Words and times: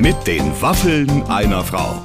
Mit 0.00 0.26
den 0.26 0.42
Waffeln 0.62 1.22
einer 1.24 1.62
Frau. 1.62 2.02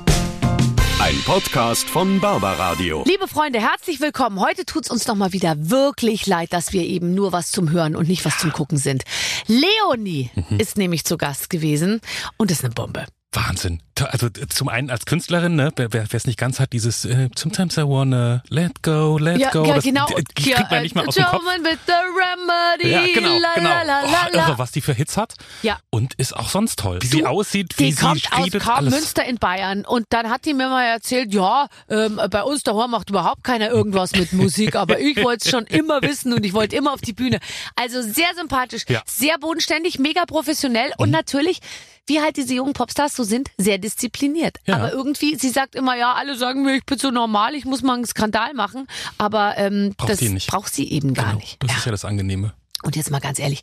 Ein 0.99 1.15
Podcast 1.25 1.89
von 1.89 2.19
Barbaradio. 2.19 3.03
Liebe 3.07 3.27
Freunde, 3.27 3.59
herzlich 3.59 4.01
willkommen. 4.01 4.39
Heute 4.39 4.65
tut's 4.65 4.89
uns 4.89 5.07
noch 5.07 5.15
mal 5.15 5.33
wieder 5.33 5.55
wirklich 5.69 6.25
leid, 6.27 6.51
dass 6.53 6.73
wir 6.73 6.83
eben 6.83 7.13
nur 7.15 7.31
was 7.31 7.51
zum 7.51 7.71
Hören 7.71 7.95
und 7.95 8.07
nicht 8.07 8.25
was 8.25 8.37
zum 8.37 8.51
Gucken 8.51 8.77
sind. 8.77 9.03
Leonie 9.47 10.29
Mhm. 10.35 10.59
ist 10.59 10.77
nämlich 10.77 11.05
zu 11.05 11.17
Gast 11.17 11.49
gewesen 11.49 12.01
und 12.37 12.51
ist 12.51 12.63
eine 12.65 12.73
Bombe. 12.73 13.05
Wahnsinn. 13.35 13.81
Also 13.99 14.27
äh, 14.27 14.47
zum 14.49 14.67
einen 14.69 14.89
als 14.89 15.05
Künstlerin, 15.05 15.55
ne, 15.55 15.71
wer 15.75 16.05
es 16.11 16.25
nicht 16.27 16.37
ganz 16.37 16.59
hat, 16.59 16.73
dieses 16.73 17.05
äh, 17.05 17.29
Sometimes 17.37 17.77
I 17.77 17.81
wanna 17.83 18.43
let 18.49 18.83
go, 18.83 19.17
let 19.17 19.37
Ja, 19.39 19.51
go. 19.51 19.63
ja 19.65 19.75
das, 19.75 19.83
genau. 19.83 20.05
die- 20.07 20.23
die 20.37 20.51
kriegt 20.51 20.69
man 20.71 20.81
nicht 20.83 20.95
mal 20.95 21.05
aus 21.07 21.15
dem 21.15 21.23
Kopf. 21.25 21.43
With 21.43 21.79
the 21.87 21.93
remedy. 21.93 22.89
Ja, 22.89 23.13
genau, 23.13 23.39
genau. 23.55 23.69
Oh, 24.05 24.35
irre, 24.37 24.57
was 24.57 24.71
die 24.71 24.81
für 24.81 24.93
Hits 24.93 25.15
hat. 25.17 25.33
Ja. 25.61 25.79
Und 25.89 26.13
ist 26.15 26.35
auch 26.35 26.49
sonst 26.49 26.79
toll. 26.79 26.99
Wie 27.01 27.07
sie 27.07 27.19
Du, 27.21 27.25
aussieht, 27.27 27.73
wie 27.77 27.91
sie 27.91 28.01
kommt 28.05 28.31
aus 28.33 28.45
redet, 28.45 28.67
alles. 28.67 28.93
Münster 28.93 29.25
in 29.25 29.37
Bayern 29.37 29.85
und 29.85 30.05
dann 30.09 30.29
hat 30.29 30.45
die 30.45 30.53
mir 30.53 30.67
mal 30.69 30.83
erzählt, 30.85 31.33
ja, 31.33 31.67
ähm, 31.89 32.19
bei 32.29 32.43
uns 32.43 32.63
daheim 32.63 32.91
macht 32.91 33.09
überhaupt 33.09 33.43
keiner 33.43 33.69
irgendwas 33.69 34.11
mit 34.11 34.33
Musik, 34.33 34.75
aber 34.75 34.99
ich 34.99 35.23
wollte 35.23 35.45
es 35.45 35.51
schon 35.51 35.65
immer 35.65 36.01
wissen 36.01 36.33
und 36.33 36.45
ich 36.45 36.53
wollte 36.53 36.75
immer 36.75 36.93
auf 36.93 37.01
die 37.01 37.13
Bühne. 37.13 37.39
Also 37.75 38.01
sehr 38.01 38.33
sympathisch, 38.35 38.83
Ja. 38.89 39.01
Sehr 39.05 39.37
bodenständig, 39.39 39.99
mega 39.99 40.25
professionell 40.25 40.91
und 40.97 41.09
natürlich, 41.11 41.59
wie 42.07 42.21
halt 42.21 42.37
diese 42.37 42.53
jungen 42.53 42.73
Popstars 42.73 43.15
so 43.15 43.23
sind, 43.23 43.49
sehr 43.57 43.77
diszipliniert. 43.77 44.57
Ja. 44.65 44.75
Aber 44.75 44.91
irgendwie, 44.91 45.35
sie 45.37 45.49
sagt 45.49 45.75
immer, 45.75 45.95
ja, 45.95 46.13
alle 46.13 46.37
sagen 46.37 46.63
mir, 46.63 46.75
ich 46.75 46.85
bin 46.85 46.97
so 46.97 47.11
normal, 47.11 47.55
ich 47.55 47.65
muss 47.65 47.81
mal 47.81 47.95
einen 47.95 48.05
Skandal 48.05 48.53
machen, 48.53 48.87
aber 49.17 49.57
ähm, 49.57 49.93
Braucht 49.97 50.09
das 50.11 50.45
braucht 50.47 50.73
sie 50.73 50.91
eben 50.91 51.13
gar 51.13 51.25
Genau, 51.27 51.39
nicht. 51.39 51.57
Das 51.63 51.71
Ja. 51.71 51.77
ist 51.77 51.85
ja 51.85 51.91
das 51.91 52.05
Angenehme. 52.05 52.53
Und 52.83 52.95
jetzt 52.95 53.09
mal 53.09 53.19
ganz 53.19 53.39
ehrlich, 53.39 53.61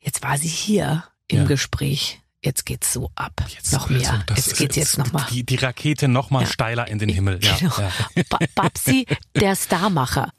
jetzt 0.00 0.22
war 0.22 0.36
sie 0.38 0.48
hier 0.48 1.04
im 1.28 1.38
Ja. 1.38 1.44
Gespräch. 1.44 2.20
Jetzt 2.42 2.64
geht's 2.66 2.92
so 2.92 3.10
ab. 3.16 3.32
Jetzt 3.48 3.72
noch 3.72 3.88
mehr. 3.88 3.98
also, 4.10 4.22
jetzt 4.36 4.46
ist- 4.52 4.58
geht's 4.58 4.76
jetzt 4.76 4.98
noch 4.98 5.12
mal. 5.12 5.26
Die, 5.30 5.44
die 5.44 5.56
Rakete 5.56 6.06
noch 6.06 6.30
mal 6.30 6.42
Ja. 6.42 6.46
steiler 6.48 6.86
in 6.86 6.98
den 6.98 7.08
Himmel. 7.08 7.40
Ja, 7.42 7.56
Genau. 7.58 7.74
ja. 7.78 8.22
Ba 8.28 8.38
Babsi, 8.54 9.06
der 9.34 9.56
Starmacher. 9.56 10.30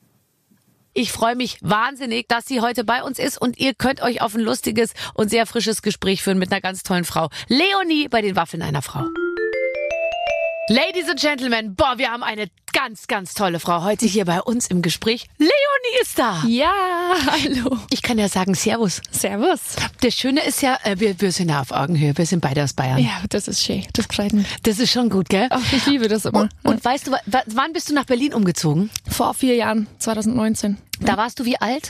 Ich 0.99 1.11
freue 1.11 1.35
mich 1.35 1.59
wahnsinnig, 1.61 2.27
dass 2.27 2.47
sie 2.47 2.59
heute 2.59 2.83
bei 2.83 3.03
uns 3.03 3.19
ist 3.19 3.39
und 3.39 3.59
ihr 3.59 3.75
könnt 3.75 4.01
euch 4.01 4.19
auf 4.23 4.33
ein 4.33 4.41
lustiges 4.41 4.95
und 5.13 5.29
sehr 5.29 5.45
frisches 5.45 5.83
Gespräch 5.83 6.23
führen 6.23 6.39
mit 6.39 6.51
einer 6.51 6.59
ganz 6.59 6.81
tollen 6.81 7.03
Frau. 7.03 7.29
Leonie 7.49 8.07
bei 8.07 8.23
den 8.23 8.35
Waffeln 8.35 8.63
einer 8.63 8.81
Frau. 8.81 9.05
Ladies 10.69 11.07
and 11.09 11.17
Gentlemen, 11.19 11.75
boah, 11.75 11.93
wir 11.97 12.11
haben 12.11 12.23
eine 12.23 12.47
ganz, 12.73 13.07
ganz 13.07 13.33
tolle 13.33 13.61
Frau 13.61 13.83
heute 13.83 14.05
hier 14.05 14.25
bei 14.25 14.41
uns 14.41 14.67
im 14.67 14.81
Gespräch. 14.81 15.27
Leonie 15.37 16.01
ist 16.01 16.19
da. 16.19 16.43
Ja, 16.45 16.73
hallo. 17.31 17.77
Ich 17.89 18.01
kann 18.01 18.17
ja 18.19 18.27
sagen, 18.27 18.53
Servus. 18.53 19.01
Servus. 19.09 19.59
Das 20.01 20.13
Schöne 20.13 20.41
ist 20.43 20.61
ja, 20.61 20.77
äh, 20.83 20.99
wir, 20.99 21.19
wir 21.21 21.31
sind 21.31 21.49
ja 21.49 21.61
auf 21.61 21.71
Augenhöhe. 21.71 22.17
Wir 22.17 22.25
sind 22.25 22.41
beide 22.41 22.63
aus 22.65 22.73
Bayern. 22.73 22.97
Ja, 22.97 23.21
das 23.29 23.47
ist 23.47 23.63
schön. 23.63 23.85
Das 23.93 24.07
freut 24.13 24.33
mich. 24.33 24.45
Das 24.63 24.79
ist 24.79 24.91
schon 24.91 25.09
gut, 25.09 25.29
gell? 25.29 25.47
Ach, 25.51 25.61
ich 25.71 25.85
liebe 25.85 26.09
das 26.09 26.25
immer. 26.25 26.41
Und, 26.41 26.51
und 26.63 26.83
weißt 26.83 27.07
du, 27.07 27.11
wa- 27.11 27.21
wa- 27.27 27.43
wann 27.45 27.71
bist 27.71 27.89
du 27.89 27.93
nach 27.93 28.05
Berlin 28.05 28.33
umgezogen? 28.33 28.89
Vor 29.09 29.33
vier 29.35 29.55
Jahren, 29.55 29.87
2019. 29.99 30.77
Da 30.99 31.15
warst 31.15 31.39
du 31.39 31.45
wie 31.45 31.59
alt? 31.61 31.89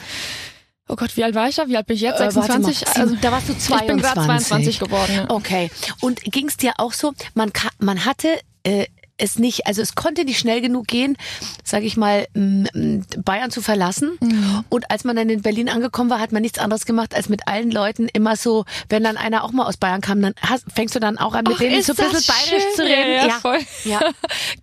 Oh 0.88 0.96
Gott, 0.96 1.18
wie 1.18 1.24
alt 1.24 1.34
war 1.36 1.50
ich 1.50 1.56
da? 1.56 1.68
Wie 1.68 1.76
alt 1.76 1.88
bin 1.88 1.96
ich 1.96 2.02
jetzt? 2.04 2.18
Äh, 2.20 2.34
warte 2.36 2.42
26? 2.62 2.88
mal, 2.96 3.08
sieben- 3.08 3.22
da 3.22 3.32
warst 3.32 3.50
du 3.50 3.54
Ich 3.54 3.68
bin 3.88 3.98
gerade 3.98 4.22
22. 4.24 4.48
22 4.78 4.80
geworden. 4.80 5.14
Ja. 5.16 5.30
Okay. 5.32 5.72
Und 6.00 6.22
ging 6.22 6.48
es 6.48 6.58
dir 6.58 6.74
auch 6.78 6.94
so, 6.94 7.14
man, 7.34 7.52
man 7.80 8.06
hatte 8.06 8.40
äh, 8.68 8.88
es 9.18 9.40
nicht, 9.40 9.68
also 9.68 9.82
es 9.82 9.96
konnte 9.96 10.24
nicht 10.26 10.40
schnell 10.40 10.62
genug 10.62 10.88
gehen, 10.88 11.18
sage 11.64 11.86
ich 11.86 11.98
mal, 11.98 12.28
Bayern 12.34 13.52
zu 13.52 13.62
verlassen. 13.62 14.18
Mhm. 14.22 14.64
Und 14.70 14.92
als 14.92 15.04
man 15.04 15.16
dann 15.16 15.30
in 15.30 15.42
Berlin 15.42 15.70
angekommen 15.70 16.10
war, 16.10 16.20
hat 16.20 16.32
man 16.32 16.42
nichts 16.42 16.60
anderes 16.60 16.86
gemacht, 16.86 17.16
als 17.16 17.30
mit 17.30 17.48
allen 17.48 17.72
Leuten 17.72 18.08
immer 18.14 18.36
so, 18.36 18.66
wenn 18.90 19.04
dann 19.04 19.18
einer 19.18 19.44
auch 19.44 19.52
mal 19.52 19.66
aus 19.66 19.78
Bayern 19.78 20.02
kam, 20.02 20.22
dann 20.22 20.34
hast, 20.42 20.66
fängst 20.74 20.96
du 20.96 21.00
dann 21.00 21.18
auch 21.18 21.34
an, 21.34 21.46
mit 21.46 21.54
Ach, 21.56 21.60
denen 21.60 21.82
so 21.82 21.94
ein 21.94 22.12
bisschen 22.12 22.34
bayerisch 22.34 22.64
schön. 22.64 22.76
zu 22.76 22.82
reden. 22.84 23.12
Ja, 23.12 23.28
ja, 23.28 23.34
voll. 23.40 23.60
Ja. 23.86 24.00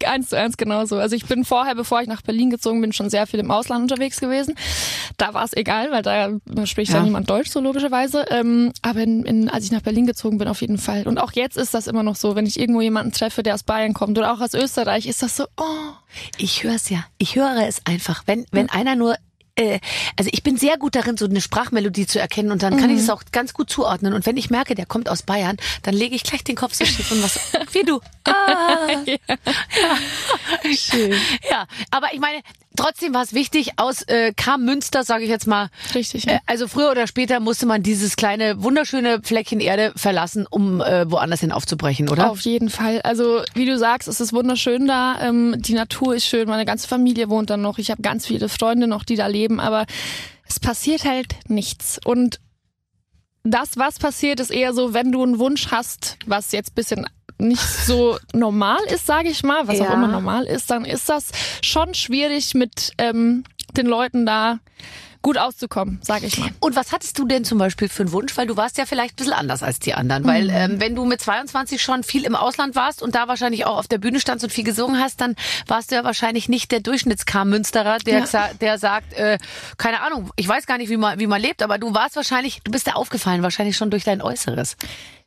eins 0.07 0.29
zu 0.29 0.39
eins 0.39 0.57
genauso. 0.57 0.97
Also 0.99 1.17
ich 1.17 1.27
bin 1.27 1.45
vorher, 1.45 1.75
bevor 1.75 2.01
ich 2.01 2.09
nach 2.09 2.23
Berlin 2.23 2.51
gezogen 2.51 2.81
bin, 2.81 2.93
schon 2.93 3.11
sehr 3.11 3.27
viel 3.27 3.41
im 3.41 3.51
Ausland 3.51 3.83
unterwegs 3.83 4.21
gewesen. 4.21 4.55
Da 5.17 5.35
war 5.35 5.45
es 5.45 5.53
egal, 5.53 5.91
weil 5.91 6.03
da 6.03 6.67
spricht 6.67 6.93
ja, 6.93 6.99
Ja. 6.99 7.03
niemand 7.05 7.29
Deutsch, 7.29 7.51
so 7.51 7.61
logischerweise. 7.61 8.25
Ähm, 8.31 8.73
aber 8.83 9.01
in, 9.01 9.25
in, 9.25 9.49
als 9.49 9.65
ich 9.65 9.73
nach 9.73 9.83
Berlin 9.83 10.07
gezogen 10.07 10.39
bin, 10.39 10.49
auf 10.49 10.61
jeden 10.61 10.79
Fall. 10.79 11.07
Und 11.07 11.19
auch 11.19 11.33
jetzt 11.33 11.57
ist 11.57 11.75
das 11.75 11.87
immer 11.87 12.03
noch 12.03 12.17
so, 12.17 12.37
wenn 12.37 12.47
ich 12.47 12.59
irgendwo 12.59 12.81
jemanden 12.81 13.13
treffe, 13.13 13.43
der 13.43 13.55
aus 13.55 13.63
Bayern 13.63 13.95
kommt 13.95 14.17
oder 14.19 14.33
auch 14.33 14.41
aus 14.45 14.55
Österreich, 14.55 15.07
ist 15.07 15.23
das 15.23 15.37
so, 15.37 15.47
oh, 15.57 15.93
Ich 16.37 16.63
höre 16.63 16.75
es 16.75 16.91
ja. 16.91 17.05
Ich 17.19 17.37
höre 17.37 17.67
es 17.67 17.85
einfach. 17.87 18.23
Wenn, 18.27 18.47
wenn 18.53 18.71
einer 18.71 18.95
nur 18.95 19.17
äh, 19.57 19.79
also 20.17 20.31
ich 20.33 20.43
bin 20.43 20.57
sehr 20.57 20.79
gut 20.79 20.97
darin, 20.97 21.17
so 21.17 21.27
eine 21.27 21.41
Sprachmelodie 21.41 22.07
zu 22.07 22.19
erkennen 22.19 22.51
und 22.51 22.63
dann 22.63 22.77
kann 22.77 22.91
ich 22.91 22.99
es 22.99 23.11
auch 23.11 23.23
ganz 23.31 23.55
gut 23.55 23.71
zuordnen. 23.71 24.13
Und 24.13 24.27
wenn 24.27 24.37
ich 24.37 24.51
merke, 24.51 24.75
der 24.75 24.87
kommt 24.87 25.09
aus 25.09 25.23
Bayern, 25.23 25.57
dann 25.83 25.95
lege 25.95 26.17
ich 26.17 26.25
gleich 26.25 26.43
den 26.43 26.57
Kopf 26.57 26.75
so 26.75 26.85
schief 26.85 27.11
und 27.13 27.23
was 27.23 27.39
wie 27.73 27.85
du. 27.85 28.01
Ah. 28.27 28.89
schön. 30.75 31.15
Ja, 31.51 31.67
aber 31.91 32.13
ich 32.15 32.21
meine, 32.21 32.41
trotzdem 32.77 33.15
war 33.15 33.23
es 33.23 33.33
wichtig, 33.35 33.73
aus 33.77 34.03
äh, 34.03 34.33
kam 34.37 34.65
Münster, 34.65 35.05
sage 35.05 35.25
ich 35.25 35.31
jetzt 35.31 35.47
mal. 35.47 35.69
Richtig. 35.95 36.27
Äh, 36.29 36.35
Ne? 36.35 36.41
also 36.47 36.69
früher 36.69 36.91
oder 36.91 37.07
später 37.07 37.41
musste 37.41 37.67
man 37.67 37.83
dieses 37.83 38.17
kleine, 38.17 38.63
wunderschöne 38.63 39.21
Fleckchen 39.23 39.61
Erde 39.61 39.93
verlassen, 39.97 40.47
um 40.49 40.81
äh, 40.81 41.11
woanders 41.11 41.41
hin 41.41 41.53
aufzubrechen, 41.53 42.09
oder? 42.09 42.31
Auf 42.31 42.41
jeden 42.41 42.71
Fall. 42.71 43.01
Also 43.03 43.43
wie 43.55 43.67
du 43.67 43.79
sagst, 43.79 44.09
es 44.09 44.21
ist 44.21 44.33
wunderschön 44.33 44.87
da. 44.87 45.21
Ähm, 45.21 45.57
die 45.59 45.75
Natur 45.75 46.15
ist 46.15 46.27
schön. 46.27 46.49
Meine 46.49 46.65
ganze 46.65 46.89
Familie 46.89 47.29
wohnt 47.29 47.51
da 47.51 47.57
noch. 47.57 47.79
Ich 47.79 47.91
habe 47.91 48.03
ganz 48.03 48.27
viele 48.27 48.49
Freunde 48.49 48.87
noch, 48.87 49.05
die 49.05 49.17
da 49.17 49.27
leben. 49.27 49.61
Aber 49.61 49.87
es 50.49 50.61
passiert 50.61 51.05
halt 51.05 51.37
nichts. 51.49 51.99
Und 52.05 52.41
das, 53.43 53.77
was 53.77 53.99
passiert, 53.99 54.41
ist 54.41 54.51
eher 54.51 54.73
so, 54.73 54.95
wenn 54.95 55.13
du 55.13 55.23
einen 55.23 55.39
Wunsch 55.39 55.71
hast, 55.71 56.17
was 56.27 56.53
jetzt 56.53 56.75
bisschen 56.75 57.07
nicht 57.39 57.61
so 57.63 58.19
normal 58.33 58.79
ist, 58.93 59.07
sage 59.07 59.29
ich 59.29 59.43
mal, 59.43 59.67
was 59.67 59.79
Ja. 59.79 59.89
auch 59.89 59.95
immer 59.95 60.09
normal 60.09 60.45
ist, 60.45 60.71
dann 60.71 60.85
ist 60.85 61.09
das 61.09 61.31
schon 61.63 61.95
schwierig 61.95 62.55
mit 62.55 62.93
ähm, 62.99 63.45
den 63.77 63.87
Leuten 63.87 64.25
da 64.27 64.59
gut 65.21 65.39
auszukommen, 65.39 66.01
sage 66.03 66.27
ich 66.27 66.37
mal. 66.39 66.51
Und 66.61 66.77
was 66.77 66.93
hattest 66.93 67.19
du 67.19 67.25
denn 67.27 67.47
zum 67.47 67.57
Beispiel 67.57 67.89
für 67.89 68.03
einen 68.03 68.13
Wunsch? 68.13 68.37
Weil 68.37 68.47
du 68.47 68.59
warst 68.59 68.77
ja 68.77 68.85
vielleicht 68.85 69.15
ein 69.15 69.17
bisschen 69.17 69.33
anders 69.33 69.63
als 69.63 69.79
die 69.79 69.95
anderen. 69.95 70.25
Weil 70.27 70.51
ähm, 70.51 70.81
wenn 70.81 70.95
du 70.95 71.07
mit 71.07 71.19
22 71.23 71.81
schon 71.81 72.03
viel 72.03 72.25
im 72.25 72.37
Ausland 72.37 72.77
warst 72.77 73.03
und 73.03 73.15
da 73.15 73.27
wahrscheinlich 73.27 73.65
auch 73.65 73.79
auf 73.79 73.89
der 73.89 73.97
Bühne 73.97 74.21
standst 74.21 74.45
und 74.45 74.51
viel 74.51 74.65
gesungen 74.65 75.01
hast, 75.01 75.23
dann 75.23 75.35
warst 75.67 75.91
du 75.91 75.95
ja 75.95 76.05
wahrscheinlich 76.05 76.51
nicht 76.51 76.71
der 76.73 76.81
Durchschnittskar-Münsterer, 76.81 78.01
der, 78.01 78.19
Ja. 78.25 78.51
der 78.61 78.79
sagt, 78.79 79.15
äh, 79.15 79.39
keine 79.79 80.03
Ahnung, 80.03 80.31
ich 80.37 80.47
weiß 80.47 80.67
gar 80.67 80.77
nicht, 80.77 80.91
wie 80.91 80.99
man, 80.99 81.19
wie 81.19 81.27
man 81.27 81.41
lebt, 81.41 81.63
aber 81.63 81.79
du 81.79 81.95
warst 81.95 82.17
wahrscheinlich, 82.17 82.61
du 82.63 82.71
bist 82.71 82.87
ja 82.87 82.93
aufgefallen, 82.93 83.43
wahrscheinlich 83.43 83.79
schon 83.79 83.91
durch 83.91 84.05
dein 84.05 84.21
Äußeres. 84.21 84.77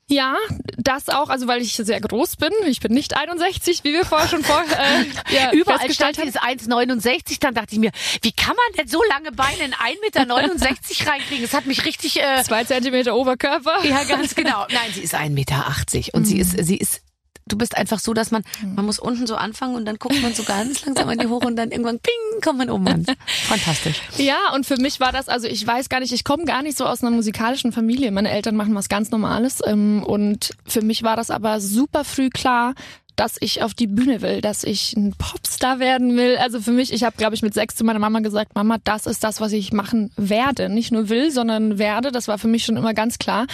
Ja, 0.10 0.38
das 0.78 1.10
auch, 1.10 1.28
also 1.30 1.48
weil 1.48 1.62
ich 1.62 1.74
sehr 1.74 2.00
groß 2.00 2.38
bin. 2.38 2.52
Ich 2.66 2.80
bin 2.80 2.94
nicht 2.94 3.18
61, 3.18 3.84
wie 3.84 3.92
wir 3.92 4.06
vorher 4.06 4.30
schon 4.30 4.42
vor, 4.42 4.62
äh, 4.64 5.36
ja, 5.36 5.52
Überall 5.52 5.92
stand 5.92 6.16
dieses 6.18 6.38
1,69, 6.38 7.42
dann 7.42 7.54
dachte 7.54 7.74
ich 7.74 7.80
mir, 7.80 7.92
wie 8.22 8.32
kann 8.32 8.56
man 8.56 8.78
denn 8.78 8.88
so 8.88 9.04
lange 9.10 9.34
Beine 9.34 9.66
in 9.66 9.74
1,69 9.74 10.00
Meter 10.02 11.12
reinkriegen? 11.12 11.42
Das 11.44 11.54
hat 11.54 11.66
mich 11.66 11.84
richtig... 11.84 12.22
Äh, 12.22 12.42
Zwei 12.46 12.64
Zentimeter 12.64 13.16
Oberkörper. 13.16 13.84
Ja, 13.84 14.06
ganz 14.06 14.34
genau. 14.34 14.66
Nein, 14.70 14.92
sie 14.94 15.02
ist 15.02 15.14
1,80 15.14 15.30
Meter 15.32 15.66
und 16.14 16.24
sie 16.24 16.40
ist, 16.40 16.52
sie 16.66 16.78
ist, 16.78 17.02
du 17.48 17.58
bist 17.58 17.78
einfach 17.78 18.00
so, 18.00 18.14
dass 18.14 18.32
man, 18.32 18.44
man 18.76 18.86
muss 18.86 19.00
unten 19.00 19.28
so 19.28 19.36
anfangen 19.36 19.76
und 19.76 19.86
dann 19.86 19.98
guckt 19.98 20.22
man 20.22 20.34
so 20.34 20.44
ganz 20.44 20.86
langsam 20.86 21.10
an 21.10 21.18
die 21.18 21.28
hoch 21.28 21.44
und 21.46 21.56
dann 21.56 21.72
irgendwann 21.72 22.00
ping, 22.00 22.42
kommt 22.44 22.60
man 22.60 22.70
oben 22.70 22.88
an. 22.88 23.06
Fantastisch. 23.48 24.02
Ja, 24.18 24.54
und 24.54 24.66
für 24.66 24.78
mich 24.78 25.00
war 25.00 25.12
das, 25.12 25.28
also 25.28 25.48
ich 25.48 25.66
weiß 25.66 25.90
gar 25.90 26.00
nicht, 26.00 26.14
ich 26.14 26.24
komme 26.24 26.46
gar 26.46 26.62
nicht 26.62 26.78
so 26.78 26.86
aus 26.86 27.02
einer 27.02 27.12
musikalischen 27.12 27.72
Familie. 27.72 28.12
Meine 28.12 28.30
Eltern 28.30 28.56
machen 28.56 28.76
was 28.76 28.90
ganz 28.90 29.12
Normales. 29.12 29.60
Ähm, 29.66 30.04
und 30.04 30.56
für 30.66 30.82
mich 30.82 31.04
war 31.04 31.16
das 31.16 31.30
aber 31.30 31.60
super 31.60 32.04
früh 32.04 32.30
klar, 32.30 32.74
dass 33.18 33.36
ich 33.40 33.64
auf 33.64 33.74
die 33.74 33.88
Bühne 33.88 34.22
will, 34.22 34.42
dass 34.42 34.64
ich 34.64 34.96
ein 34.96 35.14
Popstar 35.18 35.80
werden 35.80 36.16
will. 36.16 36.38
Also 36.38 36.62
für 36.62 36.72
mich, 36.72 36.94
ich 36.94 37.04
habe, 37.04 37.18
glaube 37.18 37.36
ich, 37.36 37.42
mit 37.42 37.54
sechs 37.54 37.76
zu 37.76 37.84
meiner 37.84 38.00
Mama 38.00 38.20
gesagt, 38.20 38.54
Mama, 38.56 38.78
das 38.84 39.08
ist 39.08 39.24
das, 39.24 39.42
was 39.42 39.54
ich 39.54 39.74
machen 39.74 40.12
werde. 40.16 40.70
Nicht 40.70 40.92
nur 40.92 41.10
will, 41.10 41.32
sondern 41.32 41.80
werde. 41.80 42.12
Das 42.12 42.28
war 42.28 42.38
für 42.38 42.48
mich 42.48 42.64
schon 42.64 42.78
immer 42.78 42.94
ganz 42.94 43.18
klar. 43.18 43.48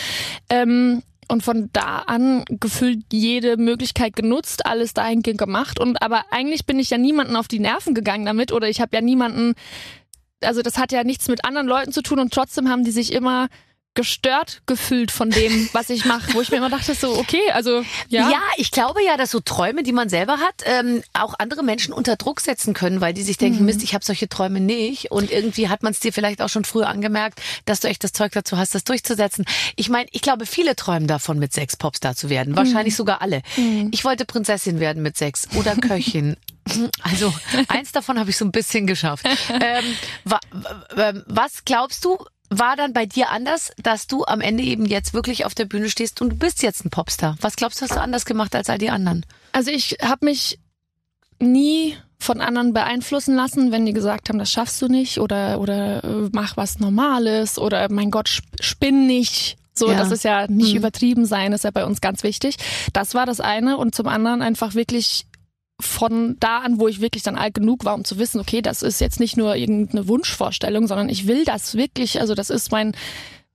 Ähm, 0.50 1.02
und 1.34 1.44
von 1.44 1.70
da 1.74 2.00
an 2.00 2.46
gefühlt 2.48 3.04
jede 3.12 3.58
Möglichkeit 3.58 4.16
genutzt, 4.16 4.66
alles 4.66 4.94
dahingehend 4.94 5.40
gemacht. 5.40 5.80
Und 5.80 6.02
aber 6.02 6.26
eigentlich 6.32 6.66
bin 6.66 6.80
ich 6.80 6.90
ja 6.92 6.98
niemanden 6.98 7.36
auf 7.36 7.48
die 7.50 7.60
Nerven 7.60 7.94
gegangen 7.94 8.26
damit 8.26 8.54
oder 8.54 8.70
ich 8.70 8.80
habe 8.80 8.96
ja 8.96 9.02
niemanden, 9.02 9.56
also 10.42 10.62
das 10.62 10.78
hat 10.78 10.92
ja 10.92 11.04
nichts 11.04 11.28
mit 11.28 11.44
anderen 11.44 11.68
Leuten 11.68 11.92
zu 11.92 12.02
tun 12.02 12.20
und 12.20 12.34
trotzdem 12.34 12.70
haben 12.70 12.86
die 12.86 12.92
sich 12.92 13.12
immer 13.12 13.50
gestört 13.96 14.62
gefühlt 14.66 15.12
von 15.12 15.30
dem, 15.30 15.70
was 15.74 15.90
ich 15.90 16.06
mache, 16.06 16.34
wo 16.34 16.42
ich 16.42 16.50
mir 16.50 16.58
immer 16.58 16.70
dachte, 16.70 16.96
so, 16.96 17.18
okay, 17.18 17.52
also 17.54 17.84
ja. 18.10 18.30
Ja, 18.32 18.42
ich 18.58 18.72
glaube 18.72 19.04
ja, 19.04 19.18
dass 19.18 19.32
so 19.32 19.40
Träume, 19.40 19.84
die 19.84 19.92
man 19.92 20.10
selber 20.10 20.38
hat, 20.40 20.56
ähm, 20.66 21.04
auch 21.14 21.36
andere 21.38 21.64
Menschen 21.64 21.94
unter 21.94 22.16
Druck 22.16 22.42
setzen 22.42 22.74
können, 22.74 23.02
weil 23.02 23.14
die 23.14 23.24
sich 23.24 23.38
denken, 23.38 23.60
Mhm. 23.60 23.66
Mist, 23.66 23.84
ich 23.84 23.94
habe 23.94 24.04
solche 24.04 24.28
Träume 24.28 24.60
nicht. 24.60 25.12
Und 25.12 25.32
irgendwie 25.32 25.70
hat 25.70 25.84
man 25.84 25.92
es 25.94 26.00
dir 26.00 26.12
vielleicht 26.12 26.42
auch 26.42 26.50
schon 26.50 26.66
früher 26.66 26.88
angemerkt, 26.90 27.40
dass 27.66 27.82
du 27.82 27.88
echt 27.88 28.04
das 28.04 28.14
Zeug 28.14 28.32
dazu 28.32 28.58
hast, 28.58 28.74
das 28.74 28.84
durchzusetzen. 28.84 29.46
Ich 29.76 29.90
meine, 29.90 30.08
ich 30.12 30.22
glaube, 30.22 30.46
viele 30.46 30.76
träumen 30.76 31.08
davon, 31.08 31.38
mit 31.40 31.54
sechs 31.54 31.78
Popstar 31.78 32.16
zu 32.16 32.30
werden. 32.30 32.56
Wahrscheinlich 32.56 32.96
sogar 32.96 33.22
alle. 33.22 33.42
Ich 33.92 34.04
wollte 34.06 34.26
Prinzessin 34.26 34.80
werden 34.80 35.04
mit 35.04 35.18
sechs 35.18 35.48
oder 35.56 35.76
Köchin. 35.76 36.36
Also 37.02 37.34
eins 37.68 37.92
davon 37.92 38.18
habe 38.18 38.30
ich 38.30 38.38
so 38.38 38.46
ein 38.46 38.54
bisschen 38.54 38.88
geschafft. 38.88 39.26
Ähm, 39.50 39.84
wa 40.24 40.40
wa 40.96 41.12
was 41.28 41.66
glaubst 41.66 42.06
du, 42.06 42.18
war 42.60 42.76
dann 42.76 42.94
bei 42.94 43.06
dir 43.06 43.30
anders, 43.30 43.72
dass 43.82 44.08
du 44.08 44.26
am 44.26 44.42
Ende 44.42 44.64
eben 44.64 44.86
jetzt 44.86 45.14
wirklich 45.14 45.46
auf 45.46 45.54
der 45.56 45.66
Bühne 45.66 45.90
stehst 45.90 46.22
und 46.22 46.30
du 46.30 46.36
bist 46.36 46.64
jetzt 46.64 46.86
ein 46.86 46.90
Popstar? 46.90 47.36
Was 47.42 47.56
glaubst 47.56 47.80
du, 47.82 47.86
hast 47.86 47.96
du 47.96 48.02
anders 48.02 48.26
gemacht 48.26 48.56
als 48.56 48.70
all 48.70 48.78
die 48.78 48.90
anderen? 48.90 49.26
Also 49.52 49.72
ich 49.72 49.98
habe 50.02 50.26
mich 50.26 50.60
nie 51.40 51.96
von 52.20 52.40
anderen 52.42 52.74
beeinflussen 52.74 53.36
lassen, 53.36 53.72
wenn 53.72 53.86
die 53.86 53.94
gesagt 53.94 54.30
haben, 54.30 54.40
das 54.40 54.50
schaffst 54.52 54.82
du 54.82 54.88
nicht 54.88 55.20
oder 55.20 55.60
oder 55.60 56.04
äh, 56.04 56.30
mach 56.32 56.56
was 56.56 56.80
Normales 56.80 57.60
oder 57.60 57.92
mein 57.92 58.12
Gott, 58.12 58.42
spinn 58.62 59.08
nicht. 59.08 59.58
So, 59.74 59.92
Ja. 59.92 59.98
das 59.98 60.12
ist 60.12 60.24
ja 60.24 60.48
nicht 60.48 60.72
Mhm. 60.72 60.78
übertrieben 60.78 61.26
sein, 61.26 61.52
ist 61.52 61.64
ja 61.66 61.72
bei 61.72 61.84
uns 61.86 62.00
ganz 62.00 62.24
wichtig. 62.24 62.58
Das 62.94 63.14
war 63.16 63.26
das 63.26 63.40
eine 63.42 63.78
und 63.78 63.94
zum 63.96 64.08
anderen 64.08 64.42
einfach 64.42 64.74
wirklich 64.76 65.26
von 65.84 66.38
da 66.40 66.60
an, 66.60 66.80
wo 66.80 66.88
ich 66.88 67.02
wirklich 67.02 67.24
dann 67.24 67.36
alt 67.36 67.54
genug 67.54 67.86
war, 67.86 67.96
um 67.96 68.04
zu 68.04 68.18
wissen, 68.18 68.40
okay, 68.40 68.62
das 68.62 68.82
ist 68.82 69.02
jetzt 69.02 69.20
nicht 69.20 69.38
nur 69.38 69.56
irgendeine 69.56 70.08
Wunschvorstellung, 70.08 70.88
sondern 70.88 71.10
ich 71.10 71.28
will 71.28 71.46
das 71.46 71.76
wirklich, 71.76 72.20
also 72.20 72.36
das 72.36 72.50
ist 72.50 72.72
mein 72.72 72.94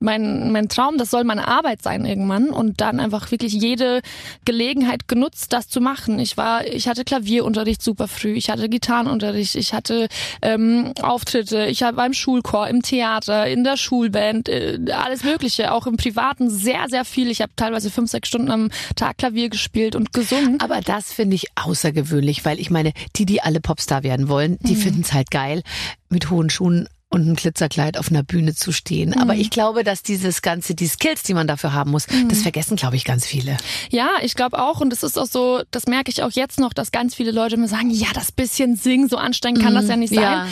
mein, 0.00 0.52
mein 0.52 0.68
Traum, 0.68 0.96
das 0.96 1.10
soll 1.10 1.24
meine 1.24 1.48
Arbeit 1.48 1.82
sein 1.82 2.04
irgendwann 2.04 2.50
und 2.50 2.80
dann 2.80 3.00
einfach 3.00 3.30
wirklich 3.30 3.52
jede 3.52 4.00
Gelegenheit 4.44 5.08
genutzt, 5.08 5.52
das 5.52 5.68
zu 5.68 5.80
machen. 5.80 6.18
Ich 6.18 6.36
war, 6.36 6.66
ich 6.66 6.88
hatte 6.88 7.04
Klavierunterricht 7.04 7.82
super 7.82 8.06
früh, 8.06 8.34
ich 8.34 8.48
hatte 8.50 8.68
Gitarrenunterricht, 8.68 9.56
ich 9.56 9.74
hatte 9.74 10.08
ähm, 10.40 10.92
Auftritte, 11.02 11.66
ich 11.66 11.80
war 11.80 12.06
im 12.06 12.12
Schulchor, 12.12 12.68
im 12.68 12.82
Theater, 12.82 13.46
in 13.48 13.64
der 13.64 13.76
Schulband, 13.76 14.48
äh, 14.48 14.78
alles 14.92 15.24
Mögliche, 15.24 15.72
auch 15.72 15.86
im 15.86 15.96
Privaten 15.96 16.48
sehr, 16.48 16.86
sehr 16.88 17.04
viel. 17.04 17.30
Ich 17.30 17.40
habe 17.40 17.52
teilweise 17.56 17.90
fünf, 17.90 18.10
sechs 18.10 18.28
Stunden 18.28 18.50
am 18.50 18.70
Tag 18.94 19.18
Klavier 19.18 19.48
gespielt 19.48 19.96
und 19.96 20.12
gesungen. 20.12 20.60
Aber 20.60 20.80
das 20.80 21.12
finde 21.12 21.34
ich 21.34 21.46
außergewöhnlich, 21.56 22.44
weil 22.44 22.60
ich 22.60 22.70
meine, 22.70 22.92
die, 23.16 23.26
die 23.26 23.42
alle 23.42 23.60
Popstar 23.60 24.04
werden 24.04 24.28
wollen, 24.28 24.58
die 24.60 24.76
finden 24.76 25.00
es 25.00 25.12
halt 25.12 25.30
geil, 25.30 25.62
mit 26.08 26.30
hohen 26.30 26.50
Schuhen 26.50 26.88
und 27.10 27.22
einem 27.22 27.36
Glitzerkleid 27.36 27.96
auf 27.96 28.10
einer 28.10 28.22
Bühne 28.22 28.54
zu 28.54 28.70
stehen. 28.70 29.18
Aber 29.18 29.34
ich 29.34 29.48
glaube, 29.50 29.82
dass 29.82 30.02
dieses 30.02 30.42
ganze, 30.42 30.74
die 30.74 30.86
Skills, 30.86 31.22
die 31.22 31.32
man 31.32 31.46
dafür 31.46 31.72
haben 31.72 31.90
muss, 31.90 32.06
das 32.28 32.42
vergessen, 32.42 32.76
glaube 32.76 32.96
ich, 32.96 33.04
ganz 33.04 33.26
viele. 33.26 33.56
Ja, 33.88 34.10
ich 34.22 34.34
glaube 34.34 34.58
auch. 34.58 34.80
Und 34.80 34.92
es 34.92 35.02
ist 35.02 35.18
auch 35.18 35.26
so, 35.26 35.62
das 35.70 35.86
merke 35.86 36.10
ich 36.10 36.22
auch 36.22 36.30
jetzt 36.32 36.60
noch, 36.60 36.74
dass 36.74 36.92
ganz 36.92 37.14
viele 37.14 37.30
Leute 37.30 37.56
mir 37.56 37.68
sagen, 37.68 37.90
ja, 37.90 38.08
das 38.12 38.30
bisschen 38.30 38.76
singen, 38.76 39.08
so 39.08 39.16
anstrengend 39.16 39.62
kann 39.62 39.74
das 39.74 39.88
ja 39.88 39.96
nicht 39.96 40.12
sein. 40.12 40.22
Ja. 40.22 40.46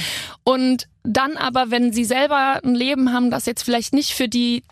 Und 0.44 0.88
dann 1.02 1.36
aber, 1.36 1.70
wenn 1.70 1.92
sie 1.92 2.04
selber 2.04 2.60
ein 2.64 2.74
Leben 2.74 3.12
haben, 3.12 3.30
das 3.30 3.44
jetzt 3.44 3.62
vielleicht 3.62 3.92
nicht 3.92 4.12
für 4.12 4.28
die 4.28 4.62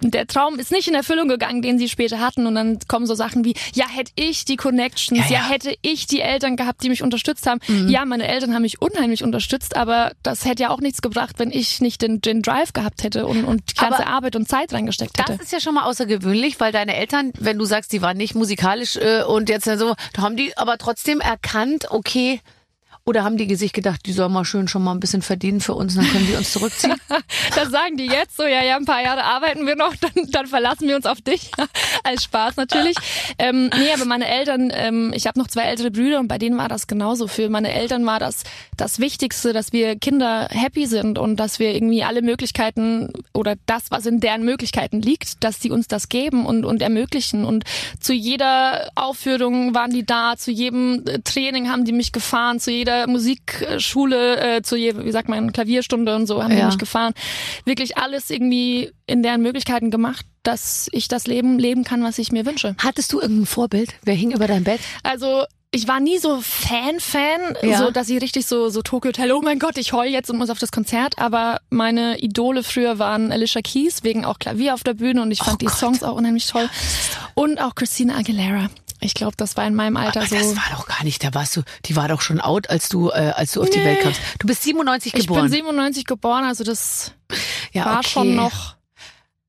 der 0.00 0.26
Traum 0.26 0.58
ist 0.58 0.72
nicht 0.72 0.88
in 0.88 0.94
Erfüllung 0.94 1.28
gegangen, 1.28 1.62
den 1.62 1.78
sie 1.78 1.88
später 1.88 2.18
hatten. 2.20 2.46
Und 2.46 2.54
dann 2.56 2.78
kommen 2.88 3.06
so 3.06 3.14
Sachen 3.14 3.44
wie, 3.44 3.54
ja, 3.74 3.88
hätte 3.88 4.12
ich 4.16 4.44
die 4.44 4.56
Connections, 4.56 5.20
Ja, 5.20 5.26
ja, 5.26 5.32
ja. 5.32 5.44
Mhm. 5.44 5.50
hätte 5.50 5.76
ich 5.82 6.06
die 6.06 6.20
Eltern 6.20 6.56
gehabt, 6.56 6.82
die 6.82 6.88
mich 6.88 7.02
unterstützt 7.02 7.46
haben. 7.46 7.60
Ja, 7.88 8.04
meine 8.04 8.26
Eltern 8.26 8.54
haben 8.54 8.62
mich 8.62 8.82
unheimlich 8.82 9.22
unterstützt, 9.22 9.76
aber 9.76 10.12
das 10.22 10.44
hätte 10.44 10.64
ja 10.64 10.70
auch 10.70 10.80
nichts 10.80 11.00
gebracht, 11.00 11.38
wenn 11.38 11.50
ich 11.50 11.80
nicht 11.80 12.02
den, 12.02 12.20
den 12.20 12.42
Drive 12.42 12.72
gehabt 12.72 13.02
hätte 13.02 13.26
und, 13.26 13.44
und 13.44 13.70
die 13.70 13.74
ganze 13.74 14.06
Aber 14.06 14.08
Arbeit 14.08 14.36
und 14.36 14.48
Zeit 14.48 14.72
reingesteckt 14.72 15.18
hätte. 15.18 15.32
Das 15.36 15.46
ist 15.46 15.52
ja 15.52 15.60
schon 15.60 15.74
mal 15.74 15.84
außergewöhnlich, 15.84 16.58
weil 16.60 16.72
deine 16.72 16.96
Eltern, 16.96 17.32
wenn 17.38 17.58
du 17.58 17.64
sagst, 17.64 17.92
die 17.92 18.02
waren 18.02 18.16
nicht 18.16 18.34
musikalisch 18.34 18.96
äh, 18.96 19.22
und 19.22 19.48
jetzt 19.48 19.64
so, 19.64 19.94
da 20.12 20.22
haben 20.22 20.36
die 20.36 20.56
aber 20.56 20.78
trotzdem 20.78 21.20
erkannt, 21.20 21.86
okay, 21.90 22.40
oder 23.06 23.22
haben 23.22 23.36
die 23.36 23.54
sich 23.54 23.74
gedacht, 23.74 24.00
die 24.06 24.12
sollen 24.12 24.32
mal 24.32 24.46
schön 24.46 24.66
schon 24.66 24.82
mal 24.82 24.92
ein 24.92 25.00
bisschen 25.00 25.20
verdienen 25.20 25.60
für 25.60 25.74
uns, 25.74 25.94
dann 25.94 26.06
können 26.06 26.26
die 26.26 26.36
uns 26.36 26.52
zurückziehen? 26.52 26.94
Das 27.54 27.70
sagen 27.70 27.96
die 27.96 28.06
jetzt 28.06 28.36
so, 28.36 28.44
ja, 28.44 28.62
ja, 28.64 28.76
ein 28.76 28.84
paar 28.84 29.02
Jahre 29.02 29.22
arbeiten 29.24 29.66
wir 29.66 29.76
noch, 29.76 29.94
dann, 29.96 30.10
dann 30.30 30.46
verlassen 30.46 30.88
wir 30.88 30.96
uns 30.96 31.06
auf 31.06 31.20
dich. 31.20 31.50
Als 32.04 32.24
Spaß 32.24 32.56
natürlich. 32.56 32.96
Ähm, 33.38 33.70
nee, 33.78 33.92
aber 33.94 34.04
meine 34.04 34.26
Eltern, 34.26 34.72
ähm, 34.74 35.12
ich 35.14 35.26
habe 35.26 35.38
noch 35.38 35.46
zwei 35.46 35.62
ältere 35.62 35.90
Brüder 35.90 36.20
und 36.20 36.28
bei 36.28 36.38
denen 36.38 36.56
war 36.58 36.68
das 36.68 36.86
genauso. 36.86 37.28
Für 37.28 37.48
meine 37.48 37.72
Eltern 37.72 38.04
war 38.06 38.18
das 38.18 38.44
das 38.76 38.98
Wichtigste, 38.98 39.52
dass 39.52 39.72
wir 39.72 39.96
Kinder 39.96 40.48
happy 40.50 40.86
sind 40.86 41.18
und 41.18 41.36
dass 41.36 41.58
wir 41.58 41.74
irgendwie 41.74 42.02
alle 42.02 42.22
Möglichkeiten 42.22 43.12
oder 43.32 43.54
das, 43.66 43.90
was 43.90 44.06
in 44.06 44.20
deren 44.20 44.44
Möglichkeiten 44.44 45.00
liegt, 45.00 45.44
dass 45.44 45.58
die 45.58 45.70
uns 45.70 45.86
das 45.86 46.08
geben 46.08 46.46
und, 46.46 46.64
und 46.64 46.82
ermöglichen. 46.82 47.44
Und 47.44 47.64
zu 48.00 48.12
jeder 48.12 48.90
Aufführung 48.94 49.74
waren 49.74 49.92
die 49.92 50.04
da, 50.04 50.34
zu 50.36 50.50
jedem 50.50 51.04
äh, 51.06 51.20
Training 51.20 51.68
haben 51.68 51.84
die 51.84 51.92
mich 51.92 52.12
gefahren, 52.12 52.58
zu 52.60 52.70
jeder 52.70 52.93
Musikschule, 53.06 54.56
äh, 54.56 54.62
zu 54.62 54.76
jeder, 54.76 55.04
wie 55.04 55.10
sagt 55.12 55.28
man, 55.28 55.52
Klavierstunde 55.52 56.14
und 56.14 56.26
so 56.26 56.42
haben 56.42 56.50
die 56.52 56.58
Ja. 56.58 56.66
mich 56.66 56.78
gefahren. 56.78 57.12
Wirklich 57.64 57.96
alles 57.98 58.30
irgendwie 58.30 58.92
in 59.06 59.22
deren 59.22 59.42
Möglichkeiten 59.42 59.90
gemacht, 59.90 60.24
dass 60.42 60.88
ich 60.92 61.08
das 61.08 61.26
Leben 61.26 61.58
leben 61.58 61.84
kann, 61.84 62.02
was 62.02 62.18
ich 62.18 62.32
mir 62.32 62.46
wünsche. 62.46 62.74
Hattest 62.78 63.12
du 63.12 63.20
irgendein 63.20 63.46
Vorbild? 63.46 63.90
Wer 64.04 64.14
hing 64.14 64.32
über 64.32 64.46
dein 64.46 64.64
Bett? 64.64 64.80
Also 65.02 65.44
ich 65.76 65.88
war 65.88 65.98
nie 65.98 66.18
so 66.18 66.40
Fan-Fan, 66.40 67.56
Ja. 67.62 67.78
so 67.78 67.90
dass 67.90 68.08
ich 68.08 68.22
richtig 68.22 68.46
so 68.46 68.68
so 68.68 68.80
Tokyo 68.82 69.08
Hotel, 69.08 69.32
oh 69.32 69.40
mein 69.42 69.58
Gott, 69.58 69.76
ich 69.76 69.92
heul 69.92 70.06
jetzt 70.06 70.30
und 70.30 70.38
muss 70.38 70.50
auf 70.50 70.58
das 70.60 70.70
Konzert. 70.70 71.18
Aber 71.18 71.60
meine 71.70 72.18
Idole 72.20 72.62
früher 72.62 72.98
waren 73.00 73.32
Alicia 73.32 73.60
Keys, 73.60 74.04
wegen 74.04 74.24
auch 74.24 74.38
Klavier 74.38 74.74
auf 74.74 74.84
der 74.84 74.94
Bühne 74.94 75.20
und 75.22 75.30
ich 75.32 75.40
fand 75.40 75.60
die 75.62 75.66
Oh 75.66 75.70
Gott. 75.70 75.78
Songs 75.78 76.02
auch 76.04 76.14
unheimlich 76.16 76.46
toll. 76.46 76.68
Und 77.34 77.60
auch 77.60 77.74
Christina 77.74 78.16
Aguilera. 78.16 78.68
Ich 79.04 79.14
glaube, 79.14 79.34
das 79.36 79.56
war 79.56 79.66
in 79.66 79.74
meinem 79.74 79.96
Alter 79.96 80.20
Aber 80.20 80.28
so. 80.28 80.34
das 80.36 80.56
war 80.56 80.64
doch 80.76 80.86
gar 80.86 81.04
nicht, 81.04 81.22
da 81.22 81.34
warst 81.34 81.56
du, 81.56 81.62
die 81.84 81.94
war 81.96 82.08
doch 82.08 82.20
schon 82.20 82.40
out, 82.40 82.70
als 82.70 82.88
du, 82.88 83.10
äh, 83.10 83.32
als 83.36 83.52
du 83.52 83.62
auf 83.62 83.70
die 83.70 83.78
Nee. 83.78 83.84
Welt 83.84 84.00
kamst. 84.00 84.20
Du 84.38 84.46
bist 84.46 84.62
97 84.62 85.14
ich 85.14 85.20
geboren. 85.22 85.42
bin 85.42 85.52
97 85.52 86.04
geboren, 86.06 86.44
also 86.44 86.64
das 86.64 87.12
ja, 87.72 87.84
war 87.84 87.98
okay. 87.98 88.08
schon 88.08 88.34
noch. 88.34 88.76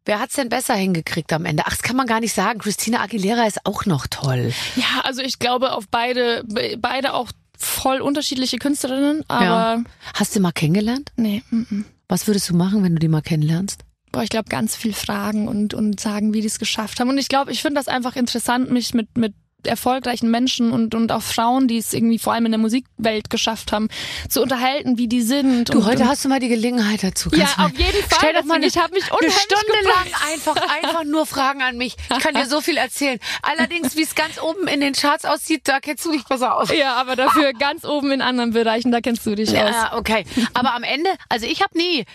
Wer 0.08 0.20
hat's 0.20 0.36
denn 0.36 0.50
besser 0.50 0.76
hingekriegt 0.76 1.34
am 1.34 1.46
Ende? 1.46 1.64
Ach, 1.66 1.72
das 1.72 1.82
kann 1.82 1.96
man 1.96 2.06
gar 2.06 2.20
nicht 2.20 2.34
sagen. 2.34 2.60
Christina 2.60 3.02
Aguilera 3.02 3.46
ist 3.48 3.66
auch 3.66 3.86
noch 3.86 4.06
toll. 4.08 4.54
Ja, 4.76 5.02
also 5.04 5.22
ich 5.22 5.40
glaube 5.40 5.72
auf 5.72 5.86
beide, 5.90 6.44
be- 6.46 6.76
beide 6.80 7.14
auch 7.14 7.32
voll 7.58 8.02
unterschiedliche 8.02 8.58
Künstlerinnen, 8.58 9.24
aber 9.28 9.46
Ja. 9.46 9.82
Hast 10.14 10.36
du 10.36 10.40
mal 10.42 10.52
kennengelernt? 10.52 11.12
nee. 11.16 11.42
Mm 11.50 11.62
-mm. 11.62 11.84
Was 12.08 12.28
würdest 12.28 12.48
du 12.50 12.56
machen, 12.56 12.84
wenn 12.84 12.94
du 12.94 13.00
die 13.00 13.08
mal 13.08 13.22
kennenlernst? 13.24 13.82
Boah, 14.12 14.22
ich 14.22 14.30
glaube, 14.30 14.48
ganz 14.48 14.76
viel 14.76 14.94
fragen 14.94 15.48
und, 15.48 15.74
und 15.74 16.00
sagen, 16.00 16.34
wie 16.36 16.42
die 16.42 16.48
es 16.48 16.60
geschafft 16.60 17.00
haben. 17.00 17.10
Und 17.10 17.18
ich 17.18 17.28
glaube, 17.28 17.52
ich 17.52 17.64
finde 17.64 17.80
das 17.80 17.88
einfach 17.88 18.16
interessant, 18.16 18.70
mich 18.70 18.94
mit, 18.94 19.18
mit 19.18 19.34
erfolgreichen 19.68 20.30
Menschen 20.30 20.72
und, 20.72 20.96
und 20.96 21.12
auch 21.12 21.22
Frauen, 21.22 21.68
die 21.68 21.78
es 21.78 21.94
irgendwie 21.94 22.20
vor 22.20 22.34
allem 22.34 22.46
in 22.46 22.52
der 22.52 22.60
Musikwelt 22.60 23.30
geschafft 23.30 23.72
haben, 23.72 23.90
zu 24.30 24.42
unterhalten, 24.42 24.98
wie 24.98 25.08
die 25.08 25.22
sind. 25.22 25.74
Du, 25.74 25.80
und, 25.80 25.86
heute 25.86 26.04
und, 26.04 26.10
hast 26.10 26.26
du 26.26 26.30
mal 26.30 26.40
die 26.40 26.48
Gelegenheit 26.48 27.04
dazu. 27.04 27.30
Ja, 27.34 27.46
auf 27.58 27.78
jeden 27.78 28.04
Fall. 28.10 28.20
Stell 28.20 28.34
doch 28.34 28.44
mal 28.46 28.64
ich 28.64 28.78
hab 28.78 28.92
mich 28.92 29.04
eine 29.04 29.14
unheimlich 29.14 29.36
Stunde 29.36 29.66
gefreut. 29.66 30.12
lang 30.12 30.32
einfach, 30.34 30.76
einfach 30.84 31.04
nur 31.04 31.26
Fragen 31.26 31.62
an 31.62 31.78
mich. 31.78 31.96
Ich 32.16 32.20
kann 32.20 32.34
dir 32.34 32.46
so 32.46 32.62
viel 32.62 32.78
erzählen. 32.78 33.20
Allerdings, 33.42 33.96
wie 33.96 34.04
es 34.04 34.16
ganz 34.16 34.42
oben 34.42 34.68
in 34.68 34.82
den 34.82 34.94
Charts 34.94 35.26
aussieht, 35.26 35.62
da 35.66 35.80
kennst 35.80 36.06
du 36.06 36.12
dich 36.12 36.24
besser 36.24 36.56
aus. 36.56 36.70
Ja, 36.76 36.96
aber 36.96 37.16
dafür 37.16 37.54
ganz 37.54 37.86
oben 37.86 38.12
in 38.12 38.22
anderen 38.22 38.52
Bereichen, 38.52 38.92
da 38.92 39.02
kennst 39.02 39.26
du 39.26 39.36
dich 39.36 39.50
aus. 39.50 39.56
Ja, 39.56 39.98
okay. 39.98 40.26
Aber 40.54 40.74
am 40.74 40.84
Ende, 40.84 41.10
also 41.30 41.46
ich 41.46 41.62
habe 41.62 41.78
nie 41.78 42.06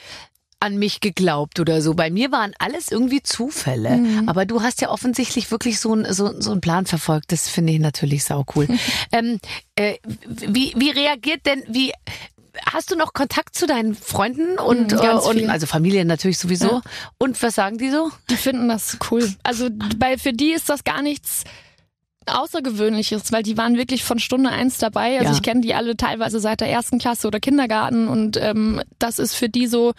an 0.61 0.77
mich 0.79 1.01
geglaubt 1.01 1.59
oder 1.59 1.81
so. 1.81 1.95
Bei 1.95 2.11
mir 2.11 2.31
waren 2.33 2.53
alles 2.59 2.91
irgendwie 2.93 3.23
Zufälle. 3.23 3.97
Mhm. 3.97 4.29
Aber 4.29 4.45
du 4.45 4.63
hast 4.63 4.81
ja 4.83 4.91
offensichtlich 4.91 5.51
wirklich 5.51 5.81
so, 5.81 5.95
ein, 5.95 6.13
so, 6.13 6.39
so 6.41 6.53
einen 6.53 6.61
Plan 6.61 6.85
verfolgt. 6.87 7.33
Das 7.33 7.49
finde 7.49 7.73
ich 7.73 7.79
natürlich 7.81 8.25
sau 8.25 8.45
cool. 8.55 8.69
ähm, 9.13 9.41
äh, 9.75 9.95
wie, 10.27 10.75
wie 10.77 10.91
reagiert 10.91 11.47
denn, 11.47 11.63
wie, 11.69 11.93
hast 12.67 12.91
du 12.91 12.97
noch 12.97 13.15
Kontakt 13.15 13.55
zu 13.55 13.67
deinen 13.67 13.95
Freunden 13.95 14.59
und, 14.59 14.93
Mhm, 14.93 14.99
äh, 14.99 15.13
und 15.13 15.49
also 15.49 15.67
Familie 15.67 16.05
natürlich 16.05 16.37
sowieso? 16.39 16.69
Ja. 16.69 16.83
Und 17.19 17.43
was 17.43 17.55
sagen 17.55 17.79
die 17.79 17.89
so? 17.91 18.11
Die 18.29 18.37
finden 18.37 18.69
das 18.69 18.99
cool. 19.11 19.33
Also 19.43 19.69
bei, 19.97 20.19
für 20.19 20.33
die 20.35 20.53
ist 20.53 20.69
das 20.69 20.85
gar 20.85 21.01
nichts 21.01 21.45
Außergewöhnliches, 22.27 23.33
weil 23.33 23.43
die 23.43 23.57
waren 23.57 23.77
wirklich 23.77 24.05
von 24.05 24.19
Stunde 24.19 24.51
eins 24.51 24.79
dabei. 24.79 25.19
Also 25.19 25.31
Ja. 25.31 25.33
ich 25.33 25.43
kenne 25.43 25.63
die 25.63 25.75
alle 25.75 25.97
teilweise 25.97 26.39
seit 26.39 26.61
der 26.61 26.69
ersten 26.71 26.99
Klasse 26.99 27.27
oder 27.27 27.41
Kindergarten 27.41 28.09
und 28.09 28.37
ähm, 28.37 28.83
das 28.99 29.19
ist 29.19 29.35
für 29.35 29.49
die 29.49 29.67
so, 29.67 29.93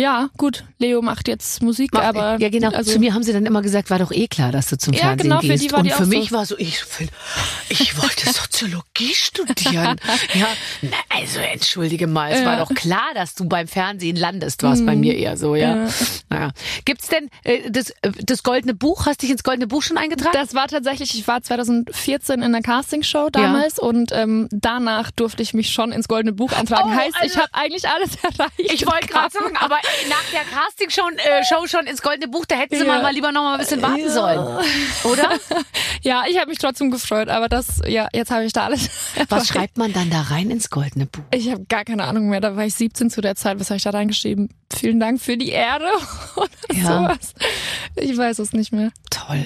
ja 0.00 0.30
gut, 0.36 0.64
Leo 0.78 1.02
macht 1.02 1.28
jetzt 1.28 1.62
Musik, 1.62 1.90
Mach- 1.92 2.02
aber 2.02 2.38
ja, 2.40 2.48
genau. 2.48 2.70
also, 2.70 2.92
Zu 2.92 2.98
mir 2.98 3.12
haben 3.14 3.22
sie 3.22 3.32
dann 3.32 3.44
immer 3.46 3.62
gesagt, 3.62 3.90
war 3.90 3.98
doch 3.98 4.10
eh 4.12 4.26
klar, 4.28 4.50
dass 4.50 4.68
du 4.68 4.78
zum 4.78 4.94
Ja, 4.94 5.00
Fernsehen 5.00 5.28
genau, 5.28 5.40
für 5.40 5.48
gehst. 5.48 5.62
die 5.64 5.70
war 5.72 5.78
Und 5.80 5.84
die 5.86 5.90
für 5.90 6.06
mich 6.06 6.30
so. 6.30 6.34
war 6.36 6.46
so, 6.46 6.56
ich 6.58 6.82
ich 7.68 8.00
wollte 8.02 8.30
Soziologie 8.32 9.14
studieren. 9.14 9.96
ja, 10.34 10.46
na, 10.82 10.96
also 11.10 11.38
entschuldige 11.40 12.06
mal, 12.06 12.32
es 12.32 12.44
war 12.44 12.54
Ja. 12.58 12.64
doch 12.64 12.74
klar, 12.74 13.10
dass 13.14 13.34
du 13.34 13.44
beim 13.48 13.68
Fernsehen 13.68 14.16
landest. 14.16 14.62
War 14.62 14.72
es 14.72 14.84
bei 14.84 14.96
mir 14.96 15.16
eher 15.16 15.36
so, 15.36 15.54
ja. 15.54 15.84
Ja. 15.84 15.88
Naja. 16.30 16.50
Gibt's 16.84 17.08
denn 17.08 17.28
äh, 17.44 17.70
das, 17.70 17.90
äh, 18.02 18.10
das 18.24 18.42
goldene 18.42 18.74
Buch? 18.74 19.06
Hast 19.06 19.22
dich 19.22 19.30
ins 19.30 19.42
goldene 19.42 19.66
Buch 19.66 19.82
schon 19.82 19.98
eingetragen? 19.98 20.30
Das 20.32 20.54
war 20.54 20.66
tatsächlich, 20.68 21.14
ich 21.14 21.28
war 21.28 21.42
2014 21.42 22.42
in 22.42 22.52
der 22.52 22.62
Castingshow 22.62 23.28
damals 23.30 23.78
und 23.78 24.12
ähm, 24.12 24.48
danach 24.50 25.10
durfte 25.10 25.42
ich 25.42 25.54
mich 25.54 25.70
schon 25.70 25.92
ins 25.92 26.08
Goldene 26.08 26.32
Buch 26.32 26.52
eintragen. 26.52 26.90
Oh, 26.92 26.96
heißt, 26.96 27.14
ich 27.16 27.22
also- 27.22 27.40
habe 27.40 27.48
eigentlich 27.52 27.88
alles 27.88 28.10
erreicht. 28.22 28.52
ich 28.72 28.86
wollte 28.86 29.06
gerade 29.08 29.30
sagen, 29.32 29.56
aber 29.58 29.76
nach 30.08 30.24
der 30.32 30.42
Castingshow 30.44 31.08
äh, 31.16 31.44
Show 31.44 31.66
schon 31.66 31.86
ins 31.86 32.02
goldene 32.02 32.28
Buch, 32.28 32.44
da 32.46 32.56
hätten 32.56 32.76
sie 32.76 32.84
Ja. 32.86 33.00
mal, 33.02 33.12
lieber 33.12 33.32
noch 33.32 33.42
mal 33.42 33.52
ein 33.54 33.58
bisschen 33.60 33.82
warten 33.82 34.00
Ja. 34.04 34.10
sollen, 34.10 34.66
oder? 35.04 35.30
Ja, 36.02 36.24
ich 36.28 36.38
habe 36.38 36.48
mich 36.48 36.56
trotzdem 36.58 36.90
gefreut, 36.90 37.28
aber 37.28 37.48
das, 37.50 37.82
ja, 37.86 38.08
jetzt 38.14 38.30
habe 38.30 38.44
ich 38.44 38.54
da 38.54 38.64
alles. 38.64 38.88
Was 39.28 39.48
schreibt 39.48 39.76
man 39.76 39.92
dann 39.92 40.08
da 40.08 40.22
rein 40.22 40.50
ins 40.50 40.70
goldene 40.70 41.04
Buch? 41.04 41.22
Ich 41.30 41.50
habe 41.50 41.64
gar 41.68 41.84
keine 41.84 42.04
Ahnung 42.04 42.30
mehr. 42.30 42.40
Da 42.40 42.56
war 42.56 42.64
ich 42.64 42.74
17 42.74 43.10
zu 43.10 43.20
der 43.20 43.34
Zeit. 43.36 43.60
Was 43.60 43.68
habe 43.68 43.76
ich 43.76 43.82
da 43.82 43.90
reingeschrieben? 43.90 44.48
Vielen 44.74 44.98
Dank 44.98 45.20
für 45.20 45.36
die 45.36 45.50
Erde 45.50 45.84
oder 46.36 46.48
Ja. 46.72 46.84
sowas. 46.86 47.34
Ich 47.96 48.16
weiß 48.16 48.38
es 48.38 48.52
nicht 48.54 48.72
mehr. 48.72 48.92
Toll. 49.10 49.44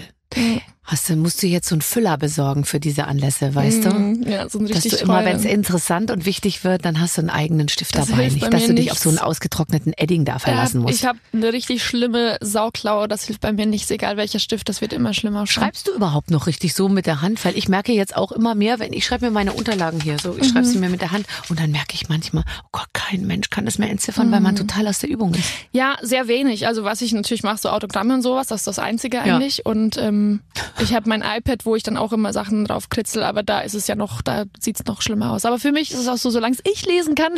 Hast 0.87 1.09
du, 1.09 1.17
musst 1.17 1.43
du 1.43 1.47
jetzt 1.47 1.67
so 1.69 1.75
einen 1.75 1.81
Füller 1.81 2.19
besorgen 2.19 2.67
für 2.67 2.79
diese 2.79 3.07
Anlässe, 3.07 3.55
weißt 3.55 3.87
du? 3.87 3.91
Mm, 3.91 4.23
Ja, 4.29 4.49
so 4.51 4.59
ein 4.59 4.67
Dass 4.67 4.77
richtig 4.85 4.93
du 5.01 5.05
immer, 5.07 5.25
wenn 5.25 5.37
es 5.37 5.47
interessant 5.47 6.11
und 6.11 6.27
wichtig 6.27 6.63
wird, 6.63 6.85
dann 6.85 7.01
hast 7.01 7.17
du 7.17 7.23
einen 7.23 7.31
eigenen 7.31 7.71
Stift 7.71 7.97
Das 7.97 8.09
dabei. 8.09 8.29
Nicht, 8.29 8.53
dass 8.53 8.67
du 8.67 8.75
dich 8.75 8.93
auf 8.93 8.99
so 8.99 9.09
einen 9.09 9.15
nichts. 9.15 9.27
ausgetrockneten 9.27 9.95
Edding 9.97 10.27
da 10.27 10.39
verlassen 10.39 10.81
ja, 10.81 10.83
musst. 10.83 10.95
Ich 11.01 11.07
habe 11.07 11.19
eine 11.33 11.55
richtig 11.55 11.83
schlimme 11.83 12.37
Sauklaue, 12.43 13.09
das 13.09 13.25
hilft 13.25 13.41
bei 13.41 13.53
mir 13.55 13.65
nichts, 13.65 13.91
egal 13.91 14.19
welcher 14.19 14.39
Stift, 14.41 14.69
das 14.69 14.83
wird 14.83 14.93
immer 14.93 15.15
schlimmer. 15.15 15.47
Schreibst 15.47 15.89
du 15.89 15.93
überhaupt 15.95 16.31
noch 16.31 16.47
richtig 16.47 16.75
so 16.75 16.91
mit 16.91 17.07
der 17.07 17.23
Hand? 17.23 17.43
Weil 17.47 17.57
ich 17.57 17.67
merke 17.69 17.93
jetzt 17.93 18.15
auch 18.15 18.31
immer 18.31 18.55
mehr, 18.55 18.79
wenn 18.79 18.93
ich 18.93 19.07
schreibe 19.07 19.25
mir 19.25 19.31
meine 19.31 19.55
Unterlagen 19.55 20.01
hier 20.03 20.19
so, 20.19 20.37
ich 20.37 20.49
Mhm. 20.49 20.53
schreibe 20.53 20.67
sie 20.67 20.79
mir 20.79 20.91
mit 20.91 21.01
der 21.01 21.13
Hand 21.13 21.27
und 21.49 21.59
dann 21.61 21.71
merke 21.71 21.95
ich 21.95 22.11
manchmal, 22.11 22.45
oh 22.63 22.69
Gott, 22.73 22.89
kein 22.93 23.23
Mensch 23.27 23.49
kann 23.49 23.65
das 23.65 23.79
mehr 23.79 23.89
entziffern, 23.91 24.31
weil 24.31 24.41
Mhm. 24.41 24.45
man 24.45 24.57
total 24.57 24.87
aus 24.89 24.99
der 24.99 25.09
Übung 25.09 25.33
ist. 25.33 25.49
Ja, 25.73 25.97
sehr 26.03 26.29
wenig. 26.29 26.67
Also 26.67 26.85
was 26.85 27.01
ich 27.01 27.13
natürlich 27.15 27.43
mache, 27.43 27.57
so 27.57 27.71
Autogramme 27.71 28.13
und 28.13 28.21
sowas, 28.23 28.49
das 28.49 28.61
ist 28.61 28.67
das 28.67 28.79
Einzige 28.79 29.17
Ja. 29.17 29.23
eigentlich. 29.37 29.65
Und 29.65 29.97
ähm, 29.97 30.41
ich 30.81 30.95
habe 30.95 31.09
mein 31.09 31.23
iPad, 31.23 31.65
wo 31.67 31.77
ich 31.77 31.83
dann 31.83 31.97
auch 31.97 32.13
immer 32.13 32.33
Sachen 32.33 32.65
drauf 32.65 32.89
kritzel, 32.89 33.23
aber 33.23 33.43
da 33.43 33.61
ist 33.61 33.75
es 33.75 33.87
ja 33.87 33.95
noch, 33.95 34.23
da 34.23 34.45
sieht's 34.59 34.85
noch 34.85 35.03
schlimmer 35.03 35.33
aus. 35.33 35.45
Aber 35.45 35.59
für 35.59 35.73
mich 35.73 35.91
ist 35.93 36.01
es 36.01 36.09
auch 36.09 36.17
so, 36.17 36.31
solange 36.31 36.57
ich 36.65 36.87
lesen 36.87 37.15
kann. 37.15 37.33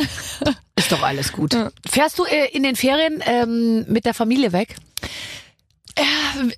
Ist 0.75 0.91
doch 0.91 1.01
alles 1.01 1.31
gut. 1.31 1.53
Ja. 1.53 1.69
Fährst 1.89 2.19
du 2.19 2.23
äh, 2.25 2.49
in 2.51 2.63
den 2.63 2.75
Ferien 2.75 3.23
ähm, 3.25 3.85
mit 3.87 4.05
der 4.05 4.13
Familie 4.13 4.51
weg? 4.51 4.75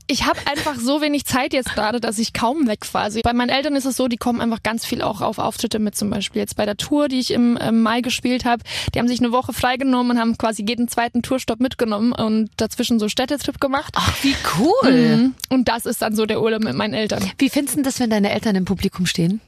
Ich 0.07 0.25
habe 0.25 0.39
einfach 0.45 0.75
so 0.75 1.01
wenig 1.01 1.25
Zeit 1.25 1.53
jetzt 1.53 1.73
gerade, 1.73 1.99
dass 1.99 2.19
ich 2.19 2.33
kaum 2.33 2.67
wegfahre. 2.67 3.05
Also 3.05 3.21
bei 3.21 3.33
meinen 3.33 3.49
Eltern 3.49 3.75
ist 3.75 3.85
es 3.85 3.95
so, 3.95 4.07
die 4.07 4.17
kommen 4.17 4.41
einfach 4.41 4.63
ganz 4.63 4.85
viel 4.85 5.01
auch 5.01 5.21
auf 5.21 5.39
Auftritte 5.39 5.79
mit. 5.79 5.95
Zum 5.95 6.09
Beispiel 6.09 6.41
jetzt 6.41 6.55
bei 6.57 6.65
der 6.65 6.75
Tour, 6.75 7.07
die 7.07 7.19
ich 7.19 7.31
im 7.31 7.57
Mai 7.81 8.01
gespielt 8.01 8.45
habe. 8.45 8.63
Die 8.93 8.99
haben 8.99 9.07
sich 9.07 9.19
eine 9.19 9.31
Woche 9.31 9.53
freigenommen 9.53 10.11
und 10.11 10.19
haben 10.19 10.37
quasi 10.37 10.65
jeden 10.67 10.87
zweiten 10.87 11.21
Tourstopp 11.21 11.59
mitgenommen 11.59 12.11
und 12.11 12.49
dazwischen 12.57 12.99
so 12.99 13.07
Städtetrip 13.07 13.59
gemacht. 13.59 13.93
Ach, 13.95 14.23
wie 14.23 14.35
cool. 14.57 14.91
Mhm. 14.91 15.35
Und 15.49 15.67
das 15.69 15.85
ist 15.85 16.01
dann 16.01 16.15
so 16.15 16.25
der 16.25 16.41
Urlaub 16.41 16.63
mit 16.63 16.75
meinen 16.75 16.93
Eltern. 16.93 17.23
Wie 17.37 17.49
findest 17.49 17.77
du 17.77 17.81
das, 17.81 17.99
wenn 17.99 18.09
deine 18.09 18.31
Eltern 18.31 18.55
im 18.55 18.65
Publikum 18.65 19.05
stehen? 19.05 19.41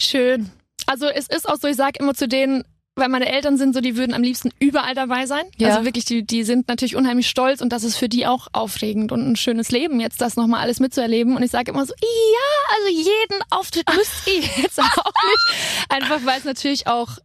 Schön. 0.00 0.50
Also 0.86 1.06
es 1.06 1.26
ist 1.28 1.48
auch 1.48 1.56
so, 1.60 1.68
ich 1.68 1.76
sag 1.76 1.98
immer 2.00 2.14
zu 2.14 2.26
denen, 2.28 2.64
weil 2.94 3.08
meine 3.08 3.30
Eltern 3.30 3.56
sind 3.56 3.74
so, 3.74 3.80
die 3.80 3.96
würden 3.96 4.12
am 4.14 4.22
liebsten 4.22 4.50
überall 4.58 4.94
dabei 4.94 5.26
sein. 5.26 5.44
Ja. 5.56 5.68
Also 5.68 5.84
wirklich, 5.84 6.04
die, 6.04 6.24
die 6.24 6.44
sind 6.44 6.68
natürlich 6.68 6.94
unheimlich 6.94 7.28
stolz 7.28 7.60
und 7.60 7.72
das 7.72 7.84
ist 7.84 7.96
für 7.96 8.08
die 8.08 8.26
auch 8.26 8.48
aufregend 8.52 9.12
und 9.12 9.26
ein 9.26 9.36
schönes 9.36 9.70
Leben, 9.70 10.00
jetzt 10.00 10.20
das 10.20 10.36
nochmal 10.36 10.60
alles 10.60 10.78
mitzuerleben. 10.80 11.36
Und 11.36 11.42
ich 11.42 11.50
sage 11.50 11.70
immer 11.70 11.86
so, 11.86 11.94
ja, 12.00 12.76
also 12.76 12.96
jeden 12.96 13.42
Auftritt 13.50 13.86
müsst 13.94 14.26
ihr 14.26 14.62
jetzt 14.62 14.78
auch 14.80 15.04
nicht. 15.06 15.88
Einfach 15.88 16.20
weil 16.24 16.38
es 16.38 16.44
natürlich 16.44 16.86
auch 16.86 17.18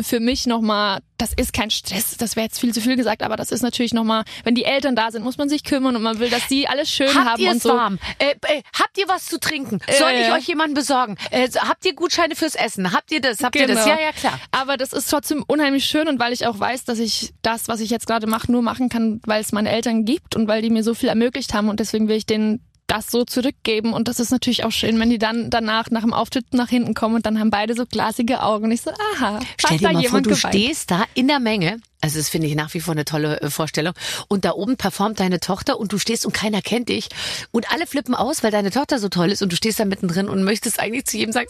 für 0.00 0.18
mich 0.18 0.46
nochmal, 0.46 1.00
das 1.18 1.32
ist 1.36 1.52
kein 1.52 1.70
Stress, 1.70 2.16
das 2.16 2.34
wäre 2.34 2.44
jetzt 2.46 2.58
viel 2.58 2.74
zu 2.74 2.80
viel 2.80 2.96
gesagt, 2.96 3.22
aber 3.22 3.36
das 3.36 3.52
ist 3.52 3.62
natürlich 3.62 3.94
nochmal, 3.94 4.24
wenn 4.42 4.56
die 4.56 4.64
Eltern 4.64 4.96
da 4.96 5.12
sind, 5.12 5.22
muss 5.22 5.38
man 5.38 5.48
sich 5.48 5.62
kümmern 5.62 5.94
und 5.94 6.02
man 6.02 6.18
will, 6.18 6.30
dass 6.30 6.48
die 6.48 6.66
alles 6.66 6.90
schön 6.90 7.14
habt 7.14 7.26
haben 7.28 7.42
ihr 7.42 7.50
und 7.52 7.62
so. 7.62 7.68
warm? 7.70 7.98
Äh, 8.18 8.32
äh, 8.48 8.62
habt 8.78 8.98
ihr 8.98 9.06
was 9.06 9.26
zu 9.26 9.38
trinken? 9.38 9.78
Soll 9.98 10.10
Äh. 10.10 10.26
ich 10.26 10.32
euch 10.32 10.48
jemanden 10.48 10.74
besorgen? 10.74 11.16
Äh, 11.30 11.48
habt 11.56 11.86
ihr 11.86 11.94
Gutscheine 11.94 12.34
fürs 12.34 12.56
Essen? 12.56 12.92
Habt 12.92 13.12
ihr 13.12 13.20
das? 13.20 13.40
Habt 13.40 13.54
ihr 13.54 13.68
das? 13.68 13.84
Genau. 13.84 13.96
Ja, 13.96 14.02
ja, 14.02 14.12
klar. 14.12 14.38
Aber 14.50 14.76
das 14.76 14.92
ist 14.92 15.08
trotzdem 15.08 15.44
unheimlich 15.46 15.84
schön 15.84 16.08
und 16.08 16.18
weil 16.18 16.32
ich 16.32 16.44
auch 16.46 16.58
weiß, 16.58 16.84
dass 16.84 16.98
ich 16.98 17.32
das, 17.42 17.68
was 17.68 17.78
ich 17.80 17.90
jetzt 17.90 18.06
gerade 18.08 18.26
mache, 18.26 18.50
nur 18.50 18.62
machen 18.62 18.88
kann, 18.88 19.20
weil 19.26 19.40
es 19.40 19.52
meine 19.52 19.70
Eltern 19.70 20.04
gibt 20.04 20.34
und 20.34 20.48
weil 20.48 20.60
die 20.60 20.70
mir 20.70 20.82
so 20.82 20.94
viel 20.94 21.08
ermöglicht 21.08 21.54
haben 21.54 21.68
und 21.68 21.78
deswegen 21.78 22.08
will 22.08 22.16
ich 22.16 22.26
denen 22.26 22.64
das 22.86 23.10
so 23.10 23.24
zurückgeben 23.24 23.92
und 23.92 24.08
das 24.08 24.20
ist 24.20 24.30
natürlich 24.30 24.64
auch 24.64 24.70
schön, 24.72 24.98
wenn 25.00 25.10
die 25.10 25.18
dann 25.18 25.50
danach 25.50 25.90
nach 25.90 26.02
dem 26.02 26.12
Auftritt 26.12 26.52
nach 26.52 26.68
hinten 26.68 26.94
kommen 26.94 27.14
und 27.16 27.26
dann 27.26 27.38
haben 27.40 27.50
beide 27.50 27.74
so 27.74 27.86
glasige 27.86 28.42
Augen 28.42 28.66
und 28.66 28.72
ich 28.72 28.82
so, 28.82 28.90
aha, 29.16 29.40
Stell 29.58 29.78
dir 29.78 29.84
mal 29.84 29.92
vor, 29.94 30.02
jemand 30.02 30.26
du 30.26 30.30
geweint. 30.30 30.54
stehst 30.54 30.90
da 30.90 31.04
in 31.14 31.28
der 31.28 31.40
Menge. 31.40 31.80
Also 32.04 32.18
das 32.18 32.28
finde 32.28 32.48
ich 32.48 32.54
nach 32.54 32.74
wie 32.74 32.80
vor 32.80 32.92
eine 32.92 33.06
tolle 33.06 33.40
äh, 33.40 33.48
Vorstellung. 33.48 33.94
Und 34.28 34.44
da 34.44 34.52
oben 34.52 34.76
performt 34.76 35.20
deine 35.20 35.40
Tochter 35.40 35.80
und 35.80 35.90
du 35.90 35.98
stehst 35.98 36.26
und 36.26 36.32
keiner 36.32 36.60
kennt 36.60 36.90
dich. 36.90 37.08
Und 37.50 37.72
alle 37.72 37.86
flippen 37.86 38.14
aus, 38.14 38.42
weil 38.42 38.50
deine 38.50 38.70
Tochter 38.70 38.98
so 38.98 39.08
toll 39.08 39.30
ist 39.32 39.40
und 39.40 39.50
du 39.50 39.56
stehst 39.56 39.80
da 39.80 39.86
mittendrin 39.86 40.28
und 40.28 40.44
möchtest 40.44 40.78
eigentlich 40.80 41.06
zu 41.06 41.16
jedem 41.16 41.32
sagen, 41.32 41.46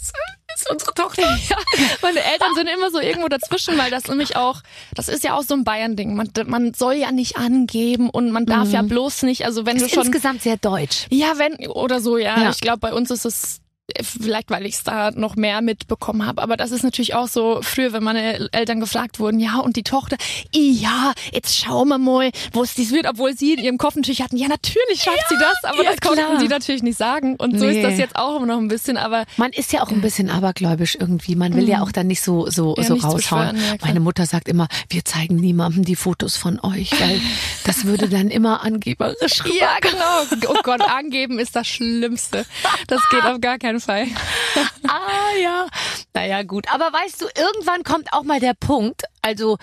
"Das 0.46 0.60
ist 0.60 0.70
unsere 0.70 0.94
Tochter. 0.94 1.22
Ja, 1.48 1.56
meine 2.02 2.20
Eltern 2.22 2.54
sind 2.54 2.68
immer 2.68 2.90
so 2.92 3.00
irgendwo 3.00 3.26
dazwischen, 3.28 3.76
weil 3.76 3.90
das 3.90 4.06
nämlich 4.06 4.36
auch, 4.36 4.62
das 4.94 5.08
ist 5.08 5.24
ja 5.24 5.34
auch 5.36 5.42
so 5.42 5.54
ein 5.54 5.64
Bayern-Ding. 5.64 6.14
Man, 6.14 6.30
man 6.46 6.72
soll 6.72 6.94
ja 6.94 7.10
nicht 7.10 7.36
angeben 7.36 8.08
und 8.08 8.30
man 8.30 8.46
darf 8.46 8.70
ja 8.70 8.82
bloß 8.82 9.22
nicht, 9.24 9.44
also 9.44 9.66
wenn 9.66 9.74
Das 9.74 9.82
du 9.82 9.86
ist 9.88 9.94
schon 9.94 10.06
insgesamt 10.06 10.42
sehr 10.42 10.56
deutsch. 10.56 11.06
Ja, 11.10 11.36
wenn 11.38 11.66
oder 11.68 12.00
so, 12.00 12.16
ja. 12.16 12.40
Ja. 12.40 12.50
Ich 12.50 12.60
glaube, 12.60 12.78
bei 12.78 12.92
uns 12.94 13.10
ist 13.10 13.24
es 13.24 13.60
vielleicht, 14.02 14.50
weil 14.50 14.66
ich 14.66 14.74
es 14.74 14.82
da 14.84 15.10
noch 15.10 15.36
mehr 15.36 15.60
mitbekommen 15.60 16.26
habe. 16.26 16.42
Aber 16.42 16.56
das 16.56 16.70
ist 16.70 16.82
natürlich 16.84 17.14
auch 17.14 17.28
so 17.28 17.60
früher, 17.62 17.92
wenn 17.92 18.02
meine 18.02 18.48
Eltern 18.52 18.80
gefragt 18.80 19.18
wurden, 19.20 19.38
ja, 19.40 19.58
und 19.58 19.76
die 19.76 19.82
Tochter, 19.82 20.16
ja, 20.52 21.12
jetzt 21.32 21.56
schauen 21.56 21.88
wir 21.88 21.98
mal, 21.98 22.30
wo 22.52 22.62
es 22.62 22.74
dies 22.74 22.92
wird, 22.92 23.06
obwohl 23.08 23.36
sie 23.36 23.54
in 23.54 23.60
ihrem 23.64 23.78
Kopf 23.78 23.96
natürlich 23.96 24.22
hatten, 24.22 24.36
ja, 24.36 24.48
natürlich 24.48 25.02
schafft 25.02 25.28
sie 25.28 25.36
das, 25.38 25.64
aber 25.64 25.82
ja, 25.84 25.90
das 25.90 26.00
konnten 26.00 26.24
klar. 26.24 26.40
sie 26.40 26.48
natürlich 26.48 26.82
nicht 26.82 26.98
sagen. 26.98 27.36
Und 27.36 27.58
so 27.58 27.64
Nee. 27.66 27.78
ist 27.80 27.84
das 27.84 27.98
jetzt 27.98 28.16
auch 28.16 28.36
immer 28.36 28.46
noch 28.46 28.58
ein 28.58 28.68
bisschen, 28.68 28.96
aber 28.96 29.24
Man 29.36 29.52
ist 29.52 29.72
ja 29.72 29.82
auch 29.82 29.90
ein 29.90 30.00
bisschen 30.00 30.30
abergläubisch 30.30 30.96
irgendwie. 30.98 31.34
Man 31.36 31.54
will 31.54 31.68
ja 31.68 31.82
auch 31.82 31.92
dann 31.92 32.06
nicht 32.06 32.22
so 32.22 32.48
so 32.50 32.74
Mhm. 32.76 32.82
Ja, 32.82 32.84
so 32.84 32.94
raushauen. 32.96 33.56
ja, 33.56 33.62
klar. 33.76 33.78
Meine 33.82 34.00
Mutter 34.00 34.26
sagt 34.26 34.48
immer, 34.48 34.68
wir 34.88 35.04
zeigen 35.04 35.36
niemandem 35.36 35.84
die 35.84 35.96
Fotos 35.96 36.36
von 36.36 36.58
euch, 36.60 36.92
weil 37.00 37.20
das 37.64 37.84
würde 37.84 38.08
dann 38.08 38.28
immer 38.28 38.64
angeberisch 38.64 39.42
ja, 39.60 39.76
genau. 39.80 40.48
Oh 40.48 40.56
Gott, 40.62 40.80
angeben 40.80 41.38
ist 41.38 41.54
das 41.56 41.66
Schlimmste. 41.68 42.44
Das 42.88 43.00
geht 43.10 43.24
auf 43.24 43.40
gar 43.40 43.58
keinen 43.58 43.80
Fall. 43.80 43.83
Ah 44.88 45.34
ja. 45.40 45.66
Naja, 46.12 46.42
gut. 46.42 46.66
Aber 46.72 46.92
weißt 46.92 47.22
du, 47.22 47.26
irgendwann 47.36 47.82
kommt 47.84 48.12
auch 48.12 48.22
mal 48.22 48.38
der 48.40 48.54
Punkt, 48.54 49.04
also 49.22 49.58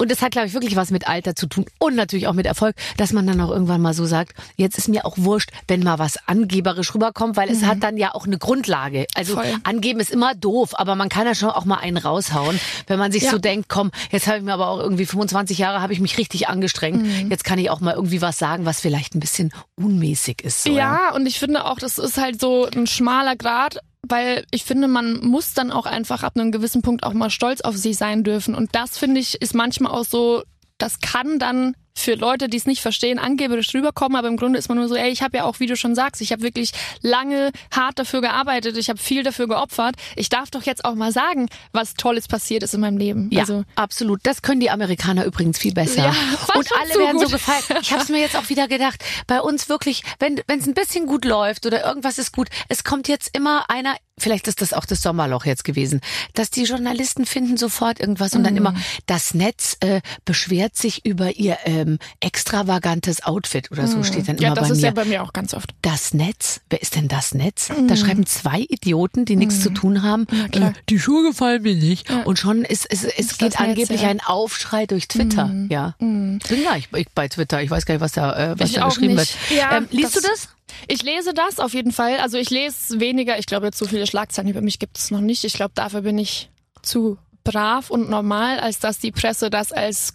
und 0.00 0.10
das 0.10 0.22
hat, 0.22 0.32
glaube 0.32 0.48
ich, 0.48 0.54
wirklich 0.54 0.76
was 0.76 0.90
mit 0.90 1.06
Alter 1.06 1.36
zu 1.36 1.46
tun 1.46 1.66
und 1.78 1.94
natürlich 1.94 2.26
auch 2.26 2.32
mit 2.32 2.46
Erfolg, 2.46 2.74
dass 2.96 3.12
man 3.12 3.26
dann 3.26 3.40
auch 3.40 3.50
irgendwann 3.50 3.80
mal 3.82 3.92
so 3.94 4.06
sagt, 4.06 4.32
jetzt 4.56 4.78
ist 4.78 4.88
mir 4.88 5.04
auch 5.04 5.14
wurscht, 5.18 5.50
wenn 5.68 5.82
mal 5.82 5.98
was 5.98 6.16
angeberisch 6.26 6.94
rüberkommt, 6.94 7.36
weil 7.36 7.50
es 7.50 7.64
hat 7.64 7.82
dann 7.82 7.96
ja 7.96 8.14
auch 8.14 8.26
eine 8.26 8.38
Grundlage. 8.38 9.06
Also 9.14 9.34
Voll. 9.34 9.54
angeben 9.62 10.00
ist 10.00 10.10
immer 10.10 10.34
doof, 10.34 10.70
aber 10.78 10.94
man 10.94 11.08
kann 11.10 11.26
ja 11.26 11.34
schon 11.34 11.50
auch 11.50 11.64
mal 11.66 11.76
einen 11.78 11.98
raushauen, 11.98 12.58
wenn 12.86 12.98
man 12.98 13.12
sich 13.12 13.24
Ja. 13.24 13.30
so 13.30 13.38
denkt, 13.38 13.68
komm, 13.68 13.90
jetzt 14.10 14.26
habe 14.26 14.38
ich 14.38 14.42
mir 14.44 14.54
aber 14.54 14.68
auch 14.68 14.78
irgendwie 14.78 15.04
25 15.06 15.58
Jahre, 15.58 15.82
habe 15.82 15.92
ich 15.92 16.00
mich 16.00 16.16
richtig 16.18 16.48
angestrengt. 16.48 17.06
Jetzt 17.30 17.44
kann 17.44 17.58
ich 17.58 17.68
auch 17.70 17.80
mal 17.80 17.94
irgendwie 17.94 18.22
was 18.22 18.38
sagen, 18.38 18.64
was 18.64 18.80
vielleicht 18.80 19.14
ein 19.14 19.20
bisschen 19.20 19.52
unmäßig 19.76 20.42
ist. 20.42 20.62
So, 20.62 20.70
Ja, 20.72 21.12
und 21.14 21.26
ich 21.26 21.38
finde 21.38 21.64
auch, 21.66 21.78
das 21.78 21.98
ist 21.98 22.16
halt 22.16 22.40
so 22.40 22.66
ein 22.74 22.86
schmaler 22.86 23.36
Grad, 23.36 23.78
weil 24.06 24.44
ich 24.50 24.64
finde, 24.64 24.88
man 24.88 25.20
muss 25.24 25.54
dann 25.54 25.70
auch 25.70 25.86
einfach 25.86 26.22
ab 26.22 26.32
einem 26.36 26.52
gewissen 26.52 26.82
Punkt 26.82 27.04
auch 27.04 27.12
mal 27.12 27.30
stolz 27.30 27.60
auf 27.60 27.76
sich 27.76 27.96
sein 27.96 28.24
dürfen. 28.24 28.54
Und 28.54 28.74
das 28.74 28.98
finde 28.98 29.20
ich 29.20 29.40
ist 29.40 29.54
manchmal 29.54 29.92
auch 29.92 30.04
so, 30.04 30.42
das 30.78 31.00
kann 31.00 31.38
dann 31.38 31.74
für 32.00 32.14
Leute, 32.14 32.48
die 32.48 32.56
es 32.56 32.66
nicht 32.66 32.80
verstehen, 32.82 33.18
angeberisch 33.18 33.72
rüberkommen, 33.74 34.16
aber 34.16 34.28
im 34.28 34.36
Grunde 34.36 34.58
ist 34.58 34.68
man 34.68 34.78
nur 34.78 34.88
so, 34.88 34.94
ey, 34.94 35.10
ich 35.10 35.22
habe 35.22 35.38
ja 35.38 35.44
auch, 35.44 35.60
wie 35.60 35.66
du 35.66 35.76
schon 35.76 35.94
sagst, 35.94 36.20
ich 36.20 36.32
habe 36.32 36.42
wirklich 36.42 36.72
lange 37.02 37.50
hart 37.74 37.98
dafür 37.98 38.20
gearbeitet, 38.20 38.76
ich 38.76 38.88
habe 38.88 38.98
viel 38.98 39.22
dafür 39.22 39.48
geopfert. 39.48 39.94
Ich 40.16 40.28
darf 40.28 40.50
doch 40.50 40.62
jetzt 40.62 40.84
auch 40.84 40.94
mal 40.94 41.12
sagen, 41.12 41.48
was 41.72 41.94
Tolles 41.94 42.28
passiert 42.28 42.62
ist 42.62 42.74
in 42.74 42.80
meinem 42.80 42.98
Leben. 42.98 43.28
Ja, 43.32 43.40
Also 43.40 43.64
absolut. 43.76 44.20
Das 44.24 44.42
können 44.42 44.60
die 44.60 44.70
Amerikaner 44.70 45.24
übrigens 45.24 45.58
viel 45.58 45.72
besser. 45.74 46.04
Ja, 46.04 46.14
und 46.54 46.68
alle 46.80 46.94
werden 46.98 47.18
so 47.18 47.24
gut. 47.26 47.32
gefallen. 47.34 47.60
Ich 47.82 47.92
habe 47.92 48.02
es 48.02 48.08
mir 48.08 48.20
jetzt 48.20 48.36
auch 48.36 48.48
wieder 48.48 48.68
gedacht. 48.68 49.02
Bei 49.26 49.40
uns 49.40 49.68
wirklich, 49.68 50.02
wenn 50.18 50.40
wenn 50.46 50.60
es 50.60 50.66
ein 50.66 50.74
bisschen 50.74 51.06
gut 51.06 51.24
läuft 51.24 51.66
oder 51.66 51.84
irgendwas 51.84 52.18
ist 52.18 52.32
gut, 52.32 52.48
es 52.68 52.84
kommt 52.84 53.08
jetzt 53.08 53.36
immer 53.36 53.64
einer. 53.68 53.96
Vielleicht 54.20 54.46
ist 54.48 54.60
das 54.62 54.72
auch 54.72 54.84
das 54.84 55.02
Sommerloch 55.02 55.44
jetzt 55.46 55.64
gewesen, 55.64 56.00
dass 56.34 56.50
die 56.50 56.62
Journalisten 56.64 57.26
finden 57.26 57.56
sofort 57.56 57.98
irgendwas 58.00 58.34
und 58.34 58.44
dann 58.44 58.52
Mhm. 58.54 58.58
immer 58.58 58.74
das 59.06 59.34
Netz 59.34 59.76
äh, 59.80 60.00
beschwert 60.24 60.76
sich 60.76 61.04
über 61.04 61.32
ihr 61.36 61.56
ähm, 61.64 61.98
extravagantes 62.20 63.22
Outfit 63.24 63.70
oder 63.70 63.86
so 63.86 64.02
steht 64.02 64.28
dann 64.28 64.36
Mhm. 64.36 64.42
ja, 64.42 64.48
immer 64.48 64.56
das 64.56 64.68
bei 64.68 64.74
ist 64.74 64.80
mir. 64.80 64.86
ja 64.86 64.92
bei 64.92 65.04
mir 65.04 65.22
auch 65.22 65.32
ganz 65.32 65.54
oft. 65.54 65.70
das 65.82 66.14
Netz, 66.14 66.60
wer 66.70 66.80
ist 66.82 66.96
denn 66.96 67.08
das 67.08 67.34
Netz? 67.34 67.68
Mhm. 67.68 67.88
Da 67.88 67.96
schreiben 67.96 68.26
zwei 68.26 68.60
Idioten, 68.68 69.24
die 69.24 69.36
nichts 69.36 69.60
zu 69.60 69.70
tun 69.70 70.02
haben. 70.02 70.26
Äh, 70.52 70.72
die 70.88 70.98
Schuhe 70.98 71.22
gefallen 71.28 71.62
mir 71.62 71.74
nicht. 71.74 72.10
Und 72.24 72.38
schon 72.38 72.64
ist 72.64 72.86
es, 72.90 73.04
es 73.04 73.14
Ist 73.18 73.38
geht 73.38 73.54
das 73.54 73.60
angeblich 73.60 74.00
ja. 74.02 74.06
Mhm. 74.08 74.10
ein 74.10 74.20
Aufschrei 74.20 74.86
durch 74.86 75.08
Twitter. 75.08 75.50
Ja. 75.68 75.94
Bin 75.98 76.40
gar 76.64 76.76
nicht 76.76 76.88
ich 76.96 77.08
bei 77.14 77.28
Twitter. 77.28 77.62
Ich 77.62 77.70
weiß 77.70 77.86
gar 77.86 77.94
nicht, 77.94 78.00
was 78.02 78.12
da, 78.12 78.52
äh, 78.52 78.58
was 78.58 78.70
Ich 78.70 78.76
da 78.76 78.86
geschrieben 78.86 79.14
nicht. 79.14 79.36
wird. 79.50 79.60
Ja, 79.60 79.76
ähm, 79.76 79.88
liest 79.90 80.16
das- 80.16 80.22
du 80.22 80.28
das? 80.28 80.48
Ich 80.88 81.02
lese 81.02 81.34
das 81.34 81.58
auf 81.58 81.74
jeden 81.74 81.92
Fall. 81.92 82.18
Also 82.18 82.38
ich 82.38 82.50
lese 82.50 83.00
weniger. 83.00 83.38
Ich 83.38 83.46
glaube, 83.46 83.66
jetzt 83.66 83.78
so 83.78 83.86
viele 83.86 84.06
Schlagzeilen 84.06 84.50
über 84.50 84.60
mich 84.60 84.78
gibt 84.78 84.98
es 84.98 85.10
noch 85.10 85.20
nicht. 85.20 85.44
Ich 85.44 85.54
glaube, 85.54 85.72
dafür 85.74 86.02
bin 86.02 86.18
ich 86.18 86.50
zu 86.82 87.18
brav 87.44 87.90
und 87.90 88.10
normal, 88.10 88.60
als 88.60 88.78
dass 88.78 88.98
die 88.98 89.12
Presse 89.12 89.50
das 89.50 89.72
als 89.72 90.14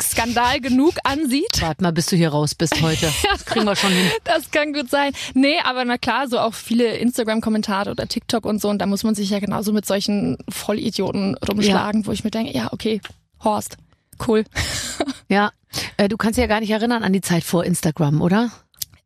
Skandal 0.00 0.60
genug 0.60 0.94
ansieht. 1.02 1.60
Warte 1.60 1.82
mal, 1.82 1.92
bis 1.92 2.06
du 2.06 2.16
hier 2.16 2.28
raus 2.28 2.54
bist 2.54 2.80
heute. 2.82 3.12
Das 3.22 3.44
kriegen 3.44 3.64
wir 3.64 3.74
schon 3.76 3.90
hin. 3.90 4.10
Das 4.24 4.50
kann 4.50 4.72
gut 4.72 4.90
sein. 4.90 5.12
Nee, 5.34 5.58
aber 5.64 5.84
na 5.84 5.98
klar, 5.98 6.28
so 6.28 6.38
auch 6.38 6.54
viele 6.54 6.96
Instagram-Kommentare 6.98 7.90
oder 7.90 8.06
TikTok 8.06 8.44
und 8.44 8.60
so. 8.60 8.68
Und 8.68 8.78
da 8.78 8.86
muss 8.86 9.02
man 9.02 9.14
sich 9.14 9.30
ja 9.30 9.40
genauso 9.40 9.72
mit 9.72 9.86
solchen 9.86 10.38
Vollidioten 10.48 11.36
rumschlagen, 11.36 12.06
wo 12.06 12.12
ich 12.12 12.24
mir 12.24 12.30
denke, 12.30 12.52
ja, 12.52 12.72
okay, 12.72 13.00
Horst, 13.42 13.76
cool. 14.26 14.44
Ja. 15.28 15.52
Äh, 15.96 16.08
du 16.08 16.16
kannst 16.16 16.38
dich 16.38 16.42
ja 16.42 16.48
gar 16.48 16.60
nicht 16.60 16.70
erinnern 16.70 17.02
an 17.02 17.12
die 17.12 17.20
Zeit 17.20 17.44
vor 17.44 17.64
Instagram, 17.64 18.22
oder? 18.22 18.50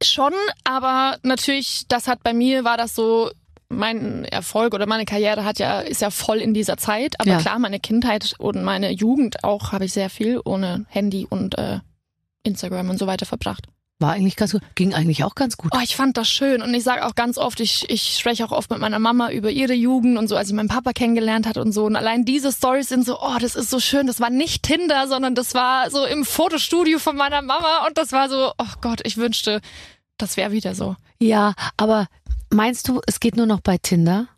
Schon, 0.05 0.33
aber 0.65 1.19
natürlich, 1.23 1.85
das 1.89 2.09
hat 2.09 2.23
bei 2.23 2.33
mir, 2.33 2.65
war 2.65 2.77
das 2.77 2.95
so, 2.95 3.31
mein 3.69 4.25
Erfolg 4.27 4.75
oder 4.75 4.87
meine 4.87 5.05
Karriere 5.07 5.45
hat 5.45 5.59
ja, 5.59 5.81
ist 5.81 6.03
ja 6.03 6.11
voll 6.11 6.39
in 6.39 6.53
dieser 6.55 6.77
Zeit. 6.77 7.19
Aber 7.19 7.31
Ja. 7.31 7.39
klar, 7.39 7.59
meine 7.59 7.81
Kindheit 7.81 8.35
und 8.39 8.63
meine 8.63 8.91
Jugend 8.91 9.45
auch 9.45 9.73
habe 9.73 9.87
ich 9.87 9.93
sehr 9.93 10.11
viel 10.11 10.41
ohne 10.45 10.85
Handy 10.89 11.27
und 11.29 11.57
äh, 11.57 11.81
Instagram 12.43 12.91
und 12.91 12.99
so 12.99 13.07
weiter 13.07 13.25
verbracht. 13.27 13.67
War 14.03 14.13
eigentlich 14.13 14.37
ganz 14.37 14.53
gut. 14.53 14.63
Ging 14.75 14.93
eigentlich 14.93 15.25
auch 15.25 15.35
ganz 15.35 15.57
gut. 15.57 15.73
Oh, 15.75 15.81
ich 15.83 15.97
fand 15.97 16.17
das 16.17 16.29
schön 16.29 16.61
und 16.61 16.75
ich 16.75 16.85
sage 16.85 17.07
auch 17.07 17.15
ganz 17.15 17.39
oft, 17.39 17.61
ich, 17.61 17.89
ich 17.89 18.19
spreche 18.19 18.45
auch 18.45 18.53
oft 18.53 18.71
mit 18.71 18.81
meiner 18.81 18.99
Mama 18.99 19.31
über 19.31 19.51
ihre 19.51 19.73
Jugend 19.73 20.19
und 20.19 20.29
so, 20.29 20.37
als 20.37 20.49
sie 20.49 20.55
meinen 20.55 20.69
Papa 20.69 20.93
kennengelernt 20.93 21.47
hat 21.47 21.57
und 21.57 21.73
so. 21.73 21.85
Und 21.87 21.97
allein 21.97 22.25
diese 22.25 22.53
Stories 22.53 22.89
sind 22.89 23.07
so, 23.07 23.19
oh, 23.21 23.39
das 23.41 23.57
ist 23.57 23.71
so 23.71 23.81
schön. 23.81 24.07
Das 24.07 24.21
war 24.21 24.29
nicht 24.29 24.63
Tinder, 24.65 25.09
sondern 25.09 25.35
das 25.35 25.55
war 25.55 25.91
so 25.91 26.05
im 26.05 26.25
Fotostudio 26.25 26.99
von 26.99 27.17
meiner 27.17 27.41
Mama 27.41 27.87
und 27.87 27.97
das 27.97 28.13
war 28.13 28.29
so, 28.29 28.53
oh 28.59 28.73
Gott, 28.83 29.01
ich 29.05 29.17
wünschte, 29.17 29.61
das 30.19 30.37
wäre 30.37 30.53
wieder 30.53 30.75
so. 30.75 30.97
Ja, 31.19 31.55
aber 31.77 32.09
meinst 32.51 32.89
du, 32.89 33.01
es 33.07 33.21
geht 33.21 33.37
nur 33.37 33.47
noch 33.47 33.61
bei 33.61 33.79
Tinder? 33.79 34.29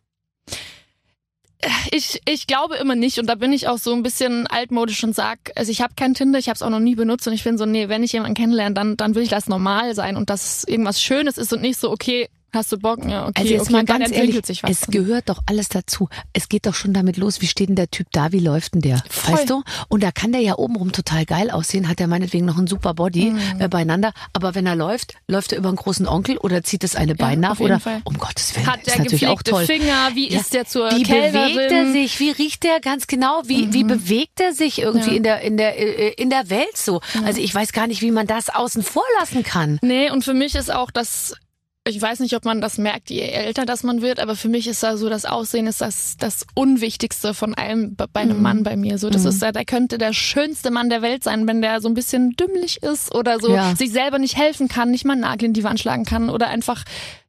Ich, 1.90 2.20
ich 2.28 2.46
glaube 2.46 2.76
immer 2.76 2.94
nicht 2.94 3.18
und 3.18 3.26
da 3.26 3.36
bin 3.36 3.52
ich 3.52 3.68
auch 3.68 3.78
so 3.78 3.92
ein 3.92 4.02
bisschen 4.02 4.46
altmodisch 4.46 5.02
und 5.04 5.14
sag, 5.14 5.38
also 5.54 5.70
ich 5.70 5.80
habe 5.80 5.94
kein 5.96 6.14
Tinder, 6.14 6.38
ich 6.38 6.48
habe 6.48 6.56
es 6.56 6.62
auch 6.62 6.70
noch 6.70 6.80
nie 6.80 6.94
benutzt 6.94 7.26
und 7.28 7.34
ich 7.34 7.44
bin 7.44 7.56
so, 7.56 7.66
nee, 7.66 7.88
wenn 7.88 8.02
ich 8.02 8.12
jemanden 8.12 8.34
kennenlerne, 8.34 8.74
dann, 8.74 8.96
dann 8.96 9.14
will 9.14 9.22
ich 9.22 9.28
das 9.28 9.48
normal 9.48 9.94
sein 9.94 10.16
und 10.16 10.30
dass 10.30 10.64
irgendwas 10.64 11.00
Schönes 11.00 11.38
ist 11.38 11.52
und 11.52 11.62
nicht 11.62 11.78
so, 11.78 11.90
okay, 11.90 12.28
Hast 12.54 12.70
du 12.72 12.78
Bock? 12.78 13.04
Ja, 13.04 13.24
okay. 13.26 13.32
Also 13.36 13.52
jetzt 13.52 13.62
okay, 13.62 13.72
mal 13.72 13.84
ganz 13.84 14.10
ehrlich, 14.12 14.40
es 14.62 14.86
gehört 14.86 15.28
doch 15.28 15.42
alles 15.46 15.68
dazu. 15.68 16.08
Es 16.32 16.48
geht 16.48 16.66
doch 16.66 16.74
schon 16.74 16.92
damit 16.92 17.16
los, 17.16 17.40
wie 17.40 17.46
steht 17.46 17.68
denn 17.68 17.76
der 17.76 17.90
Typ 17.90 18.06
da, 18.12 18.32
wie 18.32 18.38
läuft 18.38 18.74
denn 18.74 18.80
der? 18.80 19.02
Voll. 19.10 19.34
Weißt 19.34 19.50
du? 19.50 19.62
Und 19.88 20.02
da 20.02 20.12
kann 20.12 20.32
der 20.32 20.40
ja 20.40 20.56
obenrum 20.56 20.92
total 20.92 21.24
geil 21.26 21.50
aussehen, 21.50 21.88
hat 21.88 22.00
er 22.00 22.06
meinetwegen 22.06 22.46
noch 22.46 22.56
einen 22.58 22.66
super 22.66 22.94
Body 22.94 23.30
Mhm. 23.32 23.60
äh, 23.60 23.68
beieinander, 23.68 24.12
aber 24.32 24.54
wenn 24.54 24.66
er 24.66 24.76
läuft, 24.76 25.14
läuft 25.28 25.52
er 25.52 25.58
über 25.58 25.68
einen 25.68 25.76
großen 25.76 26.06
Onkel 26.06 26.36
oder 26.38 26.62
zieht 26.62 26.82
das 26.84 26.94
eine 26.96 27.14
Bein 27.14 27.40
nach 27.40 27.52
auf 27.52 27.58
jeden 27.60 27.72
oder 27.72 27.80
Fall. 27.80 28.00
um 28.04 28.16
Gottes 28.18 28.54
Willen, 28.54 28.66
Hat 28.66 28.78
ist 28.80 28.86
der 28.88 28.98
natürlich 28.98 29.26
auch 29.26 29.42
toll. 29.42 29.66
Finger? 29.66 30.10
Wie 30.14 30.30
Ja. 30.32 30.40
ist 30.40 30.54
der 30.54 30.64
zur 30.66 30.90
Wie 30.92 31.02
Kellnerin? 31.02 31.54
bewegt 31.54 31.72
er 31.72 31.90
sich? 31.92 32.20
Wie 32.20 32.30
riecht 32.30 32.64
er 32.64 32.80
ganz 32.80 33.06
genau? 33.06 33.42
Wie, 33.46 33.72
wie 33.72 33.84
bewegt 33.84 34.40
er 34.40 34.52
sich 34.52 34.80
irgendwie 34.80 35.10
Ja. 35.10 35.16
in 35.16 35.22
der 35.24 35.40
in 35.40 35.56
der 35.56 35.78
äh, 35.78 36.12
in 36.22 36.30
der 36.30 36.50
Welt 36.50 36.76
so? 36.76 37.00
Also 37.24 37.40
ich 37.40 37.54
weiß 37.54 37.72
gar 37.72 37.86
nicht, 37.86 38.02
wie 38.02 38.10
man 38.10 38.26
das 38.26 38.48
außen 38.50 38.82
vor 38.82 39.02
lassen 39.18 39.42
kann. 39.42 39.78
Nee, 39.82 40.10
und 40.10 40.24
für 40.24 40.34
mich 40.34 40.54
ist 40.54 40.72
auch 40.72 40.90
das, 40.90 41.34
ich 41.86 42.00
weiß 42.00 42.20
nicht, 42.20 42.34
ob 42.34 42.46
man 42.46 42.62
das 42.62 42.78
merkt, 42.78 43.10
je 43.10 43.20
älter 43.20 43.66
das 43.66 43.82
man 43.82 44.00
wird, 44.00 44.18
aber 44.18 44.36
für 44.36 44.48
mich 44.48 44.66
ist 44.66 44.82
da 44.82 44.96
so, 44.96 45.10
das 45.10 45.26
Aussehen 45.26 45.66
ist 45.66 45.82
das, 45.82 46.16
das 46.18 46.46
Unwichtigste 46.54 47.34
von 47.34 47.54
allem 47.54 47.94
bei 47.94 48.06
einem 48.14 48.40
Mann 48.40 48.62
bei 48.62 48.74
mir. 48.74 48.96
So, 48.96 49.10
das 49.10 49.26
ist 49.26 49.42
ja, 49.42 49.52
der 49.52 49.66
könnte 49.66 49.98
der 49.98 50.14
schönste 50.14 50.70
Mann 50.70 50.88
der 50.88 51.02
Welt 51.02 51.24
sein, 51.24 51.46
wenn 51.46 51.60
der 51.60 51.82
so 51.82 51.88
ein 51.88 51.94
bisschen 51.94 52.36
dümmlich 52.36 52.82
ist 52.82 53.14
oder 53.14 53.38
so 53.38 53.54
Ja. 53.54 53.76
sich 53.76 53.92
selber 53.92 54.18
nicht 54.18 54.38
helfen 54.38 54.68
kann, 54.68 54.90
nicht 54.90 55.04
mal 55.04 55.12
einen 55.12 55.22
Nagel 55.22 55.44
in 55.46 55.52
die 55.52 55.62
Wand 55.62 55.78
schlagen 55.78 56.06
kann 56.06 56.30
oder 56.30 56.48
einfach, 56.48 56.84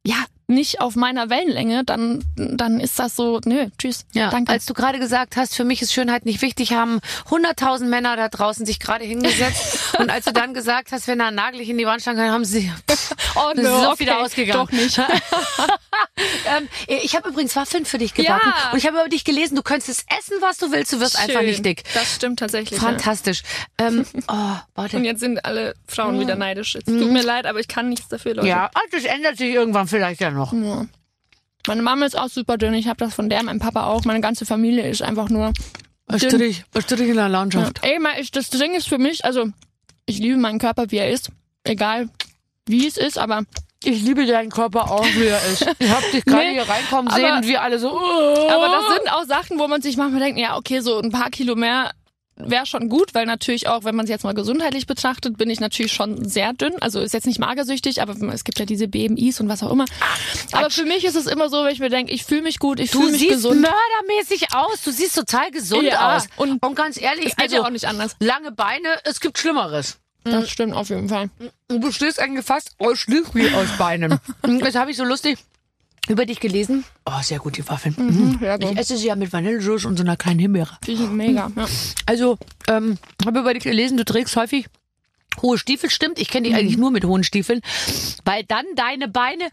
ja, 0.08 0.24
nicht 0.48 0.80
auf 0.82 0.96
meiner 0.96 1.30
Wellenlänge, 1.30 1.84
dann, 1.84 2.24
dann 2.36 2.80
ist 2.80 3.00
das 3.00 3.16
so, 3.16 3.40
nö, 3.46 3.68
tschüss, 3.78 4.06
Ja, 4.14 4.30
danke. 4.30 4.52
als 4.52 4.66
du 4.66 4.74
gerade 4.74 5.00
gesagt 5.00 5.36
hast, 5.38 5.56
für 5.56 5.64
mich 5.64 5.82
ist 5.82 5.94
Schönheit 5.94 6.26
nicht 6.26 6.42
wichtig, 6.42 6.74
haben 6.74 7.00
100.000 7.30 7.86
Männer 7.86 8.16
da 8.16 8.30
draußen 8.30 8.66
sich 8.66 8.80
gerade 8.80 9.06
hingesetzt. 9.06 9.96
und 10.00 10.10
als 10.10 10.26
du 10.26 10.34
dann 10.34 10.54
gesagt 10.54 10.92
hast, 10.92 11.08
wenn 11.08 11.20
er 11.20 11.28
einen 11.28 11.36
Nagel 11.36 11.62
in 11.62 11.78
die 11.78 11.86
Wand 11.86 12.04
kann, 12.04 12.20
haben 12.20 12.46
sie 12.46 12.72
oh, 13.36 13.52
das 13.56 13.66
ist 13.66 13.72
auch 13.72 14.00
wieder 14.00 14.20
ausgegangen. 14.22 14.66
Doch 14.68 14.72
nicht. 14.72 14.98
ähm, 16.58 16.68
ich 16.88 17.16
habe 17.16 17.30
übrigens 17.30 17.56
Waffeln 17.56 17.86
für 17.86 17.98
dich 17.98 18.14
gebacken 18.14 18.52
Ja. 18.56 18.72
und 18.72 18.78
ich 18.78 18.86
habe 18.86 18.98
über 19.00 19.10
dich 19.10 19.24
gelesen, 19.26 19.56
du 19.56 19.64
könntest 19.64 20.06
essen, 20.18 20.38
was 20.42 20.58
du 20.58 20.72
willst, 20.72 20.94
du 20.94 21.00
wirst 21.00 21.18
einfach 21.18 21.40
Schön. 21.40 21.50
nicht 21.50 21.66
dick. 21.66 21.84
Das 21.94 22.16
stimmt 22.16 22.40
tatsächlich. 22.40 22.80
ja. 22.80 22.86
Fantastisch. 22.88 23.44
Ähm, 23.78 24.06
oh, 24.28 24.56
warte. 24.76 24.98
Und 24.98 25.06
jetzt 25.06 25.20
sind 25.20 25.44
alle 25.46 25.74
Frauen 25.88 26.20
wieder 26.20 26.36
neidisch. 26.36 26.76
Es 26.76 26.86
tut 26.86 27.12
mir 27.12 27.24
leid, 27.24 27.46
aber 27.46 27.60
ich 27.60 27.68
kann 27.68 27.90
nichts 27.90 28.08
dafür, 28.08 28.36
Leute. 28.36 28.48
Ja, 28.48 28.70
das 28.92 29.04
ändert 29.04 29.38
sich 29.38 29.54
irgendwann 29.54 29.88
vielleicht 29.88 30.22
ja 30.22 30.30
noch. 30.36 30.54
Ja. 30.54 30.86
Meine 31.68 31.82
Mama 31.82 32.06
ist 32.06 32.18
auch 32.18 32.30
super 32.30 32.58
dünn. 32.58 32.74
Ich 32.76 32.88
habe 32.88 32.98
das 32.98 33.14
von 33.16 33.28
der, 33.30 33.42
mein 33.44 33.60
Papa 33.60 33.86
auch. 33.88 34.06
Meine 34.06 34.22
ganze 34.22 34.46
Familie 34.46 34.88
ist 34.88 35.02
einfach 35.02 35.30
nur 35.30 35.52
Ein. 36.08 36.20
Strich, 36.20 36.64
ein 36.76 36.82
Strich 36.82 37.02
in 37.10 37.16
der 37.16 37.24
Ja. 37.26 37.28
Landschaft. 37.28 37.80
Ey, 37.82 37.98
mal, 38.00 38.20
ich, 38.20 38.30
das 38.32 38.50
Ding 38.52 38.76
ist 38.76 38.88
für 38.88 39.00
mich, 39.00 39.26
also 39.26 39.48
ich 40.06 40.20
liebe 40.20 40.38
meinen 40.38 40.60
Körper, 40.60 40.92
wie 40.92 40.98
er 40.98 41.10
ist. 41.10 41.30
Egal 41.64 42.10
wie 42.68 42.86
es 42.88 42.98
ist, 42.98 43.18
aber 43.18 43.44
Ich 43.84 44.02
liebe 44.02 44.26
deinen 44.26 44.50
Körper 44.50 44.90
auch, 44.92 45.06
wie 45.16 45.26
er 45.26 45.44
ist. 45.52 45.62
Ich 45.80 45.90
hab 45.90 46.02
dich 46.12 46.26
gerade 46.26 46.44
Nee, 46.46 46.54
hier 46.54 46.68
reinkommen 46.70 47.08
aber- 47.08 47.18
sehen 47.20 47.36
und 47.38 47.48
wir 47.48 47.62
alle 47.62 47.78
so. 47.80 47.92
Oh. 47.92 48.50
aber 48.50 48.68
das 48.68 48.96
sind 48.98 49.12
auch 49.14 49.24
Sachen, 49.26 49.60
wo 49.60 49.68
man 49.68 49.82
sich 49.82 49.96
manchmal 49.98 50.22
denkt, 50.22 50.40
ja, 50.40 50.58
okay, 50.58 50.80
so 50.82 51.00
ein 51.00 51.12
paar 51.12 51.30
Kilo 51.30 51.56
mehr 51.56 51.92
wäre 52.38 52.66
schon 52.66 52.90
gut, 52.90 53.14
weil 53.14 53.26
natürlich 53.26 53.68
auch, 53.68 53.84
wenn 53.84 53.96
man 53.96 54.06
es 54.06 54.10
jetzt 54.10 54.24
mal 54.24 54.34
gesundheitlich 54.34 54.88
betrachtet, 54.88 55.38
bin 55.38 55.50
ich 55.50 55.60
natürlich 55.60 55.94
schon 55.94 56.28
sehr 56.28 56.54
dünn. 56.54 56.74
Also 56.82 57.00
ist 57.00 57.14
jetzt 57.14 57.28
nicht 57.28 57.40
magersüchtig, 57.40 58.02
aber 58.02 58.14
es 58.34 58.44
gibt 58.44 58.60
ja 58.60 58.66
diese 58.66 58.88
BMIs 58.88 59.40
und 59.40 59.48
was 59.50 59.64
auch 59.64 59.72
immer. 59.72 59.86
aber 60.52 60.70
für 60.70 60.84
mich 60.86 61.06
ist 61.06 61.16
es 61.16 61.28
immer 61.28 61.50
so, 61.50 61.64
wenn 61.64 61.72
ich 61.72 61.80
mir 61.80 61.90
denke, 61.90 62.12
ich 62.12 62.26
fühle 62.26 62.42
mich 62.42 62.60
gut, 62.60 62.80
ich 62.80 62.92
Du 62.92 63.00
fühle 63.00 63.12
mich 63.14 63.22
siehst 63.22 63.34
gesund. 63.36 63.62
mördermäßig 63.62 64.54
aus. 64.54 64.82
Du 64.84 64.92
siehst 64.92 65.16
total 65.16 65.50
gesund 65.52 65.84
Ja, 65.84 66.18
aus. 66.18 66.28
und 66.36 66.60
ganz 66.76 67.00
ehrlich, 67.00 67.28
Es 67.28 67.36
geht 67.36 67.46
also 67.46 67.56
ja 67.58 67.64
auch 67.64 67.70
nicht 67.70 67.86
anders. 67.88 68.16
lange 68.20 68.52
Beine, 68.52 68.90
es 69.06 69.20
gibt 69.20 69.38
Schlimmeres. 69.38 69.98
Das 70.26 70.50
stimmt 70.50 70.74
auf 70.74 70.90
jeden 70.90 71.08
Fall. 71.08 71.30
Du 71.68 71.80
bestehst 71.80 72.20
eigentlich 72.20 72.46
fast 72.46 72.72
ausschließlich 72.80 73.54
aus 73.54 73.68
Beinen. 73.78 74.20
Und 74.42 74.60
Das 74.60 74.74
habe 74.74 74.90
ich 74.90 74.98
so 74.98 75.04
lustig 75.04 75.38
über 76.08 76.26
dich 76.26 76.40
gelesen. 76.40 76.84
Oh, 77.06 77.22
sehr 77.22 77.40
gut, 77.40 77.58
die 77.58 77.68
Waffeln. 77.68 77.96
Mhm. 77.98 78.40
sehr 78.40 78.60
gut. 78.60 78.72
Ich 78.72 78.78
esse 78.78 78.98
sie 78.98 79.08
ja 79.08 79.16
mit 79.16 79.32
Vanillesoße 79.34 79.88
und 79.88 79.98
so 79.98 80.04
einer 80.04 80.18
kleinen 80.18 80.40
Himbeere. 80.40 80.78
Die 80.86 80.96
sind 80.96 81.14
mega. 81.16 81.52
Ja. 81.56 81.66
Also, 82.06 82.38
ähm, 82.68 82.98
habe 83.26 83.40
über 83.40 83.54
dich 83.54 83.64
gelesen, 83.64 83.98
du 83.98 84.06
trägst 84.06 84.36
häufig 84.36 84.68
hohe 85.42 85.58
Stiefel. 85.58 85.90
Stimmt, 85.90 86.20
ich 86.20 86.30
kenne 86.30 86.48
dich 86.48 86.58
eigentlich 86.58 86.78
nur 86.78 86.92
mit 86.92 87.06
hohen 87.06 87.24
Stiefeln, 87.24 87.62
weil 88.24 88.44
dann 88.44 88.66
deine 88.76 89.08
Beine 89.08 89.50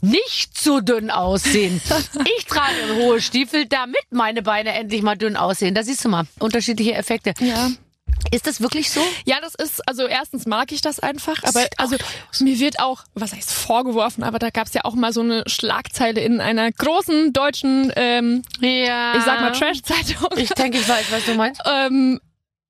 nicht 0.00 0.58
so 0.60 0.80
dünn 0.80 1.10
aussehen. 1.10 1.80
Ich 2.38 2.44
trage 2.46 2.72
hohe 2.96 3.20
Stiefel, 3.20 3.66
damit 3.66 3.96
meine 4.10 4.42
Beine 4.42 4.72
endlich 4.72 5.02
mal 5.02 5.16
dünn 5.16 5.36
aussehen. 5.36 5.74
Da 5.74 5.82
siehst 5.82 6.04
du 6.04 6.08
mal 6.08 6.24
unterschiedliche 6.38 6.94
Effekte. 6.94 7.34
ja. 7.40 7.70
Ist 8.30 8.46
das 8.46 8.60
wirklich 8.60 8.90
so? 8.90 9.00
Ja, 9.24 9.36
das 9.40 9.54
ist, 9.54 9.86
also 9.88 10.06
erstens 10.06 10.46
mag 10.46 10.70
ich 10.72 10.80
das 10.80 11.00
einfach, 11.00 11.42
aber 11.44 11.60
auch 11.60 11.66
also 11.78 11.96
mir 12.40 12.58
wird 12.58 12.80
auch, 12.80 13.04
was 13.14 13.32
heißt 13.32 13.50
vorgeworfen, 13.50 14.22
aber 14.22 14.38
da 14.38 14.50
gab's 14.50 14.74
ja 14.74 14.82
auch 14.84 14.94
mal 14.94 15.12
so 15.12 15.20
eine 15.22 15.44
Schlagzeile 15.46 16.20
in 16.20 16.40
einer 16.40 16.70
großen 16.70 17.32
deutschen, 17.32 17.92
ähm, 17.96 18.42
Ja. 18.60 19.16
ich 19.16 19.22
sag 19.22 19.40
mal 19.40 19.52
Trash-Zeitung, 19.52 20.28
Ich 20.36 20.50
denke, 20.50 20.78
ich 20.78 20.88
weiß, 20.88 21.06
was 21.10 21.24
du 21.24 21.34
meinst. 21.34 21.60
ähm, 21.64 22.20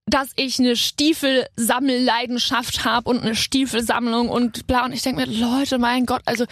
dass 0.07 0.29
ich 0.37 0.59
eine 0.59 0.77
Stiefelsammelleidenschaft 0.77 2.85
habe 2.85 3.11
und 3.11 3.23
eine 3.23 3.35
Stiefelsammlung 3.35 4.29
und 4.29 4.67
bla. 4.67 4.85
Und 4.85 4.93
ich 4.93 5.03
denke 5.03 5.27
mir, 5.27 5.29
Leute, 5.33 5.79
mein 5.79 6.07
Gott, 6.07 6.23
also 6.25 6.45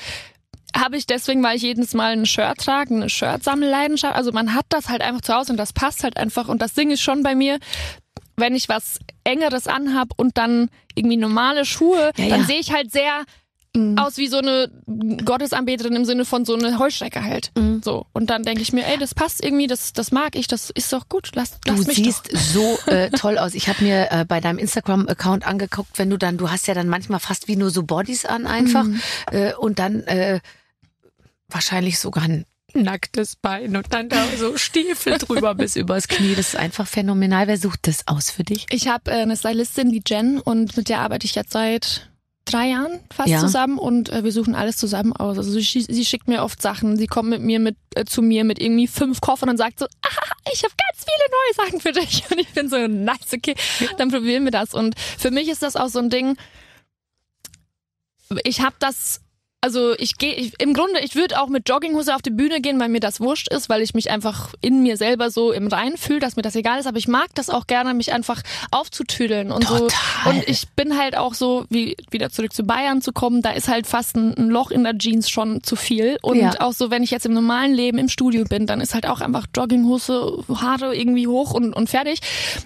habe 0.76 0.96
ich 0.98 1.06
deswegen, 1.06 1.42
weil 1.42 1.56
ich 1.56 1.62
jedes 1.62 1.94
Mal 1.94 2.12
ein 2.12 2.26
Shirt 2.26 2.58
trage, 2.58 2.94
eine 2.94 3.08
Shirt-Sammelleidenschaft. 3.08 4.14
Also 4.14 4.32
man 4.32 4.52
hat 4.54 4.66
das 4.68 4.88
halt 4.88 5.00
einfach 5.00 5.22
zu 5.22 5.34
Hause 5.34 5.52
und 5.52 5.56
das 5.58 5.72
passt 5.72 6.04
halt 6.04 6.18
einfach. 6.18 6.48
Und 6.48 6.60
das 6.60 6.74
Ding 6.74 6.90
ist 6.90 7.00
schon 7.00 7.22
bei 7.22 7.34
mir, 7.34 7.58
wenn 8.36 8.54
ich 8.54 8.68
was 8.68 8.98
Engeres 9.24 9.66
anhab 9.66 10.08
und 10.16 10.36
dann 10.38 10.68
irgendwie 10.94 11.16
normale 11.16 11.64
Schuhe, 11.64 12.10
Ja, 12.16 12.28
dann 12.28 12.40
ja. 12.40 12.46
sehe 12.46 12.58
ich 12.60 12.72
halt 12.72 12.92
sehr 12.92 13.24
aus 13.96 14.16
wie 14.16 14.26
so 14.28 14.38
eine 14.38 14.70
Gottesanbeterin 15.26 15.94
im 15.96 16.06
Sinne 16.06 16.24
von 16.24 16.46
so 16.46 16.54
eine 16.54 16.78
Heuschrecke 16.78 17.22
halt. 17.22 17.50
Mhm. 17.58 17.82
So. 17.84 18.06
Und 18.14 18.30
dann 18.30 18.42
denke 18.42 18.62
ich 18.62 18.72
mir, 18.72 18.86
ey, 18.86 18.96
das 18.96 19.14
passt 19.14 19.44
irgendwie, 19.44 19.66
das, 19.66 19.92
das 19.92 20.12
mag 20.12 20.34
ich, 20.34 20.46
das 20.46 20.70
ist 20.70 20.90
doch 20.94 21.10
gut. 21.10 21.28
Lass, 21.34 21.60
Du 21.60 21.72
lass 21.74 21.86
mich 21.86 21.96
siehst 21.98 22.32
doch. 22.32 22.40
so 22.40 22.78
äh, 22.90 23.10
toll 23.10 23.36
aus. 23.36 23.52
Ich 23.52 23.68
habe 23.68 23.84
mir 23.84 24.10
äh, 24.10 24.24
bei 24.24 24.40
deinem 24.40 24.56
Instagram-Account 24.58 25.46
angeguckt, 25.46 25.98
wenn 25.98 26.08
du 26.08 26.16
dann, 26.16 26.38
du 26.38 26.50
hast 26.50 26.66
ja 26.68 26.72
dann 26.72 26.88
manchmal 26.88 27.20
fast 27.20 27.48
wie 27.48 27.56
nur 27.56 27.68
so 27.68 27.82
Bodies 27.82 28.24
an 28.24 28.46
einfach 28.46 28.84
Mhm. 28.84 29.00
äh, 29.30 29.52
und 29.54 29.78
dann 29.78 30.04
äh, 30.04 30.40
wahrscheinlich 31.48 31.98
sogar 31.98 32.24
ein 32.24 32.46
nacktes 32.82 33.36
Bein 33.36 33.76
und 33.76 33.92
dann 33.92 34.08
da 34.08 34.24
so 34.38 34.56
Stiefel 34.56 35.18
drüber 35.18 35.54
bis 35.54 35.76
übers 35.76 36.08
Knie. 36.08 36.34
Das 36.34 36.48
ist 36.48 36.56
einfach 36.56 36.86
phänomenal. 36.86 37.46
Wer 37.48 37.58
sucht 37.58 37.86
das 37.88 38.06
aus 38.06 38.30
für 38.30 38.44
dich? 38.44 38.66
Ich 38.70 38.88
habe 38.88 39.10
äh, 39.10 39.14
eine 39.22 39.36
Stylistin, 39.36 39.90
die 39.90 40.02
Jen, 40.06 40.40
und 40.40 40.76
mit 40.76 40.88
der 40.88 41.00
arbeite 41.00 41.26
ich 41.26 41.34
jetzt 41.34 41.52
seit 41.52 42.10
drei 42.44 42.68
Jahren 42.68 43.00
fast 43.12 43.28
Ja. 43.28 43.40
zusammen 43.40 43.76
und 43.76 44.08
äh, 44.08 44.22
wir 44.22 44.30
suchen 44.30 44.54
alles 44.54 44.76
zusammen 44.76 45.12
aus. 45.12 45.36
Also 45.36 45.50
sie, 45.50 45.62
sie 45.62 46.04
schickt 46.04 46.28
mir 46.28 46.42
oft 46.44 46.62
Sachen, 46.62 46.96
sie 46.96 47.08
kommt 47.08 47.28
mit 47.28 47.42
mir 47.42 47.58
mit 47.58 47.76
äh, 47.96 48.04
zu 48.04 48.22
mir 48.22 48.44
mit 48.44 48.60
irgendwie 48.60 48.86
fünf 48.86 49.20
Koffern 49.20 49.48
und 49.48 49.56
sagt 49.56 49.80
so, 49.80 49.86
ah, 50.02 50.08
ich 50.54 50.62
habe 50.62 50.72
ganz 50.76 51.04
viele 51.04 51.26
neue 51.32 51.66
Sachen 51.66 51.80
für 51.80 51.90
dich 51.92 52.22
und 52.30 52.38
ich 52.38 52.48
bin 52.50 52.68
so 52.68 52.86
nice, 52.86 53.32
okay, 53.34 53.56
dann 53.98 54.12
probieren 54.12 54.44
wir 54.44 54.52
das 54.52 54.74
und 54.74 54.94
für 55.18 55.32
mich 55.32 55.48
ist 55.48 55.62
das 55.62 55.74
auch 55.74 55.88
so 55.88 55.98
ein 55.98 56.08
Ding. 56.08 56.36
Ich 58.44 58.60
habe 58.60 58.76
das 58.78 59.20
also 59.62 59.94
ich 59.98 60.16
gehe, 60.18 60.34
ich, 60.34 60.52
im 60.60 60.74
Grunde, 60.74 61.00
ich 61.00 61.16
würde 61.16 61.40
auch 61.40 61.48
mit 61.48 61.68
Jogginghose 61.68 62.14
auf 62.14 62.22
die 62.22 62.30
Bühne 62.30 62.60
gehen, 62.60 62.78
weil 62.78 62.88
mir 62.88 63.00
das 63.00 63.20
wurscht 63.20 63.48
ist, 63.52 63.68
weil 63.68 63.82
ich 63.82 63.94
mich 63.94 64.10
einfach 64.10 64.54
in 64.60 64.82
mir 64.82 64.96
selber 64.96 65.30
so 65.30 65.50
im 65.50 65.66
Rein 65.66 65.96
fühle, 65.96 66.20
dass 66.20 66.36
mir 66.36 66.42
das 66.42 66.54
egal 66.54 66.78
ist. 66.78 66.86
Aber 66.86 66.98
ich 66.98 67.08
mag 67.08 67.28
das 67.34 67.50
auch 67.50 67.66
gerne, 67.66 67.92
mich 67.94 68.12
einfach 68.12 68.42
aufzutüdeln 68.70 69.50
und 69.50 69.66
so. 69.66 69.78
Total. 69.88 70.34
Und 70.36 70.48
ich 70.48 70.68
bin 70.76 70.96
halt 70.96 71.16
auch 71.16 71.34
so, 71.34 71.64
wie 71.68 71.96
wieder 72.10 72.30
zurück 72.30 72.52
zu 72.52 72.64
Bayern 72.64 73.02
zu 73.02 73.12
kommen, 73.12 73.42
da 73.42 73.50
ist 73.50 73.66
halt 73.68 73.86
fast 73.88 74.16
ein, 74.16 74.34
ein 74.36 74.48
Loch 74.50 74.70
in 74.70 74.84
der 74.84 74.96
Jeans 74.98 75.28
schon 75.28 75.62
zu 75.64 75.74
viel. 75.74 76.18
Und 76.22 76.36
Ja. 76.36 76.52
auch 76.60 76.72
so, 76.72 76.90
wenn 76.90 77.02
ich 77.02 77.10
jetzt 77.10 77.26
im 77.26 77.32
normalen 77.32 77.72
Leben 77.74 77.98
im 77.98 78.08
Studio 78.08 78.44
bin, 78.44 78.66
dann 78.66 78.80
ist 78.80 78.94
halt 78.94 79.06
auch 79.06 79.20
einfach 79.20 79.46
Jogginghose, 79.56 80.44
Haare 80.60 80.94
irgendwie 80.94 81.26
hoch 81.26 81.52
und, 81.52 81.72
und 81.72 81.88
fertig. 81.90 82.20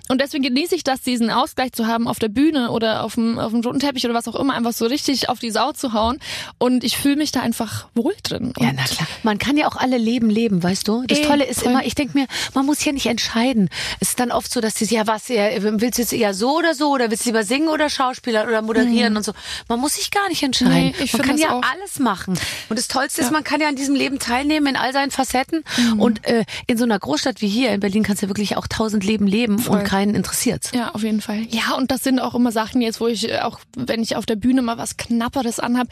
Und 0.09 0.21
deswegen 0.21 0.43
genieße 0.43 0.75
ich 0.75 0.85
das, 0.85 1.01
diesen 1.01 1.31
Ausgleich 1.31 1.73
zu 1.73 1.87
haben 1.87 2.07
auf 2.09 2.19
der 2.19 2.29
Bühne 2.29 2.71
oder 2.73 3.05
auf 3.05 3.15
dem, 3.15 3.39
auf 3.39 3.53
dem 3.53 3.63
roten 3.63 3.79
Teppich 3.81 4.05
oder 4.05 4.15
was 4.15 4.29
auch 4.29 4.35
immer, 4.35 4.55
einfach 4.55 4.73
so 4.73 4.85
richtig 4.87 5.29
auf 5.31 5.39
die 5.39 5.51
Sau 5.51 5.73
zu 5.73 5.93
hauen. 5.95 6.19
Und 6.59 6.80
ich 6.85 6.91
ich 6.91 6.99
fühle 6.99 7.15
mich 7.17 7.31
da 7.31 7.41
einfach 7.41 7.87
wohl 7.95 8.15
drin. 8.25 8.53
Ja, 8.59 8.73
na 8.75 8.83
klar. 8.83 9.07
Man 9.23 9.39
kann 9.39 9.57
ja 9.57 9.69
auch 9.69 9.77
alle 9.77 9.97
Leben 9.97 10.29
leben, 10.29 10.61
weißt 10.61 10.89
du? 10.89 11.05
Das 11.07 11.19
Eh, 11.21 11.23
Tolle 11.25 11.45
ist 11.45 11.63
voll. 11.63 11.71
immer, 11.71 11.85
ich 11.87 11.95
denke 11.95 12.19
mir, 12.19 12.27
man 12.53 12.67
muss 12.67 12.85
ja 12.85 12.91
nicht 12.91 13.07
entscheiden. 13.07 13.69
Es 14.01 14.09
ist 14.11 14.19
dann 14.21 14.33
oft 14.33 14.53
so, 14.53 14.61
dass 14.61 14.75
die, 14.75 14.87
ja, 14.87 15.07
was, 15.07 15.29
ja, 15.29 15.45
willst 15.63 15.99
du 15.99 16.03
jetzt 16.03 16.13
eher 16.13 16.35
so 16.35 16.57
oder 16.59 16.75
so 16.75 16.91
oder 16.91 17.09
willst 17.11 17.25
du 17.25 17.29
lieber 17.31 17.45
singen 17.45 17.69
oder 17.69 17.89
Schauspieler 17.89 18.45
oder 18.49 18.61
moderieren 18.61 19.17
und 19.17 19.23
so. 19.25 19.33
Man 19.69 19.79
muss 19.79 19.95
sich 19.95 20.11
gar 20.11 20.29
nicht 20.29 20.43
entscheiden. 20.43 20.89
Mhm. 20.89 20.95
Nee, 20.99 21.09
man 21.13 21.23
kann 21.23 21.39
ja 21.39 21.53
auch. 21.53 21.63
alles 21.63 22.01
machen. 22.01 22.37
Und 22.69 22.77
das 22.79 22.89
Tollste 22.89 23.21
ist, 23.23 23.31
man 23.31 23.45
kann 23.45 23.61
ja 23.61 23.69
an 23.69 23.77
diesem 23.77 23.95
Leben 23.95 24.19
teilnehmen 24.19 24.67
in 24.67 24.77
all 24.77 24.93
seinen 24.93 25.13
Facetten. 25.13 25.63
Und 25.97 26.27
äh, 26.27 26.45
in 26.67 26.77
so 26.77 26.83
einer 26.85 26.99
Großstadt 26.99 27.41
wie 27.41 27.49
hier 27.49 27.71
in 27.71 27.79
Berlin 27.81 28.03
kannst 28.03 28.23
du 28.25 28.27
wirklich 28.29 28.57
auch 28.57 28.67
tausend 28.67 29.05
Leben 29.05 29.29
leben 29.29 29.61
Voll. 29.61 29.79
und 29.79 29.85
keinen 29.85 30.15
interessiert's. 30.17 30.73
Ja, 30.75 30.91
auf 30.91 31.03
jeden 31.05 31.21
Fall. 31.21 31.47
Ja, 31.51 31.75
und 31.77 31.91
das 31.93 32.03
sind 32.03 32.19
auch 32.19 32.35
immer 32.35 32.51
Sachen 32.53 32.81
jetzt, 32.81 33.01
wo 33.01 33.07
ich 33.07 33.29
äh, 33.31 33.39
auch, 33.41 33.61
wenn 33.77 34.03
ich 34.03 34.17
auf 34.17 34.27
der 34.27 34.37
Bühne 34.37 34.61
mal 34.63 34.77
was 34.77 34.97
Knapperes 34.97 35.61
anhab, 35.61 35.87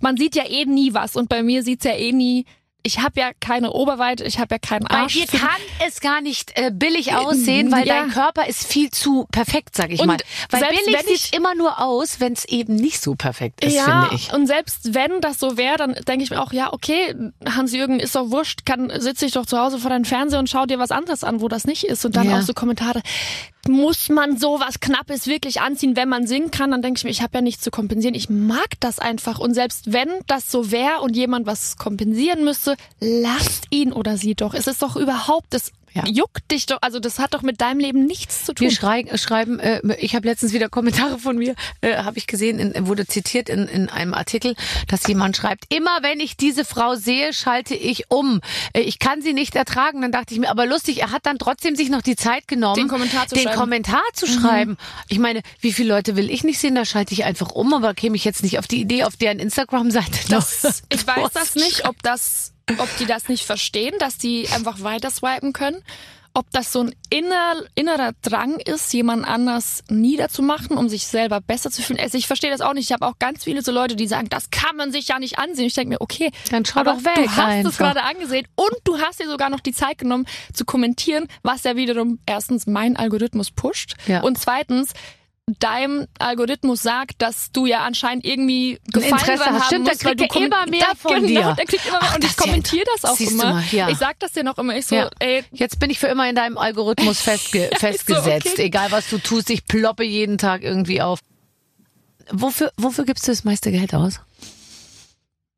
man 0.00 0.16
sieht 0.16 0.29
ja 0.36 0.44
eh 0.48 0.64
nie 0.64 0.94
was 0.94 1.16
und 1.16 1.28
bei 1.28 1.42
mir 1.42 1.62
sieht's 1.62 1.84
ja 1.84 1.92
eh 1.92 2.12
nie. 2.12 2.44
Ich 2.82 2.98
habe 3.00 3.20
ja 3.20 3.32
keine 3.40 3.72
Oberweite, 3.72 4.24
ich 4.24 4.38
habe 4.38 4.54
ja 4.54 4.58
keinen 4.58 4.86
Bei 4.86 5.00
Arsch. 5.00 5.12
dir 5.12 5.26
kann 5.26 5.50
es 5.86 6.00
gar 6.00 6.22
nicht 6.22 6.56
äh, 6.58 6.70
billig 6.72 7.12
aussehen, 7.14 7.70
weil 7.70 7.86
ja. 7.86 8.00
dein 8.00 8.10
Körper 8.10 8.46
ist 8.46 8.66
viel 8.66 8.88
zu 8.90 9.26
perfekt, 9.30 9.76
sag 9.76 9.90
ich 9.90 10.00
Und 10.00 10.06
mal. 10.06 10.16
Weil 10.48 10.60
selbst 10.60 10.86
billig 10.86 10.98
wenn 11.06 11.14
sieht 11.14 11.36
immer 11.36 11.54
nur 11.54 11.78
aus, 11.78 12.20
wenn 12.20 12.32
es 12.32 12.46
eben 12.46 12.76
nicht 12.76 13.02
so 13.02 13.16
perfekt 13.16 13.62
ist, 13.62 13.74
ja, 13.74 13.84
finde 14.08 14.14
ich. 14.16 14.32
und 14.32 14.46
selbst 14.46 14.94
wenn 14.94 15.20
das 15.20 15.38
so 15.38 15.58
wäre, 15.58 15.76
dann 15.76 15.92
denke 16.08 16.24
ich 16.24 16.30
mir 16.30 16.40
auch, 16.40 16.54
ja, 16.54 16.72
okay, 16.72 17.14
Hans-Jürgen, 17.44 18.00
ist 18.00 18.16
doch 18.16 18.30
wurscht, 18.30 18.64
kann 18.64 18.90
sitze 18.98 19.26
ich 19.26 19.32
doch 19.32 19.44
zu 19.44 19.58
Hause 19.58 19.78
vor 19.78 19.90
deinem 19.90 20.06
Fernseher 20.06 20.38
und 20.38 20.48
schau 20.48 20.64
dir 20.64 20.78
was 20.78 20.90
anderes 20.90 21.22
an, 21.22 21.42
wo 21.42 21.48
das 21.48 21.66
nicht 21.66 21.84
ist. 21.84 22.06
Und 22.06 22.16
dann 22.16 22.30
Ja. 22.30 22.38
auch 22.38 22.42
so 22.42 22.54
Kommentare, 22.54 23.02
muss 23.68 24.08
man 24.08 24.38
sowas 24.38 24.80
Knappes 24.80 25.26
wirklich 25.26 25.60
anziehen, 25.60 25.96
wenn 25.96 26.08
man 26.08 26.26
singen 26.26 26.50
kann? 26.50 26.70
Dann 26.70 26.82
denke 26.82 26.98
ich 26.98 27.04
mir, 27.04 27.10
ich 27.10 27.22
habe 27.22 27.38
ja 27.38 27.42
nichts 27.42 27.62
zu 27.62 27.70
kompensieren. 27.70 28.14
Ich 28.14 28.30
mag 28.30 28.68
das 28.80 28.98
einfach. 28.98 29.38
Und 29.38 29.54
selbst 29.54 29.92
wenn 29.92 30.08
das 30.26 30.50
so 30.50 30.70
wäre 30.70 31.00
und 31.00 31.16
jemand 31.16 31.46
was 31.46 31.76
kompensieren 31.76 32.44
müsste, 32.44 32.76
lasst 33.00 33.66
ihn 33.70 33.92
oder 33.92 34.16
sie 34.16 34.34
doch. 34.34 34.54
Es 34.54 34.66
ist 34.66 34.82
doch 34.82 34.96
überhaupt, 34.96 35.48
das 35.50 35.72
Ja. 35.92 36.04
juckt 36.06 36.50
dich 36.50 36.66
doch, 36.66 36.78
also 36.82 37.00
das 37.00 37.18
hat 37.18 37.34
doch 37.34 37.42
mit 37.42 37.60
deinem 37.60 37.80
Leben 37.80 38.06
nichts 38.06 38.44
zu 38.44 38.54
tun. 38.54 38.66
Wir 38.66 38.74
schrei 38.74 39.04
schreiben, 39.16 39.58
äh, 39.58 39.80
ich 39.98 40.14
habe 40.14 40.28
letztens 40.28 40.52
wieder 40.52 40.68
Kommentare 40.68 41.18
von 41.18 41.36
mir, 41.36 41.54
äh, 41.80 41.96
habe 41.96 42.18
ich 42.18 42.26
gesehen, 42.26 42.58
in, 42.58 42.86
wurde 42.86 43.06
zitiert 43.06 43.48
in, 43.48 43.66
in 43.66 43.88
einem 43.88 44.14
Artikel, 44.14 44.54
dass 44.88 45.06
jemand 45.06 45.36
schreibt, 45.36 45.64
immer 45.74 45.98
wenn 46.02 46.20
ich 46.20 46.36
diese 46.36 46.64
Frau 46.64 46.94
sehe, 46.94 47.32
schalte 47.32 47.74
ich 47.74 48.10
um. 48.10 48.40
Äh, 48.72 48.80
ich 48.80 48.98
kann 48.98 49.22
sie 49.22 49.32
nicht 49.32 49.56
ertragen. 49.56 50.02
Dann 50.02 50.12
dachte 50.12 50.34
ich 50.34 50.40
mir, 50.40 50.50
aber 50.50 50.66
lustig, 50.66 51.00
er 51.00 51.10
hat 51.10 51.26
dann 51.26 51.38
trotzdem 51.38 51.76
sich 51.76 51.90
noch 51.90 52.02
die 52.02 52.16
Zeit 52.16 52.48
genommen, 52.48 52.76
Den 52.76 52.88
Kommentar 52.88 53.26
zu 53.26 53.34
den 53.34 53.44
schreiben. 53.44 53.56
Mhm. 53.56 53.60
Kommentar 53.60 54.02
zu 54.14 54.26
schreiben. 54.26 54.76
Ich 55.08 55.18
meine, 55.18 55.42
wie 55.60 55.72
viele 55.72 55.88
Leute 55.88 56.16
will 56.16 56.30
ich 56.30 56.44
nicht 56.44 56.58
sehen, 56.58 56.74
da 56.74 56.84
schalte 56.84 57.14
ich 57.14 57.24
einfach 57.24 57.50
um, 57.50 57.72
aber 57.74 57.94
käme 57.94 58.16
ich 58.16 58.24
jetzt 58.24 58.42
nicht 58.42 58.58
auf 58.58 58.66
die 58.66 58.80
Idee, 58.80 59.04
auf 59.04 59.16
deren 59.16 59.38
Instagram-Seite 59.38 60.18
ich 60.92 61.06
weiß 61.06 61.30
das 61.32 61.54
nicht, 61.54 61.88
ob 61.88 62.02
das, 62.02 62.52
ob 62.78 62.88
die 62.98 63.06
das 63.06 63.28
nicht 63.28 63.44
verstehen, 63.44 63.94
dass 63.98 64.18
die 64.18 64.48
einfach 64.54 64.82
weiter 64.82 65.10
swipen 65.10 65.52
können. 65.52 65.82
Ob 66.32 66.48
das 66.52 66.70
so 66.72 66.82
ein 66.84 66.94
inner, 67.08 67.54
innerer 67.74 68.12
Drang 68.22 68.60
ist, 68.60 68.92
jemand 68.92 69.26
anders 69.26 69.82
niederzumachen, 69.88 70.76
um 70.76 70.88
sich 70.88 71.06
selber 71.08 71.40
besser 71.40 71.72
zu 71.72 71.82
fühlen. 71.82 71.98
Also 71.98 72.16
ich 72.18 72.28
verstehe 72.28 72.52
das 72.52 72.60
auch 72.60 72.72
nicht. 72.72 72.84
Ich 72.84 72.92
habe 72.92 73.04
auch 73.04 73.18
ganz 73.18 73.42
viele 73.42 73.62
so 73.62 73.72
Leute, 73.72 73.96
die 73.96 74.06
sagen, 74.06 74.28
das 74.28 74.50
kann 74.50 74.76
man 74.76 74.92
sich 74.92 75.08
ja 75.08 75.18
nicht 75.18 75.40
ansehen. 75.40 75.66
Ich 75.66 75.74
denke 75.74 75.90
mir, 75.94 76.00
okay, 76.00 76.30
Dann 76.52 76.64
schau 76.64 76.80
aber 76.80 76.92
doch 76.94 77.04
weg 77.04 77.16
du 77.16 77.30
hast 77.30 77.38
einfach. 77.38 77.70
es 77.72 77.78
gerade 77.78 78.02
angesehen 78.04 78.46
und 78.54 78.70
du 78.84 78.98
hast 79.00 79.18
dir 79.18 79.28
sogar 79.28 79.50
noch 79.50 79.58
die 79.58 79.72
Zeit 79.72 79.98
genommen 79.98 80.24
zu 80.52 80.64
kommentieren, 80.64 81.26
was 81.42 81.64
ja 81.64 81.74
wiederum 81.74 82.20
erstens 82.26 82.68
mein 82.68 82.96
Algorithmus 82.96 83.50
pusht 83.50 83.94
Ja. 84.06 84.20
und 84.22 84.38
zweitens 84.38 84.92
deinem 85.58 86.06
Algorithmus 86.18 86.82
sagt, 86.82 87.20
dass 87.22 87.50
du 87.52 87.66
ja 87.66 87.80
anscheinend 87.84 88.24
irgendwie 88.24 88.78
Gefallen 88.92 89.12
Interesse 89.14 89.36
dran 89.44 89.54
hast. 89.54 89.60
haben 89.62 89.66
Stimmt, 89.66 89.86
musst, 89.88 90.04
weil 90.04 90.16
du 90.16 90.24
ja 90.24 90.36
immer 90.46 90.66
mehr 90.66 90.86
Da- 90.90 90.94
von 90.96 91.12
genau, 91.26 91.26
dir. 91.26 91.54
Der 91.56 91.64
kriegt 91.66 91.86
immer 91.86 91.98
mehr 92.00 92.08
Ach, 92.10 92.14
und 92.16 92.24
ich 92.24 92.36
kommentiere 92.36 92.84
das 92.94 93.10
auch 93.10 93.16
siehst 93.16 93.32
immer. 93.32 93.54
mal, 93.54 93.64
ja. 93.72 93.88
Ich 93.88 93.98
sag 93.98 94.18
das 94.20 94.32
dir 94.32 94.44
noch 94.44 94.58
immer. 94.58 94.76
Ich 94.76 94.86
so, 94.86 94.94
Ja. 94.96 95.10
ey, 95.18 95.44
Jetzt 95.52 95.78
bin 95.80 95.90
ich 95.90 95.98
für 95.98 96.06
immer 96.08 96.28
in 96.28 96.36
deinem 96.36 96.56
Algorithmus 96.58 97.20
festge 97.22 97.70
festgesetzt. 97.78 98.48
okay. 98.52 98.62
Egal 98.62 98.90
was 98.92 99.08
du 99.10 99.18
tust, 99.18 99.50
ich 99.50 99.66
ploppe 99.66 100.04
jeden 100.04 100.38
Tag 100.38 100.62
irgendwie 100.62 101.00
auf. 101.02 101.20
Wofür, 102.32 102.70
wofür 102.76 103.04
gibst 103.04 103.26
du 103.26 103.32
das 103.32 103.42
meiste 103.44 103.72
Geld 103.72 103.92
aus? 103.94 104.20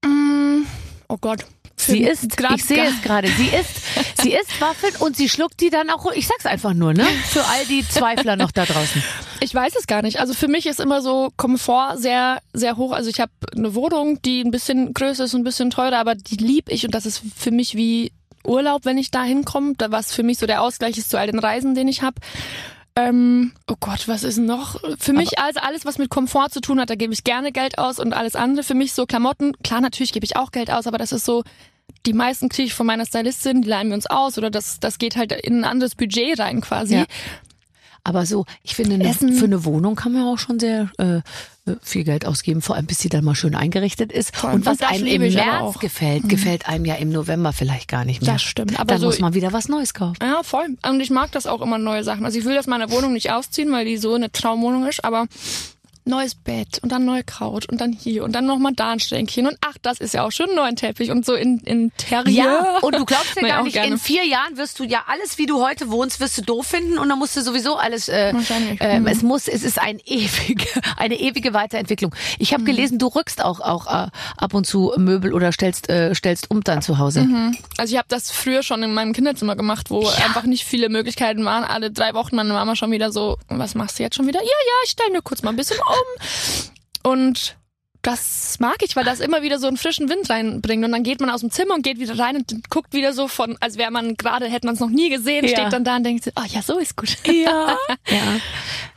mm, 0.05 0.63
oh 1.09 1.17
Gott. 1.21 1.45
Sie 1.87 2.03
isst, 2.03 2.37
Grad 2.37 2.57
ich 2.57 2.65
sehe 2.65 2.85
es 2.85 3.03
gerade, 3.03 3.29
sie 3.29 3.49
isst, 3.49 4.21
sie 4.23 4.33
isst 4.35 4.61
Waffeln 4.61 4.95
und 4.99 5.17
sie 5.17 5.29
schluckt 5.29 5.61
die 5.61 5.71
dann 5.71 5.91
auch, 5.91 6.11
ich 6.13 6.27
sag's 6.27 6.47
einfach 6.47 6.75
nur, 6.75 6.95
ne? 6.95 7.07
Für 7.29 7.45
all 7.45 7.65
die 7.67 7.87
Zweifler 7.87 8.37
noch 8.37 8.51
da 8.51 8.65
draußen. 8.65 9.03
Ich 9.41 9.55
weiß 9.55 9.75
es 9.79 9.87
gar 9.87 10.03
nicht. 10.03 10.21
Also 10.21 10.35
für 10.35 10.49
mich 10.49 10.67
ist 10.67 10.81
immer 10.81 11.03
so 11.03 11.33
Komfort 11.37 11.97
sehr, 11.97 12.39
sehr 12.53 12.77
hoch. 12.77 12.93
Also 12.93 13.11
ich 13.11 13.21
habe 13.21 13.33
eine 13.57 13.75
Wohnung, 13.75 14.23
die 14.23 14.43
ein 14.43 14.51
bisschen 14.51 14.95
größer 14.95 15.25
ist 15.25 15.35
und 15.35 15.41
ein 15.41 15.45
bisschen 15.45 15.71
teurer, 15.71 15.99
aber 15.99 16.15
die 16.15 16.37
lieb 16.37 16.69
ich 16.69 16.85
und 16.85 16.95
das 16.95 17.07
ist 17.07 17.23
für 17.37 17.51
mich 17.51 17.77
wie 17.77 18.13
Urlaub, 18.45 18.85
wenn 18.85 18.99
ich 18.99 19.11
da 19.11 19.23
hinkomme, 19.23 19.75
was 19.89 20.13
für 20.13 20.23
mich 20.23 20.39
so 20.39 20.47
der 20.47 20.63
Ausgleich 20.63 20.99
ist 20.99 21.11
zu 21.11 21.19
all 21.19 21.27
den 21.27 21.39
Reisen, 21.39 21.75
den 21.75 21.89
ich 21.89 22.03
habe. 22.03 22.17
Ähm, 22.95 23.53
oh 23.69 23.77
Gott, 23.81 24.07
was 24.07 24.23
ist 24.23 24.37
noch? 24.37 24.79
Für 24.99 25.15
mich 25.15 25.39
also 25.39 25.61
alles, 25.61 25.87
was 25.87 25.97
mit 25.97 26.11
Komfort 26.11 26.51
zu 26.51 26.61
tun 26.61 26.79
hat, 26.79 26.91
da 26.91 26.95
gebe 26.95 27.15
ich 27.15 27.25
gerne 27.25 27.51
Geld 27.51 27.79
aus 27.79 27.99
und 27.99 28.13
alles 28.13 28.37
andere. 28.37 28.65
Für 28.65 28.75
mich 28.75 28.93
so 28.93 29.07
Klamotten, 29.07 29.55
klar, 29.63 29.81
natürlich 29.81 30.13
gebe 30.13 30.27
ich 30.27 30.37
auch 30.37 30.51
Geld 30.51 30.71
aus, 30.71 30.87
aber 30.87 30.99
das 30.99 31.13
ist 31.13 31.25
so, 31.25 31.43
die 32.07 32.13
meisten 32.13 32.49
kriege 32.49 32.67
ich 32.67 32.75
von 32.75 32.87
meiner 32.87 33.07
Stylistin, 33.07 33.63
die 33.63 33.69
leihen 33.69 33.89
wir 33.89 33.95
uns 33.95 34.07
aus 34.07 34.39
oder 34.39 34.51
das, 34.51 34.81
das 34.81 34.99
geht 34.99 35.17
halt 35.17 35.33
in 35.33 35.59
ein 35.61 35.65
anderes 35.65 35.95
Budget 35.95 36.39
rein 36.39 36.61
quasi. 36.61 36.97
Ja. 36.97 37.05
Aber 38.05 38.27
so, 38.27 38.47
ich 38.65 38.75
finde, 38.75 38.99
ne, 38.99 39.15
für 39.15 39.45
eine 39.45 39.65
Wohnung 39.65 39.95
kann 39.95 40.13
man 40.13 40.25
auch 40.25 40.37
schon 40.39 40.59
sehr 40.59 40.91
äh, 40.99 41.21
viel 41.83 42.03
Geld 42.03 42.27
ausgeben, 42.27 42.61
vor 42.61 42.75
allem 42.75 42.87
bis 42.87 42.99
sie 42.99 43.09
dann 43.09 43.23
mal 43.25 43.37
schön 43.37 43.55
eingerichtet 43.55 44.11
ist. 44.11 44.35
Voll. 44.35 44.55
Und 44.55 44.67
was 44.67 44.81
Und 44.81 44.89
einem 44.91 45.07
im 45.07 45.21
März 45.23 45.61
auch. 45.61 45.77
Mhm. 45.77 45.81
gefällt, 45.81 46.29
gefällt 46.29 46.69
einem 46.69 46.85
ja 46.85 46.97
im 46.97 47.11
November 47.11 47.53
vielleicht 47.53 47.87
gar 47.87 48.05
nicht 48.05 48.21
mehr. 48.21 48.33
Das 48.33 48.43
stimmt, 48.43 48.81
aber 48.81 48.87
dann 48.95 49.01
so- 49.01 49.07
muss 49.07 49.21
man 49.21 49.35
wieder 49.35 49.53
was 49.53 49.69
Neues 49.69 49.95
kaufen. 49.95 50.17
Ja, 50.21 50.43
voll. 50.43 50.77
Und 50.85 50.99
ich 51.01 51.11
mag 51.11 51.31
das 51.31 51.47
auch 51.47 51.61
immer, 51.63 51.79
neue 51.79 52.03
Sachen. 52.03 52.25
Also 52.25 52.37
ich 52.41 52.45
will 52.45 52.57
das 52.57 52.67
meine 52.67 52.91
Wohnung 52.91 53.13
nicht 53.13 53.31
ausziehen, 53.31 53.71
weil 53.71 53.85
die 53.85 53.97
so 53.99 54.15
eine 54.15 54.33
Traumwohnung 54.33 54.89
ist, 54.89 55.05
aber 55.05 55.29
neues 56.05 56.35
Bett 56.35 56.81
und 56.83 56.91
dann 56.93 57.05
neue 57.05 57.23
Couch 57.25 57.67
und 57.71 57.81
dann 57.81 57.93
hier 57.93 58.25
und 58.25 58.33
dann 58.33 58.47
nochmal 58.47 58.73
da 58.75 58.91
ein 58.91 59.01
Schränkchen 59.01 59.47
und 59.47 59.57
ach, 59.61 59.77
das 59.83 59.99
ist 60.01 60.15
ja 60.15 60.25
auch 60.25 60.31
schön, 60.33 60.47
einen 60.49 60.57
neuen 60.57 60.77
Teppich 60.77 61.11
und 61.11 61.25
so 61.25 61.35
in, 61.35 61.59
Interieur. 61.61 62.33
Ja, 62.33 62.79
und 62.83 62.95
du 62.99 63.05
glaubst 63.05 63.37
ja 63.41 63.43
gar 63.49 63.61
auch 63.61 63.65
nicht, 63.65 63.75
gerne. 63.75 63.89
in 63.93 63.99
vier 63.99 64.27
Jahren 64.27 64.57
wirst 64.57 64.79
du 64.79 64.85
ja 64.85 65.05
alles, 65.07 65.39
wie 65.39 65.47
du 65.47 65.63
heute 65.65 65.91
wohnst, 65.91 66.19
wirst 66.21 66.39
du 66.39 66.43
doof 66.43 66.67
finden 66.67 66.99
und 66.99 67.09
dann 67.09 67.19
musst 67.19 67.37
du 67.37 67.41
sowieso 67.43 67.77
alles. 67.77 68.09
Äh, 68.09 68.33
Mhm. 68.33 69.07
Es 69.07 69.23
muss, 69.23 69.49
es 69.49 69.63
ist 69.63 69.79
ein 69.79 69.99
ewige, 70.05 70.65
eine 70.97 71.19
ewige 71.19 71.53
Weiterentwicklung. 71.55 72.15
Ich 72.39 72.51
Mhm. 72.51 72.55
habe 72.55 72.65
gelesen, 72.65 72.99
du 72.99 73.07
rückst 73.07 73.43
auch 73.45 73.61
auch 73.61 73.87
äh, 73.87 74.09
ab 74.37 74.55
und 74.55 74.67
zu 74.67 74.93
Möbel 74.97 75.33
oder 75.33 75.53
stellst 75.53 75.89
äh, 75.89 76.15
stellst 76.15 76.51
um 76.51 76.63
dann 76.63 76.83
zu 76.83 76.99
Hause. 76.99 77.29
Also 77.79 77.93
ich 77.93 77.99
habe 77.99 78.09
das 78.09 78.31
früher 78.31 78.63
schon 78.63 78.83
in 78.83 78.93
meinem 78.95 79.13
Kinderzimmer 79.13 79.57
gemacht, 79.57 79.91
wo 79.91 80.07
einfach 80.09 80.45
nicht 80.45 80.65
viele 80.65 80.89
Möglichkeiten 80.89 81.45
waren. 81.45 81.65
Alle 81.65 81.91
drei 81.91 82.15
Wochen 82.15 82.37
meine 82.37 82.53
Mama 82.53 82.75
schon 82.77 82.91
wieder 82.91 83.13
so, 83.13 83.37
was 83.49 83.75
machst 83.75 83.99
du 83.99 84.03
jetzt 84.03 84.17
schon 84.17 84.27
wieder? 84.27 84.41
Ja, 84.41 84.47
ja, 84.47 84.75
ich 84.85 84.91
stelle 84.91 85.11
mir 85.13 85.23
kurz 85.23 85.43
mal 85.43 85.51
ein 85.51 85.57
bisschen 85.57 85.79
um. 85.79 85.92
Und 87.03 87.57
das 88.03 88.57
mag 88.59 88.77
ich, 88.83 88.97
weil 88.97 89.05
das 89.05 89.21
immer 89.21 89.43
wieder 89.43 89.61
so 89.61 89.69
einen 89.69 89.77
frischen 89.77 90.09
Wind 90.09 90.29
reinbringt. 90.29 90.85
Und 90.85 90.91
dann 90.91 91.05
geht 91.05 91.21
man 91.21 91.31
aus 91.31 91.41
dem 91.41 91.51
Zimmer 91.53 91.75
und 91.75 91.83
geht 91.83 92.01
wieder 92.01 92.19
rein 92.19 92.37
und 92.37 92.69
guckt 92.69 92.93
wieder 92.95 93.13
so 93.13 93.29
von, 93.29 93.57
als 93.61 93.79
wäre 93.79 93.93
man 93.93 94.17
gerade, 94.17 94.49
hätte 94.49 94.67
man 94.67 94.75
es 94.75 94.81
noch 94.81 94.91
nie 94.91 95.09
gesehen, 95.09 95.45
Ja. 95.45 95.51
steht 95.51 95.73
dann 95.73 95.85
da 95.85 95.97
und 95.97 96.05
denkt, 96.05 96.27
oh 96.37 96.45
ja, 96.49 96.63
so 96.63 96.79
ist 96.79 96.97
gut. 96.97 97.17
Ja. 97.27 97.77
ja. 98.09 98.41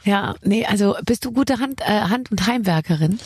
Ja, 0.03 0.35
nee, 0.43 0.65
also 0.65 0.95
bist 1.05 1.23
du 1.25 1.31
gute 1.31 1.59
Hand, 1.59 1.81
äh, 1.81 1.85
Hand- 2.01 2.31
und 2.31 2.45
Heimwerkerin? 2.47 3.19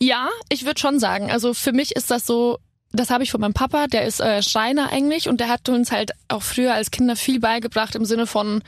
Ja, 0.00 0.28
ich 0.48 0.64
würde 0.66 0.80
schon 0.80 0.98
sagen. 1.00 1.30
Also 1.30 1.52
für 1.54 1.72
mich 1.72 1.96
ist 1.96 2.10
das 2.12 2.26
so, 2.26 2.58
das 2.92 3.10
habe 3.10 3.24
ich 3.24 3.30
von 3.32 3.40
meinem 3.40 3.54
Papa, 3.54 3.88
der 3.88 4.04
ist 4.04 4.20
äh, 4.20 4.40
Schreiner 4.42 4.92
eigentlich 4.92 5.28
und 5.28 5.40
der 5.40 5.48
hat 5.48 5.68
uns 5.68 5.90
halt 5.90 6.12
auch 6.28 6.42
früher 6.42 6.74
als 6.74 6.90
Kinder 6.92 7.16
viel 7.16 7.40
beigebracht 7.40 7.96
im 7.96 8.04
Sinne 8.04 8.26
von, 8.28 8.62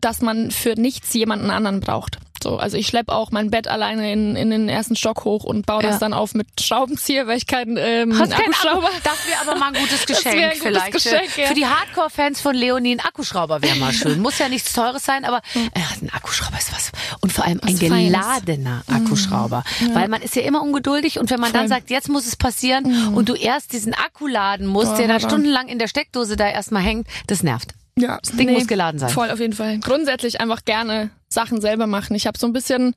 dass 0.00 0.20
man 0.20 0.50
für 0.52 0.74
nichts 0.80 1.12
jemanden 1.14 1.50
anderen 1.50 1.80
braucht. 1.80 2.18
So, 2.42 2.56
also 2.56 2.76
ich 2.76 2.86
schlepp 2.88 3.08
auch 3.08 3.30
mein 3.30 3.50
Bett 3.50 3.68
alleine 3.68 4.12
in, 4.12 4.34
in 4.36 4.50
den 4.50 4.68
ersten 4.68 4.96
Stock 4.96 5.24
hoch 5.24 5.44
und 5.44 5.64
baue 5.66 5.82
Ja. 5.82 5.90
das 5.90 5.98
dann 6.00 6.12
auf 6.12 6.34
mit 6.34 6.46
Schraubenzieher, 6.60 7.26
weil 7.26 7.36
ich 7.36 7.46
keinen 7.46 7.76
ähm, 7.76 8.18
Hast 8.18 8.32
keinen 8.32 8.42
Akkuschrauber. 8.52 8.88
Akku- 8.88 9.00
Das 9.04 9.26
wäre 9.28 9.40
aber 9.48 9.58
mal 9.58 9.68
ein 9.68 9.74
gutes 9.80 10.06
Geschenk 10.06 10.36
ein 10.36 10.48
gutes 10.50 10.62
vielleicht. 10.62 10.92
Geschenk, 10.92 11.36
ja. 11.36 11.46
Für 11.46 11.54
die 11.54 11.66
Hardcore-Fans 11.66 12.40
von 12.40 12.54
Leonie 12.54 12.96
ein 12.96 13.00
Akkuschrauber 13.00 13.62
wäre 13.62 13.76
mal 13.76 13.92
schön. 13.92 14.20
Muss 14.20 14.38
ja 14.38 14.48
nichts 14.48 14.72
Teures 14.72 15.04
sein, 15.04 15.24
aber 15.24 15.38
äh, 15.54 15.80
ein 16.02 16.10
Akkuschrauber 16.12 16.58
ist 16.58 16.72
was. 16.72 16.90
Und 17.20 17.32
vor 17.32 17.44
allem 17.44 17.60
ein 17.62 17.74
Was 17.74 17.80
Feines. 17.88 18.06
geladener 18.12 18.82
Akkuschrauber. 18.92 19.62
Weil 19.92 20.08
man 20.08 20.22
ist 20.22 20.34
ja 20.36 20.42
immer 20.42 20.62
ungeduldig 20.62 21.18
und 21.20 21.30
wenn 21.30 21.40
man 21.40 21.52
dann 21.52 21.68
sagt, 21.68 21.90
jetzt 21.90 22.08
muss 22.08 22.26
es 22.26 22.36
passieren 22.36 23.14
und 23.14 23.28
du 23.28 23.34
erst 23.34 23.72
diesen 23.72 23.94
Akku 23.94 24.26
laden 24.26 24.66
musst, 24.66 24.90
Boah, 24.92 24.96
der 24.98 25.08
dann 25.08 25.20
stundenlang 25.20 25.68
in 25.68 25.78
der 25.78 25.86
Steckdose 25.88 26.36
da 26.36 26.48
erstmal 26.48 26.82
hängt, 26.82 27.06
das 27.28 27.42
nervt. 27.42 27.72
Ja, 27.98 28.18
Das 28.22 28.32
Ding 28.34 28.52
muss 28.52 28.66
geladen 28.66 28.98
sein. 28.98 29.10
Voll 29.10 29.30
auf 29.30 29.38
jeden 29.40 29.52
Fall. 29.52 29.78
Grundsätzlich 29.80 30.40
einfach 30.40 30.64
gerne 30.64 31.10
Sachen 31.28 31.60
selber 31.60 31.86
machen. 31.86 32.14
Ich 32.14 32.26
habe 32.26 32.38
so 32.38 32.46
ein 32.46 32.52
bisschen, 32.52 32.94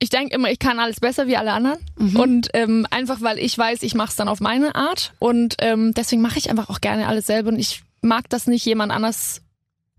ich 0.00 0.10
denke 0.10 0.34
immer, 0.34 0.50
ich 0.50 0.58
kann 0.58 0.78
alles 0.80 0.98
besser 1.00 1.26
wie 1.28 1.36
alle 1.36 1.52
anderen. 1.52 1.78
Mhm. 1.96 2.16
Und 2.20 2.48
ähm, 2.52 2.86
einfach 2.90 3.20
weil 3.22 3.38
ich 3.38 3.56
weiß, 3.56 3.82
ich 3.82 3.94
mache 3.94 4.10
es 4.10 4.16
dann 4.16 4.28
auf 4.28 4.40
meine 4.40 4.74
Art. 4.74 5.12
Und 5.20 5.54
ähm, 5.60 5.94
deswegen 5.94 6.22
mache 6.22 6.38
ich 6.38 6.50
einfach 6.50 6.68
auch 6.70 6.80
gerne 6.80 7.06
alles 7.06 7.26
selber. 7.26 7.50
Und 7.50 7.58
ich 7.58 7.82
mag 8.02 8.28
das 8.28 8.46
nicht, 8.46 8.64
jemand 8.64 8.92
anders 8.92 9.42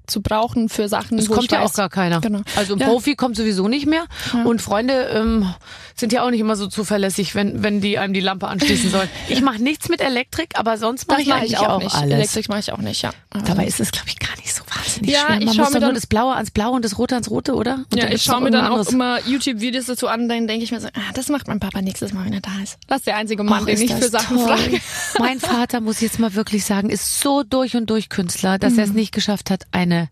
zu 0.07 0.21
brauchen 0.21 0.69
für 0.69 0.87
Sachen. 0.87 1.17
Das 1.17 1.29
wo 1.29 1.33
kommt 1.33 1.45
ich 1.45 1.51
ja 1.51 1.61
weiß, 1.61 1.71
auch 1.71 1.75
gar 1.75 1.89
keiner. 1.89 2.21
Genau. 2.21 2.41
Also 2.55 2.73
ein 2.75 2.79
Ja. 2.79 2.87
Profi 2.87 3.15
kommt 3.15 3.35
sowieso 3.35 3.67
nicht 3.67 3.85
mehr. 3.87 4.05
Ja. 4.33 4.43
Und 4.43 4.61
Freunde 4.61 4.93
ähm, 5.13 5.53
sind 5.99 6.13
ja 6.13 6.23
auch 6.23 6.29
nicht 6.31 6.39
immer 6.39 6.55
so 6.55 6.67
zuverlässig, 6.67 7.33
wenn, 7.35 7.63
wenn 7.63 7.81
die 7.81 7.97
einem 7.97 8.13
die 8.13 8.19
Lampe 8.19 8.47
anschließen 8.47 8.89
sollen. 8.91 9.09
Ich 9.29 9.41
mache 9.41 9.61
nichts 9.61 9.89
mit 9.89 9.99
Elektrik, 10.01 10.51
aber 10.57 10.77
sonst 10.77 11.07
mache 11.07 11.21
ich 11.21 11.33
eigentlich 11.33 11.51
ich 11.53 11.57
auch, 11.57 11.69
auch 11.69 11.79
nicht. 11.83 11.93
alles. 11.95 12.13
Elektrik 12.13 12.49
mache 12.49 12.59
ich 12.59 12.71
auch 12.71 12.77
nicht, 12.77 13.01
ja. 13.01 13.11
Dabei 13.45 13.65
ist 13.65 13.79
es, 13.79 13.91
glaube 13.91 14.07
ich, 14.09 14.19
gar 14.19 14.35
nicht 14.37 14.53
so 14.53 14.63
wahnsinnig 14.73 15.11
Ja, 15.11 15.19
schwer. 15.25 15.39
ich 15.39 15.45
Man 15.45 15.53
schau 15.55 15.61
muss 15.63 15.69
mir 15.73 15.79
doch 15.79 15.79
nur 15.81 15.87
dann- 15.89 15.95
das 15.95 16.07
Blaue 16.07 16.33
ans 16.35 16.51
Blaue 16.51 16.71
und 16.75 16.85
das 16.85 16.97
Rote 16.97 17.15
ans 17.15 17.29
Rote, 17.29 17.55
oder? 17.55 17.85
Und 17.91 17.95
ja, 17.97 18.09
ich 18.09 18.21
schaue 18.23 18.41
mir 18.41 18.51
dann 18.51 18.65
irgendwas 18.65 18.87
auch 18.87 18.93
immer 18.93 19.19
YouTube-Videos 19.27 19.85
dazu 19.85 20.07
an, 20.07 20.29
dann 20.29 20.47
denke 20.47 20.63
ich 20.63 20.71
mir 20.71 20.79
so, 20.79 20.87
ah, 20.87 21.13
das 21.13 21.29
macht 21.29 21.47
mein 21.47 21.59
Papa 21.59 21.81
nächstes 21.81 22.13
Mal, 22.13 22.25
wenn 22.25 22.33
er 22.33 22.41
da 22.41 22.51
ist. 22.63 22.77
Das 22.87 22.99
ist 22.99 23.07
der 23.07 23.17
einzige 23.17 23.43
Mann, 23.43 23.61
Ach, 23.63 23.65
den 23.65 23.81
ich 23.81 23.93
für 23.93 24.09
Sachen 24.09 24.37
toll. 24.37 24.47
frage. 24.47 24.79
Mein 25.19 25.39
Vater, 25.39 25.81
muss 25.81 25.97
ich 25.97 26.03
jetzt 26.03 26.19
mal 26.19 26.33
wirklich 26.35 26.63
sagen, 26.65 26.89
ist 26.89 27.19
so 27.21 27.43
durch 27.43 27.75
und 27.75 27.89
durch 27.89 28.09
Künstler, 28.09 28.57
dass 28.59 28.73
er 28.77 28.85
Mhm. 28.85 28.91
es 28.91 28.95
nicht 28.95 29.11
geschafft 29.13 29.49
hat, 29.49 29.63
eine 29.71 30.09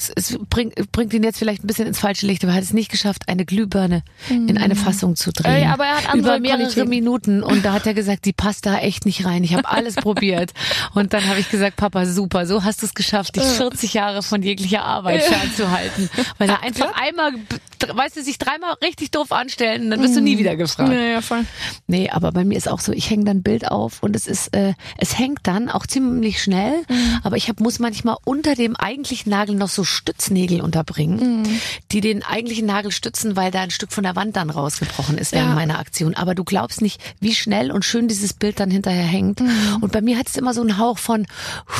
es, 0.00 0.12
es 0.32 0.38
bringt, 0.48 0.74
bringt 0.92 1.12
ihn 1.12 1.22
jetzt 1.22 1.38
vielleicht 1.38 1.62
ein 1.62 1.66
bisschen 1.66 1.86
ins 1.86 1.98
falsche 1.98 2.26
Licht, 2.26 2.42
aber 2.42 2.52
er 2.52 2.56
hat 2.56 2.62
es 2.62 2.72
nicht 2.72 2.90
geschafft, 2.90 3.28
eine 3.28 3.44
Glühbirne 3.44 4.02
in 4.28 4.56
eine 4.58 4.74
Fassung 4.74 5.16
zu 5.16 5.30
drehen. 5.32 5.52
Mhm. 5.52 5.58
Ey, 5.58 5.66
aber 5.66 5.84
er 5.84 5.96
hat 5.96 6.08
andere 6.08 6.36
Über 6.36 6.40
mehrere 6.40 6.62
Qualitäten. 6.62 6.88
Minuten 6.88 7.42
und 7.42 7.64
da 7.64 7.72
hat 7.72 7.86
er 7.86 7.94
gesagt, 7.94 8.24
die 8.24 8.32
passt 8.32 8.66
da 8.66 8.78
echt 8.78 9.06
nicht 9.06 9.24
rein. 9.24 9.44
Ich 9.44 9.54
habe 9.54 9.68
alles 9.68 9.94
probiert. 9.96 10.52
Und 10.94 11.12
dann 11.12 11.26
habe 11.26 11.40
ich 11.40 11.50
gesagt, 11.50 11.76
Papa, 11.76 12.06
super, 12.06 12.46
so 12.46 12.64
hast 12.64 12.82
du 12.82 12.86
es 12.86 12.94
geschafft, 12.94 13.36
dich 13.36 13.44
40 13.44 13.94
Jahre 13.94 14.22
von 14.22 14.42
jeglicher 14.42 14.84
Arbeit 14.84 15.22
fernzuhalten. 15.22 16.08
Weil 16.38 16.48
er 16.48 16.62
einfach 16.62 16.94
einmal, 16.94 17.32
weißt 17.94 18.16
du, 18.16 18.22
sich 18.22 18.38
dreimal 18.38 18.74
richtig 18.82 19.10
doof 19.10 19.32
anstellen 19.32 19.84
und 19.84 19.90
dann 19.90 20.02
wirst 20.02 20.16
du 20.16 20.20
nie 20.20 20.38
wieder 20.38 20.56
gefragt. 20.56 20.92
Ja, 20.92 21.00
ja, 21.00 21.20
voll. 21.20 21.44
Nee, 21.86 22.10
aber 22.10 22.32
bei 22.32 22.44
mir 22.44 22.56
ist 22.56 22.68
auch 22.68 22.80
so, 22.80 22.92
ich 22.92 23.10
hänge 23.10 23.24
dann 23.24 23.38
ein 23.38 23.42
Bild 23.42 23.68
auf 23.68 24.02
und 24.02 24.16
es 24.16 24.26
ist, 24.26 24.54
äh, 24.56 24.74
es 24.98 25.18
hängt 25.18 25.40
dann 25.44 25.68
auch 25.68 25.86
ziemlich 25.86 26.42
schnell, 26.42 26.82
aber 27.22 27.36
ich 27.36 27.48
hab, 27.48 27.60
muss 27.60 27.78
manchmal 27.78 28.16
unter 28.24 28.54
dem 28.54 28.76
eigentlichen 28.76 29.30
Nagel 29.30 29.54
noch 29.56 29.68
so 29.68 29.84
Stütznägel 29.90 30.60
unterbringen, 30.60 31.46
die 31.92 32.00
den 32.00 32.22
eigentlichen 32.22 32.66
Nagel 32.66 32.90
stützen, 32.92 33.36
weil 33.36 33.50
da 33.50 33.60
ein 33.60 33.70
Stück 33.70 33.92
von 33.92 34.04
der 34.04 34.16
Wand 34.16 34.36
dann 34.36 34.50
rausgebrochen 34.50 35.18
ist 35.18 35.32
während 35.32 35.50
Ja. 35.50 35.54
meiner 35.54 35.78
Aktion. 35.78 36.14
Aber 36.14 36.34
du 36.34 36.44
glaubst 36.44 36.80
nicht, 36.80 37.00
wie 37.20 37.34
schnell 37.34 37.70
und 37.70 37.84
schön 37.84 38.08
dieses 38.08 38.32
Bild 38.32 38.60
dann 38.60 38.70
hinterher 38.70 39.04
hängt. 39.04 39.40
Und 39.80 39.92
bei 39.92 40.00
mir 40.00 40.18
hat 40.18 40.28
es 40.28 40.36
immer 40.36 40.54
so 40.54 40.60
einen 40.60 40.78
Hauch 40.78 40.98
von 40.98 41.26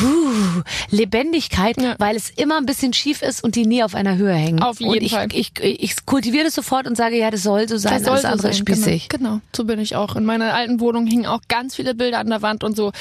huh, 0.01 0.63
Lebendigkeit, 0.91 1.81
Ja. 1.81 1.95
weil 1.99 2.17
es 2.17 2.31
immer 2.31 2.57
ein 2.59 2.67
bisschen 2.67 2.93
schief 2.93 3.23
ist 3.23 3.43
und 3.43 3.55
die 3.55 3.67
nie 3.67 3.83
auf 3.83 3.95
einer 3.95 4.17
Höhe 4.17 4.35
hängen. 4.35 4.63
Auf 4.63 4.81
und 4.81 4.93
jeden 4.93 5.05
ich, 5.07 5.13
Fall. 5.13 5.29
Ich, 5.33 5.53
ich, 5.61 5.83
ich 5.83 6.07
kultiviere 6.07 6.45
das 6.45 6.55
sofort 6.55 6.87
und 6.87 6.97
sage, 6.97 7.17
ja, 7.17 7.31
das 7.31 7.43
soll 7.43 7.69
so 7.69 7.77
sein, 7.79 7.93
Das 7.95 8.03
soll 8.03 8.11
alles 8.13 8.23
so 8.23 8.29
andere 8.29 8.49
ist 8.51 8.57
sein, 8.57 8.67
spießig. 8.67 9.09
Genau, 9.09 9.31
genau, 9.31 9.41
so 9.55 9.65
bin 9.65 9.79
ich 9.81 9.97
auch. 9.97 10.17
In 10.17 10.25
meiner 10.25 10.55
alten 10.55 10.81
Wohnung 10.81 11.07
hingen 11.07 11.27
auch 11.27 11.41
ganz 11.49 11.75
viele 11.77 11.95
Bilder 11.95 12.19
an 12.19 12.29
der 12.29 12.43
Wand 12.43 12.65
und 12.65 12.77
so. 12.77 12.93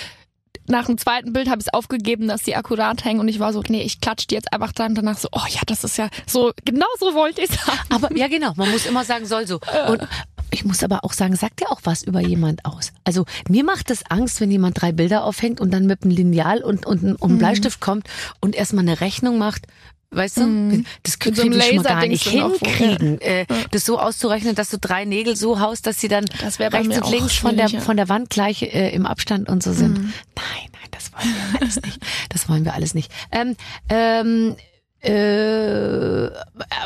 Nach 0.70 0.86
dem 0.86 0.98
zweiten 0.98 1.34
Bild 1.34 1.50
habe 1.50 1.60
ich 1.60 1.68
es 1.68 1.74
aufgegeben, 1.74 2.28
dass 2.28 2.44
die 2.44 2.56
akkurat 2.56 3.04
hängen 3.04 3.20
und 3.20 3.28
ich 3.28 3.40
war 3.40 3.54
so, 3.54 3.64
nee, 3.68 3.82
ich 3.82 4.02
klatsche 4.02 4.28
die 4.28 4.36
jetzt 4.36 4.54
einfach 4.54 4.72
dran. 4.72 4.94
Danach 4.94 5.18
so, 5.18 5.28
oh 5.32 5.46
ja, 5.50 5.62
das 5.66 5.84
ist 5.84 5.98
ja 5.98 6.10
so, 6.28 6.52
genau 6.64 6.86
so 7.00 7.14
wollte 7.16 7.42
ich 7.42 7.50
sagen. 7.50 7.80
Aber 7.90 8.16
ja, 8.16 8.28
genau, 8.28 8.54
man 8.56 8.70
muss 8.70 8.86
immer 8.86 9.04
sagen, 9.04 9.26
soll 9.26 9.48
so. 9.48 9.60
Und 9.88 10.08
ich 10.52 10.66
muss 10.66 10.84
aber 10.84 11.04
auch 11.04 11.14
sagen, 11.14 11.36
sagt 11.36 11.62
ja 11.62 11.68
auch 11.70 11.82
was 11.84 12.04
über 12.04 12.22
jemand 12.22 12.66
aus. 12.66 12.92
Also 13.04 13.26
mir 13.48 13.64
macht 13.64 13.92
es 13.92 14.06
Angst, 14.10 14.42
wenn 14.42 14.52
jemand 14.52 14.80
drei 14.82 14.92
Bilder 14.92 15.24
aufhängt 15.24 15.60
und 15.60 15.72
dann 15.72 15.86
mit 15.86 16.04
einem 16.04 16.12
Lineal 16.12 16.64
und, 16.64 16.86
und, 16.86 17.04
und 17.04 17.24
einem 17.24 17.38
Bleistift 17.40 17.80
kommt 17.80 18.08
und 18.40 18.56
erstmal 18.56 18.84
eine 18.84 19.02
Rechnung 19.02 19.38
macht. 19.38 19.66
Weißt 20.12 20.38
du, 20.38 20.84
das 21.04 21.20
Mit 21.24 21.36
so 21.36 21.44
ich 21.44 21.64
schon 21.64 21.76
mal 21.76 21.84
gar 21.84 22.08
nicht 22.08 22.28
hinkriegen, 22.28 23.22
äh, 23.22 23.46
das 23.70 23.86
so 23.86 24.00
auszurechnen, 24.00 24.56
dass 24.56 24.72
du 24.72 24.80
drei 24.80 25.06
Nägel 25.06 25.36
so 25.36 25.60
haust, 25.60 25.86
dass 25.86 26.02
sie 26.02 26.08
dann 26.08 26.26
rechts 26.26 26.98
und 26.98 27.12
links 27.12 27.36
von 27.36 27.56
der, 27.56 27.70
von 27.70 27.96
der 27.96 28.10
Wand 28.10 28.32
gleich 28.32 28.64
äh, 28.64 28.90
im 28.90 29.06
Abstand 29.06 29.50
und 29.50 29.62
so 29.62 29.72
sind. 29.72 30.00
Nein, 30.00 30.12
nein, 30.36 30.90
das 30.90 31.12
wollen 31.14 31.36
wir 31.52 31.62
alles 31.62 31.82
nicht. 31.82 32.00
Das 32.30 32.50
wollen 32.50 32.66
wir 32.66 32.74
alles 32.74 32.94
nicht. 32.96 33.12
Ähm, 33.32 33.56
ähm, 33.90 34.56
äh, 35.02 36.30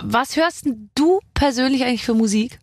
was 0.02 0.36
hörst 0.36 0.66
denn 0.66 0.90
du 0.94 1.20
persönlich 1.34 1.86
eigentlich 1.86 2.04
für 2.04 2.14
Musik? 2.14 2.60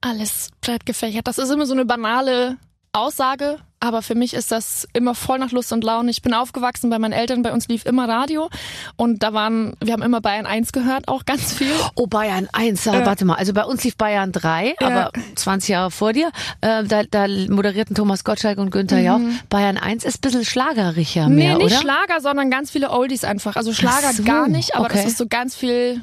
Alles 0.00 0.50
breit 0.60 0.86
gefächert. 0.86 1.26
Das 1.26 1.38
ist 1.38 1.50
immer 1.50 1.66
so 1.66 1.74
eine 1.74 1.84
banale 1.84 2.58
Aussage, 2.92 3.58
aber 3.80 4.02
für 4.02 4.14
mich 4.14 4.34
ist 4.34 4.50
das 4.52 4.88
immer 4.92 5.14
voll 5.14 5.38
nach 5.38 5.52
Lust 5.52 5.72
und 5.72 5.84
Laune. 5.84 6.10
Ich 6.10 6.22
bin 6.22 6.34
aufgewachsen 6.34 6.90
bei 6.90 6.98
meinen 6.98 7.12
Eltern, 7.12 7.42
bei 7.42 7.52
uns 7.52 7.68
lief 7.68 7.84
immer 7.84 8.08
Radio 8.08 8.48
und 8.96 9.22
da 9.22 9.32
waren, 9.32 9.74
wir 9.82 9.92
haben 9.92 10.02
immer 10.02 10.20
Bayern 10.20 10.46
1 10.46 10.72
gehört, 10.72 11.08
auch 11.08 11.24
ganz 11.24 11.52
viel. 11.52 11.72
Oh, 11.94 12.06
Bayern 12.06 12.48
1, 12.52 12.84
ja. 12.86 13.04
warte 13.06 13.24
mal. 13.24 13.34
Also 13.34 13.52
bei 13.52 13.64
uns 13.64 13.84
lief 13.84 13.96
Bayern 13.96 14.32
3, 14.32 14.74
Ja. 14.80 14.86
aber 14.86 15.10
20 15.34 15.68
Jahre 15.68 15.90
vor 15.90 16.12
dir. 16.12 16.30
Äh, 16.60 16.84
da, 16.84 17.02
da 17.04 17.26
moderierten 17.28 17.94
Thomas 17.94 18.24
Gottschalk 18.24 18.58
und 18.58 18.70
Günther 18.70 19.00
Jauch. 19.00 19.20
Bayern 19.48 19.76
1 19.76 20.04
ist 20.04 20.18
ein 20.18 20.20
bisschen 20.22 20.44
schlageriger 20.44 21.28
Nee, 21.28 21.34
mehr, 21.46 21.56
nicht 21.58 21.66
oder? 21.66 21.80
Schlager, 21.80 22.20
sondern 22.20 22.50
ganz 22.50 22.70
viele 22.70 22.90
Oldies 22.90 23.24
einfach. 23.24 23.56
Also 23.56 23.72
Schlager 23.72 24.12
so, 24.12 24.22
gar 24.22 24.48
nicht, 24.48 24.74
aber 24.74 24.86
okay. 24.86 24.98
das 25.02 25.06
ist 25.12 25.18
so 25.18 25.26
ganz 25.28 25.54
viel 25.54 26.00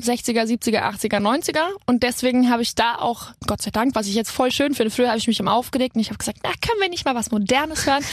60er, 0.00 0.42
70er, 0.42 0.82
80er, 0.82 1.20
90er. 1.20 1.68
Und 1.86 2.02
deswegen 2.02 2.50
habe 2.50 2.62
ich 2.62 2.74
da 2.74 2.96
auch, 2.96 3.28
Gott 3.46 3.62
sei 3.62 3.70
Dank, 3.70 3.94
was 3.94 4.06
ich 4.06 4.14
jetzt 4.14 4.30
voll 4.30 4.50
schön 4.50 4.74
finde, 4.74 4.90
früher 4.90 5.08
habe 5.08 5.18
ich 5.18 5.28
mich 5.28 5.38
immer 5.38 5.52
aufgeregt 5.52 5.94
und 5.94 6.00
ich 6.00 6.08
habe 6.08 6.18
gesagt, 6.18 6.38
na, 6.42 6.50
können 6.60 6.80
wir 6.80 6.88
nicht 6.88 7.04
mal 7.04 7.14
was 7.14 7.30
Modernes 7.30 7.86
hören? 7.86 8.04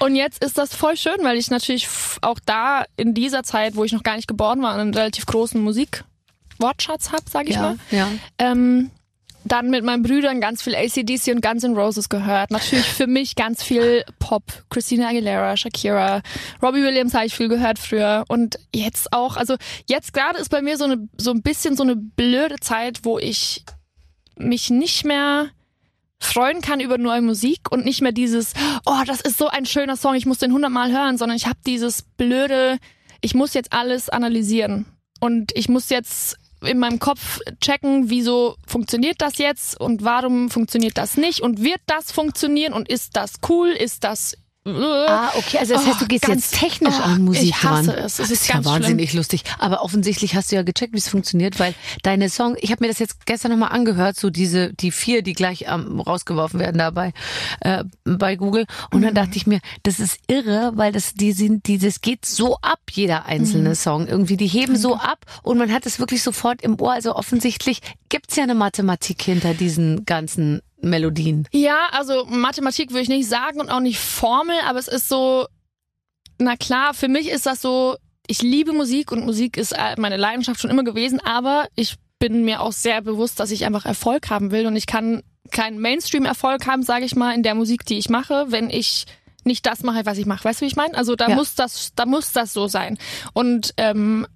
Und 0.00 0.16
jetzt 0.16 0.42
ist 0.44 0.58
das 0.58 0.74
voll 0.74 0.96
schön, 0.96 1.18
weil 1.22 1.36
ich 1.36 1.50
natürlich 1.50 1.88
auch 2.22 2.40
da 2.44 2.84
in 2.96 3.14
dieser 3.14 3.44
Zeit, 3.44 3.76
wo 3.76 3.84
ich 3.84 3.92
noch 3.92 4.02
gar 4.02 4.16
nicht 4.16 4.28
geboren 4.28 4.62
war, 4.62 4.74
einen 4.74 4.92
relativ 4.92 5.26
großen 5.26 5.60
Musikwortschatz 5.60 7.12
habe, 7.12 7.24
sage 7.30 7.50
ich 7.50 7.56
ja, 7.56 7.62
mal. 7.62 7.78
ja. 7.90 8.08
Ähm, 8.38 8.90
dann 9.44 9.70
mit 9.70 9.84
meinen 9.84 10.02
Brüdern 10.02 10.40
ganz 10.40 10.62
viel 10.62 10.74
ACDC 10.74 11.28
und 11.28 11.42
Guns 11.42 11.64
N' 11.64 11.76
Roses 11.76 12.08
gehört. 12.08 12.50
Natürlich 12.50 12.86
für 12.86 13.06
mich 13.06 13.36
ganz 13.36 13.62
viel 13.62 14.04
Pop. 14.18 14.42
Christina 14.70 15.08
Aguilera, 15.08 15.56
Shakira, 15.56 16.22
Robbie 16.62 16.82
Williams 16.82 17.14
habe 17.14 17.26
ich 17.26 17.34
viel 17.34 17.48
gehört 17.48 17.78
früher. 17.78 18.24
Und 18.28 18.58
jetzt 18.74 19.12
auch, 19.12 19.36
also 19.36 19.56
jetzt 19.86 20.12
gerade 20.12 20.38
ist 20.38 20.50
bei 20.50 20.62
mir 20.62 20.76
so, 20.76 20.84
eine, 20.84 21.08
so 21.16 21.30
ein 21.30 21.42
bisschen 21.42 21.76
so 21.76 21.82
eine 21.82 21.96
blöde 21.96 22.56
Zeit, 22.60 23.00
wo 23.04 23.18
ich 23.18 23.64
mich 24.36 24.70
nicht 24.70 25.04
mehr 25.04 25.48
freuen 26.20 26.60
kann 26.60 26.80
über 26.80 26.98
neue 26.98 27.22
Musik 27.22 27.70
und 27.70 27.84
nicht 27.84 28.02
mehr 28.02 28.12
dieses, 28.12 28.52
oh, 28.84 29.02
das 29.06 29.20
ist 29.20 29.38
so 29.38 29.48
ein 29.48 29.66
schöner 29.66 29.96
Song, 29.96 30.14
ich 30.14 30.26
muss 30.26 30.38
den 30.38 30.52
hundertmal 30.52 30.92
hören, 30.92 31.16
sondern 31.16 31.36
ich 31.36 31.46
habe 31.46 31.58
dieses 31.64 32.02
blöde, 32.02 32.78
ich 33.20 33.34
muss 33.34 33.54
jetzt 33.54 33.72
alles 33.72 34.08
analysieren. 34.08 34.86
Und 35.20 35.52
ich 35.56 35.68
muss 35.68 35.90
jetzt 35.90 36.36
in 36.62 36.78
meinem 36.78 36.98
Kopf 36.98 37.40
checken, 37.60 38.10
wieso 38.10 38.56
funktioniert 38.66 39.20
das 39.20 39.38
jetzt 39.38 39.80
und 39.80 40.04
warum 40.04 40.50
funktioniert 40.50 40.98
das 40.98 41.16
nicht 41.16 41.40
und 41.40 41.62
wird 41.62 41.80
das 41.86 42.12
funktionieren 42.12 42.72
und 42.72 42.88
ist 42.88 43.16
das 43.16 43.34
cool, 43.48 43.68
ist 43.68 44.04
das 44.04 44.36
Ah, 44.66 45.30
okay. 45.36 45.58
Also 45.58 45.72
das 45.74 45.86
heißt, 45.86 46.00
du 46.00 46.04
Oh, 46.04 46.08
gehst 46.08 46.24
ganz- 46.26 46.50
jetzt 46.50 46.60
technisch 46.60 46.94
oh, 46.98 47.02
an 47.02 47.22
Musik 47.24 47.42
ich 47.44 47.62
hasse 47.62 47.90
dran. 47.92 48.04
es. 48.04 48.04
Es 48.04 48.16
das 48.18 48.30
ist 48.30 48.42
ist 48.42 48.48
ja 48.48 48.62
wahnsinnig 48.66 49.14
lustig. 49.14 49.44
Aber 49.58 49.82
offensichtlich 49.82 50.34
hast 50.34 50.52
du 50.52 50.56
ja 50.56 50.62
gecheckt, 50.62 50.92
wie 50.92 50.98
es 50.98 51.08
funktioniert, 51.08 51.58
weil 51.58 51.74
deine 52.02 52.28
Song, 52.28 52.54
ich 52.60 52.70
habe 52.70 52.84
mir 52.84 52.88
das 52.88 52.98
jetzt 52.98 53.24
gestern 53.24 53.52
nochmal 53.52 53.70
angehört, 53.72 54.16
so 54.20 54.28
diese, 54.28 54.74
die 54.74 54.90
vier, 54.90 55.22
die 55.22 55.32
gleich 55.32 55.64
ähm, 55.68 56.00
rausgeworfen 56.00 56.60
werden 56.60 56.76
dabei 56.78 57.12
äh, 57.60 57.84
bei 58.04 58.36
Google. 58.36 58.66
Und 58.90 59.00
Mhm. 59.00 59.04
dann 59.06 59.14
dachte 59.14 59.36
ich 59.36 59.46
mir, 59.46 59.60
das 59.84 60.00
ist 60.00 60.18
irre, 60.26 60.72
weil 60.74 60.92
das, 60.92 61.14
die 61.14 61.32
sind, 61.32 61.66
die, 61.66 61.78
das 61.78 62.02
geht 62.02 62.26
so 62.26 62.56
ab, 62.60 62.80
jeder 62.90 63.24
einzelne 63.24 63.70
Mhm. 63.70 63.74
Song. 63.74 64.06
Irgendwie, 64.06 64.36
die 64.36 64.48
heben 64.48 64.76
so 64.76 64.96
ab 64.96 65.24
und 65.42 65.56
man 65.56 65.72
hat 65.72 65.86
es 65.86 65.98
wirklich 65.98 66.22
sofort 66.22 66.60
im 66.60 66.78
Ohr. 66.78 66.92
Also 66.92 67.14
offensichtlich 67.16 67.80
gibt's 68.10 68.36
ja 68.36 68.42
eine 68.42 68.54
Mathematik 68.54 69.22
hinter 69.22 69.54
diesen 69.54 70.04
ganzen 70.04 70.60
Melodien. 70.80 71.46
Ja, 71.52 71.88
also 71.92 72.24
Mathematik 72.26 72.90
würde 72.90 73.02
ich 73.02 73.08
nicht 73.08 73.28
sagen 73.28 73.60
und 73.60 73.70
auch 73.70 73.80
nicht 73.80 73.98
Formel, 73.98 74.56
aber 74.66 74.78
es 74.78 74.88
ist 74.88 75.08
so, 75.08 75.46
na 76.38 76.56
klar, 76.56 76.94
für 76.94 77.08
mich 77.08 77.28
ist 77.28 77.46
das 77.46 77.60
so, 77.60 77.96
ich 78.26 78.42
liebe 78.42 78.72
Musik 78.72 79.10
und 79.12 79.24
Musik 79.24 79.56
ist 79.56 79.72
äh, 79.72 79.94
meine 79.98 80.16
Leidenschaft 80.16 80.60
schon 80.60 80.70
immer 80.70 80.84
gewesen, 80.84 81.20
aber 81.20 81.66
ich 81.74 81.96
bin 82.18 82.44
mir 82.44 82.60
auch 82.60 82.72
sehr 82.72 83.00
bewusst, 83.02 83.40
dass 83.40 83.50
ich 83.50 83.64
einfach 83.64 83.86
Erfolg 83.86 84.30
haben 84.30 84.50
will 84.50 84.66
und 84.66 84.76
ich 84.76 84.86
kann 84.86 85.22
keinen 85.50 85.78
Mainstream-Erfolg 85.80 86.66
haben, 86.66 86.82
sage 86.82 87.04
ich 87.04 87.16
mal, 87.16 87.34
in 87.34 87.42
der 87.42 87.54
Musik, 87.54 87.84
die 87.86 87.98
ich 87.98 88.08
mache, 88.08 88.46
wenn 88.48 88.70
ich 88.70 89.06
nicht 89.44 89.64
das 89.66 89.82
mache, 89.82 90.04
was 90.04 90.18
ich 90.18 90.26
mache. 90.26 90.44
Weißt 90.44 90.60
du, 90.60 90.64
wie 90.64 90.68
ich 90.68 90.76
meine? 90.76 90.94
Also 90.94 91.16
da 91.16 91.28
Ja. 91.28 91.34
muss 91.36 91.54
das, 91.54 91.92
da 91.94 92.04
muss 92.06 92.32
das 92.32 92.52
so 92.52 92.66
sein. 92.68 92.98
Und 93.32 93.72
ähm, 93.78 94.26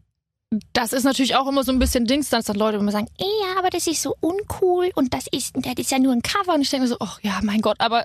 das 0.73 0.93
ist 0.93 1.05
natürlich 1.05 1.37
auch 1.37 1.49
immer 1.49 1.65
so 1.65 1.73
ein 1.73 1.79
bisschen 1.79 2.07
Dings, 2.07 2.29
dass 2.29 2.45
dann 2.47 2.57
Leute 2.57 2.79
immer 2.79 2.93
sagen, 2.93 3.09
ja, 3.19 3.59
aber 3.59 3.71
das 3.71 3.87
ist 3.87 4.03
so 4.03 4.15
uncool 4.21 4.91
und 4.95 5.15
das 5.15 5.27
ist, 5.31 5.55
das 5.57 5.75
ist 5.77 5.91
ja 5.91 5.99
nur 5.99 6.13
ein 6.13 6.23
Cover. 6.23 6.55
Und 6.55 6.63
ich 6.63 6.71
denke 6.71 6.85
mir 6.85 6.89
so, 6.89 6.97
ach 7.01 7.21
ja, 7.23 7.41
mein 7.43 7.61
Gott, 7.61 7.77
aber 7.79 8.05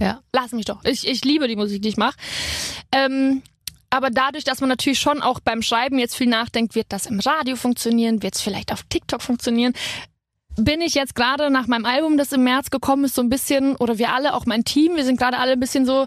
Ja. 0.00 0.20
lass 0.32 0.52
mich 0.52 0.66
doch. 0.66 0.84
Ich, 0.84 1.06
ich 1.06 1.24
liebe 1.24 1.48
die 1.48 1.56
Musik, 1.56 1.82
die 1.82 1.88
ich 1.88 1.96
mache. 1.96 2.16
Ähm, 2.92 3.42
aber 3.90 4.10
dadurch, 4.10 4.44
dass 4.44 4.60
man 4.60 4.68
natürlich 4.68 4.98
schon 4.98 5.22
auch 5.22 5.40
beim 5.40 5.62
Schreiben 5.62 5.98
jetzt 5.98 6.14
viel 6.14 6.26
nachdenkt, 6.26 6.74
wird 6.74 6.86
das 6.90 7.06
im 7.06 7.20
Radio 7.20 7.56
funktionieren, 7.56 8.22
wird 8.22 8.34
es 8.34 8.42
vielleicht 8.42 8.70
auf 8.72 8.82
TikTok 8.82 9.22
funktionieren, 9.22 9.72
bin 10.56 10.80
ich 10.80 10.94
jetzt 10.94 11.14
gerade 11.14 11.50
nach 11.50 11.68
meinem 11.68 11.86
Album, 11.86 12.18
das 12.18 12.32
im 12.32 12.44
März 12.44 12.70
gekommen 12.70 13.04
ist, 13.04 13.14
so 13.14 13.22
ein 13.22 13.30
bisschen, 13.30 13.76
oder 13.76 13.96
wir 13.98 14.12
alle, 14.12 14.34
auch 14.34 14.44
mein 14.44 14.64
Team, 14.64 14.96
wir 14.96 15.04
sind 15.04 15.18
gerade 15.18 15.38
alle 15.38 15.52
ein 15.52 15.60
bisschen 15.60 15.86
so, 15.86 16.06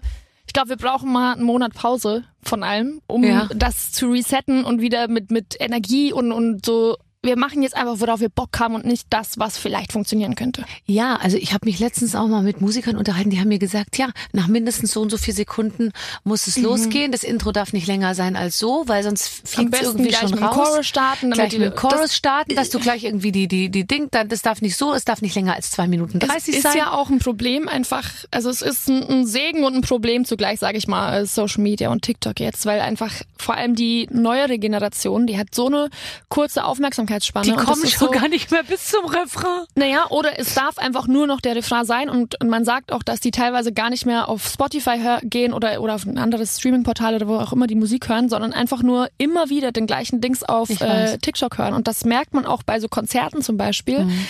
ich 0.52 0.54
glaube, 0.54 0.68
wir 0.68 0.76
brauchen 0.76 1.10
mal 1.10 1.32
einen 1.32 1.44
Monat 1.44 1.72
Pause 1.72 2.24
von 2.42 2.62
allem, 2.62 3.00
um 3.06 3.24
Ja. 3.24 3.48
das 3.56 3.90
zu 3.90 4.10
resetten 4.10 4.64
und 4.66 4.82
wieder 4.82 5.08
mit, 5.08 5.30
mit 5.30 5.56
Energie 5.58 6.12
und, 6.12 6.30
und 6.30 6.66
so 6.66 6.98
wir 7.22 7.38
machen 7.38 7.62
jetzt 7.62 7.76
einfach, 7.76 8.00
worauf 8.00 8.20
wir 8.20 8.28
Bock 8.28 8.58
haben 8.58 8.74
und 8.74 8.84
nicht 8.84 9.06
das, 9.10 9.38
was 9.38 9.56
vielleicht 9.56 9.92
funktionieren 9.92 10.34
könnte. 10.34 10.64
Ja, 10.86 11.16
also 11.16 11.36
ich 11.36 11.52
habe 11.52 11.66
mich 11.66 11.78
letztens 11.78 12.14
auch 12.14 12.26
mal 12.26 12.42
mit 12.42 12.60
Musikern 12.60 12.96
unterhalten, 12.96 13.30
die 13.30 13.40
haben 13.40 13.48
mir 13.48 13.58
gesagt, 13.58 13.96
ja, 13.96 14.10
nach 14.32 14.46
mindestens 14.46 14.92
so 14.92 15.00
und 15.00 15.10
so 15.10 15.16
vier 15.16 15.34
Sekunden 15.34 15.92
muss 16.24 16.46
es 16.46 16.56
mhm. 16.56 16.64
losgehen. 16.64 17.12
Das 17.12 17.22
Intro 17.22 17.50
darr 17.50 17.62
nicht 17.72 17.86
länger 17.86 18.14
sein 18.14 18.34
als 18.34 18.58
so, 18.58 18.82
weil 18.86 19.04
sonst 19.04 19.28
fliegt 19.48 19.74
es 19.74 19.82
irgendwie 19.82 20.12
schon 20.12 20.34
raus. 20.34 20.54
Chorus 20.54 20.86
starten, 20.86 21.30
damit 21.30 21.50
gleich 21.50 21.60
mit 21.60 21.76
Chorus 21.76 22.00
das, 22.00 22.16
starten, 22.16 22.56
dass 22.56 22.70
du 22.70 22.80
gleich 22.80 23.04
irgendwie 23.04 23.30
die 23.30 23.46
die 23.46 23.70
die 23.70 23.86
Ding, 23.86 24.08
dann 24.10 24.28
das 24.28 24.42
darf 24.42 24.60
nicht 24.60 24.76
so, 24.76 24.92
es 24.92 25.04
darf 25.04 25.22
nicht 25.22 25.36
länger 25.36 25.54
als 25.54 25.70
zwei 25.70 25.86
Minuten 25.86 26.18
dreißig 26.18 26.60
sein. 26.60 26.72
Es 26.72 26.74
ist 26.74 26.74
ja 26.74 26.92
auch 26.92 27.08
ein 27.08 27.20
Problem 27.20 27.68
einfach, 27.68 28.10
also 28.32 28.50
es 28.50 28.62
ist 28.62 28.88
ein, 28.88 29.08
ein 29.08 29.26
Segen 29.26 29.62
und 29.62 29.76
ein 29.76 29.82
Problem 29.82 30.24
zugleich, 30.24 30.58
sage 30.58 30.76
ich 30.76 30.88
mal, 30.88 31.24
Social 31.24 31.62
Media 31.62 31.90
und 31.90 32.02
TikTok 32.02 32.40
jetzt, 32.40 32.66
weil 32.66 32.80
einfach 32.80 33.12
vor 33.38 33.54
allem 33.54 33.76
die 33.76 34.08
neuere 34.10 34.58
Generation, 34.58 35.26
die 35.28 35.38
hat 35.38 35.54
so 35.54 35.68
eine 35.68 35.88
kurze 36.28 36.64
Aufmerksamkeitsspanne. 37.12 37.46
Die 37.46 37.52
kommen 37.52 37.86
schon 37.86 38.08
so, 38.08 38.10
gar 38.10 38.28
nicht 38.28 38.50
mehr 38.50 38.62
bis 38.62 38.86
zum 38.86 39.04
Refrain. 39.04 39.64
Naja, 39.74 40.06
oder 40.10 40.38
es 40.38 40.54
darf 40.54 40.78
einfach 40.78 41.06
nur 41.06 41.26
noch 41.26 41.40
der 41.40 41.56
Refrain 41.56 41.84
sein 41.84 42.08
und, 42.08 42.40
und 42.40 42.48
man 42.48 42.64
sagt 42.64 42.92
auch, 42.92 43.02
dass 43.02 43.20
die 43.20 43.30
teilweise 43.30 43.72
gar 43.72 43.90
nicht 43.90 44.06
mehr 44.06 44.28
auf 44.28 44.46
Spotify 44.46 45.18
gehen 45.22 45.52
oder, 45.52 45.80
oder 45.80 45.94
auf 45.94 46.04
ein 46.04 46.18
anderes 46.18 46.58
Streaming-Portal 46.58 47.14
oder 47.16 47.28
wo 47.28 47.36
auch 47.36 47.52
immer 47.52 47.66
die 47.66 47.74
Musik 47.74 48.08
hören, 48.08 48.28
sondern 48.28 48.52
einfach 48.52 48.82
nur 48.82 49.08
immer 49.18 49.50
wieder 49.50 49.72
den 49.72 49.86
gleichen 49.86 50.20
Dings 50.20 50.42
auf 50.42 50.68
äh, 50.80 51.18
TikTok 51.18 51.58
hören. 51.58 51.74
Und 51.74 51.88
das 51.88 52.04
merkt 52.04 52.34
man 52.34 52.46
auch 52.46 52.62
bei 52.62 52.80
so 52.80 52.88
Konzerten 52.88 53.42
zum 53.42 53.56
Beispiel. 53.56 54.04
Mhm. 54.04 54.26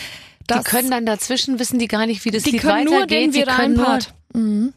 Die 0.50 0.58
können 0.64 0.90
dann 0.90 1.06
dazwischen 1.06 1.58
wissen 1.58 1.78
die 1.78 1.88
gar 1.88 2.06
nicht, 2.06 2.24
wie 2.24 2.30
das 2.30 2.42
die 2.42 2.50
Lied 2.50 2.62
können 2.62 2.90
weitergeht. 2.90 2.98
Nur 2.98 3.06
den 3.06 3.32
die 3.32 3.42
können 3.42 3.74
nur 3.74 3.84
Part. 3.84 4.14
Mhm. 4.34 4.74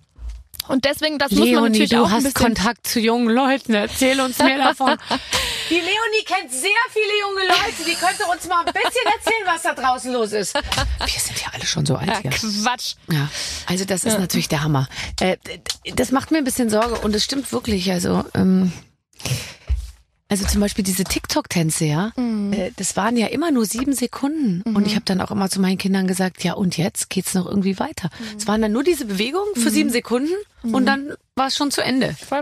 Und 0.68 0.86
deswegen, 0.86 1.20
das 1.20 1.32
Leonie, 1.32 1.52
muss 1.52 1.62
man 1.62 1.72
natürlich 1.72 1.90
du 1.92 2.04
auch 2.04 2.10
hast 2.10 2.34
Kontakt 2.34 2.88
zu 2.88 3.00
jungen 3.00 3.30
Leuten. 3.30 3.74
Erzähl 3.74 4.20
uns 4.20 4.40
mehr 4.40 4.58
davon. 4.58 4.96
Die 5.70 5.76
Leonie 5.76 6.24
kennt 6.26 6.52
sehr 6.52 6.70
viele 6.92 7.20
junge 7.22 7.48
Leute. 7.48 7.84
Die 7.88 7.96
könnte 7.96 8.26
uns 8.32 8.48
mal 8.48 8.66
ein 8.66 8.74
bisschen 8.74 9.06
erzählen, 9.06 9.46
was 9.46 9.62
da 9.64 9.74
draußen 9.74 10.14
los 10.14 10.32
ist. 10.32 10.54
Wir 10.54 11.20
sind 11.20 11.42
ja 11.42 11.48
alle 11.54 11.66
schon 11.66 11.86
so 11.86 11.96
alt 11.96 12.08
ja, 12.08 12.20
hier. 12.20 12.32
Quatsch. 12.32 12.96
Ja, 13.10 13.30
also 13.66 13.86
das 13.86 14.04
ist 14.04 14.14
ja. 14.14 14.20
natürlich 14.20 14.48
der 14.48 14.64
Hammer. 14.64 14.88
Äh, 15.20 15.38
das 15.96 16.12
macht 16.12 16.32
mir 16.32 16.38
ein 16.38 16.44
bisschen 16.44 16.70
Sorge 16.70 17.00
und 17.00 17.16
es 17.16 17.24
stimmt 17.24 17.52
wirklich. 17.52 17.92
Also 17.92 18.24
ähm, 18.34 18.72
also 20.28 20.46
zum 20.48 20.60
Beispiel 20.60 20.84
diese 20.84 21.04
TikTok-Tänze, 21.04 21.86
ja, 21.86 22.12
mhm. 22.16 22.52
äh, 22.52 22.72
das 22.76 22.98
waren 22.98 23.16
ja 23.16 23.28
immer 23.28 23.52
nur 23.52 23.66
sieben 23.66 23.94
Sekunden. 23.94 24.64
Mhm. 24.66 24.76
Und 24.76 24.88
ich 24.88 24.96
habe 24.96 25.06
dann 25.06 25.22
auch 25.22 25.30
immer 25.30 25.50
zu 25.50 25.62
meinen 25.62 25.78
Kindern 25.78 26.08
gesagt, 26.08 26.44
ja, 26.44 26.54
und 26.54 26.78
jetzt 26.78 27.10
geht's 27.10 27.36
noch 27.36 27.46
irgendwie 27.46 27.78
weiter. 27.78 28.10
Mhm. 28.20 28.38
Es 28.38 28.48
waren 28.48 28.62
dann 28.62 28.72
nur 28.72 28.84
diese 28.84 29.06
Bewegungen 29.06 29.54
für 29.56 29.70
sieben 29.70 29.92
Sekunden 29.92 30.34
und 30.64 30.88
dann 30.88 31.14
war 31.36 31.48
es 31.48 31.56
schon 31.56 31.70
zu 31.70 31.82
Ende. 31.82 32.16
Voll. 32.28 32.42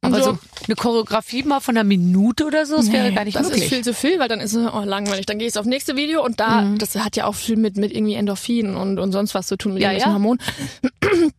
Aber 0.00 0.22
so, 0.22 0.32
so 0.32 0.38
eine 0.66 0.76
Choreografie 0.76 1.42
mal 1.42 1.60
von 1.60 1.76
einer 1.76 1.84
Minute 1.84 2.46
oder 2.46 2.66
so, 2.66 2.76
das 2.76 2.86
nee, 2.86 2.92
wäre 2.92 3.12
gar 3.12 3.24
nicht 3.24 3.36
das 3.36 3.44
möglich. 3.44 3.62
Das 3.62 3.72
ist 3.72 3.74
viel 3.74 3.84
zu 3.84 3.94
viel, 3.94 4.18
weil 4.20 4.28
dann 4.28 4.40
ist 4.40 4.54
es 4.54 4.72
oh, 4.72 4.82
langweilig. 4.84 5.26
Dann 5.26 5.38
gehe 5.38 5.48
ich 5.48 5.58
aufs 5.58 5.66
nächste 5.66 5.96
Video 5.96 6.24
und 6.24 6.38
da, 6.38 6.62
mhm. 6.62 6.78
das 6.78 6.94
hat 6.96 7.16
ja 7.16 7.26
auch 7.26 7.34
viel 7.34 7.56
mit, 7.56 7.76
mit 7.76 7.92
irgendwie 7.92 8.14
Endorphin 8.14 8.76
und, 8.76 8.98
und 8.98 9.12
sonst 9.12 9.34
was 9.34 9.48
zu 9.48 9.56
tun, 9.56 9.74
mit 9.74 9.82
ja, 9.82 9.90
irgendwelchen 9.90 10.10
ja. 10.10 10.14
Hormonen. 10.14 11.32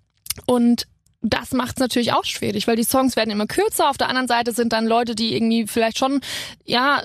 Und 0.46 0.88
das 1.22 1.52
macht 1.52 1.76
es 1.76 1.80
natürlich 1.80 2.14
auch 2.14 2.24
schwierig, 2.24 2.68
weil 2.68 2.78
die 2.78 2.84
Songs 2.84 3.18
werden 3.18 3.30
immer 3.30 3.46
kürzer. 3.46 3.90
Auf 3.90 3.98
der 3.98 4.08
anderen 4.08 4.30
Seite 4.30 4.54
sind 4.54 4.72
dann 4.72 4.86
Leute, 4.86 5.16
die 5.16 5.36
irgendwie 5.36 5.68
vielleicht 5.68 5.98
schon, 5.98 6.22
ja, 6.64 7.04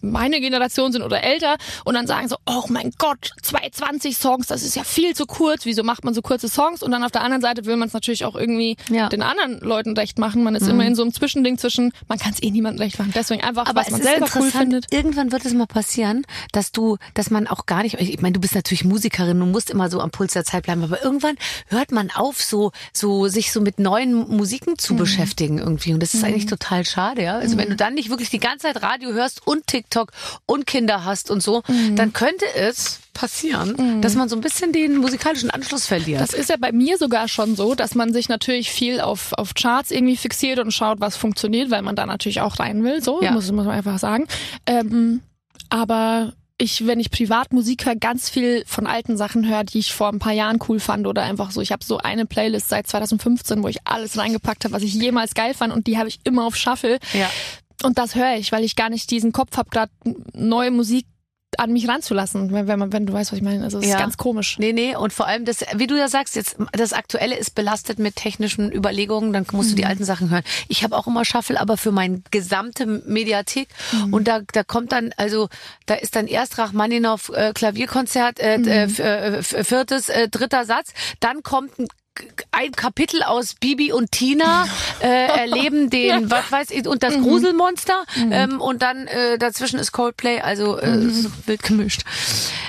meine 0.00 0.40
Generation 0.40 0.90
sind 0.92 1.02
oder 1.02 1.22
älter 1.22 1.56
und 1.84 1.94
dann 1.94 2.08
sagen 2.08 2.26
so, 2.26 2.36
oh 2.44 2.64
mein 2.68 2.92
Gott, 2.98 3.30
220 3.42 4.16
Songs, 4.16 4.48
das 4.48 4.64
ist 4.64 4.74
ja 4.74 4.82
viel 4.82 5.14
zu 5.14 5.26
kurz. 5.26 5.64
Wieso 5.64 5.84
macht 5.84 6.04
man 6.04 6.12
so 6.12 6.22
kurze 6.22 6.48
Songs? 6.48 6.82
Und 6.82 6.90
dann 6.90 7.04
auf 7.04 7.12
der 7.12 7.22
anderen 7.22 7.40
Seite 7.40 7.64
will 7.64 7.76
man 7.76 7.86
es 7.86 7.94
natürlich 7.94 8.24
auch 8.24 8.34
irgendwie 8.34 8.76
ja. 8.90 9.08
den 9.08 9.22
anderen 9.22 9.60
Leuten 9.60 9.96
recht 9.96 10.18
machen. 10.18 10.42
Man 10.42 10.56
ist 10.56 10.64
mhm. 10.64 10.70
immer 10.70 10.86
in 10.86 10.94
so 10.96 11.02
einem 11.02 11.12
Zwischending 11.12 11.56
zwischen, 11.56 11.92
man 12.08 12.18
kann 12.18 12.32
es 12.32 12.42
eh 12.42 12.50
niemandem 12.50 12.82
recht 12.82 12.98
machen. 12.98 13.12
Deswegen 13.14 13.44
einfach, 13.44 13.66
Aber 13.66 13.80
was 13.80 13.90
man 13.90 14.02
selber 14.02 14.26
cool 14.34 14.50
findet. 14.50 14.92
Irgendwann 14.92 15.30
wird 15.30 15.44
es 15.44 15.54
mal 15.54 15.66
passieren, 15.66 16.26
dass 16.50 16.72
du, 16.72 16.96
dass 17.14 17.30
man 17.30 17.46
auch 17.46 17.66
gar 17.66 17.84
nicht, 17.84 18.00
ich 18.00 18.20
meine, 18.20 18.32
du 18.32 18.40
bist 18.40 18.56
natürlich 18.56 18.84
Musikerin, 18.84 19.38
du 19.38 19.46
musst 19.46 19.70
immer 19.70 19.88
so 19.88 20.00
am 20.00 20.10
Puls 20.10 20.32
der 20.32 20.44
Zeit 20.44 20.64
bleiben, 20.64 20.82
aber 20.82 21.04
irgendwann 21.04 21.36
hört 21.68 21.92
man 21.92 22.10
auf, 22.10 22.42
so, 22.42 22.72
so, 22.92 23.28
sich 23.28 23.51
so 23.52 23.60
mit 23.60 23.78
neuen 23.78 24.14
Musiken 24.14 24.78
zu 24.78 24.94
mhm. 24.94 24.98
beschäftigen 24.98 25.58
irgendwie. 25.58 25.92
Und 25.92 26.00
das 26.00 26.14
ist 26.14 26.20
mhm. 26.20 26.28
eigentlich 26.28 26.46
total 26.46 26.84
schade, 26.84 27.22
ja. 27.22 27.36
Also 27.38 27.54
mhm. 27.56 27.60
wenn 27.60 27.68
du 27.70 27.76
dann 27.76 27.94
nicht 27.94 28.10
wirklich 28.10 28.30
die 28.30 28.38
ganze 28.40 28.66
Zeit 28.66 28.82
Radio 28.82 29.12
hörst 29.12 29.46
und 29.46 29.66
TikTok 29.66 30.12
und 30.46 30.66
Kinder 30.66 31.04
hast 31.04 31.30
und 31.30 31.42
so, 31.42 31.62
Mhm. 31.68 31.96
dann 31.96 32.12
könnte 32.12 32.44
es 32.54 33.00
passieren, 33.14 33.74
Mhm. 33.78 34.00
dass 34.02 34.14
man 34.14 34.28
so 34.28 34.36
ein 34.36 34.40
bisschen 34.40 34.72
den 34.72 34.96
musikalischen 34.96 35.50
Anschluss 35.50 35.86
verliert. 35.86 36.20
Das 36.20 36.32
ist 36.32 36.48
ja 36.48 36.56
bei 36.58 36.72
mir 36.72 36.96
sogar 36.96 37.28
schon 37.28 37.56
so, 37.56 37.74
dass 37.74 37.94
man 37.94 38.12
sich 38.12 38.28
natürlich 38.28 38.70
viel 38.70 39.00
auf, 39.00 39.32
auf 39.34 39.54
Charts 39.54 39.90
irgendwie 39.90 40.16
fixiert 40.16 40.58
und 40.58 40.72
schaut, 40.72 41.00
was 41.00 41.16
funktioniert, 41.16 41.70
weil 41.70 41.82
man 41.82 41.94
da 41.94 42.06
natürlich 42.06 42.40
auch 42.40 42.58
rein 42.58 42.82
will. 42.84 43.02
So, 43.02 43.22
Ja. 43.22 43.32
muss, 43.32 43.50
muss 43.52 43.66
man 43.66 43.74
einfach 43.74 43.98
sagen. 43.98 44.26
Ähm, 44.66 45.20
aber 45.68 46.32
ich, 46.58 46.86
wenn 46.86 47.00
ich 47.00 47.10
privat 47.10 47.52
Musik 47.52 47.86
höre, 47.86 47.96
ganz 47.96 48.30
viel 48.30 48.64
von 48.66 48.86
alten 48.86 49.16
Sachen 49.16 49.48
höre, 49.48 49.64
die 49.64 49.78
ich 49.78 49.92
vor 49.92 50.08
ein 50.08 50.18
paar 50.18 50.32
Jahren 50.32 50.58
cool 50.68 50.80
fand 50.80 51.06
oder 51.06 51.22
einfach 51.22 51.50
so. 51.50 51.60
Ich 51.60 51.72
habe 51.72 51.84
so 51.84 51.98
eine 51.98 52.26
Playlist 52.26 52.68
seit 52.68 52.86
2015, 52.86 53.62
wo 53.62 53.68
ich 53.68 53.78
alles 53.84 54.16
reingepackt 54.16 54.64
habe, 54.64 54.74
was 54.74 54.82
ich 54.82 54.94
jemals 54.94 55.34
geil 55.34 55.54
fand 55.54 55.72
und 55.72 55.86
die 55.86 55.98
habe 55.98 56.08
ich 56.08 56.20
immer 56.24 56.46
auf 56.46 56.56
Shuffle. 56.56 56.98
Ja. 57.12 57.30
Und 57.82 57.98
das 57.98 58.14
höre 58.14 58.36
ich, 58.36 58.52
weil 58.52 58.64
ich 58.64 58.76
gar 58.76 58.90
nicht 58.90 59.10
diesen 59.10 59.32
Kopf 59.32 59.56
habe, 59.56 59.70
gerade 59.70 59.90
neue 60.34 60.70
Musik 60.70 61.06
an 61.58 61.72
mich 61.72 61.86
ranzulassen, 61.88 62.50
wenn, 62.52 62.66
wenn, 62.66 62.78
man, 62.78 62.92
wenn 62.92 63.06
du 63.06 63.12
weißt, 63.12 63.32
was 63.32 63.36
ich 63.38 63.42
meine. 63.44 63.62
Also 63.64 63.78
es 63.78 63.86
Ja. 63.86 63.94
ist 63.94 63.98
ganz 64.00 64.16
komisch. 64.16 64.58
Nee, 64.58 64.72
nee, 64.72 64.96
und 64.96 65.12
vor 65.12 65.26
allem 65.26 65.44
das, 65.44 65.64
wie 65.76 65.86
du 65.86 65.96
ja 65.98 66.08
sagst, 66.08 66.34
jetzt 66.36 66.56
das 66.72 66.92
Aktuelle 66.92 67.36
ist 67.36 67.54
belastet 67.54 67.98
mit 67.98 68.16
technischen 68.16 68.72
Überlegungen, 68.72 69.32
dann 69.32 69.46
musst 69.52 69.70
du 69.70 69.72
Mhm. 69.74 69.76
die 69.76 69.84
alten 69.86 70.04
Sachen 70.04 70.30
hören. 70.30 70.42
Ich 70.68 70.82
habe 70.82 70.96
auch 70.96 71.06
immer 71.06 71.24
Shuffle, 71.24 71.60
aber 71.60 71.76
für 71.76 71.92
meine 71.92 72.22
gesamte 72.30 72.86
Mediathek 72.86 73.68
Mhm. 73.92 74.14
und 74.14 74.28
da 74.28 74.40
da 74.52 74.64
kommt 74.64 74.92
dann 74.92 75.12
also 75.16 75.48
da 75.86 75.94
ist 75.94 76.16
dann 76.16 76.26
erst 76.26 76.58
Rachmaninow 76.58 77.28
äh, 77.34 77.52
Klavierkonzert 77.52 78.40
äh, 78.40 78.58
Mhm. 78.58 78.66
äh, 78.68 78.84
äh, 79.38 79.42
viertes 79.42 80.08
äh, 80.08 80.28
dritter 80.28 80.64
Satz, 80.64 80.92
dann 81.20 81.42
kommt 81.42 81.78
ein 81.78 81.86
ein 82.50 82.72
Kapitel 82.72 83.22
aus 83.22 83.54
Bibi 83.54 83.92
und 83.92 84.12
Tina 84.12 84.66
äh, 85.00 85.06
erleben 85.06 85.88
den, 85.90 86.30
was 86.30 86.50
weiß 86.52 86.70
ich, 86.70 86.86
und 86.86 87.02
das 87.02 87.16
Mhm. 87.16 87.22
Gruselmonster 87.22 88.04
ähm, 88.30 88.60
und 88.60 88.82
dann 88.82 89.06
äh, 89.06 89.38
dazwischen 89.38 89.78
ist 89.78 89.92
Coldplay, 89.92 90.40
also 90.40 90.76
äh, 90.78 90.96
Mhm. 90.96 91.32
wild 91.46 91.62
gemischt. 91.62 92.02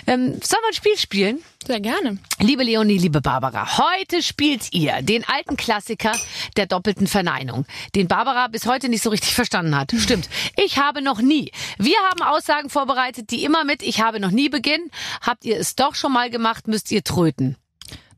Ähm, 0.08 0.40
sollen 0.44 0.62
wir 0.64 0.70
ein 0.70 0.74
Spiel 0.74 0.98
spielen? 0.98 1.40
Sehr 1.66 1.80
gerne. 1.80 2.18
Liebe 2.40 2.64
Leonie, 2.64 2.98
liebe 2.98 3.22
Barbara, 3.22 3.78
heute 3.78 4.22
spielt 4.22 4.74
ihr 4.74 5.02
den 5.02 5.24
alten 5.28 5.56
Klassiker 5.56 6.12
der 6.58 6.66
doppelten 6.66 7.08
Verneinung, 7.08 7.66
den 7.96 8.08
Barbara 8.10 8.48
bis 8.48 8.66
heute 8.66 8.90
nicht 8.90 9.02
so 9.04 9.10
richtig 9.10 9.34
verstanden 9.34 9.78
hat. 9.78 9.94
Stimmt. 9.98 10.28
Ich 10.58 10.78
habe 10.78 11.02
noch 11.02 11.22
nie. 11.22 11.52
Wir 11.78 11.96
haben 12.10 12.22
Aussagen 12.22 12.70
vorbereitet, 12.70 13.32
die 13.32 13.44
immer 13.46 13.64
mit 13.64 13.82
Ich 13.82 14.02
habe 14.02 14.20
noch 14.20 14.32
nie 14.32 14.50
beginnen. 14.50 14.92
Habt 15.22 15.46
ihr 15.46 15.58
es 15.58 15.76
doch 15.76 15.96
schon 15.96 16.12
mal 16.12 16.30
gemacht, 16.30 16.68
müsst 16.68 16.92
ihr 16.92 17.04
tröten. 17.04 17.56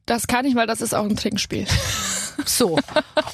Das 0.05 0.27
kann 0.27 0.45
ich, 0.45 0.55
weil 0.55 0.67
das 0.67 0.81
ist 0.81 0.93
auch 0.93 1.05
ein 1.05 1.15
Trinkspiel. 1.15 1.65
So. 2.43 2.77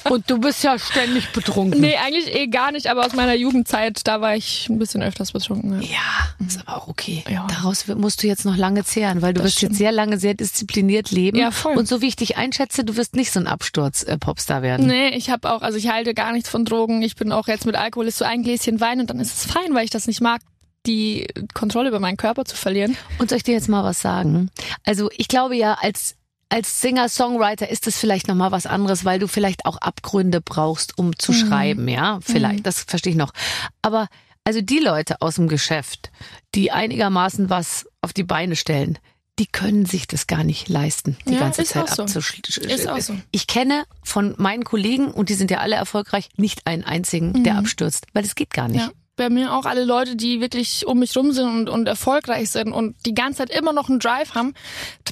Und 0.08 0.30
du 0.30 0.38
bist 0.38 0.62
ja 0.62 0.78
ständig 0.78 1.32
betrunken. 1.32 1.80
Nee, 1.80 1.96
eigentlich 1.96 2.32
eh 2.34 2.46
gar 2.46 2.70
nicht, 2.70 2.86
aber 2.86 3.04
aus 3.04 3.14
meiner 3.14 3.34
Jugendzeit, 3.34 4.00
da 4.06 4.20
war 4.20 4.36
ich 4.36 4.68
ein 4.68 4.78
bisschen 4.78 5.02
öfters 5.02 5.32
betrunken. 5.32 5.82
Ja. 5.82 5.88
Ja, 5.88 6.46
ist 6.46 6.60
aber 6.60 6.76
auch 6.76 6.86
okay. 6.88 7.24
Ja. 7.28 7.46
Daraus 7.48 7.86
musst 7.88 8.22
du 8.22 8.28
jetzt 8.28 8.44
noch 8.44 8.56
lange 8.56 8.84
zehren, 8.84 9.20
weil 9.20 9.34
du 9.34 9.40
Das 9.40 9.46
wirst 9.48 9.56
stimmt. 9.58 9.72
jetzt 9.72 9.78
sehr 9.78 9.90
lange 9.92 10.18
sehr 10.18 10.34
diszipliniert 10.34 11.10
leben. 11.10 11.36
Ja, 11.36 11.50
voll. 11.50 11.76
Und 11.76 11.88
so 11.88 12.00
wie 12.00 12.06
ich 12.06 12.16
dich 12.16 12.36
einschätze, 12.36 12.84
du 12.84 12.96
wirst 12.96 13.16
nicht 13.16 13.32
so 13.32 13.40
ein 13.40 13.48
Absturz-Popstar 13.48 14.62
werden. 14.62 14.86
Nee, 14.86 15.08
ich 15.10 15.30
habe 15.30 15.52
auch, 15.52 15.62
also 15.62 15.76
ich 15.78 15.88
halte 15.88 16.14
gar 16.14 16.32
nichts 16.32 16.48
von 16.48 16.64
Drogen. 16.64 17.02
Ich 17.02 17.16
bin 17.16 17.32
auch 17.32 17.48
jetzt 17.48 17.66
mit 17.66 17.74
Alkohol 17.74 18.06
ist 18.06 18.18
so 18.18 18.24
ein 18.24 18.44
Gläschen 18.44 18.80
Wein 18.80 19.00
und 19.00 19.10
dann 19.10 19.18
ist 19.18 19.34
es 19.36 19.52
fein, 19.52 19.74
weil 19.74 19.84
ich 19.84 19.90
das 19.90 20.06
nicht 20.06 20.20
mag, 20.20 20.40
die 20.86 21.26
Kontrolle 21.54 21.88
über 21.88 21.98
meinen 22.00 22.16
Körper 22.16 22.44
zu 22.44 22.56
verlieren. 22.56 22.96
Und 23.18 23.30
soll 23.30 23.38
ich 23.38 23.44
dir 23.44 23.54
jetzt 23.54 23.68
mal 23.68 23.82
was 23.84 24.00
sagen? 24.00 24.48
Also 24.84 25.10
ich 25.16 25.26
glaube 25.28 25.56
ja, 25.56 25.76
als 25.80 26.14
als 26.52 26.82
Singer-Songwriter 26.82 27.70
ist 27.70 27.86
es 27.86 27.98
vielleicht 27.98 28.28
noch 28.28 28.34
mal 28.34 28.52
was 28.52 28.66
anderes, 28.66 29.06
weil 29.06 29.18
du 29.18 29.26
vielleicht 29.26 29.64
auch 29.64 29.78
Abgründe 29.78 30.42
brauchst, 30.42 30.98
um 30.98 31.18
zu 31.18 31.32
schreiben, 31.32 31.88
ja? 31.88 32.18
Vielleicht, 32.20 32.66
das 32.66 32.82
verstehe 32.82 33.12
ich 33.12 33.16
noch. 33.16 33.32
Aber 33.80 34.08
also 34.44 34.60
die 34.60 34.78
Leute 34.78 35.22
aus 35.22 35.36
dem 35.36 35.48
Geschäft, 35.48 36.10
die 36.54 36.70
einigermaßen 36.70 37.48
was 37.48 37.88
auf 38.02 38.12
die 38.12 38.22
Beine 38.22 38.54
stellen, 38.54 38.98
die 39.38 39.46
können 39.46 39.86
sich 39.86 40.06
das 40.06 40.26
gar 40.26 40.44
nicht 40.44 40.68
leisten, 40.68 41.16
die 41.26 41.32
Ja, 41.32 41.40
ganze 41.40 41.64
Zeit 41.64 41.88
so. 41.88 42.02
abzuschließen. 42.02 42.64
Ist 42.64 42.86
auch 42.86 43.00
so. 43.00 43.16
Ich 43.30 43.46
kenne 43.46 43.84
von 44.02 44.34
meinen 44.36 44.64
Kollegen, 44.64 45.10
und 45.10 45.30
die 45.30 45.34
sind 45.34 45.50
ja 45.50 45.60
alle 45.60 45.76
erfolgreich, 45.76 46.28
nicht 46.36 46.66
einen 46.66 46.84
einzigen, 46.84 47.44
der 47.44 47.56
abstürzt, 47.56 48.04
weil 48.12 48.24
es 48.24 48.34
geht 48.34 48.50
gar 48.50 48.68
nicht. 48.68 48.82
Mhm. 48.82 48.88
Ja. 48.88 48.92
Bei 49.16 49.30
mir 49.30 49.54
auch 49.54 49.64
alle 49.64 49.84
Leute, 49.84 50.16
die 50.16 50.42
wirklich 50.42 50.86
um 50.86 50.98
mich 50.98 51.16
rum 51.16 51.32
sind 51.32 51.48
und, 51.48 51.68
und 51.70 51.86
erfolgreich 51.86 52.50
sind 52.50 52.72
und 52.72 52.94
die 53.06 53.14
ganze 53.14 53.38
Zeit 53.38 53.50
immer 53.50 53.72
noch 53.72 53.88
einen 53.88 54.00
Drive 54.00 54.34
haben, 54.34 54.52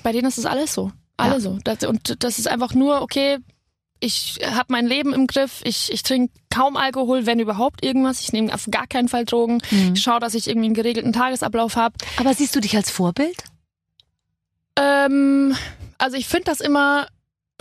bei 0.02 0.12
denen 0.12 0.28
ist 0.28 0.36
das 0.36 0.46
alles 0.46 0.74
so. 0.74 0.92
Alle 1.20 1.34
Ja. 1.34 1.40
so. 1.40 1.58
Das, 1.64 1.84
und 1.84 2.22
das 2.24 2.38
ist 2.38 2.48
einfach 2.48 2.74
nur, 2.74 3.02
okay, 3.02 3.38
ich 4.00 4.38
habe 4.42 4.72
mein 4.72 4.86
Leben 4.86 5.12
im 5.12 5.26
Griff, 5.26 5.60
ich, 5.64 5.92
ich 5.92 6.02
trinke 6.02 6.32
kaum 6.48 6.76
Alkohol, 6.76 7.26
wenn 7.26 7.38
überhaupt 7.38 7.84
irgendwas. 7.84 8.20
Ich 8.20 8.32
nehme 8.32 8.52
auf 8.54 8.66
gar 8.70 8.86
keinen 8.86 9.08
Fall 9.08 9.26
Drogen. 9.26 9.58
Mhm. 9.70 9.92
Ich 9.94 10.00
schaue, 10.02 10.20
dass 10.20 10.34
ich 10.34 10.48
irgendwie 10.48 10.66
einen 10.66 10.74
geregelten 10.74 11.12
Tagesablauf 11.12 11.76
habe. 11.76 11.94
Aber 12.16 12.32
siehst 12.32 12.56
du 12.56 12.60
dich 12.60 12.74
als 12.76 12.90
Vorbild? 12.90 13.36
Ähm, 14.76 15.54
also 15.98 16.16
ich 16.16 16.26
finde 16.26 16.44
das 16.44 16.60
immer 16.60 17.08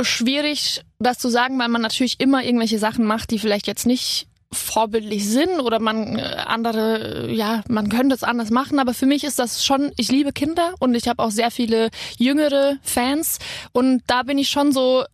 schwierig, 0.01 0.81
das 0.99 1.19
zu 1.19 1.27
sagen, 1.27 1.59
weil 1.59 1.67
man 1.67 1.81
natürlich 1.81 2.21
immer 2.21 2.43
irgendwelche 2.43 2.79
Sachen 2.79 3.05
macht, 3.05 3.31
die 3.31 3.39
vielleicht 3.39 3.67
jetzt 3.67 3.85
nicht 3.85 4.28
vorbildlich 4.51 5.27
sind 5.27 5.59
oder 5.59 5.79
man 5.79 6.17
äh, 6.17 6.21
andere, 6.45 7.27
äh, 7.27 7.33
ja, 7.33 7.63
man 7.69 7.89
könnte 7.89 8.15
es 8.15 8.23
anders 8.23 8.49
machen, 8.49 8.79
aber 8.79 8.93
für 8.93 9.05
mich 9.05 9.23
ist 9.23 9.37
das 9.39 9.63
schon, 9.63 9.91
ich 9.97 10.11
liebe 10.11 10.33
Kinder 10.33 10.73
und 10.79 10.95
ich 10.95 11.07
habe 11.07 11.21
auch 11.21 11.31
sehr 11.31 11.51
viele 11.51 11.89
jüngere 12.17 12.77
Fans 12.81 13.39
und 13.73 14.01
da 14.07 14.23
bin 14.23 14.37
ich 14.37 14.49
schon 14.49 14.71
so, 14.71 15.05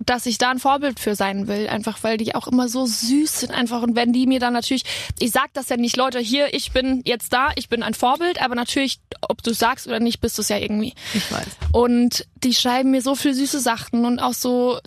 dass 0.00 0.24
ich 0.24 0.38
da 0.38 0.50
ein 0.50 0.58
Vorbild 0.58 0.98
für 0.98 1.14
sein 1.14 1.46
will, 1.46 1.68
einfach 1.68 2.02
weil 2.02 2.16
die 2.16 2.34
auch 2.34 2.46
immer 2.46 2.68
so 2.70 2.86
süß 2.86 3.40
sind 3.40 3.52
einfach 3.52 3.82
und 3.82 3.96
wenn 3.96 4.14
die 4.14 4.26
mir 4.26 4.40
dann 4.40 4.54
natürlich, 4.54 4.84
ich 5.18 5.30
sag 5.30 5.52
das 5.52 5.68
ja 5.68 5.76
nicht, 5.76 5.96
Leute, 5.96 6.18
hier, 6.20 6.54
ich 6.54 6.72
bin 6.72 7.02
jetzt 7.04 7.34
da, 7.34 7.50
ich 7.56 7.68
bin 7.68 7.82
ein 7.82 7.92
Vorbild, 7.92 8.40
aber 8.40 8.54
natürlich, 8.54 9.00
ob 9.28 9.42
du 9.42 9.52
sagst 9.52 9.86
oder 9.86 10.00
nicht, 10.00 10.20
bist 10.20 10.38
du 10.38 10.42
es 10.42 10.48
ja 10.48 10.56
irgendwie. 10.56 10.94
Ich 11.12 11.30
weiß. 11.30 11.46
Und 11.72 12.26
die 12.36 12.54
schreiben 12.54 12.92
mir 12.92 13.02
so 13.02 13.14
viel 13.14 13.34
süße 13.34 13.60
Sachen 13.60 14.06
und 14.06 14.20
auch 14.20 14.32
so, 14.32 14.78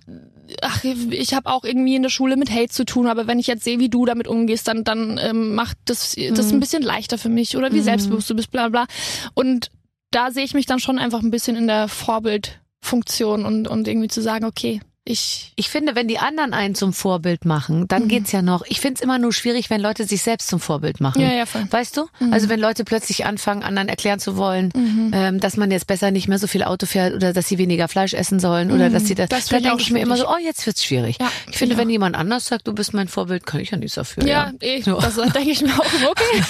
ach, 0.62 0.84
ich 0.84 1.34
habe 1.34 1.50
auch 1.50 1.64
irgendwie 1.64 1.96
in 1.96 2.04
der 2.04 2.10
Schule 2.10 2.38
mit 2.38 2.52
Hate 2.52 2.70
zu 2.70 2.86
tun, 2.86 3.08
aber 3.08 3.28
wenn 3.28 3.40
ich 3.40 3.48
jetzt 3.48 3.64
sehe, 3.64 3.80
wie 3.80 3.90
du 3.90 4.06
damit 4.06 4.28
umgehst, 4.28 4.68
dann, 4.68 4.84
dann 4.84 5.20
ähm, 5.22 5.56
macht 5.56 5.78
das 5.86 6.16
das 6.34 6.52
ein 6.52 6.60
bisschen 6.60 6.84
leichter 6.84 7.18
für 7.18 7.30
mich. 7.30 7.58
Oder 7.58 7.72
wie 7.72 7.82
selbstbewusst 7.82 8.30
du 8.30 8.36
bist, 8.36 8.52
bla 8.52 8.70
bla. 8.70 8.86
Und 9.34 9.70
da 10.12 10.32
sehe 10.32 10.44
ich 10.44 10.54
mich 10.54 10.66
dann 10.66 10.80
schon 10.80 11.00
einfach 11.00 11.22
ein 11.22 11.32
bisschen 11.32 11.56
in 11.56 11.68
der 11.68 11.88
Vorbildfunktion 11.88 13.46
und, 13.46 13.68
und 13.68 13.88
irgendwie 13.88 14.10
zu 14.10 14.22
sagen, 14.22 14.46
okay, 14.46 14.82
ich 15.12 15.52
Ich 15.56 15.70
finde, 15.70 15.96
wenn 15.96 16.08
die 16.08 16.18
anderen 16.20 16.54
einen 16.54 16.76
zum 16.76 16.94
Vorbild 16.94 17.46
machen, 17.46 17.88
dann 17.88 18.08
geht's 18.08 18.32
ja 18.32 18.42
noch. 18.42 18.64
Ich 18.68 18.80
finde 18.80 18.96
es 18.96 19.02
immer 19.02 19.18
nur 19.20 19.34
schwierig, 19.34 19.70
wenn 19.70 19.82
Leute 19.82 20.06
sich 20.06 20.22
selbst 20.22 20.48
zum 20.48 20.60
Vorbild 20.60 21.00
machen. 21.02 21.22
Ja, 21.22 21.32
ja, 21.32 21.46
voll. 21.46 21.66
Weißt 21.70 21.98
du? 21.98 22.08
Also 22.32 22.50
wenn 22.50 22.60
Leute 22.60 22.84
plötzlich 22.84 23.26
anfangen, 23.26 23.64
anderen 23.64 23.90
erklären 23.90 24.20
zu 24.20 24.38
wollen, 24.38 24.72
ähm, 25.14 25.40
dass 25.40 25.58
man 25.58 25.72
jetzt 25.72 25.88
besser 25.88 26.12
nicht 26.12 26.28
mehr 26.28 26.40
so 26.40 26.48
viel 26.48 26.64
Auto 26.64 26.86
fährt 26.86 27.14
oder 27.14 27.34
dass 27.34 27.48
sie 27.48 27.58
weniger 27.58 27.88
Fleisch 27.88 28.14
essen 28.14 28.40
sollen 28.40 28.72
oder 28.72 28.90
dass 28.90 29.06
sie 29.06 29.16
das. 29.16 29.30
Das 29.30 29.48
dann 29.48 29.64
denke 29.64 29.82
ich 29.82 29.92
mir 29.92 30.00
immer 30.02 30.18
so, 30.18 30.28
oh, 30.30 30.38
jetzt 30.42 30.66
wird's 30.66 30.84
schwierig. 30.84 31.18
Ja, 31.20 31.28
ich 31.28 31.58
find 31.58 31.72
finde, 31.72 31.78
wenn 31.78 31.90
jemand 31.90 32.16
anders 32.16 32.48
sagt, 32.48 32.68
du 32.68 32.74
bist 32.74 32.94
mein 32.94 33.08
Vorbild, 33.08 33.46
kann 33.46 33.60
ich 33.62 33.72
ja 33.72 33.78
nichts 33.78 33.96
dafür. 33.96 34.24
ja, 34.26 34.52
Ja. 34.62 34.68
eh, 34.68 34.82
So. 34.82 35.00
das 35.00 35.16
denke 35.16 35.52
ich 35.52 35.62
mir 35.62 35.74
auch 35.80 35.86
okay. 36.10 36.44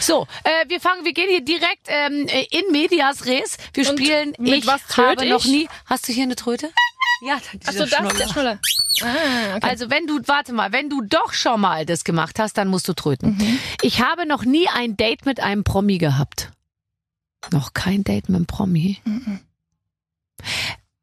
So, 0.00 0.26
äh, 0.44 0.68
wir 0.68 0.80
fangen, 0.80 1.04
wir 1.04 1.12
gehen 1.12 1.28
hier 1.28 1.44
direkt 1.44 1.86
ähm, 1.88 2.26
in 2.50 2.72
Medias 2.72 3.26
Res. 3.26 3.56
Wir 3.74 3.88
Und 3.90 3.98
spielen. 3.98 4.32
mit 4.38 4.64
ich 4.64 4.68
habe 4.96 5.26
noch 5.28 5.44
ich? 5.44 5.50
nie. 5.50 5.68
Hast 5.86 6.08
du 6.08 6.12
hier 6.12 6.22
eine 6.24 6.36
Tröte? 6.36 6.68
Ja, 7.26 7.40
dieser 7.52 7.82
Achso, 7.84 7.86
das 7.86 8.12
ist 8.12 8.20
der 8.20 8.28
Schnuller. 8.28 8.60
Ah, 9.02 9.56
okay. 9.56 9.68
Also 9.68 9.90
wenn 9.90 10.06
du, 10.06 10.20
warte 10.26 10.52
mal, 10.52 10.70
wenn 10.70 10.88
du 10.88 11.02
doch 11.02 11.32
schon 11.32 11.60
mal 11.60 11.84
das 11.84 12.04
gemacht 12.04 12.38
hast, 12.38 12.56
dann 12.56 12.68
musst 12.68 12.86
du 12.86 12.92
tröten. 12.92 13.36
Mhm. 13.36 13.58
Ich 13.82 14.00
habe 14.00 14.26
noch 14.26 14.44
nie 14.44 14.68
ein 14.68 14.96
Date 14.96 15.26
mit 15.26 15.40
einem 15.40 15.64
Promi 15.64 15.98
gehabt. 15.98 16.52
Noch 17.50 17.74
kein 17.74 18.04
Date 18.04 18.28
mit 18.28 18.36
einem 18.36 18.46
Promi? 18.46 18.98
Mhm. 19.04 19.40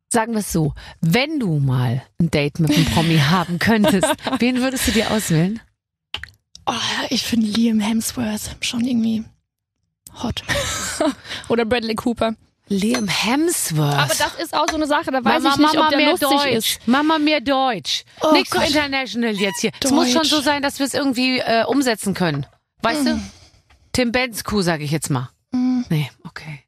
Sagen 0.08 0.32
wir 0.32 0.40
es 0.40 0.52
so, 0.54 0.74
wenn 1.02 1.40
du 1.40 1.60
mal 1.60 2.04
ein 2.20 2.32
Date 2.32 2.60
mit 2.60 2.72
einem 2.72 2.86
Promi 2.86 3.18
haben 3.30 3.60
könntest, 3.60 4.08
wen 4.40 4.62
würdest 4.62 4.88
du 4.88 4.92
dir 4.92 5.12
auswählen? 5.12 5.60
Oh, 6.66 6.74
ich 7.10 7.24
finde 7.24 7.48
Liam 7.48 7.82
Hemsworth 7.82 8.56
schon 8.62 8.86
irgendwie 8.86 9.26
hot. 10.22 10.42
Oder 11.50 11.66
Bradley 11.66 11.96
Cooper. 11.96 12.36
Liam 12.70 13.08
Hemsworth. 13.08 13.94
Aber 13.94 14.08
das 14.16 14.36
ist 14.42 14.54
auch 14.54 14.68
so 14.70 14.76
eine 14.76 14.88
Sache, 14.88 15.12
da 15.12 15.24
weiß 15.24 15.44
Mama, 15.44 15.50
ich 15.56 15.58
nicht, 15.58 15.74
Mama 15.74 15.86
ob 15.86 15.90
der 15.90 15.98
mehr 15.98 16.12
lustig 16.12 16.30
Deutsch. 16.30 16.52
ist. 16.52 16.88
Mama 16.88 17.20
mehr 17.20 17.42
Deutsch. 17.42 18.04
Oh 18.22 18.32
Nicht 18.32 18.52
so 18.52 18.60
international 18.60 19.34
jetzt 19.34 19.60
hier. 19.62 19.72
Es 19.84 19.92
muss 19.92 20.12
schon 20.12 20.24
so 20.24 20.42
sein, 20.42 20.62
dass 20.62 20.80
wir 20.80 20.86
es 20.86 20.94
irgendwie 20.94 21.40
äh, 21.40 21.66
umsetzen 21.66 22.14
können. 22.14 22.46
Weißt 22.82 23.06
du? 23.06 23.22
Tim 23.92 24.12
Bensko, 24.12 24.62
sag 24.62 24.82
ich 24.82 24.92
jetzt 24.92 25.10
mal. 25.10 25.30
Mm. 25.52 25.82
Nee, 25.90 26.10
okay. 26.26 26.64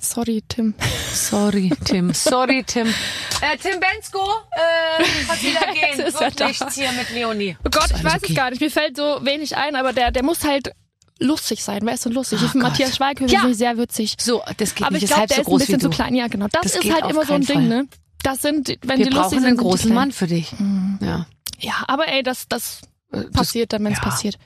Sorry, 0.00 0.42
Tim. 0.48 0.74
Sorry, 1.12 1.70
Tim. 1.84 2.12
Sorry, 2.14 2.64
Tim. 2.64 2.92
Äh, 3.42 3.56
Tim 3.56 3.80
Bensko, 3.80 4.18
äh, 4.50 5.02
wieder 5.42 5.72
gehen. 5.72 5.96
Wird 6.12 6.38
da. 6.38 6.48
nichts 6.48 6.74
hier 6.74 6.92
mit 6.92 7.08
Leonie. 7.08 7.56
Oh 7.64 7.70
Gott, 7.70 7.90
ich 7.90 8.04
weiß 8.04 8.16
okay. 8.16 8.26
es 8.28 8.34
gar 8.34 8.50
nicht. 8.50 8.60
Mir 8.60 8.70
fällt 8.70 8.98
so 8.98 9.20
wenig 9.22 9.56
ein, 9.56 9.76
aber 9.76 9.94
der, 9.94 10.10
der 10.10 10.22
muss 10.22 10.44
halt 10.44 10.72
lustig 11.20 11.62
sein. 11.62 11.80
Wer 11.84 11.94
ist 11.94 12.04
denn 12.04 12.12
lustig? 12.12 12.38
Oh 12.40 12.44
ich 12.46 12.50
finde. 12.52 12.66
Matthias 12.66 12.96
Schweighöfer 12.96 13.32
Ja. 13.48 13.54
sehr 13.54 13.78
witzig. 13.78 14.16
So, 14.20 14.42
das 14.56 14.74
geht 14.74 14.86
Aber 14.86 14.94
nicht. 14.94 15.04
ich 15.04 15.10
glaube, 15.10 15.26
der 15.28 15.36
so 15.36 15.42
ist 15.42 15.48
ein 15.48 15.58
bisschen 15.58 15.80
zu 15.80 15.90
klein. 15.90 16.14
Ja, 16.14 16.26
genau. 16.28 16.46
Das, 16.50 16.62
Das 16.72 16.76
ist 16.76 16.92
halt 16.92 17.10
immer 17.10 17.24
so 17.26 17.34
ein 17.34 17.44
keinen 17.44 17.46
Ding, 17.46 17.68
Fall. 17.70 17.82
ne? 17.82 17.88
Das 18.22 18.42
sind, 18.42 18.68
wenn 18.82 18.98
Wir 18.98 19.06
die 19.06 19.12
lustig 19.12 19.38
sind, 19.38 19.46
einen 19.46 19.56
sind 19.56 19.64
großen 19.64 19.86
klein. 19.86 19.94
Mann 19.94 20.12
für 20.12 20.26
dich. 20.26 20.52
Ja. 21.00 21.26
Ja, 21.58 21.84
aber 21.88 22.08
ey, 22.08 22.22
das, 22.22 22.46
das 22.48 22.80
Äh, 23.12 23.24
passiert 23.24 23.72
dann, 23.72 23.82
wenn 23.84 23.92
es 23.92 23.98
ja. 23.98 24.04
passiert. 24.04 24.36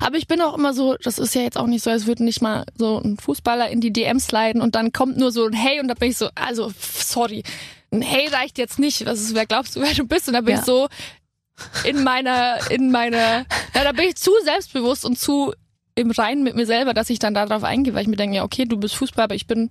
Aber 0.00 0.16
ich 0.16 0.26
bin 0.26 0.40
auch 0.40 0.56
immer 0.56 0.72
so, 0.72 0.96
das 0.96 1.18
ist 1.18 1.34
ja 1.34 1.42
jetzt 1.42 1.58
auch 1.58 1.66
nicht 1.66 1.84
so, 1.84 1.90
als 1.90 2.06
würde 2.06 2.24
nicht 2.24 2.40
mal 2.40 2.64
so 2.74 2.98
ein 2.98 3.18
Fußballer 3.18 3.68
in 3.68 3.80
die 3.82 3.92
DMs 3.92 4.30
leiden 4.32 4.62
und 4.62 4.74
dann 4.76 4.92
kommt 4.92 5.18
nur 5.18 5.30
so 5.30 5.44
ein 5.44 5.52
Hey 5.52 5.78
und 5.78 5.88
da 5.88 5.94
bin 5.94 6.10
ich 6.10 6.16
so, 6.16 6.30
also 6.34 6.72
sorry, 6.80 7.42
ein 7.92 8.00
Hey 8.00 8.26
reicht 8.28 8.56
jetzt 8.56 8.78
nicht. 8.78 9.04
Was 9.04 9.20
ist, 9.20 9.34
wer 9.34 9.44
glaubst 9.44 9.76
du, 9.76 9.82
wer 9.82 9.92
du 9.92 10.06
bist? 10.06 10.26
Und 10.28 10.32
da 10.34 10.40
bin 10.40 10.54
Ja. 10.54 10.60
ich 10.60 10.64
so 10.64 10.88
in 11.84 12.02
meiner, 12.02 12.58
in 12.70 12.90
meiner, 12.90 13.44
ja, 13.74 13.84
da 13.84 13.92
bin 13.92 14.06
ich 14.08 14.16
zu 14.16 14.30
selbstbewusst 14.42 15.04
und 15.04 15.18
zu 15.18 15.52
im 15.94 16.10
Reinen 16.10 16.42
mit 16.42 16.56
mir 16.56 16.66
selber, 16.66 16.94
dass 16.94 17.10
ich 17.10 17.18
dann 17.18 17.34
darauf 17.34 17.62
eingehe, 17.64 17.94
weil 17.94 18.02
ich 18.02 18.08
mir 18.08 18.16
denke, 18.16 18.36
ja, 18.36 18.44
okay, 18.44 18.64
du 18.64 18.76
bist 18.76 18.94
Fußballer, 18.96 19.24
aber 19.24 19.34
ich 19.34 19.46
bin 19.46 19.70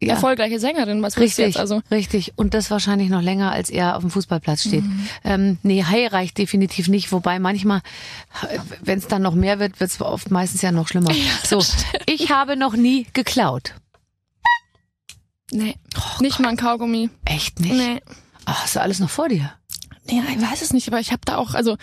Ja. 0.00 0.14
erfolgreiche 0.14 0.60
Sängerin. 0.60 1.02
Was 1.02 1.16
willst 1.16 1.38
du 1.38 1.42
Richtig, 1.42 1.54
jetzt? 1.56 1.60
Also, 1.60 1.82
richtig. 1.90 2.32
Und 2.36 2.54
das 2.54 2.70
wahrscheinlich 2.70 3.08
noch 3.08 3.22
länger, 3.22 3.50
als 3.52 3.70
er 3.70 3.96
auf 3.96 4.02
dem 4.02 4.10
Fußballplatz 4.10 4.60
steht. 4.64 4.84
Mhm. 4.84 5.08
Ähm, 5.24 5.58
nee, 5.62 5.82
Hai 5.84 6.06
reicht 6.06 6.38
definitiv 6.38 6.88
nicht. 6.88 7.10
Wobei 7.10 7.38
manchmal, 7.38 7.80
wenn 8.82 8.98
es 8.98 9.08
dann 9.08 9.22
noch 9.22 9.34
mehr 9.34 9.58
wird, 9.58 9.80
wird 9.80 9.90
es 9.90 10.00
oft 10.00 10.30
meistens 10.30 10.62
ja 10.62 10.70
noch 10.72 10.86
schlimmer. 10.88 11.12
so, 11.44 11.62
ich 12.06 12.30
habe 12.30 12.56
noch 12.56 12.74
nie 12.76 13.06
geklaut. 13.12 13.74
nee, 15.50 15.74
nicht 16.20 16.38
mal 16.38 16.48
ein 16.50 16.56
Kaugummi. 16.56 17.10
Echt 17.24 17.60
nicht? 17.60 17.74
Nee. 17.74 18.00
Ach, 18.44 18.62
hast 18.62 18.76
du 18.76 18.80
alles 18.80 18.98
noch 19.00 19.10
vor 19.10 19.28
dir? 19.28 19.52
Ja, 20.10 20.22
ich 20.30 20.40
weiß 20.40 20.60
es 20.62 20.72
nicht, 20.72 20.86
aber 20.88 21.00
ich 21.00 21.12
habe 21.12 21.22
da 21.24 21.36
auch, 21.36 21.54
also 21.54 21.76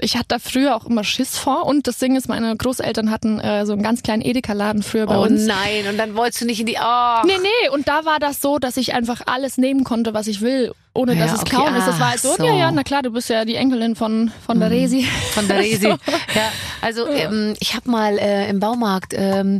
ich 0.00 0.16
hatte 0.16 0.26
da 0.28 0.38
früher 0.38 0.76
auch 0.76 0.86
immer 0.86 1.04
Schiss 1.04 1.38
vor 1.38 1.66
und 1.66 1.86
das 1.86 1.98
Ding 1.98 2.16
ist, 2.16 2.28
meine 2.28 2.56
Großeltern 2.56 3.10
hatten 3.10 3.40
äh, 3.40 3.66
so 3.66 3.72
einen 3.72 3.82
ganz 3.82 4.02
kleinen 4.02 4.22
Edeka-Laden 4.22 4.82
früher 4.82 5.06
bei 5.06 5.16
oh 5.18 5.22
uns. 5.22 5.46
nein, 5.46 5.86
und 5.88 5.98
dann 5.98 6.16
wolltest 6.16 6.42
du 6.42 6.46
nicht 6.46 6.60
in 6.60 6.66
die. 6.66 6.76
Oh. 6.80 7.26
Nee, 7.26 7.38
nee, 7.40 7.68
und 7.70 7.88
da 7.88 8.04
war 8.04 8.18
das 8.18 8.40
so, 8.40 8.58
dass 8.58 8.76
ich 8.76 8.94
einfach 8.94 9.22
alles 9.26 9.58
nehmen 9.58 9.84
konnte, 9.84 10.14
was 10.14 10.26
ich 10.26 10.40
will, 10.40 10.72
ohne 10.94 11.14
Ja, 11.14 11.24
dass 11.24 11.34
es 11.34 11.40
okay, 11.40 11.50
klauen 11.50 11.74
ist. 11.74 11.86
Das 11.86 12.00
war 12.00 12.10
halt 12.10 12.20
so, 12.20 12.34
so. 12.36 12.44
ja, 12.44 12.54
ja, 12.54 12.70
na 12.72 12.82
klar, 12.82 13.02
du 13.02 13.10
bist 13.10 13.28
ja 13.28 13.44
die 13.44 13.56
Enkelin 13.56 13.96
von, 13.96 14.30
von 14.44 14.60
der 14.60 14.70
Resi. 14.70 15.06
Von 15.32 15.48
der 15.48 15.58
Resi. 15.60 15.88
Ja, 15.88 15.98
also 16.80 17.06
ähm, 17.06 17.54
ich 17.60 17.74
habe 17.74 17.90
mal 17.90 18.18
äh, 18.18 18.48
im 18.48 18.60
Baumarkt 18.60 19.12
ähm, 19.14 19.58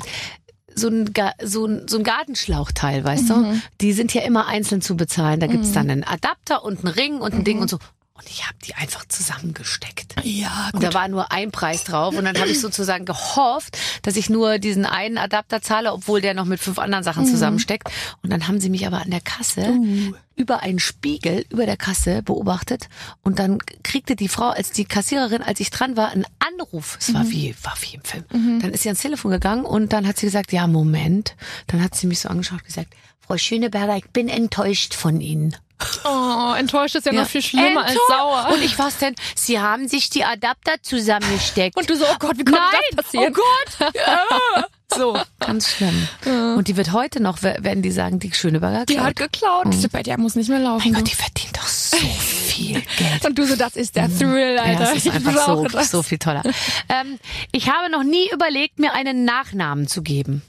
so 0.75 0.89
ein, 0.89 1.13
so, 1.43 1.67
ein, 1.67 1.89
so 1.89 1.99
ein 1.99 2.05
Gartenschlauchteil, 2.05 3.05
weißt 3.05 3.31
du? 3.31 3.61
Die 3.81 3.93
sind 3.93 4.15
ja 4.15 4.23
immer 4.23 4.47
einzeln 4.47 4.81
zu 4.81 4.97
bezahlen. 4.97 5.41
Da 5.41 5.47
gibt's 5.47 5.73
dann 5.73 5.91
einen 5.91 6.05
Adapter 6.05 6.65
und 6.65 6.85
einen 6.85 6.95
Ring 6.95 7.19
und 7.19 7.35
ein 7.35 7.45
Ding 7.45 7.59
und 7.59 7.69
so. 7.69 7.79
Und 8.21 8.29
ich 8.29 8.47
habe 8.47 8.59
die 8.67 8.75
einfach 8.75 9.07
zusammengesteckt. 9.09 10.15
Ja, 10.25 10.69
Und 10.75 10.83
da 10.83 10.93
war 10.93 11.09
nur 11.09 11.33
ein 11.33 11.51
Preis 11.51 11.85
drauf. 11.85 12.15
Und 12.15 12.25
dann 12.27 12.39
habe 12.39 12.51
ich 12.51 12.61
sozusagen 12.61 13.07
gehofft, 13.07 13.79
dass 14.03 14.17
ich 14.17 14.29
nur 14.29 14.59
diesen 14.59 14.85
einen 14.85 15.17
Adapter 15.17 15.63
zahle, 15.63 15.91
obwohl 15.95 16.21
der 16.21 16.35
noch 16.35 16.45
mit 16.45 16.61
fünf 16.61 16.79
anderen 16.79 17.03
Sachen 17.03 17.25
zusammensteckt. 17.25 17.89
Und 18.23 18.31
dann 18.31 18.47
haben 18.47 18.61
sie 18.61 18.69
mich 18.69 18.87
aber 18.87 19.01
an 19.01 19.11
der 19.11 19.23
Kasse 19.23 19.73
über 20.37 20.61
einen 20.63 20.79
Spiegel 20.79 21.47
über 21.49 21.65
der 21.65 21.79
Kasse 21.79 22.23
beobachtet. 22.23 22.89
Und 23.23 23.39
dann 23.39 23.59
kriegte 23.83 24.17
die 24.17 24.29
Frau, 24.29 24.51
als 24.51 24.71
die 24.71 24.85
Kassiererin, 24.85 25.43
als 25.43 25.59
ich 25.61 25.71
dran 25.71 25.97
war, 25.97 26.11
einen 26.11 26.27
Anruf. 26.39 26.99
Es 27.01 27.15
war 27.15 27.31
wie, 27.31 27.55
war 27.63 27.75
wie 27.81 27.95
im 27.97 28.05
Film. 28.05 28.25
Dann 28.61 28.73
ist 28.73 28.83
sie 28.83 28.91
ans 28.91 29.01
Telefon 29.01 29.31
gegangen 29.31 29.65
und 29.65 29.95
dann 29.95 30.07
hat 30.07 30.19
sie 30.19 30.27
gesagt, 30.27 30.53
ja, 30.53 30.67
Moment. 30.67 31.37
Dann 31.69 31.83
hat 31.83 31.95
sie 31.95 32.07
mich 32.07 32.21
so 32.21 32.29
angeschaut 32.29 32.59
und 32.61 32.67
gesagt, 32.67 32.95
Frau 33.19 33.39
Schöneberger, 33.39 33.97
ich 33.97 34.11
bin 34.11 34.29
enttäuscht 34.29 34.93
von 34.95 35.21
Ihnen. 35.23 35.57
Oh, 36.05 36.55
enttäuscht 36.57 36.95
ist 36.95 37.07
ja, 37.07 37.13
noch 37.13 37.27
viel 37.27 37.43
schlimmer 37.43 37.85
als 37.85 37.99
sauer. 38.09 38.49
Und 38.53 38.63
ich 38.63 38.79
was 38.79 38.99
denn? 38.99 39.15
Sie 39.35 39.61
haben 39.61 39.89
sich 39.89 40.11
die 40.11 40.25
Adapter 40.25 40.75
zusammengesteckt. 40.83 41.77
Und 41.77 41.89
du 41.89 41.97
so, 41.97 42.05
oh 42.05 42.17
Gott, 42.19 42.39
wie 42.39 42.45
konnte 42.45 42.61
Nein, 42.61 42.81
das 42.95 43.05
passieren? 43.05 43.35
oh 43.37 43.43
Gott. 43.81 43.95
Ja. 43.95 44.65
So, 44.97 45.17
ganz 45.39 45.71
schlimm. 45.71 46.09
Und 46.57 46.67
die 46.67 46.77
wird 46.77 46.93
heute 46.93 47.23
noch, 47.23 47.43
werden 47.43 47.81
die 47.81 47.93
sagen, 47.93 48.19
die 48.19 48.33
Schöneberger 48.33 48.87
Die 48.87 48.99
hat 48.99 49.15
geklaut. 49.15 49.69
Bei 49.93 50.03
der 50.03 50.19
muss 50.19 50.35
nicht 50.35 50.49
mehr 50.49 50.59
laufen. 50.59 50.91
mein 50.91 51.05
Gott, 51.05 51.11
die 51.11 51.15
verdient 51.15 51.57
doch 51.57 51.67
so 51.67 51.97
viel 52.19 52.83
Geld. 52.99 53.25
Und 53.25 53.39
du 53.39 53.47
so, 53.47 53.55
das 53.55 53.77
ist 53.77 53.95
der 53.95 54.09
Thrill, 54.09 54.59
Alter. 54.59 54.73
Ja, 54.73 54.79
das 54.81 54.95
ist 54.97 55.09
einfach 55.09 55.47
so, 55.47 55.65
das. 55.67 55.91
so 55.91 56.03
viel 56.03 56.19
toller. 56.19 56.43
Ähm, 56.89 57.19
ich 57.53 57.71
habe 57.71 57.89
noch 57.91 58.03
nie 58.03 58.29
überlegt, 58.33 58.81
mir 58.81 58.93
einen 58.93 59.25
Nachnamen 59.25 59.87
zu 59.87 60.03
geben. 60.03 60.43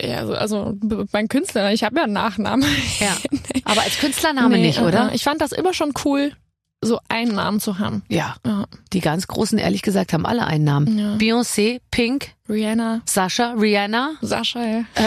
Ja, 0.00 0.18
also, 0.18 0.34
also 0.34 0.76
mein 1.12 1.28
Künstler, 1.28 1.72
ich 1.72 1.82
habe 1.84 1.96
ja 1.96 2.04
einen 2.04 2.12
Nachnamen. 2.12 2.66
Ja. 3.00 3.16
Aber 3.64 3.82
als 3.82 3.98
Künstlername 3.98 4.56
Nee, 4.56 4.66
nicht, 4.68 4.78
äh, 4.78 4.82
oder? 4.82 5.10
äh, 5.10 5.14
Ich 5.14 5.24
fand 5.24 5.40
das 5.40 5.52
immer 5.52 5.74
schon 5.74 5.92
cool, 6.04 6.32
so 6.82 6.98
einen 7.08 7.34
Namen 7.34 7.60
zu 7.60 7.78
haben. 7.78 8.02
Ja. 8.08 8.36
Ja. 8.46 8.64
Die 8.92 9.00
ganz 9.00 9.26
Großen, 9.26 9.58
ehrlich 9.58 9.82
gesagt, 9.82 10.12
haben 10.12 10.24
alle 10.24 10.46
einen 10.46 10.64
Namen. 10.64 10.98
Ja. 10.98 11.16
Beyoncé, 11.16 11.80
Pink, 11.90 12.28
Rihanna, 12.48 13.02
Sascha, 13.04 13.52
Rihanna. 13.52 14.12
Sascha, 14.22 14.62
ja. 14.64 14.84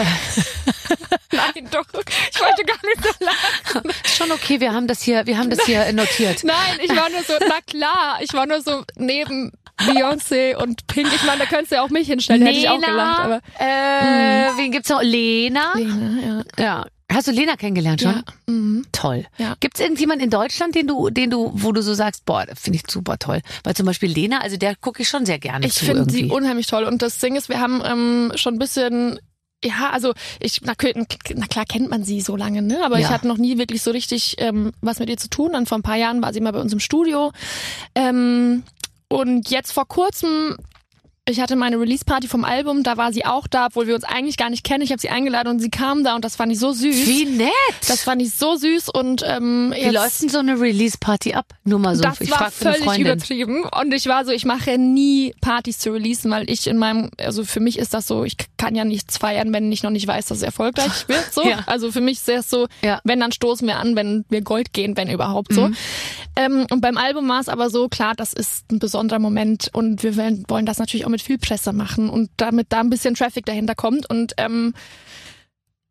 Nein, 1.32 1.66
doch. 1.72 1.84
Ich 2.32 2.40
wollte 2.40 2.64
gar 2.64 2.78
nicht 2.84 3.02
so 3.02 3.24
lachen. 3.24 3.90
Schon 4.06 4.30
okay, 4.32 4.60
wir 4.60 4.72
haben 4.72 4.86
das 4.86 5.02
hier, 5.02 5.26
wir 5.26 5.36
haben 5.36 5.50
das 5.50 5.64
hier 5.64 5.92
notiert. 5.92 6.44
Nein, 6.44 6.78
ich 6.82 6.90
war 6.90 7.10
nur 7.10 7.22
so, 7.26 7.32
na 7.40 7.58
klar, 7.66 8.18
ich 8.20 8.32
war 8.34 8.46
nur 8.46 8.60
so 8.60 8.84
neben 8.96 9.50
Beyoncé 9.78 10.56
und 10.56 10.86
Pink. 10.86 11.08
Ich 11.14 11.24
meine, 11.24 11.40
da 11.40 11.46
könntest 11.46 11.72
du 11.72 11.76
ja 11.76 11.82
auch 11.82 11.90
mich 11.90 12.06
hinstellen, 12.08 12.42
hätte 12.42 12.58
ich 12.58 12.68
auch 12.68 12.80
gelacht. 12.80 13.20
Aber 13.20 13.40
äh, 13.58 14.56
wen 14.56 14.70
gibt's 14.72 14.88
noch? 14.88 15.02
Lena. 15.02 15.72
Lena, 15.74 16.44
ja. 16.58 16.64
Ja. 16.64 16.84
Hast 17.12 17.28
du 17.28 17.32
Lena 17.32 17.54
kennengelernt 17.56 18.00
schon? 18.00 18.12
Ja. 18.12 18.22
Mhm. 18.52 18.86
Toll. 18.90 19.26
Ja. 19.36 19.54
Gibt 19.60 19.76
es 19.76 19.80
irgendjemanden 19.82 20.24
in 20.24 20.30
Deutschland, 20.30 20.74
den 20.74 20.86
du, 20.86 21.10
den 21.10 21.30
du, 21.30 21.50
wo 21.54 21.70
du 21.72 21.82
so 21.82 21.92
sagst, 21.94 22.24
boah, 22.24 22.46
finde 22.54 22.78
ich 22.78 22.90
super 22.90 23.18
toll? 23.18 23.40
Weil 23.62 23.74
zum 23.76 23.86
Beispiel 23.86 24.10
Lena, 24.10 24.38
also 24.38 24.56
der 24.56 24.74
gucke 24.74 25.02
ich 25.02 25.08
schon 25.08 25.26
sehr 25.26 25.38
gerne 25.38 25.66
Ich 25.66 25.74
finde 25.74 26.10
sie 26.10 26.26
unheimlich 26.26 26.66
toll. 26.66 26.84
Und 26.84 27.02
das 27.02 27.18
Ding 27.18 27.36
ist, 27.36 27.48
wir 27.48 27.60
haben 27.60 27.82
ähm, 27.84 28.32
schon 28.36 28.54
ein 28.54 28.58
bisschen, 28.58 29.20
ja, 29.62 29.90
also 29.92 30.12
ich, 30.40 30.60
na, 30.62 30.72
na 31.34 31.46
klar 31.46 31.64
kennt 31.66 31.90
man 31.90 32.04
sie 32.04 32.20
so 32.20 32.36
lange, 32.36 32.62
ne? 32.62 32.80
Aber 32.84 32.98
Ja. 32.98 33.06
ich 33.06 33.12
hatte 33.12 33.28
noch 33.28 33.38
nie 33.38 33.58
wirklich 33.58 33.82
so 33.82 33.90
richtig 33.90 34.36
ähm, 34.38 34.72
was 34.80 34.98
mit 34.98 35.08
ihr 35.10 35.18
zu 35.18 35.28
tun. 35.28 35.52
Dann 35.52 35.66
vor 35.66 35.78
ein 35.78 35.82
paar 35.82 35.96
Jahren 35.96 36.22
war 36.22 36.32
sie 36.32 36.40
mal 36.40 36.52
bei 36.52 36.60
uns 36.60 36.72
im 36.72 36.80
Studio. 36.80 37.32
Ähm, 37.94 38.62
und 39.14 39.48
jetzt 39.50 39.72
vor 39.72 39.86
kurzem, 39.86 40.56
ich 41.26 41.40
hatte 41.40 41.56
meine 41.56 41.80
Release-Party 41.80 42.28
vom 42.28 42.44
Album, 42.44 42.82
da 42.82 42.98
war 42.98 43.10
sie 43.10 43.24
auch 43.24 43.46
da, 43.46 43.66
obwohl 43.66 43.86
wir 43.86 43.94
uns 43.94 44.04
eigentlich 44.04 44.36
gar 44.36 44.50
nicht 44.50 44.62
kennen. 44.62 44.82
Ich 44.82 44.90
habe 44.90 45.00
sie 45.00 45.08
eingeladen 45.08 45.48
und 45.48 45.58
sie 45.58 45.70
kam 45.70 46.04
da 46.04 46.14
und 46.14 46.22
das 46.22 46.36
fand 46.36 46.52
ich 46.52 46.58
so 46.58 46.72
süß. 46.72 47.06
Wie 47.06 47.24
nett! 47.24 47.50
Das 47.88 48.02
fand 48.02 48.20
ich 48.20 48.34
so 48.34 48.56
süß 48.56 48.90
und 48.90 49.22
ähm, 49.26 49.72
Wie 49.74 49.80
jetzt- 49.80 49.94
läuft 49.94 50.20
denn 50.22 50.28
so 50.28 50.38
eine 50.38 50.60
Release-Party 50.60 51.32
ab? 51.32 51.46
Nur 51.64 51.78
mal 51.78 51.96
so. 51.96 52.02
das 52.02 52.20
ich 52.20 52.30
war 52.30 52.50
völlig 52.50 52.98
übertrieben 52.98 53.64
und 53.64 53.94
ich 53.94 54.06
war 54.06 54.26
so, 54.26 54.32
ich 54.32 54.44
mache 54.44 54.76
nie 54.76 55.34
Partys 55.40 55.78
zu 55.78 55.92
releasen, 55.92 56.30
weil 56.30 56.50
ich 56.50 56.66
in 56.66 56.76
meinem, 56.76 57.10
also 57.18 57.44
für 57.44 57.60
mich 57.60 57.78
ist 57.78 57.94
das 57.94 58.06
so, 58.06 58.24
ich 58.24 58.36
kann 58.58 58.74
ja 58.74 58.84
nichts 58.84 59.16
feiern, 59.16 59.50
wenn 59.54 59.72
ich 59.72 59.82
noch 59.82 59.90
nicht 59.90 60.06
weiß, 60.06 60.26
dass 60.26 60.38
es 60.38 60.42
erfolgreich 60.42 61.08
wird. 61.08 61.32
So, 61.32 61.42
Ja. 61.48 61.60
also 61.64 61.90
für 61.90 62.02
mich 62.02 62.18
ist 62.18 62.28
es 62.28 62.50
so, 62.50 62.66
Ja. 62.82 63.00
wenn 63.02 63.18
dann 63.20 63.32
stoßen 63.32 63.66
wir 63.66 63.78
an, 63.78 63.96
wenn 63.96 64.26
wir 64.28 64.42
Gold 64.42 64.74
gehen, 64.74 64.94
wenn 64.98 65.08
überhaupt 65.10 65.54
so. 65.54 65.68
Mhm. 65.68 65.76
Ähm, 66.36 66.66
und 66.70 66.80
beim 66.82 66.98
Album 66.98 67.26
war 67.28 67.40
es 67.40 67.48
aber 67.48 67.70
so 67.70 67.88
klar, 67.88 68.12
das 68.14 68.32
ist 68.34 68.70
ein 68.72 68.78
besonderer 68.80 69.20
Moment 69.20 69.70
und 69.72 70.02
wir 70.02 70.16
wollen 70.16 70.66
das 70.66 70.78
natürlich 70.78 71.06
auch 71.06 71.13
mit 71.14 71.22
viel 71.22 71.38
Presse 71.38 71.72
machen 71.72 72.10
und 72.10 72.30
damit 72.36 72.66
da 72.70 72.80
ein 72.80 72.90
bisschen 72.90 73.14
Traffic 73.14 73.46
dahinter 73.46 73.74
kommt 73.74 74.08
und 74.10 74.34
ähm, 74.38 74.74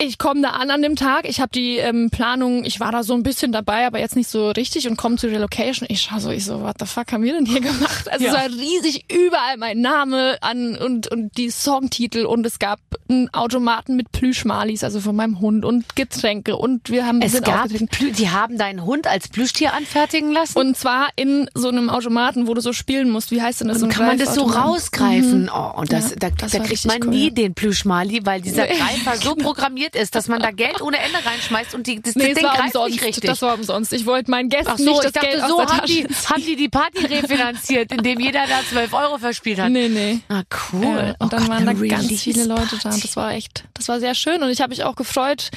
ich 0.01 0.17
komme 0.17 0.41
da 0.41 0.49
an 0.49 0.69
an 0.69 0.81
dem 0.81 0.95
Tag. 0.97 1.29
Ich 1.29 1.39
habe 1.39 1.51
die 1.53 1.77
ähm, 1.77 2.09
Planung, 2.09 2.65
ich 2.65 2.79
war 2.81 2.91
da 2.91 3.03
so 3.03 3.13
ein 3.13 3.23
bisschen 3.23 3.53
dabei, 3.53 3.85
aber 3.85 3.99
jetzt 3.99 4.17
nicht 4.17 4.27
so 4.27 4.49
richtig 4.51 4.87
und 4.89 4.97
komme 4.97 5.15
zu 5.15 5.29
der 5.29 5.39
Location. 5.39 5.87
Ich 5.89 6.01
schaue 6.01 6.19
so, 6.19 6.29
ich 6.31 6.43
so, 6.43 6.61
what 6.61 6.75
the 6.79 6.85
fuck 6.85 7.13
haben 7.13 7.23
wir 7.23 7.31
denn 7.33 7.45
hier 7.45 7.61
gemacht? 7.71 8.11
Also 8.11 8.25
Ja. 8.25 8.31
es 8.31 8.37
war 8.37 8.49
riesig 8.49 9.05
überall 9.13 9.55
mein 9.57 9.79
Name 9.79 10.37
an 10.41 10.75
und, 10.75 11.07
und 11.09 11.37
die 11.37 11.51
Songtitel 11.51 12.25
und 12.25 12.45
es 12.45 12.59
gab 12.59 12.79
einen 13.13 13.33
Automaten 13.33 13.95
mit 13.95 14.11
Plüschmalis, 14.11 14.83
also 14.83 14.99
von 14.99 15.15
meinem 15.15 15.39
Hund 15.39 15.65
und 15.65 15.95
Getränke 15.95 16.55
und 16.57 16.89
wir 16.89 17.05
haben 17.05 17.21
Es 17.21 17.39
gab, 17.41 17.69
die 17.69 18.29
haben 18.29 18.57
deinen 18.57 18.83
Hund 18.85 19.07
als 19.07 19.27
Plüschtier 19.29 19.73
anfertigen 19.73 20.31
lassen. 20.31 20.57
Und 20.57 20.77
zwar 20.77 21.09
in 21.15 21.49
so 21.53 21.69
einem 21.69 21.89
Automaten, 21.89 22.47
wo 22.47 22.53
du 22.53 22.61
so 22.61 22.73
spielen 22.73 23.09
musst. 23.09 23.31
Wie 23.31 23.41
heißt 23.41 23.61
denn 23.61 23.67
das? 23.69 23.81
Und 23.81 23.91
So 23.91 23.97
kann 23.97 24.07
man 24.07 24.17
das 24.17 24.35
so 24.35 24.43
rausgreifen? 24.43 25.49
Oh, 25.53 25.79
und 25.79 25.91
das, 25.91 26.11
Ja, 26.11 26.15
da, 26.19 26.29
das 26.29 26.51
da 26.51 26.59
kriegt 26.59 26.85
man 26.85 26.97
cool, 27.03 27.09
nie 27.09 27.25
ja. 27.25 27.29
den 27.33 27.53
Plüschmali, 27.53 28.21
weil 28.25 28.41
dieser 28.41 28.63
Nee, 28.67 28.73
Greifer 28.77 29.17
so 29.17 29.35
programmiert 29.35 29.95
ist, 29.95 30.15
dass 30.15 30.27
man 30.27 30.41
da 30.41 30.51
Geld 30.51 30.81
ohne 30.81 30.97
Ende 30.97 31.17
reinschmeißt 31.25 31.75
und 31.75 31.87
die, 31.87 32.01
das 32.01 32.15
Nee, 32.15 32.33
Ding 32.33 32.37
es 32.37 32.43
war 32.43 32.55
greift 32.55 32.75
umsonst. 32.75 32.91
nicht 32.95 33.03
richtig. 33.05 33.23
Das 33.29 33.41
war 33.41 33.55
umsonst. 33.55 33.93
Ich 33.93 34.05
wollte 34.05 34.31
meinen 34.31 34.49
Gästen 34.49 34.71
Ach 34.73 34.77
so, 34.77 34.83
nicht 34.85 34.95
ich 34.97 35.01
das 35.03 35.11
dachte, 35.13 35.27
Geld 35.27 35.43
so 35.47 35.59
aus 35.59 35.67
der 35.67 35.77
haben 35.77 35.87
die, 35.87 36.03
haben 36.25 36.41
die 36.45 36.55
die 36.55 36.69
Party 36.69 37.05
refinanziert, 37.05 37.91
indem 37.91 38.19
jeder 38.19 38.45
da 38.47 38.61
12 38.69 38.93
Euro 38.93 39.17
verspielt 39.17 39.59
hat. 39.59 39.69
Nee, 39.69 39.89
nee. 39.89 40.19
Ah, 40.29 40.43
cool. 40.73 40.83
Äh, 40.83 41.09
und 41.09 41.15
Oh 41.19 41.27
dann 41.27 41.39
Gott, 41.41 41.49
waren 41.49 41.65
da 41.65 41.73
ganz 41.73 42.21
viele 42.21 42.45
Leute 42.45 42.77
da. 42.83 42.91
Das 43.03 43.15
war 43.15 43.33
echt, 43.33 43.65
das 43.73 43.87
war 43.87 43.99
sehr 43.99 44.15
schön. 44.15 44.41
Und 44.41 44.49
ich 44.49 44.61
habe 44.61 44.69
mich 44.69 44.83
auch 44.83 44.95
gefreut, 44.95 45.51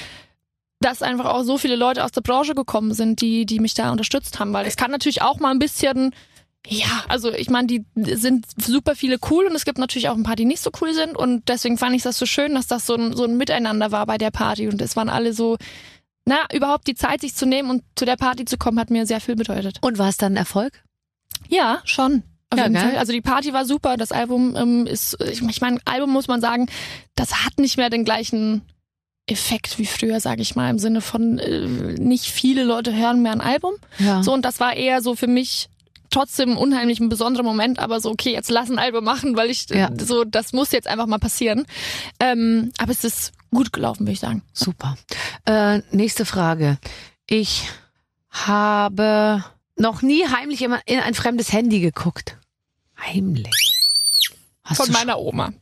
dass 0.80 1.02
einfach 1.02 1.26
auch 1.26 1.42
so 1.42 1.58
viele 1.58 1.76
Leute 1.76 2.04
aus 2.04 2.12
der 2.12 2.20
Branche 2.20 2.54
gekommen 2.54 2.92
sind, 2.92 3.20
die, 3.20 3.46
die 3.46 3.60
mich 3.60 3.74
da 3.74 3.90
unterstützt 3.92 4.38
haben. 4.38 4.52
Weil 4.52 4.66
es 4.66 4.76
kann 4.76 4.90
natürlich 4.90 5.22
auch 5.22 5.38
mal 5.38 5.50
ein 5.50 5.58
bisschen, 5.58 6.14
ja, 6.66 7.04
also 7.08 7.32
ich 7.32 7.48
meine, 7.48 7.66
die 7.66 7.84
sind 7.94 8.46
super 8.60 8.94
viele 8.94 9.18
cool 9.30 9.46
und 9.46 9.54
es 9.54 9.64
gibt 9.64 9.78
natürlich 9.78 10.08
auch 10.08 10.16
ein 10.16 10.22
paar, 10.22 10.36
die 10.36 10.44
nicht 10.44 10.60
so 10.60 10.70
cool 10.80 10.92
sind. 10.92 11.16
Und 11.16 11.48
deswegen 11.48 11.78
fand 11.78 11.94
ich 11.94 12.02
das 12.02 12.18
so 12.18 12.26
schön, 12.26 12.54
dass 12.54 12.66
das 12.66 12.86
so 12.86 12.94
ein, 12.94 13.14
so 13.16 13.24
ein 13.24 13.36
Miteinander 13.36 13.92
war 13.92 14.06
bei 14.06 14.18
der 14.18 14.30
Party. 14.30 14.68
Und 14.68 14.82
es 14.82 14.96
waren 14.96 15.08
alle 15.08 15.32
so, 15.32 15.56
na, 16.24 16.38
überhaupt 16.52 16.88
die 16.88 16.94
Zeit, 16.94 17.20
sich 17.20 17.34
zu 17.34 17.46
nehmen 17.46 17.70
und 17.70 17.84
zu 17.94 18.04
der 18.04 18.16
Party 18.16 18.44
zu 18.44 18.58
kommen, 18.58 18.80
hat 18.80 18.90
mir 18.90 19.06
sehr 19.06 19.20
viel 19.20 19.36
bedeutet. 19.36 19.78
Und 19.80 19.98
war 19.98 20.08
es 20.08 20.16
dann 20.16 20.34
ein 20.34 20.38
Erfolg? 20.38 20.82
Ja, 21.48 21.80
schon. 21.84 22.24
Auf 22.50 22.58
Ja, 22.58 22.68
gell? 22.68 22.80
Fall. 22.80 22.96
Also 22.98 23.12
die 23.12 23.20
Party 23.20 23.52
war 23.52 23.64
super. 23.64 23.96
Das 23.96 24.12
Album 24.12 24.54
ähm, 24.56 24.86
ist, 24.86 25.16
ich, 25.20 25.42
ich 25.42 25.60
meine, 25.60 25.78
Album 25.84 26.10
muss 26.12 26.28
man 26.28 26.40
sagen, 26.40 26.66
das 27.14 27.44
hat 27.44 27.58
nicht 27.58 27.76
mehr 27.76 27.90
den 27.90 28.04
gleichen 28.04 28.62
Effekt 29.26 29.78
wie 29.78 29.86
früher, 29.86 30.20
sage 30.20 30.42
ich 30.42 30.54
mal, 30.54 30.70
im 30.70 30.78
Sinne 30.78 31.00
von 31.00 31.38
äh, 31.38 31.66
nicht 31.66 32.26
viele 32.26 32.62
Leute 32.62 32.94
hören 32.94 33.22
mehr 33.22 33.32
ein 33.32 33.40
Album. 33.40 33.74
Ja. 33.98 34.22
So 34.22 34.32
und 34.32 34.44
das 34.44 34.60
war 34.60 34.74
eher 34.74 35.02
so 35.02 35.16
für 35.16 35.26
mich 35.26 35.68
trotzdem 36.10 36.56
unheimlich 36.56 37.00
ein 37.00 37.08
besonderer 37.08 37.42
Moment, 37.42 37.80
aber 37.80 37.98
so 37.98 38.10
okay, 38.10 38.32
jetzt 38.32 38.50
lass 38.50 38.70
ein 38.70 38.78
Album 38.78 39.02
machen, 39.02 39.36
weil 39.36 39.50
ich 39.50 39.68
Ja. 39.70 39.90
so 40.00 40.22
das 40.22 40.52
muss 40.52 40.70
jetzt 40.70 40.86
einfach 40.86 41.06
mal 41.06 41.18
passieren. 41.18 41.66
Ähm, 42.20 42.70
aber 42.78 42.92
es 42.92 43.02
ist 43.02 43.32
gut 43.52 43.72
gelaufen, 43.72 44.02
würde 44.02 44.12
ich 44.12 44.20
sagen. 44.20 44.42
Super. 44.52 44.96
Äh, 45.46 45.80
nächste 45.90 46.24
Frage. 46.24 46.78
Ich 47.26 47.68
habe 48.30 49.42
noch 49.76 50.02
nie 50.02 50.26
heimlich 50.26 50.62
immer 50.62 50.80
in 50.86 51.00
ein 51.00 51.14
fremdes 51.14 51.52
Handy 51.52 51.80
geguckt. 51.80 52.36
Heimlich. 52.98 53.72
Hast 54.64 54.78
Von 54.82 54.92
meiner 54.92 55.18
Oma. 55.20 55.52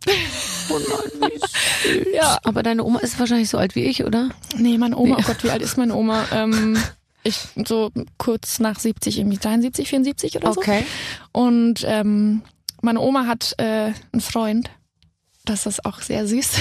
Oh 0.71 0.79
nein, 0.79 1.31
wie 1.31 1.39
süß. 1.39 2.07
Ja. 2.15 2.39
Aber 2.45 2.62
deine 2.62 2.85
Oma 2.85 3.01
ist 3.01 3.19
wahrscheinlich 3.19 3.51
so 3.51 3.59
alt 3.59 3.75
wie 3.75 3.85
ich, 3.85 4.05
oder? 4.05 4.31
Nee, 4.57 4.79
meine 4.79 4.97
Oma, 4.97 5.17
Nee. 5.17 5.23
oh 5.23 5.27
Gott, 5.27 5.45
wie 5.45 5.51
alt 5.51 5.61
ist 5.62 5.77
meine 5.77 5.95
Oma? 5.95 6.25
Ähm, 6.33 6.79
ich 7.23 7.39
so 7.67 7.91
kurz 8.17 8.61
nach 8.61 8.79
70, 8.79 9.19
irgendwie 9.19 9.37
73, 9.37 9.89
74 9.89 10.37
oder 10.37 10.55
so. 10.55 10.61
Okay. 10.61 10.87
Und 11.33 11.85
ähm, 11.87 12.43
meine 12.81 13.01
Oma 13.01 13.27
hat 13.27 13.55
äh, 13.59 13.93
einen 14.12 14.21
Freund. 14.21 14.71
Das 15.45 15.66
ist 15.66 15.84
auch 15.84 16.01
sehr 16.01 16.26
süß. 16.26 16.51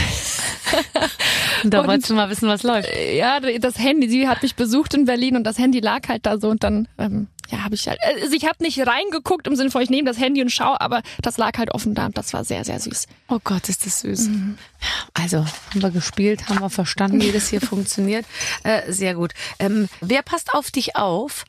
Da 1.66 1.80
Und- 1.82 1.88
wolltest 1.88 2.10
du 2.10 2.16
mal 2.16 2.30
wissen, 2.30 2.50
was 2.50 2.64
läuft. 2.64 2.90
ja, 3.14 3.40
das 3.40 3.78
Handy, 3.78 4.10
sie 4.10 4.28
hat 4.28 4.44
mich 4.44 4.56
besucht 4.56 4.94
in 4.96 5.06
Berlin 5.06 5.38
und 5.38 5.46
das 5.46 5.58
Handy 5.58 5.80
lag 5.80 6.10
halt 6.10 6.26
da 6.26 6.38
so 6.38 6.50
und 6.50 6.62
dann, 6.64 6.90
ähm, 6.98 7.28
ja, 7.50 7.64
habe 7.64 7.76
ich 7.76 7.88
halt, 7.88 8.00
also 8.22 8.34
ich 8.36 8.46
habe 8.46 8.62
nicht 8.62 8.86
reingeguckt 8.86 9.48
im 9.48 9.56
Sinne 9.56 9.72
von, 9.72 9.82
ich 9.82 9.90
nehme 9.90 10.10
das 10.10 10.20
Handy 10.20 10.42
und 10.42 10.50
schau, 10.50 10.76
aber 10.78 11.02
das 11.22 11.38
lag 11.38 11.58
halt 11.58 11.72
offen 11.72 11.94
da 11.96 12.08
und 12.08 12.18
das 12.18 12.34
war 12.34 12.44
sehr, 12.44 12.66
sehr 12.66 12.80
süß. 12.82 13.08
Oh 13.30 13.40
Gott, 13.44 13.70
ist 13.70 13.86
das 13.86 14.02
süß. 14.02 14.30
Also, 15.14 15.38
haben 15.46 15.82
wir 15.82 15.92
gespielt, 15.92 16.50
haben 16.50 16.60
wir 16.60 16.70
verstanden, 16.70 17.22
wie 17.22 17.32
das 17.32 17.48
hier 17.48 17.62
funktioniert. 17.74 18.26
Äh, 18.64 18.92
sehr 18.92 19.14
gut. 19.16 19.32
Ähm, 19.60 19.88
wer 20.02 20.22
passt 20.24 20.54
auf 20.54 20.70
dich 20.72 20.98
auf, 20.98 21.46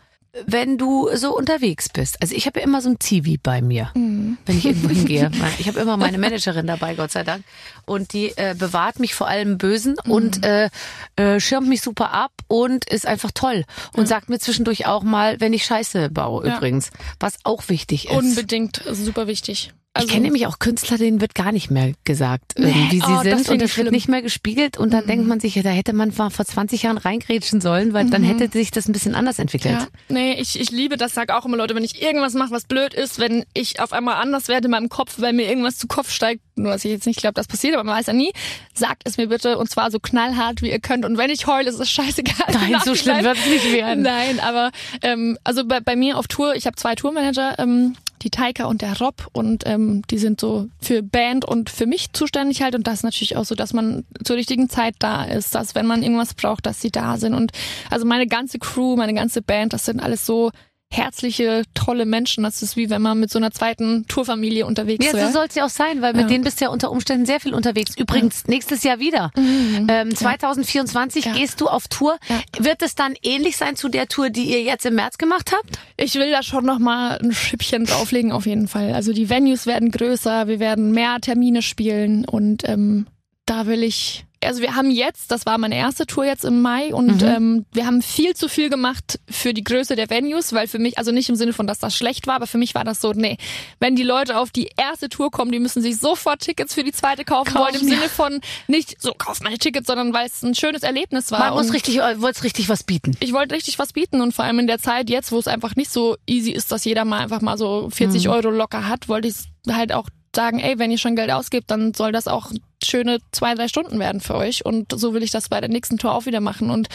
wenn 0.46 0.78
du 0.78 1.08
so 1.14 1.36
unterwegs 1.36 1.88
bist? 1.88 2.16
Also 2.20 2.34
ich 2.34 2.46
habe 2.46 2.60
ja 2.60 2.64
immer 2.66 2.80
so 2.80 2.90
ein 2.90 2.98
Zivi 3.00 3.38
bei 3.40 3.62
mir, 3.62 3.90
wenn 3.94 4.36
ich 4.46 4.64
irgendwo 4.66 4.88
hingehe. 4.88 5.30
Ich 5.58 5.68
habe 5.68 5.78
immer 5.80 5.96
meine 5.96 6.18
Managerin 6.18 6.66
dabei, 6.66 6.94
Gott 6.94 7.12
sei 7.12 7.22
Dank. 7.22 7.44
Und 7.86 8.12
die 8.12 8.36
äh, 8.36 8.54
bewahrt 8.58 8.98
mich 8.98 9.14
vor 9.14 9.28
allem 9.28 9.58
Bösen 9.58 9.96
und 10.08 10.44
äh, 10.44 10.70
äh, 11.16 11.38
schirmt 11.38 11.68
mich 11.68 11.80
super 11.82 12.12
ab 12.12 12.32
und 12.48 12.84
ist 12.86 13.06
einfach 13.06 13.30
toll. 13.32 13.64
Und 13.94 14.08
sagt 14.08 14.28
mir 14.28 14.38
zwischendurch 14.38 14.86
auch 14.86 15.02
mal, 15.04 15.40
wenn 15.40 15.52
ich 15.52 15.64
Scheiße 15.64 16.10
baue 16.10 16.46
Ja. 16.46 16.56
übrigens. 16.56 16.90
Was 17.20 17.38
auch 17.44 17.68
wichtig 17.68 18.06
ist. 18.06 18.16
Unbedingt 18.16 18.82
super 18.90 19.26
wichtig. 19.26 19.72
Also, 19.96 20.08
Ich 20.08 20.12
kenne 20.12 20.24
nämlich 20.24 20.46
auch 20.48 20.58
Künstler, 20.58 20.98
denen 20.98 21.20
wird 21.20 21.36
gar 21.36 21.52
nicht 21.52 21.70
mehr 21.70 21.92
gesagt, 22.02 22.54
Nee, 22.58 22.66
ähm, 22.70 22.86
wie 22.90 22.98
sie 22.98 23.06
oh, 23.06 23.22
das 23.22 23.22
sind 23.22 23.36
find 23.36 23.48
und 23.50 23.62
das 23.62 23.76
wird 23.76 23.86
schlimm. 23.86 23.92
nicht 23.92 24.08
mehr 24.08 24.22
gespiegelt 24.22 24.76
und 24.76 24.92
dann 24.92 25.06
denkt 25.06 25.26
man 25.28 25.38
sich, 25.38 25.54
ja, 25.54 25.62
da 25.62 25.70
hätte 25.70 25.92
man 25.92 26.10
vor 26.10 26.30
20 26.32 26.82
Jahren 26.82 26.98
reingrätschen 26.98 27.60
sollen, 27.60 27.92
weil 27.92 28.10
dann 28.10 28.24
hätte 28.24 28.50
sich 28.50 28.72
das 28.72 28.88
ein 28.88 28.92
bisschen 28.92 29.14
anders 29.14 29.38
entwickelt. 29.38 29.74
Ja, 29.74 29.86
nee, 30.08 30.32
ich, 30.40 30.58
ich 30.60 30.72
liebe 30.72 30.96
das, 30.96 31.14
sag 31.14 31.30
auch 31.30 31.44
immer 31.46 31.56
Leute, 31.56 31.76
wenn 31.76 31.84
ich 31.84 32.02
irgendwas 32.02 32.34
mache, 32.34 32.50
was 32.50 32.64
blöd 32.64 32.92
ist, 32.92 33.20
wenn 33.20 33.44
ich 33.54 33.78
auf 33.80 33.92
einmal 33.92 34.16
anders 34.16 34.48
werde 34.48 34.64
in 34.66 34.72
meinem 34.72 34.88
Kopf, 34.88 35.14
weil 35.20 35.32
mir 35.32 35.48
irgendwas 35.48 35.78
zu 35.78 35.86
Kopf 35.86 36.10
steigt, 36.10 36.40
nur 36.56 36.72
dass 36.72 36.84
ich 36.84 36.90
jetzt 36.90 37.06
nicht 37.06 37.20
glaube, 37.20 37.34
das 37.34 37.46
passiert, 37.46 37.74
aber 37.74 37.84
man 37.84 37.96
weiß 37.96 38.06
ja 38.08 38.12
nie, 38.14 38.32
sagt 38.74 39.02
es 39.04 39.16
mir 39.16 39.28
bitte 39.28 39.58
und 39.58 39.70
zwar 39.70 39.92
so 39.92 40.00
knallhart, 40.00 40.60
wie 40.60 40.70
ihr 40.72 40.80
könnt. 40.80 41.04
Und 41.04 41.18
wenn 41.18 41.30
ich 41.30 41.46
heule, 41.46 41.68
ist 41.70 41.78
es 41.78 41.88
scheißegal. 41.90 42.52
Nein, 42.52 42.72
Im 42.74 42.80
so 42.80 42.96
schlimm 42.96 43.14
Nachhinein- 43.18 43.24
wird's 43.36 43.46
nicht 43.46 43.72
werden. 43.72 44.02
Nein, 44.02 44.40
aber 44.40 44.72
ähm, 45.02 45.38
also 45.44 45.64
bei, 45.64 45.78
bei 45.78 45.94
mir 45.94 46.18
auf 46.18 46.26
Tour, 46.26 46.56
ich 46.56 46.66
habe 46.66 46.74
zwei 46.74 46.96
Tourmanager, 46.96 47.58
ähm, 47.60 47.94
die 48.24 48.30
Taika 48.30 48.64
und 48.64 48.82
der 48.82 48.98
Rob 48.98 49.28
und 49.32 49.64
ähm, 49.66 50.02
die 50.10 50.18
sind 50.18 50.40
so 50.40 50.68
für 50.80 51.02
Band 51.02 51.44
und 51.44 51.70
für 51.70 51.86
mich 51.86 52.12
zuständig 52.12 52.62
halt. 52.62 52.74
Und 52.74 52.86
das 52.86 53.02
natürlich 53.02 53.36
auch 53.36 53.44
so, 53.44 53.54
dass 53.54 53.72
man 53.72 54.04
zur 54.24 54.36
richtigen 54.36 54.68
Zeit 54.68 54.94
da 54.98 55.24
ist, 55.24 55.54
dass 55.54 55.74
wenn 55.74 55.86
man 55.86 56.02
irgendwas 56.02 56.34
braucht, 56.34 56.66
dass 56.66 56.80
sie 56.80 56.90
da 56.90 57.18
sind. 57.18 57.34
Und 57.34 57.52
also 57.90 58.06
meine 58.06 58.26
ganze 58.26 58.58
Crew, 58.58 58.96
meine 58.96 59.14
ganze 59.14 59.42
Band, 59.42 59.72
das 59.74 59.84
sind 59.84 60.00
alles 60.00 60.24
so 60.26 60.50
herzliche, 60.96 61.62
tolle 61.74 62.06
Menschen. 62.06 62.44
Das 62.44 62.62
ist 62.62 62.76
wie 62.76 62.90
wenn 62.90 63.02
man 63.02 63.18
mit 63.20 63.30
so 63.30 63.38
einer 63.38 63.50
zweiten 63.50 64.06
Tourfamilie 64.06 64.66
unterwegs 64.66 65.04
Ja, 65.04 65.12
wäre. 65.12 65.26
so 65.28 65.32
soll 65.34 65.46
es 65.48 65.54
ja 65.54 65.64
auch 65.64 65.70
sein, 65.70 66.00
weil 66.02 66.12
mit 66.12 66.22
Ja. 66.22 66.28
denen 66.28 66.44
bist 66.44 66.60
du 66.60 66.66
ja 66.66 66.70
unter 66.70 66.90
Umständen 66.90 67.26
sehr 67.26 67.40
viel 67.40 67.54
unterwegs. 67.54 67.96
Übrigens, 67.96 68.46
nächstes 68.46 68.82
Jahr 68.84 68.98
wieder. 69.00 69.30
Ähm, 69.36 70.14
2024 70.14 71.24
Ja. 71.26 71.32
gehst 71.32 71.60
du 71.60 71.66
auf 71.68 71.88
Tour. 71.88 72.16
Ja. 72.28 72.64
Wird 72.64 72.82
es 72.82 72.94
dann 72.94 73.14
ähnlich 73.22 73.56
sein 73.56 73.76
zu 73.76 73.88
der 73.88 74.06
Tour, 74.08 74.30
die 74.30 74.44
ihr 74.44 74.62
jetzt 74.62 74.86
im 74.86 74.94
März 74.94 75.18
gemacht 75.18 75.52
habt? 75.52 75.78
Ich 75.96 76.14
will 76.14 76.30
da 76.30 76.42
schon 76.42 76.64
noch 76.64 76.78
mal 76.78 77.18
ein 77.18 77.32
Schippchen 77.32 77.84
drauflegen 77.84 78.32
auf 78.32 78.46
jeden 78.46 78.68
Fall. 78.68 78.92
Also 78.94 79.12
die 79.12 79.28
Venues 79.28 79.66
werden 79.66 79.90
größer, 79.90 80.46
wir 80.48 80.60
werden 80.60 80.92
mehr 80.92 81.18
Termine 81.20 81.62
spielen 81.62 82.24
und 82.24 82.68
ähm, 82.68 83.06
da 83.46 83.66
will 83.66 83.82
ich 83.82 84.24
also 84.46 84.60
wir 84.60 84.74
haben 84.76 84.90
jetzt, 84.90 85.30
das 85.30 85.46
war 85.46 85.58
meine 85.58 85.76
erste 85.76 86.06
Tour 86.06 86.24
jetzt 86.24 86.44
im 86.44 86.62
Mai 86.62 86.94
und 86.94 87.22
Mhm. 87.22 87.28
ähm, 87.28 87.66
wir 87.72 87.86
haben 87.86 88.02
viel 88.02 88.34
zu 88.34 88.48
viel 88.48 88.68
gemacht 88.70 89.18
für 89.30 89.54
die 89.54 89.64
Größe 89.64 89.96
der 89.96 90.10
Venues, 90.10 90.52
weil 90.52 90.66
für 90.68 90.78
mich, 90.78 90.98
also 90.98 91.12
nicht 91.12 91.28
im 91.28 91.36
Sinne 91.36 91.52
von, 91.52 91.66
dass 91.66 91.78
das 91.78 91.96
schlecht 91.96 92.26
war, 92.26 92.36
aber 92.36 92.46
für 92.46 92.58
mich 92.58 92.74
war 92.74 92.84
das 92.84 93.00
so, 93.00 93.12
nee, 93.12 93.36
wenn 93.80 93.96
die 93.96 94.02
Leute 94.02 94.38
auf 94.38 94.50
die 94.50 94.68
erste 94.76 95.08
Tour 95.08 95.30
kommen, 95.30 95.52
die 95.52 95.58
müssen 95.58 95.82
sich 95.82 95.98
sofort 95.98 96.40
Tickets 96.40 96.74
für 96.74 96.84
die 96.84 96.92
zweite 96.92 97.24
kaufen, 97.24 97.54
Kaufen, 97.54 97.64
wollen, 97.64 97.74
im 97.82 97.88
ja. 97.88 97.96
Sinne 97.96 98.08
von 98.08 98.40
nicht 98.68 99.00
so, 99.00 99.12
kauf 99.16 99.40
meine 99.40 99.58
Tickets, 99.58 99.86
sondern 99.86 100.12
weil 100.14 100.26
es 100.26 100.42
ein 100.42 100.54
schönes 100.54 100.82
Erlebnis 100.82 101.30
war. 101.30 101.38
Man 101.40 101.54
muss 101.54 101.72
richtig, 101.72 101.98
äh, 101.98 102.20
wollt's 102.20 102.42
richtig 102.44 102.68
was 102.68 102.82
bieten. 102.84 103.12
ich 103.20 103.32
wollte 103.32 103.54
richtig 103.54 103.78
was 103.78 103.92
bieten 103.92 104.20
und 104.20 104.32
vor 104.34 104.44
allem 104.44 104.58
in 104.58 104.66
der 104.66 104.78
Zeit 104.78 105.10
jetzt, 105.10 105.32
wo 105.32 105.38
es 105.38 105.46
einfach 105.48 105.76
nicht 105.76 105.90
so 105.92 106.16
easy 106.26 106.50
ist, 106.50 106.70
dass 106.72 106.84
jeder 106.84 107.04
mal 107.04 107.20
einfach 107.20 107.40
mal 107.40 107.58
so 107.58 107.82
Mhm. 107.86 107.90
40 107.90 108.28
Euro 108.28 108.50
locker 108.50 108.88
hat, 108.88 109.08
wollte 109.08 109.28
ich 109.28 109.34
halt 109.70 109.92
auch 109.92 110.08
sagen, 110.34 110.58
ey, 110.58 110.78
wenn 110.78 110.90
ihr 110.90 110.98
schon 110.98 111.14
Geld 111.16 111.30
ausgibt, 111.30 111.70
dann 111.70 111.94
soll 111.94 112.10
das 112.12 112.26
auch 112.26 112.50
schöne 112.86 113.18
zwei, 113.32 113.54
drei 113.54 113.68
Stunden 113.68 113.98
werden 113.98 114.20
für 114.20 114.34
euch. 114.34 114.64
Und 114.64 114.92
so 114.94 115.14
will 115.14 115.22
ich 115.22 115.30
das 115.30 115.48
bei 115.48 115.60
der 115.60 115.70
nächsten 115.70 115.98
Tour 115.98 116.14
auch 116.14 116.26
wieder 116.26 116.40
machen. 116.40 116.70
Und 116.70 116.88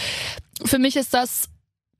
für 0.63 0.79
mich 0.79 0.95
ist 0.95 1.13
das 1.13 1.49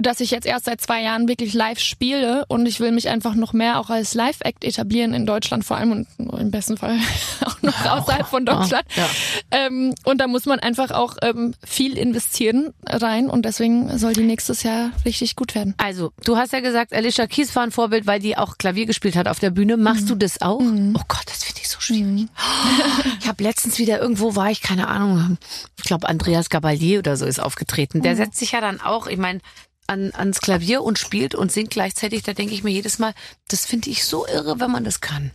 dass 0.01 0.21
ich 0.21 0.31
jetzt 0.31 0.45
erst 0.47 0.63
seit 0.65 0.79
zwei 0.79 1.01
Jahren 1.03 1.27
wirklich 1.27 1.53
live 1.53 1.79
spiele 1.79 2.45
und 2.47 2.65
ich 2.65 2.79
will 2.79 2.93
mich 2.93 3.09
einfach 3.09 3.35
noch 3.35 3.51
mehr 3.51 3.79
auch 3.81 3.89
als 3.89 4.13
Live-Act 4.13 4.63
etablieren 4.63 5.13
in 5.13 5.25
Deutschland 5.25 5.65
vor 5.65 5.75
allem 5.75 5.91
und 5.91 6.07
im 6.39 6.51
besten 6.51 6.77
Fall 6.77 6.97
auch 7.45 7.61
noch 7.61 7.85
außerhalb 7.85 8.25
von 8.25 8.45
Deutschland. 8.45 8.85
Ja. 8.95 9.05
Ähm, 9.51 9.93
und 10.05 10.21
da 10.21 10.27
muss 10.27 10.45
man 10.45 10.59
einfach 10.59 10.91
auch 10.91 11.17
ähm, 11.21 11.53
viel 11.65 11.97
investieren 11.97 12.73
rein 12.87 13.29
und 13.29 13.43
deswegen 13.43 13.97
soll 13.97 14.13
die 14.13 14.23
nächstes 14.23 14.63
Jahr 14.63 14.91
richtig 15.03 15.35
gut 15.35 15.53
werden. 15.53 15.73
Also, 15.77 16.13
du 16.23 16.37
hast 16.37 16.53
ja 16.53 16.61
gesagt, 16.61 16.93
Alicia 16.93 17.27
Keys 17.27 17.53
war 17.57 17.63
ein 17.63 17.71
Vorbild, 17.71 18.07
weil 18.07 18.21
die 18.21 18.37
auch 18.37 18.57
Klavier 18.57 18.85
gespielt 18.85 19.17
hat 19.17 19.27
auf 19.27 19.39
der 19.39 19.49
Bühne. 19.49 19.75
Machst 19.75 20.03
Mhm. 20.03 20.07
du 20.07 20.15
das 20.15 20.41
auch? 20.41 20.61
Oh 20.61 21.01
Gott, 21.09 21.23
das 21.25 21.43
finde 21.43 21.59
ich 21.61 21.67
so 21.67 21.81
schwierig. 21.81 22.27
Ich 23.19 23.27
habe 23.27 23.43
letztens 23.43 23.77
wieder 23.79 23.99
irgendwo 23.99 24.37
war 24.37 24.49
ich, 24.49 24.61
keine 24.61 24.87
Ahnung, 24.87 25.37
ich 25.77 25.83
glaube 25.83 26.07
Andreas 26.07 26.49
Gabalier 26.49 26.99
oder 26.99 27.17
so 27.17 27.25
ist 27.25 27.41
aufgetreten. 27.41 27.97
Mhm. 27.97 28.03
Der 28.03 28.15
setzt 28.15 28.37
sich 28.39 28.53
ja 28.53 28.61
dann 28.61 28.79
auch, 28.79 29.07
ich 29.07 29.17
meine, 29.17 29.39
an, 29.89 30.13
ans 30.13 30.39
Klavier 30.39 30.83
und 30.83 30.97
spielt 30.97 31.35
und 31.35 31.51
singt 31.51 31.71
gleichzeitig. 31.71 32.23
Da 32.23 32.33
denke 32.33 32.53
ich 32.53 32.63
mir 32.63 32.71
jedes 32.71 32.99
Mal, 32.99 33.13
das 33.47 33.65
finde 33.65 33.89
ich 33.89 34.05
so 34.05 34.25
irre, 34.27 34.59
wenn 34.59 34.71
man 34.71 34.83
das 34.83 35.01
kann. 35.01 35.31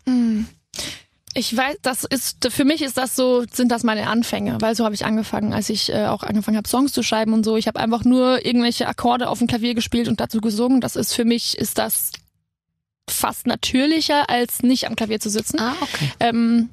Ich 1.35 1.57
weiß, 1.57 1.79
das 1.83 2.05
ist 2.05 2.47
für 2.51 2.65
mich 2.65 2.81
ist 2.81 2.97
das 2.97 3.17
so, 3.17 3.45
sind 3.51 3.73
das 3.73 3.83
meine 3.83 4.07
Anfänge, 4.07 4.57
weil 4.61 4.77
so 4.77 4.85
habe 4.85 4.95
ich 4.95 5.05
angefangen, 5.05 5.53
als 5.53 5.69
ich 5.69 5.91
äh, 5.91 6.07
auch 6.07 6.23
angefangen 6.23 6.57
habe 6.57 6.69
Songs 6.69 6.93
zu 6.93 7.03
schreiben 7.03 7.33
und 7.33 7.45
so. 7.45 7.57
Ich 7.57 7.67
habe 7.67 7.81
einfach 7.81 8.05
nur 8.05 8.47
irgendwelche 8.47 8.87
Akkorde 8.87 9.29
auf 9.29 9.39
dem 9.39 9.49
Klavier 9.49 9.75
gespielt 9.75 10.07
und 10.07 10.21
dazu 10.21 10.41
gesungen. 10.41 10.81
Das 10.81 10.95
ist 10.95 11.13
für 11.13 11.25
mich 11.25 11.59
ist 11.59 11.79
das 11.79 12.13
fast 13.11 13.47
natürlicher 13.47 14.31
als 14.31 14.63
nicht 14.63 14.87
am 14.87 14.95
Klavier 14.95 15.19
zu 15.19 15.29
sitzen. 15.29 15.59
Ah, 15.59 15.75
okay. 15.81 16.13
Ähm, 16.21 16.71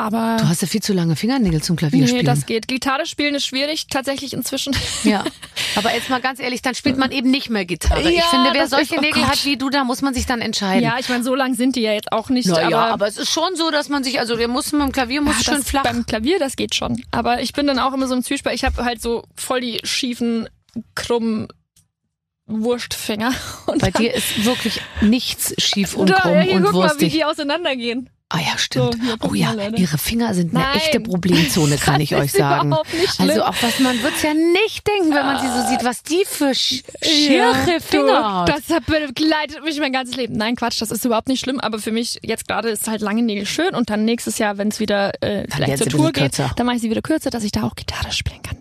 aber 0.00 0.36
Du 0.40 0.48
hast 0.48 0.62
ja 0.62 0.68
viel 0.68 0.82
zu 0.82 0.92
lange 0.92 1.16
Fingernägel 1.16 1.62
zum 1.62 1.76
Klavier 1.76 2.04
nee, 2.04 2.22
das 2.22 2.46
geht. 2.46 2.68
Gitarre 2.68 3.06
spielen 3.06 3.34
ist 3.34 3.46
schwierig 3.46 3.86
tatsächlich 3.88 4.32
inzwischen. 4.32 4.74
Ja, 5.04 5.24
aber 5.76 5.94
jetzt 5.94 6.08
mal 6.10 6.20
ganz 6.20 6.40
ehrlich, 6.40 6.62
dann 6.62 6.74
spielt 6.74 6.96
man 6.98 7.10
eben 7.10 7.30
nicht 7.30 7.50
mehr 7.50 7.64
Gitarre. 7.64 8.08
ich 8.10 8.16
Ja, 8.18 8.24
finde, 8.24 8.50
wer 8.52 8.68
solche 8.68 8.94
ist- 8.94 8.98
oh 8.98 9.00
Nägel 9.02 9.22
Gott. 9.22 9.30
hat 9.32 9.44
wie 9.44 9.56
du, 9.56 9.70
da 9.70 9.84
muss 9.84 10.02
man 10.02 10.14
sich 10.14 10.26
dann 10.26 10.40
entscheiden. 10.40 10.82
Ja, 10.84 10.96
ich 10.98 11.08
meine, 11.08 11.24
so 11.24 11.34
lang 11.34 11.54
sind 11.54 11.76
die 11.76 11.82
ja 11.82 11.92
jetzt 11.92 12.12
auch 12.12 12.28
nicht. 12.28 12.46
Naja, 12.48 12.66
aber, 12.78 12.92
aber, 12.92 13.06
es 13.08 13.18
ist 13.18 13.30
schon 13.30 13.56
so, 13.56 13.70
dass 13.70 13.88
man 13.88 14.04
sich, 14.04 14.18
also 14.20 14.36
der 14.36 14.48
muss 14.48 14.72
mit 14.72 14.82
dem 14.82 14.92
Klavier 14.92 15.20
muss 15.20 15.44
Ja, 15.46 15.54
schön 15.54 15.62
flach. 15.62 15.82
Beim 15.82 16.06
Klavier, 16.06 16.38
das 16.38 16.56
geht 16.56 16.74
schon. 16.74 17.02
Aber 17.10 17.40
ich 17.40 17.52
bin 17.52 17.66
dann 17.66 17.78
auch 17.78 17.92
immer 17.92 18.06
so 18.08 18.14
im 18.14 18.22
Zwiespalt. 18.22 18.54
Ich 18.56 18.64
habe 18.64 18.84
halt 18.84 19.00
so 19.02 19.24
voll 19.34 19.60
die 19.60 19.80
schiefen, 19.84 20.48
krummen 20.94 21.48
Wurstfinger. 22.46 23.32
Und 23.66 23.80
Bei 23.80 23.90
dir 23.90 24.14
ist 24.14 24.44
wirklich 24.44 24.80
nichts 25.00 25.54
schief 25.58 25.96
und 25.96 26.10
Da, 26.10 26.20
krumm 26.20 26.32
ja, 26.34 26.40
hier, 26.42 26.54
und 26.54 26.62
guck 26.64 26.72
mal, 26.74 26.78
wie 26.78 26.82
wurstig. 26.90 27.12
die 27.12 27.24
auseinandergehen. 27.24 28.08
Ah 28.28 28.40
ja, 28.40 28.58
stimmt. 28.58 28.94
So, 28.94 29.28
oh 29.28 29.34
ja, 29.34 29.52
mal, 29.52 29.70
Leute. 29.70 29.80
ihre 29.80 29.98
Finger 29.98 30.34
sind 30.34 30.52
eine 30.52 30.64
Nein. 30.64 30.76
echte 30.78 30.98
Problemzone, 30.98 31.76
kann 31.76 32.00
ich 32.00 32.14
euch 32.16 32.32
sagen. 32.32 32.70
nicht. 32.92 33.20
Also 33.20 33.44
auch 33.44 33.54
was 33.60 33.78
man 33.78 34.02
wird's 34.02 34.22
ja 34.22 34.34
nicht 34.34 34.84
denken, 34.84 35.14
wenn 35.14 35.24
man 35.26 35.40
sie 35.40 35.46
so 35.46 35.68
sieht, 35.68 35.84
was 35.84 36.02
die 36.02 36.24
für 36.26 36.52
sch 36.52 36.82
Ja, 37.28 37.54
Finger 37.80 38.40
hat. 38.40 38.48
Das 38.48 38.62
begleitet 38.84 39.62
mich 39.64 39.78
mein 39.78 39.92
ganzes 39.92 40.16
Leben. 40.16 40.36
Nein, 40.36 40.56
Quatsch, 40.56 40.80
das 40.82 40.90
ist 40.90 41.04
überhaupt 41.04 41.28
nicht 41.28 41.38
schlimm. 41.38 41.60
Aber 41.60 41.78
für 41.78 41.92
mich 41.92 42.18
jetzt 42.22 42.48
gerade 42.48 42.70
ist 42.70 42.88
halt 42.88 43.00
lange 43.00 43.22
Nägel 43.22 43.46
schön. 43.46 43.74
Und 43.76 43.90
dann 43.90 44.04
nächstes 44.04 44.38
Jahr, 44.38 44.58
wenn 44.58 44.68
es 44.68 44.80
wieder 44.80 45.12
äh, 45.22 45.46
vielleicht 45.48 45.78
zur 45.78 45.86
Tour 45.86 46.06
geht, 46.12 46.34
kürzer. 46.34 46.50
dann 46.56 46.66
mache 46.66 46.76
ich 46.76 46.82
sie 46.82 46.90
wieder 46.90 47.02
kürzer, 47.02 47.30
dass 47.30 47.44
ich 47.44 47.52
da 47.52 47.62
auch 47.62 47.76
Gitarre 47.76 48.10
spielen 48.10 48.42
kann. 48.42 48.55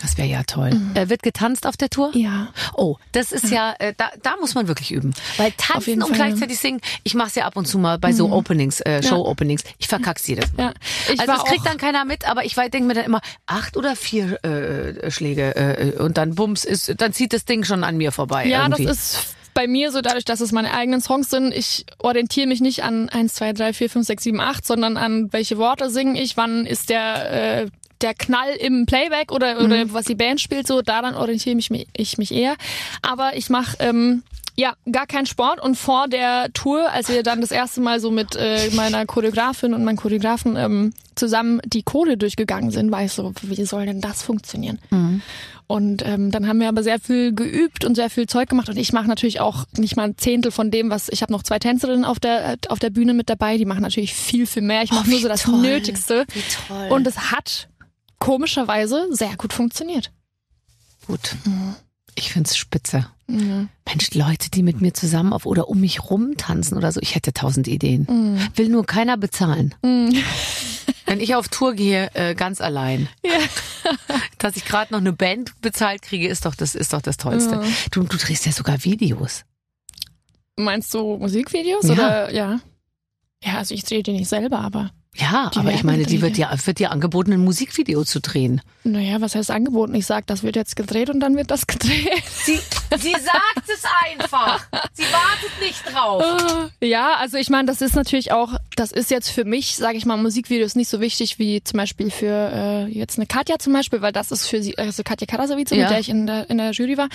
Das 0.00 0.16
wäre 0.16 0.28
ja 0.28 0.44
toll. 0.44 0.70
Äh, 0.94 1.08
wird 1.08 1.22
getanzt 1.22 1.66
auf 1.66 1.76
der 1.76 1.90
Tour? 1.90 2.12
Ja. 2.14 2.48
Oh, 2.74 2.96
das 3.12 3.32
ist 3.32 3.50
ja, 3.50 3.74
äh, 3.80 3.94
da, 3.96 4.10
da 4.22 4.36
muss 4.40 4.54
man 4.54 4.68
wirklich 4.68 4.92
üben. 4.92 5.12
Weil 5.36 5.52
tanzen 5.56 6.02
und 6.02 6.16
Fall, 6.16 6.28
gleichzeitig 6.28 6.58
singen, 6.60 6.80
ich 7.02 7.14
mache 7.14 7.28
es 7.28 7.34
ja 7.34 7.46
ab 7.46 7.56
und 7.56 7.66
zu 7.66 7.78
mal 7.78 7.98
bei 7.98 8.12
so 8.12 8.30
Openings, 8.30 8.80
äh, 8.82 9.02
Show-Openings. 9.02 9.64
Ich 9.78 9.88
verkack's 9.88 10.26
jedes 10.26 10.52
Mal. 10.52 10.66
Ja. 10.66 10.72
Ich 11.12 11.20
also 11.20 11.32
es 11.32 11.44
kriegt 11.44 11.66
dann 11.66 11.78
keiner 11.78 12.04
mit, 12.04 12.28
aber 12.28 12.44
ich 12.44 12.54
denke 12.54 12.82
mir 12.82 12.94
dann 12.94 13.04
immer, 13.04 13.20
acht 13.46 13.76
oder 13.76 13.96
vier 13.96 14.42
äh, 14.44 15.10
Schläge 15.10 15.56
äh, 15.56 16.00
und 16.00 16.16
dann 16.16 16.36
bums 16.36 16.64
ist, 16.64 16.94
dann 17.00 17.12
zieht 17.12 17.32
das 17.32 17.44
Ding 17.44 17.64
schon 17.64 17.82
an 17.82 17.96
mir 17.96 18.12
vorbei. 18.12 18.46
Ja, 18.46 18.62
irgendwie. 18.62 18.84
das 18.84 18.98
ist 18.98 19.34
bei 19.58 19.66
mir 19.66 19.90
so 19.90 20.00
dadurch, 20.00 20.24
dass 20.24 20.40
es 20.40 20.52
meine 20.52 20.72
eigenen 20.72 21.00
Songs 21.00 21.30
sind. 21.30 21.52
Ich 21.52 21.84
orientiere 21.98 22.46
mich 22.46 22.60
nicht 22.60 22.84
an 22.84 23.08
1, 23.08 23.34
2, 23.34 23.54
3, 23.54 23.72
4, 23.72 23.90
5, 23.90 24.06
6, 24.06 24.22
7, 24.22 24.40
8, 24.40 24.64
sondern 24.64 24.96
an 24.96 25.32
welche 25.32 25.58
Worte 25.58 25.90
singe 25.90 26.22
ich, 26.22 26.36
wann 26.36 26.64
ist 26.64 26.90
der, 26.90 27.62
äh, 27.62 27.66
der 28.00 28.14
Knall 28.14 28.50
im 28.60 28.86
Playback 28.86 29.32
oder, 29.32 29.60
oder 29.60 29.92
was 29.92 30.04
die 30.06 30.14
Band 30.14 30.40
spielt, 30.40 30.66
so 30.66 30.82
daran 30.82 31.14
orientiere 31.14 31.56
ich 31.58 31.70
mich, 31.70 31.86
ich 31.96 32.18
mich 32.18 32.32
eher. 32.32 32.54
Aber 33.02 33.36
ich 33.36 33.50
mache 33.50 33.76
ähm, 33.80 34.22
ja 34.56 34.74
gar 34.90 35.06
keinen 35.06 35.26
Sport 35.26 35.60
und 35.60 35.76
vor 35.76 36.08
der 36.08 36.52
Tour, 36.52 36.90
als 36.90 37.08
wir 37.08 37.22
dann 37.22 37.40
das 37.40 37.50
erste 37.50 37.80
Mal 37.80 38.00
so 38.00 38.10
mit 38.10 38.36
äh, 38.36 38.70
meiner 38.74 39.06
Choreografin 39.06 39.74
und 39.74 39.84
meinem 39.84 39.96
Choreografen 39.96 40.56
ähm, 40.56 40.92
zusammen 41.14 41.60
die 41.64 41.82
Chore 41.82 42.16
durchgegangen 42.16 42.70
sind, 42.70 42.90
war 42.90 43.04
ich 43.04 43.12
so, 43.12 43.32
wie 43.42 43.64
soll 43.64 43.86
denn 43.86 44.00
das 44.00 44.22
funktionieren? 44.22 44.78
Und 45.66 46.02
ähm, 46.06 46.30
dann 46.30 46.48
haben 46.48 46.60
wir 46.60 46.68
aber 46.68 46.82
sehr 46.82 46.98
viel 46.98 47.34
geübt 47.34 47.84
und 47.84 47.94
sehr 47.94 48.08
viel 48.08 48.26
Zeug 48.26 48.48
gemacht. 48.48 48.68
Und 48.70 48.78
ich 48.78 48.92
mache 48.94 49.06
natürlich 49.06 49.38
auch 49.40 49.64
nicht 49.76 49.96
mal 49.96 50.04
ein 50.04 50.16
Zehntel 50.16 50.50
von 50.50 50.70
dem, 50.70 50.88
was 50.90 51.08
ich 51.10 51.20
habe 51.20 51.30
noch 51.32 51.42
zwei 51.42 51.58
Tänzerinnen 51.58 52.06
auf 52.06 52.18
der 52.18 52.56
auf 52.68 52.78
der 52.78 52.88
Bühne 52.90 53.12
mit 53.12 53.28
dabei. 53.28 53.58
Die 53.58 53.66
machen 53.66 53.82
natürlich 53.82 54.14
viel 54.14 54.46
viel 54.46 54.62
mehr. 54.62 54.82
Ich 54.82 54.92
mache 54.92 55.04
Oh, 55.08 55.10
nur 55.10 55.20
so 55.20 55.28
das 55.28 55.42
toll. 55.42 55.60
Nötigste. 55.60 56.24
Wie 56.32 56.42
toll. 56.68 56.88
Und 56.88 57.06
es 57.06 57.32
hat 57.32 57.68
komischerweise 58.18 59.06
sehr 59.10 59.36
gut 59.36 59.52
funktioniert. 59.52 60.12
gut. 61.06 61.36
Ich 62.14 62.32
find's 62.32 62.56
spitze. 62.56 63.06
Mensch, 63.28 64.14
Leute, 64.14 64.50
die 64.50 64.62
mit 64.64 64.80
mir 64.80 64.92
zusammen 64.92 65.32
auf 65.32 65.46
oder 65.46 65.68
um 65.68 65.80
mich 65.80 66.10
rum 66.10 66.36
tanzen 66.36 66.76
oder 66.76 66.90
so, 66.90 67.00
ich 67.00 67.14
hätte 67.14 67.32
tausend 67.32 67.68
Ideen. 67.68 68.08
Will 68.56 68.68
nur 68.70 68.84
keiner 68.86 69.16
bezahlen. 69.16 69.74
Wenn 69.82 71.20
ich 71.20 71.34
auf 71.36 71.48
Tour 71.48 71.74
gehe, 71.74 72.10
äh, 72.14 72.34
ganz 72.34 72.60
allein. 72.60 73.08
Dass 74.38 74.56
ich 74.56 74.64
gerade 74.64 74.92
noch 74.92 75.00
eine 75.00 75.12
Band 75.12 75.60
bezahlt 75.60 76.02
kriege, 76.02 76.26
ist 76.28 76.44
doch 76.44 76.54
das, 76.54 76.74
ist 76.74 76.92
doch 76.92 77.02
das 77.02 77.16
Tollste. 77.18 77.62
Du, 77.92 78.02
du 78.02 78.16
drehst 78.16 78.46
ja 78.46 78.52
sogar 78.52 78.82
Videos. 78.84 79.44
Meinst 80.56 80.92
du 80.92 81.16
Musikvideos 81.18 81.84
Ja. 81.86 81.92
oder 81.92 82.34
ja? 82.34 82.60
Ja, 83.44 83.58
also 83.58 83.74
ich 83.74 83.84
drehe 83.84 84.02
die 84.02 84.12
nicht 84.12 84.28
selber, 84.28 84.58
aber 84.58 84.90
Ja, 85.18 85.50
Die 85.54 85.58
aber 85.58 85.72
ich 85.72 85.82
meine, 85.84 86.04
die 86.04 86.22
wird 86.22 86.38
ja, 86.38 86.50
wird 86.64 86.78
dir 86.78 86.90
angeboten, 86.92 87.32
ein 87.32 87.40
Musikvideo 87.44 88.04
zu 88.04 88.20
drehen. 88.20 88.60
naja, 88.84 89.20
was 89.20 89.34
heißt 89.34 89.50
angeboten? 89.50 89.94
Ich 89.94 90.06
sag, 90.06 90.26
das 90.26 90.42
wird 90.42 90.54
jetzt 90.56 90.76
gedreht 90.76 91.10
und 91.10 91.20
dann 91.20 91.36
wird 91.36 91.50
das 91.50 91.66
gedreht. 91.66 92.22
Sie, 92.44 92.58
sie 92.98 93.12
sagt 93.12 93.64
es 93.66 93.82
einfach. 94.12 94.64
Sie 94.94 95.02
wartet 95.02 95.60
nicht 95.60 95.82
drauf. 95.92 96.70
Ja, 96.80 97.14
also 97.16 97.36
ich 97.36 97.50
meine, 97.50 97.66
das 97.66 97.80
ist 97.82 97.96
natürlich 97.96 98.32
auch, 98.32 98.52
das 98.76 98.92
ist 98.92 99.10
jetzt 99.10 99.30
für 99.30 99.44
mich, 99.44 99.76
sage 99.76 99.98
ich 99.98 100.06
mal, 100.06 100.16
Musikvideos 100.16 100.74
nicht 100.76 100.88
so 100.88 101.00
wichtig 101.00 101.38
wie 101.38 101.62
zum 101.64 101.78
Beispiel 101.78 102.10
für 102.10 102.50
äh, 102.52 102.86
jetzt 102.86 103.18
eine 103.18 103.26
Katja 103.26 103.58
zum 103.58 103.72
Beispiel, 103.72 104.00
weil 104.00 104.12
das 104.12 104.30
ist 104.30 104.46
für 104.46 104.62
sie, 104.62 104.78
also 104.78 105.02
Katja 105.02 105.26
Karasavice, 105.26 105.70
Ja. 105.70 105.76
mit 105.82 105.90
der 105.90 105.98
ich 106.00 106.08
in 106.08 106.26
der, 106.26 106.48
in 106.48 106.58
der 106.58 106.70
Jury 106.70 106.96
war. 106.96 107.08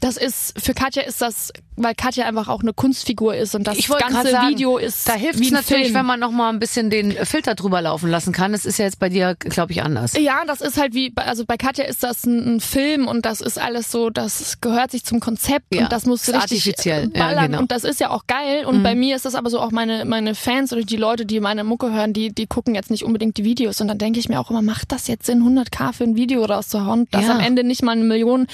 Das 0.00 0.16
ist, 0.16 0.58
für 0.60 0.74
Katja 0.74 1.02
ist 1.02 1.20
das, 1.20 1.52
weil 1.76 1.94
Katja 1.94 2.24
einfach 2.26 2.48
auch 2.48 2.60
eine 2.62 2.72
Kunstfigur 2.72 3.34
ist 3.34 3.54
und 3.54 3.64
das 3.66 3.78
ganze 3.88 4.30
sagen, 4.30 4.48
Video 4.50 4.78
ist 4.78 5.08
Da 5.08 5.14
hilft 5.14 5.40
es 5.40 5.50
natürlich, 5.50 5.84
Film. 5.86 5.94
wenn 5.94 6.06
man 6.06 6.20
noch 6.20 6.30
mal 6.30 6.50
ein 6.50 6.58
bisschen 6.60 6.90
den 6.90 7.12
Filter 7.26 7.47
drüber 7.54 7.80
laufen 7.82 8.10
lassen 8.10 8.32
kann. 8.32 8.52
Das 8.52 8.64
ist 8.64 8.78
ja 8.78 8.84
jetzt 8.84 8.98
bei 8.98 9.08
dir, 9.08 9.34
glaube 9.38 9.72
ich, 9.72 9.82
anders. 9.82 10.12
Ja, 10.18 10.42
das 10.46 10.60
ist 10.60 10.78
halt 10.78 10.94
wie, 10.94 11.10
bei- 11.10 11.24
also 11.24 11.44
bei 11.44 11.56
Katja 11.56 11.84
ist 11.84 12.02
das 12.02 12.24
ein, 12.24 12.56
ein 12.56 12.60
Film 12.60 13.06
und 13.08 13.24
das 13.26 13.40
ist 13.40 13.58
alles 13.58 13.90
so, 13.90 14.10
das 14.10 14.60
gehört 14.60 14.90
sich 14.90 15.04
zum 15.04 15.20
Konzept 15.20 15.74
Ja, 15.74 15.82
und 15.84 15.92
das 15.92 16.06
muss 16.06 16.22
richtig 16.28 16.40
artifiziell. 16.42 17.10
Ja, 17.14 17.24
ballern 17.26 17.46
genau. 17.46 17.58
und 17.60 17.72
das 17.72 17.84
ist 17.84 18.00
ja 18.00 18.10
auch 18.10 18.26
geil 18.26 18.64
und 18.66 18.82
bei 18.82 18.94
mir 18.94 19.16
ist 19.16 19.24
das 19.24 19.34
aber 19.34 19.50
so 19.50 19.60
auch 19.60 19.70
meine, 19.70 20.04
meine 20.04 20.34
Fans 20.34 20.72
oder 20.72 20.82
die 20.82 20.96
Leute, 20.96 21.26
die 21.26 21.40
meine 21.40 21.64
Mucke 21.64 21.92
hören, 21.92 22.12
die, 22.12 22.32
die 22.32 22.46
gucken 22.46 22.74
jetzt 22.74 22.90
nicht 22.90 23.04
unbedingt 23.04 23.36
die 23.36 23.44
Videos 23.44 23.80
und 23.80 23.88
dann 23.88 23.98
denke 23.98 24.18
ich 24.20 24.28
mir 24.28 24.40
auch 24.40 24.50
immer, 24.50 24.62
macht 24.62 24.92
das 24.92 25.06
jetzt 25.08 25.26
Sinn, 25.26 25.42
100k 25.42 25.92
für 25.92 26.04
ein 26.04 26.16
Video 26.16 26.44
rauszuhauen, 26.44 27.06
das 27.10 27.24
Ja. 27.26 27.32
am 27.32 27.40
Ende 27.40 27.64
nicht 27.64 27.82
mal 27.82 27.92
eine 27.92 28.04
Million 28.04 28.46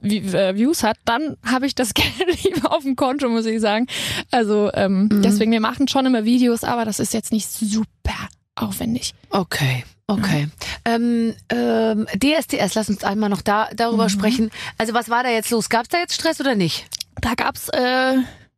Views 0.00 0.82
hat, 0.82 0.96
dann 1.04 1.36
habe 1.44 1.66
ich 1.66 1.74
das 1.74 1.92
Geld 1.94 2.42
lieber 2.44 2.72
auf 2.72 2.82
dem 2.82 2.96
Konto, 2.96 3.28
muss 3.28 3.46
ich 3.46 3.60
sagen. 3.60 3.86
Also 4.30 4.70
ähm, 4.74 5.08
Mhm. 5.10 5.22
deswegen, 5.22 5.52
wir 5.52 5.60
machen 5.60 5.88
schon 5.88 6.06
immer 6.06 6.24
Videos, 6.24 6.64
aber 6.64 6.84
das 6.84 6.98
ist 7.00 7.14
jetzt 7.14 7.32
nicht 7.32 7.48
super 7.50 8.14
aufwendig. 8.54 9.14
Okay, 9.30 9.84
okay. 10.06 10.48
Ähm, 10.84 11.34
ähm, 11.50 12.06
DSDS, 12.16 12.74
lass 12.74 12.88
uns 12.88 13.04
einmal 13.04 13.28
noch 13.30 13.42
da 13.42 13.68
darüber 13.74 14.08
sprechen. 14.08 14.50
Also 14.78 14.94
was 14.94 15.08
war 15.08 15.22
da 15.22 15.30
jetzt 15.30 15.50
los? 15.50 15.68
Gab 15.68 15.82
es 15.82 15.88
da 15.88 15.98
jetzt 15.98 16.14
Stress 16.14 16.40
oder 16.40 16.54
nicht? 16.54 16.86
Da 17.20 17.34
gab's, 17.34 17.68
äh, 17.70 18.14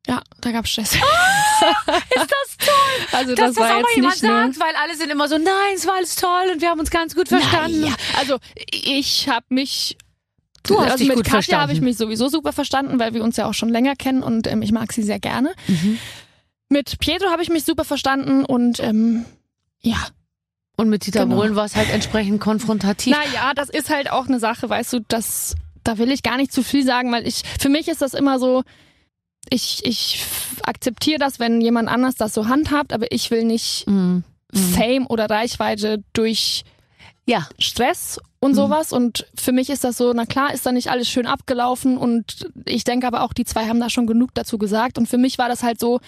ja, 0.07 0.23
da 0.41 0.51
gab's 0.53 0.71
Stress. 0.71 0.95
ist 0.95 1.01
das 2.17 2.57
toll, 2.67 3.07
Also 3.13 3.35
dass 3.35 3.47
das, 3.47 3.55
das 3.55 3.57
war 3.57 3.77
auch 3.77 3.83
mal 3.83 3.89
jetzt 3.89 3.97
jemand 3.97 4.23
nicht 4.23 4.57
sagt, 4.57 4.61
weil 4.61 4.75
alle 4.83 4.97
sind 4.97 5.11
immer 5.11 5.29
so, 5.29 5.37
nein, 5.37 5.75
es 5.75 5.87
war 5.87 5.95
alles 5.97 6.17
toll 6.17 6.51
und 6.53 6.61
wir 6.63 6.69
haben 6.71 6.81
uns 6.81 6.91
ganz 6.91 7.15
gut 7.15 7.29
verstanden. 7.29 7.83
Naja, 7.83 7.95
also 8.19 8.39
ich 8.71 9.29
habe 9.29 9.47
mich 9.51 9.97
Du 10.63 10.79
hast 10.79 10.93
also 10.93 10.97
dich 10.99 11.09
mit 11.09 11.17
gut 11.17 11.25
Katja 11.27 11.37
habe 11.39 11.69
verstanden. 11.69 11.73
ich 11.73 11.81
mich 11.81 11.97
sowieso 11.97 12.29
super 12.29 12.53
verstanden, 12.53 12.99
weil 12.99 13.15
wir 13.15 13.23
uns 13.25 13.37
ja 13.37 13.47
auch 13.47 13.55
schon 13.55 13.69
länger 13.71 13.97
kennen 13.97 14.23
und 14.23 14.47
ähm, 14.47 14.63
ich 14.63 14.73
mag 14.73 14.93
sie 14.93 15.03
sehr 15.03 15.19
gerne. 15.21 15.53
Mhm. 15.69 15.99
Mit 16.69 16.99
Pietro 17.01 17.29
habe 17.31 17.43
ich 17.43 17.49
mich 17.49 17.65
super 17.65 17.85
verstanden 17.85 18.45
und 18.45 18.79
ähm, 18.81 19.25
ja, 19.81 19.97
Und 20.77 20.89
mit 20.91 21.07
Dieter 21.07 21.25
Genau. 21.25 21.37
Bohlen 21.37 21.57
war 21.57 21.65
es 21.65 21.75
halt 21.77 21.91
entsprechend 21.91 22.41
konfrontativ. 22.41 23.13
naja, 23.17 23.53
das 23.55 23.69
ist 23.71 23.91
halt 23.91 24.11
auch 24.13 24.29
eine 24.29 24.39
Sache, 24.39 24.69
weißt 24.69 24.93
du, 24.93 25.01
das, 25.09 25.55
da 25.83 25.99
will 25.99 26.11
ich 26.13 26.23
gar 26.23 26.37
nicht 26.37 26.53
zu 26.53 26.63
viel 26.63 26.85
sagen, 26.85 27.11
weil 27.11 27.27
ich, 27.27 27.43
für 27.59 27.69
mich 27.71 27.89
ist 27.89 28.03
das 28.03 28.15
immer 28.15 28.39
so, 28.39 28.63
ich, 29.49 29.81
ich 29.85 30.23
akzeptiere 30.63 31.19
das, 31.19 31.39
wenn 31.41 31.61
jemand 31.61 31.89
anders 31.89 32.15
das 32.15 32.35
so 32.35 32.47
handhabt, 32.49 32.93
aber 32.93 33.11
ich 33.11 33.31
will 33.31 33.45
nicht 33.45 33.87
Mhm. 33.87 34.23
Fame 34.53 35.07
oder 35.07 35.31
Reichweite 35.31 36.03
durch 36.13 36.65
Ja, 37.27 37.47
Stress 37.59 38.19
und 38.41 38.55
sowas. 38.55 38.93
Und 38.93 39.27
für 39.35 39.53
mich 39.53 39.71
ist 39.71 39.85
das 39.85 39.97
so, 39.97 40.13
na 40.13 40.27
klar, 40.27 40.53
ist 40.53 40.67
da 40.67 40.73
nicht 40.73 40.91
alles 40.91 41.09
schön 41.09 41.27
abgelaufen. 41.27 41.97
Und 41.97 42.49
ich 42.65 42.85
denke 42.85 43.07
aber 43.07 43.23
auch, 43.23 43.33
die 43.33 43.45
zwei 43.45 43.69
haben 43.69 43.81
da 43.81 43.91
schon 43.91 44.07
genug 44.07 44.31
dazu 44.35 44.59
gesagt. 44.59 44.99
Und 44.99 45.07
für 45.07 45.19
mich 45.19 45.39
war 45.39 45.49
das 45.49 45.63
halt 45.63 45.79
so, 45.79 46.01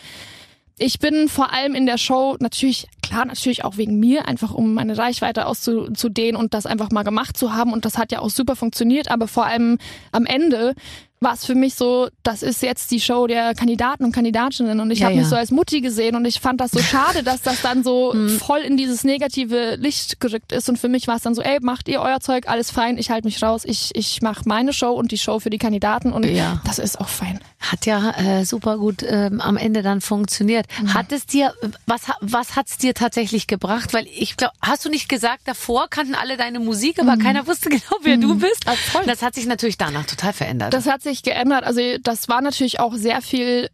ich 0.78 0.98
bin 0.98 1.28
vor 1.28 1.52
allem 1.52 1.74
in 1.74 1.86
der 1.86 1.98
Show 1.98 2.36
natürlich, 2.40 2.88
klar, 3.02 3.26
natürlich 3.26 3.64
auch 3.64 3.76
wegen 3.76 4.00
mir, 4.00 4.26
einfach 4.26 4.52
um 4.52 4.74
meine 4.74 4.96
Reichweite 4.96 5.46
auszudehnen 5.46 6.34
und 6.34 6.54
das 6.54 6.66
einfach 6.66 6.90
mal 6.90 7.04
gemacht 7.04 7.36
zu 7.36 7.52
haben. 7.52 7.72
Und 7.72 7.84
das 7.84 7.98
hat 7.98 8.10
ja 8.10 8.20
auch 8.20 8.30
super 8.30 8.56
funktioniert. 8.56 9.10
Aber 9.10 9.28
vor 9.28 9.46
allem 9.46 9.78
am 10.10 10.26
Ende 10.26 10.74
war 11.22 11.34
es 11.34 11.44
für 11.46 11.54
mich 11.54 11.74
so, 11.74 12.08
das 12.22 12.42
ist 12.42 12.62
jetzt 12.62 12.90
die 12.90 13.00
Show 13.00 13.26
der 13.26 13.54
Kandidaten 13.54 14.04
und 14.04 14.12
Kandidatinnen 14.12 14.80
und 14.80 14.90
ich 14.90 14.98
Ja, 15.00 15.06
habe 15.06 15.14
mich 15.16 15.24
ja. 15.24 15.30
so 15.30 15.36
als 15.36 15.50
Mutti 15.50 15.80
gesehen 15.80 16.16
und 16.16 16.24
ich 16.24 16.40
fand 16.40 16.60
das 16.60 16.70
so 16.72 16.78
schade, 16.82 17.22
dass 17.22 17.42
das 17.42 17.62
dann 17.62 17.82
so 17.84 18.12
Mhm. 18.12 18.38
voll 18.40 18.60
in 18.60 18.76
dieses 18.76 19.04
negative 19.04 19.76
Licht 19.76 20.20
gerückt 20.20 20.52
ist 20.52 20.68
und 20.68 20.78
für 20.78 20.88
mich 20.88 21.06
war 21.08 21.16
es 21.16 21.22
dann 21.22 21.34
so, 21.34 21.42
ey, 21.42 21.58
macht 21.62 21.88
ihr 21.88 22.00
euer 22.00 22.20
Zeug, 22.20 22.48
alles 22.48 22.70
fein, 22.70 22.98
ich 22.98 23.10
halte 23.10 23.26
mich 23.26 23.42
raus, 23.42 23.62
ich, 23.64 23.90
ich 23.94 24.20
mache 24.22 24.42
meine 24.46 24.72
Show 24.72 24.92
und 24.92 25.12
die 25.12 25.18
Show 25.18 25.38
für 25.38 25.50
die 25.50 25.58
Kandidaten 25.58 26.12
und 26.12 26.24
Ja. 26.26 26.60
das 26.66 26.78
ist 26.78 27.00
auch 27.00 27.08
fein. 27.08 27.40
Hat 27.62 27.86
ja 27.86 28.10
äh, 28.10 28.44
super 28.44 28.78
gut 28.78 29.02
ähm, 29.06 29.40
am 29.40 29.56
Ende 29.56 29.82
dann 29.82 30.00
funktioniert. 30.00 30.66
Mhm. 30.80 30.94
Hat 30.94 31.12
es 31.12 31.26
dir, 31.26 31.54
was, 31.86 32.02
was 32.20 32.56
hat's 32.56 32.78
dir 32.78 32.94
tatsächlich 32.94 33.46
gebracht? 33.46 33.92
Weil 33.94 34.06
ich 34.06 34.36
glaube, 34.36 34.54
hast 34.60 34.84
du 34.84 34.88
nicht 34.88 35.08
gesagt, 35.08 35.42
davor 35.46 35.88
kannten 35.88 36.14
alle 36.14 36.36
deine 36.36 36.60
Musik, 36.60 36.98
aber 36.98 37.16
keiner 37.16 37.46
wusste 37.46 37.68
genau, 37.70 37.96
wer 38.02 38.16
du 38.16 38.36
bist? 38.36 38.64
Ah, 38.66 38.74
voll. 38.74 39.04
Das 39.06 39.22
hat 39.22 39.34
sich 39.34 39.46
natürlich 39.46 39.78
danach 39.78 40.06
total 40.06 40.32
verändert. 40.32 40.74
Das 40.74 40.86
hat 40.86 41.02
sich 41.02 41.22
geändert. 41.22 41.64
Also 41.64 41.80
das 42.02 42.28
war 42.28 42.40
natürlich 42.40 42.80
auch 42.80 42.94
sehr 42.94 43.22
viel 43.22 43.70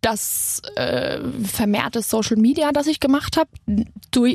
das 0.00 0.62
äh, 0.76 1.18
vermehrte 1.44 2.02
Social 2.02 2.36
Media, 2.36 2.72
das 2.72 2.86
ich 2.86 3.00
gemacht 3.00 3.36
habe, 3.36 3.50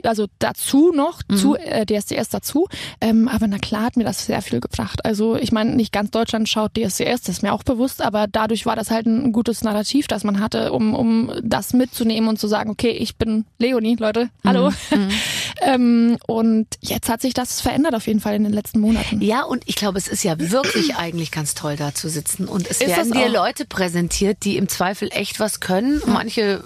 also 0.04 0.28
dazu 0.40 0.92
noch, 0.94 1.22
zu 1.24 1.56
äh, 1.56 1.86
DSDS 1.86 2.30
dazu. 2.30 2.68
Ähm, 3.02 3.28
aber 3.28 3.48
na 3.48 3.58
klar 3.58 3.84
hat 3.84 3.98
mir 3.98 4.04
das 4.04 4.26
sehr 4.26 4.42
viel 4.42 4.60
gebracht. 4.60 5.04
Also 5.04 5.36
ich 5.36 5.52
meine, 5.52 5.76
nicht 5.76 5.92
ganz 5.92 6.12
Deutschland 6.12 6.48
schaut 6.48 6.78
DSDS, 6.78 7.22
das 7.22 7.30
ist 7.30 7.44
mir 7.44 7.54
auch 7.54 7.64
bewusst, 7.64 8.02
aber 8.02 8.28
dadurch 8.28 8.66
war 8.66 8.76
das 8.76 8.92
halt 8.92 9.08
ein 9.08 9.32
gutes 9.32 9.64
Narrativ, 9.64 10.08
das 10.08 10.24
man 10.24 10.40
hatte, 10.40 10.72
um, 10.72 10.94
um 10.94 11.32
das 11.44 11.74
mitzunehmen 11.74 12.30
und 12.30 12.40
zu 12.40 12.48
sagen, 12.48 12.70
okay, 12.70 12.92
ich 12.92 13.16
bin 13.18 13.46
Leonie, 13.58 13.96
Leute, 13.96 14.30
hallo. 14.46 14.72
ähm, 15.62 16.18
und 16.28 16.68
jetzt 16.82 17.10
hat 17.10 17.22
sich 17.22 17.34
das 17.34 17.62
verändert 17.62 17.96
auf 17.96 18.08
jeden 18.08 18.20
Fall 18.20 18.36
in 18.36 18.44
den 18.44 18.54
letzten 18.54 18.80
Monaten. 18.80 19.22
ja, 19.22 19.44
und 19.44 19.64
ich 19.66 19.76
glaube, 19.76 19.98
es 19.98 20.08
ist 20.08 20.24
ja 20.24 20.40
wirklich 20.40 20.96
eigentlich 20.96 21.32
ganz 21.32 21.56
toll, 21.56 21.76
da 21.76 21.94
zu 21.94 22.10
sitzen. 22.10 22.48
Und 22.48 22.70
es 22.70 22.82
Ist 22.82 22.88
werden 22.88 23.12
dir. 23.12 23.30
Leute 23.30 23.66
präsentiert, 23.66 24.44
die 24.44 24.58
im 24.58 24.68
Zweifel 24.70 25.10
echt 25.12 25.40
was 25.40 25.55
können. 25.60 26.02
Manche 26.06 26.42
äh, 26.42 26.60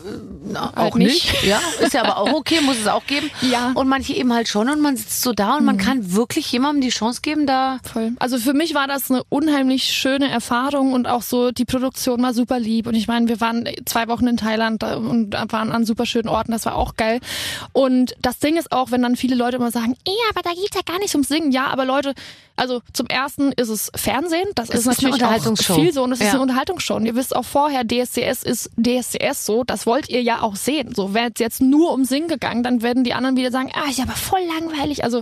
na, 0.45 0.69
auch 0.71 0.75
Halt 0.75 0.95
nicht. 0.95 1.31
nicht. 1.31 1.43
Ja, 1.43 1.59
ist 1.79 1.93
ja 1.93 2.03
aber 2.03 2.17
auch 2.17 2.33
okay, 2.33 2.61
muss 2.61 2.77
es 2.79 2.87
auch 2.87 3.05
geben. 3.05 3.29
Ja. 3.41 3.71
Und 3.73 3.87
manche 3.87 4.13
eben 4.13 4.31
halt 4.33 4.47
schon. 4.47 4.69
Und 4.69 4.81
man 4.81 4.95
sitzt 4.97 5.21
so 5.21 5.31
da 5.33 5.55
und 5.55 5.65
man 5.65 5.77
kann 5.77 6.13
wirklich 6.13 6.51
jemandem 6.51 6.81
die 6.81 6.89
Chance 6.89 7.21
geben, 7.21 7.47
da 7.47 7.79
Voll. 7.83 8.11
Also 8.19 8.37
für 8.37 8.53
mich 8.53 8.75
war 8.75 8.87
das 8.87 9.09
eine 9.09 9.23
unheimlich 9.29 9.85
schöne 9.85 10.29
Erfahrung 10.29 10.93
und 10.93 11.07
auch 11.07 11.21
so 11.21 11.51
die 11.51 11.65
Produktion 11.65 12.21
war 12.21 12.33
super 12.33 12.59
lieb 12.59 12.85
und 12.87 12.95
ich 12.95 13.07
meine, 13.07 13.27
wir 13.27 13.39
waren 13.41 13.67
zwei 13.85 14.07
Wochen 14.07 14.27
in 14.27 14.37
Thailand 14.37 14.83
da- 14.83 14.97
und 14.97 15.33
waren 15.51 15.71
an 15.71 15.85
super 15.85 16.05
schönen 16.05 16.27
Orten, 16.27 16.51
das 16.51 16.65
war 16.65 16.75
auch 16.75 16.95
geil. 16.95 17.19
Und 17.71 18.15
das 18.21 18.39
Ding 18.39 18.57
ist 18.57 18.71
auch, 18.71 18.91
wenn 18.91 19.01
dann 19.01 19.15
viele 19.15 19.35
Leute 19.35 19.55
immer 19.57 19.71
sagen, 19.71 19.95
ja, 20.05 20.13
aber 20.29 20.41
da 20.41 20.51
geht's 20.51 20.75
ja 20.75 20.81
gar 20.85 20.99
nicht 20.99 21.13
ums 21.15 21.29
Singen. 21.29 21.51
Ja, 21.51 21.67
aber 21.67 21.85
Leute, 21.85 22.13
also 22.59 22.81
zum 22.93 23.07
ersten 23.07 23.51
ist 23.53 23.69
es 23.69 23.91
Fernsehen, 23.95 24.47
das 24.55 24.69
Es 24.69 24.75
ist 24.75 24.87
ist 24.87 25.01
natürlich 25.01 25.23
auch 25.23 25.57
viel 25.75 25.93
so 25.93 26.03
und 26.03 26.11
es 26.11 26.19
ist 26.19 26.25
Ja. 26.27 26.33
eine 26.33 26.41
Unterhaltungsshow. 26.41 26.95
Und 26.95 27.05
ihr 27.05 27.15
wisst 27.15 27.35
auch 27.35 27.45
vorher, 27.45 27.83
DSCS 27.85 28.43
ist 28.43 28.69
DSCS 28.77 29.45
so, 29.45 29.63
das 29.63 29.85
wollt 29.85 30.09
ihr 30.09 30.21
ja 30.21 30.41
auch 30.41 30.55
sehen. 30.55 30.93
So, 30.93 31.13
wäre 31.13 31.29
es 31.33 31.39
jetzt 31.39 31.61
nur 31.61 31.93
um 31.93 32.05
Singen 32.05 32.27
gegangen, 32.27 32.61
dann 32.63 32.81
werden 32.81 33.03
die 33.03 33.13
anderen 33.13 33.35
wieder 33.37 33.51
sagen, 33.51 33.71
ah, 33.73 33.89
ist 33.89 33.99
aber 33.99 34.13
voll 34.13 34.41
langweilig. 34.59 35.03
Also 35.03 35.21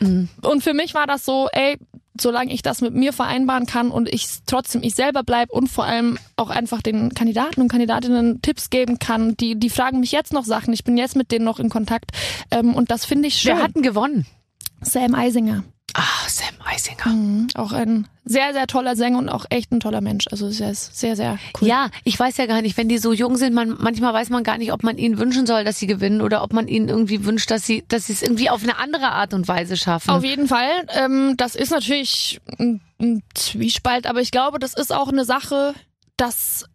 und 0.00 0.62
für 0.62 0.74
mich 0.74 0.94
war 0.94 1.06
das 1.06 1.24
so, 1.24 1.48
ey, 1.52 1.76
solange 2.20 2.52
ich 2.52 2.62
das 2.62 2.80
mit 2.80 2.94
mir 2.94 3.12
vereinbaren 3.12 3.66
kann 3.66 3.90
und 3.90 4.08
ich 4.12 4.26
trotzdem 4.46 4.82
ich 4.82 4.94
selber 4.96 5.22
bleib 5.22 5.50
und 5.50 5.68
vor 5.68 5.84
allem 5.84 6.18
auch 6.36 6.50
einfach 6.50 6.82
den 6.82 7.14
Kandidaten 7.14 7.60
und 7.60 7.68
Kandidatinnen 7.68 8.42
Tipps 8.42 8.70
geben 8.70 8.98
kann, 8.98 9.36
die, 9.36 9.54
die 9.58 9.70
fragen 9.70 10.00
mich 10.00 10.10
jetzt 10.10 10.32
noch 10.32 10.44
Sachen, 10.44 10.72
ich 10.74 10.82
bin 10.82 10.96
jetzt 10.96 11.14
mit 11.14 11.30
denen 11.30 11.44
noch 11.44 11.60
in 11.60 11.68
Kontakt 11.68 12.10
ähm, 12.50 12.74
und 12.74 12.90
das 12.90 13.04
finde 13.04 13.28
ich 13.28 13.36
schön. 13.36 13.56
Wer 13.56 13.62
hat 13.62 13.74
denn 13.76 13.82
gewonnen? 13.82 14.26
Sam 14.80 15.14
Eisinger. 15.14 15.62
Ah, 15.94 16.28
Sam 16.28 16.54
Eisinger. 16.64 17.06
Mhm. 17.06 17.48
Auch 17.54 17.72
ein 17.72 18.06
sehr, 18.24 18.52
sehr 18.52 18.66
toller 18.66 18.94
Sänger 18.94 19.18
und 19.18 19.28
auch 19.30 19.46
echt 19.48 19.72
ein 19.72 19.80
toller 19.80 20.02
Mensch. 20.02 20.26
Also 20.30 20.50
sehr, 20.50 20.74
sehr, 20.74 21.16
sehr 21.16 21.38
cool. 21.60 21.68
Ja, 21.68 21.88
ich 22.04 22.18
weiß 22.18 22.36
ja 22.36 22.46
gar 22.46 22.60
nicht, 22.60 22.76
wenn 22.76 22.88
die 22.88 22.98
so 22.98 23.12
jung 23.12 23.36
sind, 23.36 23.54
man, 23.54 23.76
manchmal 23.78 24.12
weiß 24.12 24.28
man 24.28 24.44
gar 24.44 24.58
nicht, 24.58 24.72
ob 24.72 24.82
man 24.82 24.98
ihnen 24.98 25.18
wünschen 25.18 25.46
soll, 25.46 25.64
dass 25.64 25.78
sie 25.78 25.86
gewinnen 25.86 26.20
oder 26.20 26.42
ob 26.42 26.52
man 26.52 26.68
ihnen 26.68 26.88
irgendwie 26.88 27.24
wünscht, 27.24 27.50
dass 27.50 27.64
sie, 27.64 27.84
dass 27.88 28.06
sie 28.06 28.12
es 28.12 28.22
irgendwie 28.22 28.50
auf 28.50 28.62
eine 28.62 28.78
andere 28.78 29.12
Art 29.12 29.32
und 29.32 29.48
Weise 29.48 29.76
schaffen. 29.76 30.10
Auf 30.10 30.24
jeden 30.24 30.46
Fall. 30.46 30.86
Ähm, 30.90 31.34
das 31.38 31.54
ist 31.54 31.70
natürlich 31.70 32.40
ein, 32.58 32.80
ein 33.00 33.22
Zwiespalt, 33.34 34.06
aber 34.06 34.20
ich 34.20 34.30
glaube, 34.30 34.58
das 34.58 34.74
ist 34.74 34.92
auch 34.92 35.08
eine 35.08 35.24
Sache, 35.24 35.74
das 36.18 36.66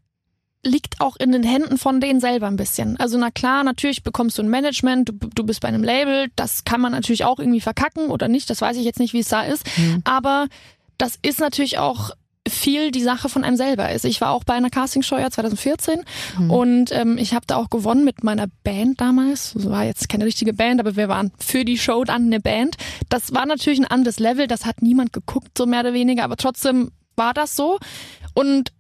liegt 0.64 1.01
auch 1.01 1.18
in 1.18 1.32
den 1.32 1.43
Händen 1.43 1.78
von 1.78 1.99
denen 1.99 2.20
selber 2.20 2.47
ein 2.47 2.55
bisschen. 2.55 2.97
Also 2.97 3.18
na 3.18 3.32
klar, 3.32 3.64
natürlich 3.64 4.03
bekommst 4.03 4.38
du 4.38 4.43
ein 4.43 4.49
Management, 4.49 5.09
du, 5.09 5.14
du 5.28 5.43
bist 5.43 5.61
bei 5.61 5.68
einem 5.68 5.84
Label, 5.84 6.28
das 6.36 6.64
kann 6.64 6.82
man 6.82 6.93
natürlich 6.93 7.26
auch 7.26 7.39
irgendwie 7.39 7.61
verkacken 7.61 8.07
oder 8.07 8.28
nicht, 8.28 8.49
das 8.49 8.61
weiß 8.61 8.78
ich 8.78 8.86
jetzt 8.86 8.99
nicht, 8.99 9.14
wie 9.14 9.20
es 9.20 9.30
da 9.30 9.41
ist. 9.41 9.66
Aber 10.05 10.47
das 10.97 11.20
ist 11.22 11.39
natürlich 11.39 11.80
auch 11.80 12.11
viel 12.47 12.91
die 12.91 13.01
Sache 13.01 13.30
von 13.30 13.43
einem 13.43 13.55
selber 13.55 13.91
ist. 13.91 14.03
Ich 14.03 14.20
war 14.20 14.32
auch 14.32 14.43
bei 14.43 14.53
einer 14.53 14.70
Castingshow 14.70 15.18
ja 15.18 15.30
2014 15.30 16.01
und 16.49 16.91
ähm, 16.91 17.18
ich 17.18 17.34
habe 17.34 17.45
da 17.47 17.55
auch 17.55 17.70
gewonnen 17.70 18.03
mit 18.03 18.24
meiner 18.24 18.47
Band 18.64 18.99
damals. 18.99 19.55
Es 19.55 19.70
war 19.70 19.86
jetzt 19.86 20.09
keine 20.09 20.26
richtige 20.26 20.53
Band, 20.53 20.80
aber 20.82 20.95
wir 20.95 21.07
waren 21.07 21.32
für 21.39 21.64
die 21.64 21.78
Show 21.78 22.03
dann 22.03 22.26
eine 22.26 22.41
Band. 22.41 22.76
Das 23.09 23.34
war 23.34 23.45
natürlich 23.45 23.80
ein 23.80 23.88
anderes 23.88 24.20
Level, 24.20 24.47
das 24.47 24.66
hat 24.66 24.82
niemand 24.82 25.14
geguckt, 25.14 25.57
so 25.57 25.66
mehr 25.66 25.82
oder 25.82 25.93
weniger, 25.93 26.24
aber 26.24 26.36
trotzdem 26.36 26.91
war 27.16 27.34
das 27.34 27.55
so. 27.55 27.80
Und 28.34 28.74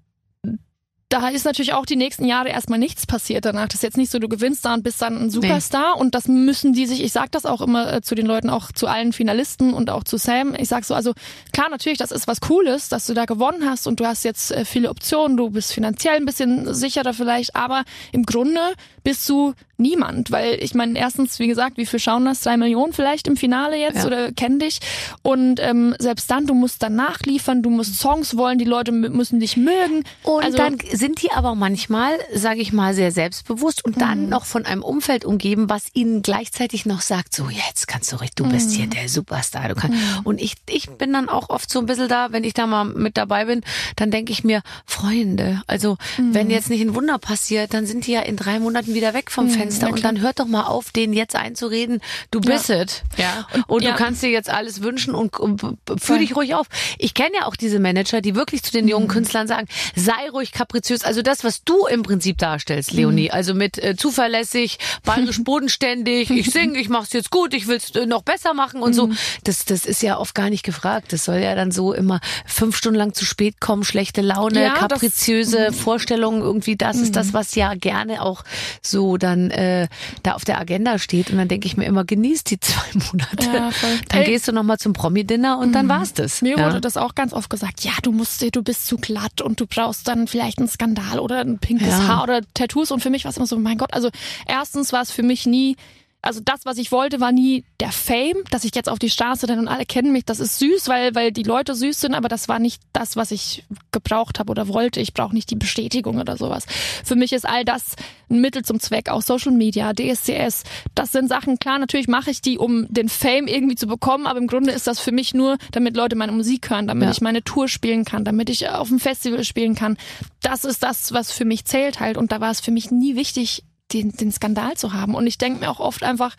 da 1.13 1.27
ist 1.27 1.45
natürlich 1.45 1.73
auch 1.73 1.85
die 1.85 1.95
nächsten 1.95 2.25
Jahre 2.25 2.49
erstmal 2.49 2.79
nichts 2.79 3.05
passiert 3.05 3.45
danach. 3.45 3.67
Das 3.67 3.75
ist 3.75 3.83
jetzt 3.83 3.97
nicht 3.97 4.09
so, 4.09 4.17
du 4.17 4.27
gewinnst 4.27 4.65
da 4.65 4.73
und 4.73 4.83
bist 4.83 4.99
dann 4.99 5.15
ein 5.15 5.29
Superstar 5.29 5.97
und 5.97 6.15
das 6.15 6.27
müssen 6.27 6.73
die 6.73 6.87
sich, 6.87 7.03
ich 7.03 7.11
sag 7.11 7.31
das 7.31 7.45
auch 7.45 7.61
immer 7.61 7.93
äh, 7.93 8.01
zu 8.01 8.15
den 8.15 8.25
Leuten, 8.25 8.49
auch 8.49 8.71
zu 8.71 8.87
allen 8.87 9.13
Finalisten 9.13 9.73
und 9.73 9.91
auch 9.91 10.03
zu 10.03 10.17
Sam. 10.17 10.55
Ich 10.57 10.69
sag 10.69 10.85
so, 10.85 10.95
also 10.95 11.13
klar, 11.51 11.69
natürlich, 11.69 11.99
das 11.99 12.11
ist 12.11 12.25
was 12.25 12.41
Cooles, 12.41 12.89
dass 12.89 13.05
du 13.05 13.13
da 13.13 13.25
gewonnen 13.25 13.69
hast 13.69 13.85
und 13.85 13.99
du 13.99 14.07
hast 14.07 14.23
jetzt 14.23 14.51
äh, 14.51 14.65
viele 14.65 14.89
Optionen, 14.89 15.37
du 15.37 15.51
bist 15.51 15.71
finanziell 15.71 16.15
ein 16.15 16.25
bisschen 16.25 16.73
sicherer 16.73 17.13
vielleicht, 17.13 17.55
aber 17.55 17.83
im 18.11 18.23
Grunde 18.23 18.61
bist 19.03 19.27
du 19.29 19.53
niemand, 19.77 20.31
weil 20.31 20.63
ich 20.63 20.75
meine, 20.75 20.97
erstens, 20.97 21.39
wie 21.39 21.47
gesagt, 21.47 21.77
wie 21.77 21.85
viel 21.85 21.99
schauen 21.99 22.23
das? 22.25 22.41
Drei 22.41 22.55
Millionen 22.57 22.93
vielleicht 22.93 23.27
im 23.27 23.35
Finale 23.35 23.75
jetzt 23.77 23.97
Ja. 23.97 24.05
oder 24.05 24.31
kennen 24.31 24.59
dich 24.59 24.79
und 25.23 25.59
ähm, 25.59 25.93
selbst 25.99 26.29
dann, 26.31 26.45
du 26.47 26.53
musst 26.53 26.83
dann 26.83 26.95
nachliefern, 26.95 27.61
du 27.63 27.69
musst 27.69 27.99
Songs 27.99 28.37
wollen, 28.37 28.57
die 28.59 28.65
Leute 28.65 28.91
mü- 28.91 29.09
müssen 29.09 29.39
dich 29.41 29.57
mögen. 29.57 30.03
Und 30.23 30.43
also, 30.43 30.57
dann 30.57 30.77
sind 30.93 31.21
die 31.21 31.31
aber 31.31 31.55
manchmal, 31.55 32.13
sage 32.33 32.61
ich 32.61 32.71
mal, 32.71 32.93
sehr 32.93 33.11
selbstbewusst 33.11 33.83
und 33.83 33.97
Mhm. 33.97 33.99
dann 33.99 34.29
noch 34.29 34.45
von 34.45 34.65
einem 34.65 34.83
Umfeld 34.83 35.25
umgeben, 35.25 35.69
was 35.69 35.87
ihnen 35.93 36.21
gleichzeitig 36.21 36.85
noch 36.85 37.01
sagt, 37.01 37.35
so 37.35 37.49
jetzt 37.49 37.87
kannst 37.87 38.11
du 38.13 38.17
richtig, 38.17 38.35
du 38.35 38.49
bist 38.49 38.69
Mhm. 38.69 38.75
hier 38.75 38.87
der 38.87 39.09
Superstar. 39.09 39.67
Du 39.69 39.75
kannst. 39.75 39.97
Und 40.23 40.39
ich, 40.39 40.53
ich 40.69 40.89
bin 40.91 41.11
dann 41.11 41.27
auch 41.27 41.49
oft 41.49 41.69
so 41.69 41.79
ein 41.79 41.87
bisschen 41.87 42.07
da, 42.07 42.31
wenn 42.31 42.43
ich 42.45 42.53
da 42.53 42.67
mal 42.67 42.85
mit 42.85 43.17
dabei 43.17 43.45
bin, 43.45 43.61
dann 43.97 44.11
denke 44.11 44.31
ich 44.31 44.43
mir, 44.45 44.61
Freunde, 44.85 45.61
also 45.67 45.97
Mhm. 46.17 46.33
wenn 46.33 46.49
jetzt 46.49 46.69
nicht 46.69 46.81
ein 46.81 46.95
Wunder 46.95 47.17
passiert, 47.17 47.73
dann 47.73 47.85
sind 47.85 48.07
die 48.07 48.11
ja 48.13 48.21
in 48.21 48.37
drei 48.37 48.59
Monaten 48.59 48.92
wieder 48.93 49.13
weg 49.13 49.31
vom 49.31 49.49
Fenster 49.49 49.87
Mhm, 49.87 49.91
na 49.91 49.95
und 49.95 50.03
dann 50.03 50.21
hört 50.21 50.39
doch 50.39 50.45
mal 50.47 50.63
auf, 50.63 50.91
denen 50.91 51.13
jetzt 51.13 51.35
einzureden, 51.35 52.01
du 52.31 52.39
Ja. 52.39 52.53
bist 52.53 52.69
es. 52.69 53.01
Ja. 53.17 53.47
Und, 53.67 53.83
ja. 53.83 53.91
du 53.91 53.97
kannst 53.97 54.21
dir 54.23 54.29
jetzt 54.29 54.49
alles 54.49 54.81
wünschen 54.81 55.13
und, 55.15 55.39
und 55.39 55.79
fühl 55.97 56.19
dich 56.19 56.35
ruhig 56.35 56.55
auf. 56.55 56.67
Ich 56.97 57.13
kenne 57.13 57.31
ja 57.39 57.45
auch 57.45 57.55
diese 57.55 57.79
Manager, 57.79 58.21
die 58.21 58.35
wirklich 58.35 58.63
zu 58.63 58.71
den 58.71 58.85
Mhm. 58.85 58.91
jungen 58.91 59.07
Künstlern 59.07 59.47
sagen, 59.47 59.67
sei 59.95 60.29
ruhig 60.31 60.51
kapriziös. 60.51 61.03
Also 61.03 61.21
das, 61.21 61.43
was 61.43 61.63
du 61.63 61.85
im 61.87 62.03
Prinzip 62.03 62.37
darstellst, 62.37 62.91
Leonie. 62.91 63.25
Mhm. 63.25 63.31
Also 63.33 63.53
mit 63.53 63.77
äh, 63.77 63.95
zuverlässig, 63.95 64.77
bayerisch 65.03 65.41
bodenständig, 65.43 66.29
ich 66.29 66.51
singe, 66.51 66.79
ich 66.79 66.89
mach's 66.89 67.13
jetzt 67.13 67.29
gut, 67.31 67.53
ich 67.53 67.67
will's 67.67 67.91
äh, 67.91 68.05
noch 68.05 68.23
besser 68.23 68.53
machen 68.53 68.81
und 68.81 68.91
mhm. 68.91 68.95
so. 68.95 69.09
Das, 69.43 69.65
das 69.65 69.85
ist 69.85 70.01
ja 70.01 70.17
oft 70.17 70.35
gar 70.35 70.49
nicht 70.49 70.63
gefragt. 70.63 71.13
Das 71.13 71.25
soll 71.25 71.37
ja 71.37 71.55
dann 71.55 71.71
so 71.71 71.93
immer 71.93 72.19
fünf 72.45 72.77
Stunden 72.77 72.97
lang 72.97 73.13
zu 73.13 73.25
spät 73.25 73.59
kommen, 73.59 73.83
schlechte 73.83 74.21
Laune, 74.21 74.63
ja, 74.63 74.73
kapriziöse 74.73 75.67
das, 75.67 75.75
Vorstellungen. 75.75 76.41
Irgendwie 76.41 76.75
das 76.75 76.97
ist 76.97 77.15
das, 77.15 77.27
mhm. 77.27 77.33
was 77.33 77.55
ja 77.55 77.73
gerne 77.75 78.21
auch 78.21 78.43
so 78.85 79.17
dann 79.17 79.51
äh, 79.51 79.87
da 80.23 80.33
auf 80.33 80.45
der 80.45 80.59
Agenda 80.59 80.99
steht. 80.99 81.29
Und 81.29 81.37
dann 81.37 81.47
denke 81.47 81.67
ich 81.67 81.77
mir 81.77 81.85
immer, 81.85 82.03
genieß 82.03 82.43
die 82.43 82.59
zwei 82.59 82.85
Monate. 82.93 83.45
Ja, 83.45 83.69
dann 84.09 84.21
Ey. 84.21 84.25
gehst 84.25 84.47
du 84.47 84.51
nochmal 84.51 84.77
zum 84.77 84.93
Promi-Dinner 84.93 85.57
und 85.59 85.73
dann 85.73 85.85
mhm. 85.85 85.89
war's 85.89 86.13
das. 86.13 86.41
Mir 86.41 86.57
ja. 86.57 86.65
wurde 86.65 86.81
das 86.81 86.97
auch 86.97 87.15
ganz 87.15 87.33
oft 87.33 87.49
gesagt, 87.49 87.83
ja, 87.83 87.91
du 88.01 88.11
musst, 88.11 88.43
du 88.55 88.63
bist 88.63 88.87
zu 88.87 88.97
glatt 88.97 89.41
und 89.41 89.59
du 89.59 89.67
brauchst 89.67 90.07
dann 90.07 90.27
vielleicht 90.27 90.59
einen 90.59 90.67
Skandal 90.67 91.19
oder 91.19 91.39
ein 91.39 91.59
pinkes 91.59 91.87
ja. 91.87 92.07
Haar 92.07 92.23
oder 92.23 92.41
Tattoos. 92.53 92.91
Und 92.91 93.01
für 93.01 93.09
mich 93.09 93.23
war 93.25 93.31
es 93.31 93.37
immer 93.37 93.47
so, 93.47 93.57
mein 93.57 93.77
Gott, 93.77 93.93
also 93.93 94.09
erstens 94.45 94.93
war 94.93 95.01
es 95.01 95.11
für 95.11 95.23
mich 95.23 95.45
nie 95.45 95.77
also 96.23 96.39
das, 96.43 96.65
was 96.65 96.77
ich 96.77 96.93
wollte, 96.93 97.19
war 97.19 97.33
nie 97.33 97.65
der 97.81 97.91
Fame, 97.91 98.37
dass 98.49 98.63
ich 98.63 98.73
jetzt 98.73 98.87
auf 98.87 98.97
die 98.97 99.09
Straße 99.09 99.45
denn 99.45 99.59
und 99.59 99.67
alle 99.67 99.85
kennen 99.85 100.13
mich. 100.13 100.23
Das 100.23 100.39
ist 100.39 100.57
süß, 100.57 100.87
weil, 100.87 101.13
weil 101.15 101.33
die 101.33 101.43
Leute 101.43 101.75
süß 101.75 101.99
sind, 101.99 102.15
aber 102.15 102.29
das 102.29 102.47
war 102.47 102.59
nicht 102.59 102.81
das, 102.93 103.17
was 103.17 103.31
ich 103.31 103.65
gebraucht 103.91 104.39
habe 104.39 104.49
oder 104.49 104.69
wollte. 104.69 105.01
Ich 105.01 105.13
brauche 105.13 105.33
nicht 105.33 105.51
die 105.51 105.57
Bestätigung 105.57 106.19
oder 106.19 106.37
sowas. 106.37 106.65
Für 107.03 107.15
mich 107.15 107.33
ist 107.33 107.45
all 107.45 107.65
das 107.65 107.97
ein 108.29 108.39
Mittel 108.39 108.63
zum 108.63 108.79
Zweck, 108.79 109.09
auch 109.09 109.21
Social 109.21 109.51
Media, 109.51 109.91
DSCS. 109.91 110.63
Das 110.95 111.11
sind 111.11 111.27
Sachen, 111.27 111.59
klar, 111.59 111.77
natürlich 111.77 112.07
mache 112.07 112.31
ich 112.31 112.41
die, 112.41 112.57
um 112.57 112.87
den 112.87 113.09
Fame 113.09 113.47
irgendwie 113.47 113.75
zu 113.75 113.85
bekommen, 113.85 114.25
aber 114.25 114.39
im 114.39 114.47
Grunde 114.47 114.71
ist 114.71 114.87
das 114.87 115.01
für 115.01 115.11
mich 115.11 115.33
nur, 115.33 115.57
damit 115.71 115.97
Leute 115.97 116.15
meine 116.15 116.31
Musik 116.31 116.69
hören, 116.69 116.87
damit 116.87 117.03
ja. 117.03 117.11
ich 117.11 117.19
meine 117.19 117.43
Tour 117.43 117.67
spielen 117.67 118.05
kann, 118.05 118.23
damit 118.23 118.49
ich 118.49 118.69
auf 118.69 118.87
dem 118.87 118.99
Festival 118.99 119.43
spielen 119.43 119.75
kann. 119.75 119.97
Das 120.41 120.63
ist 120.63 120.83
das, 120.83 121.11
was 121.11 121.33
für 121.33 121.43
mich 121.43 121.65
zählt 121.65 121.99
halt. 121.99 122.15
Und 122.15 122.31
da 122.31 122.39
war 122.39 122.49
es 122.49 122.61
für 122.61 122.71
mich 122.71 122.91
nie 122.91 123.17
wichtig, 123.17 123.63
den, 123.91 124.11
den 124.11 124.31
Skandal 124.31 124.75
zu 124.75 124.93
haben. 124.93 125.15
Und 125.15 125.27
ich 125.27 125.37
denke 125.37 125.59
mir 125.59 125.69
auch 125.69 125.79
oft 125.79 126.03
einfach, 126.03 126.35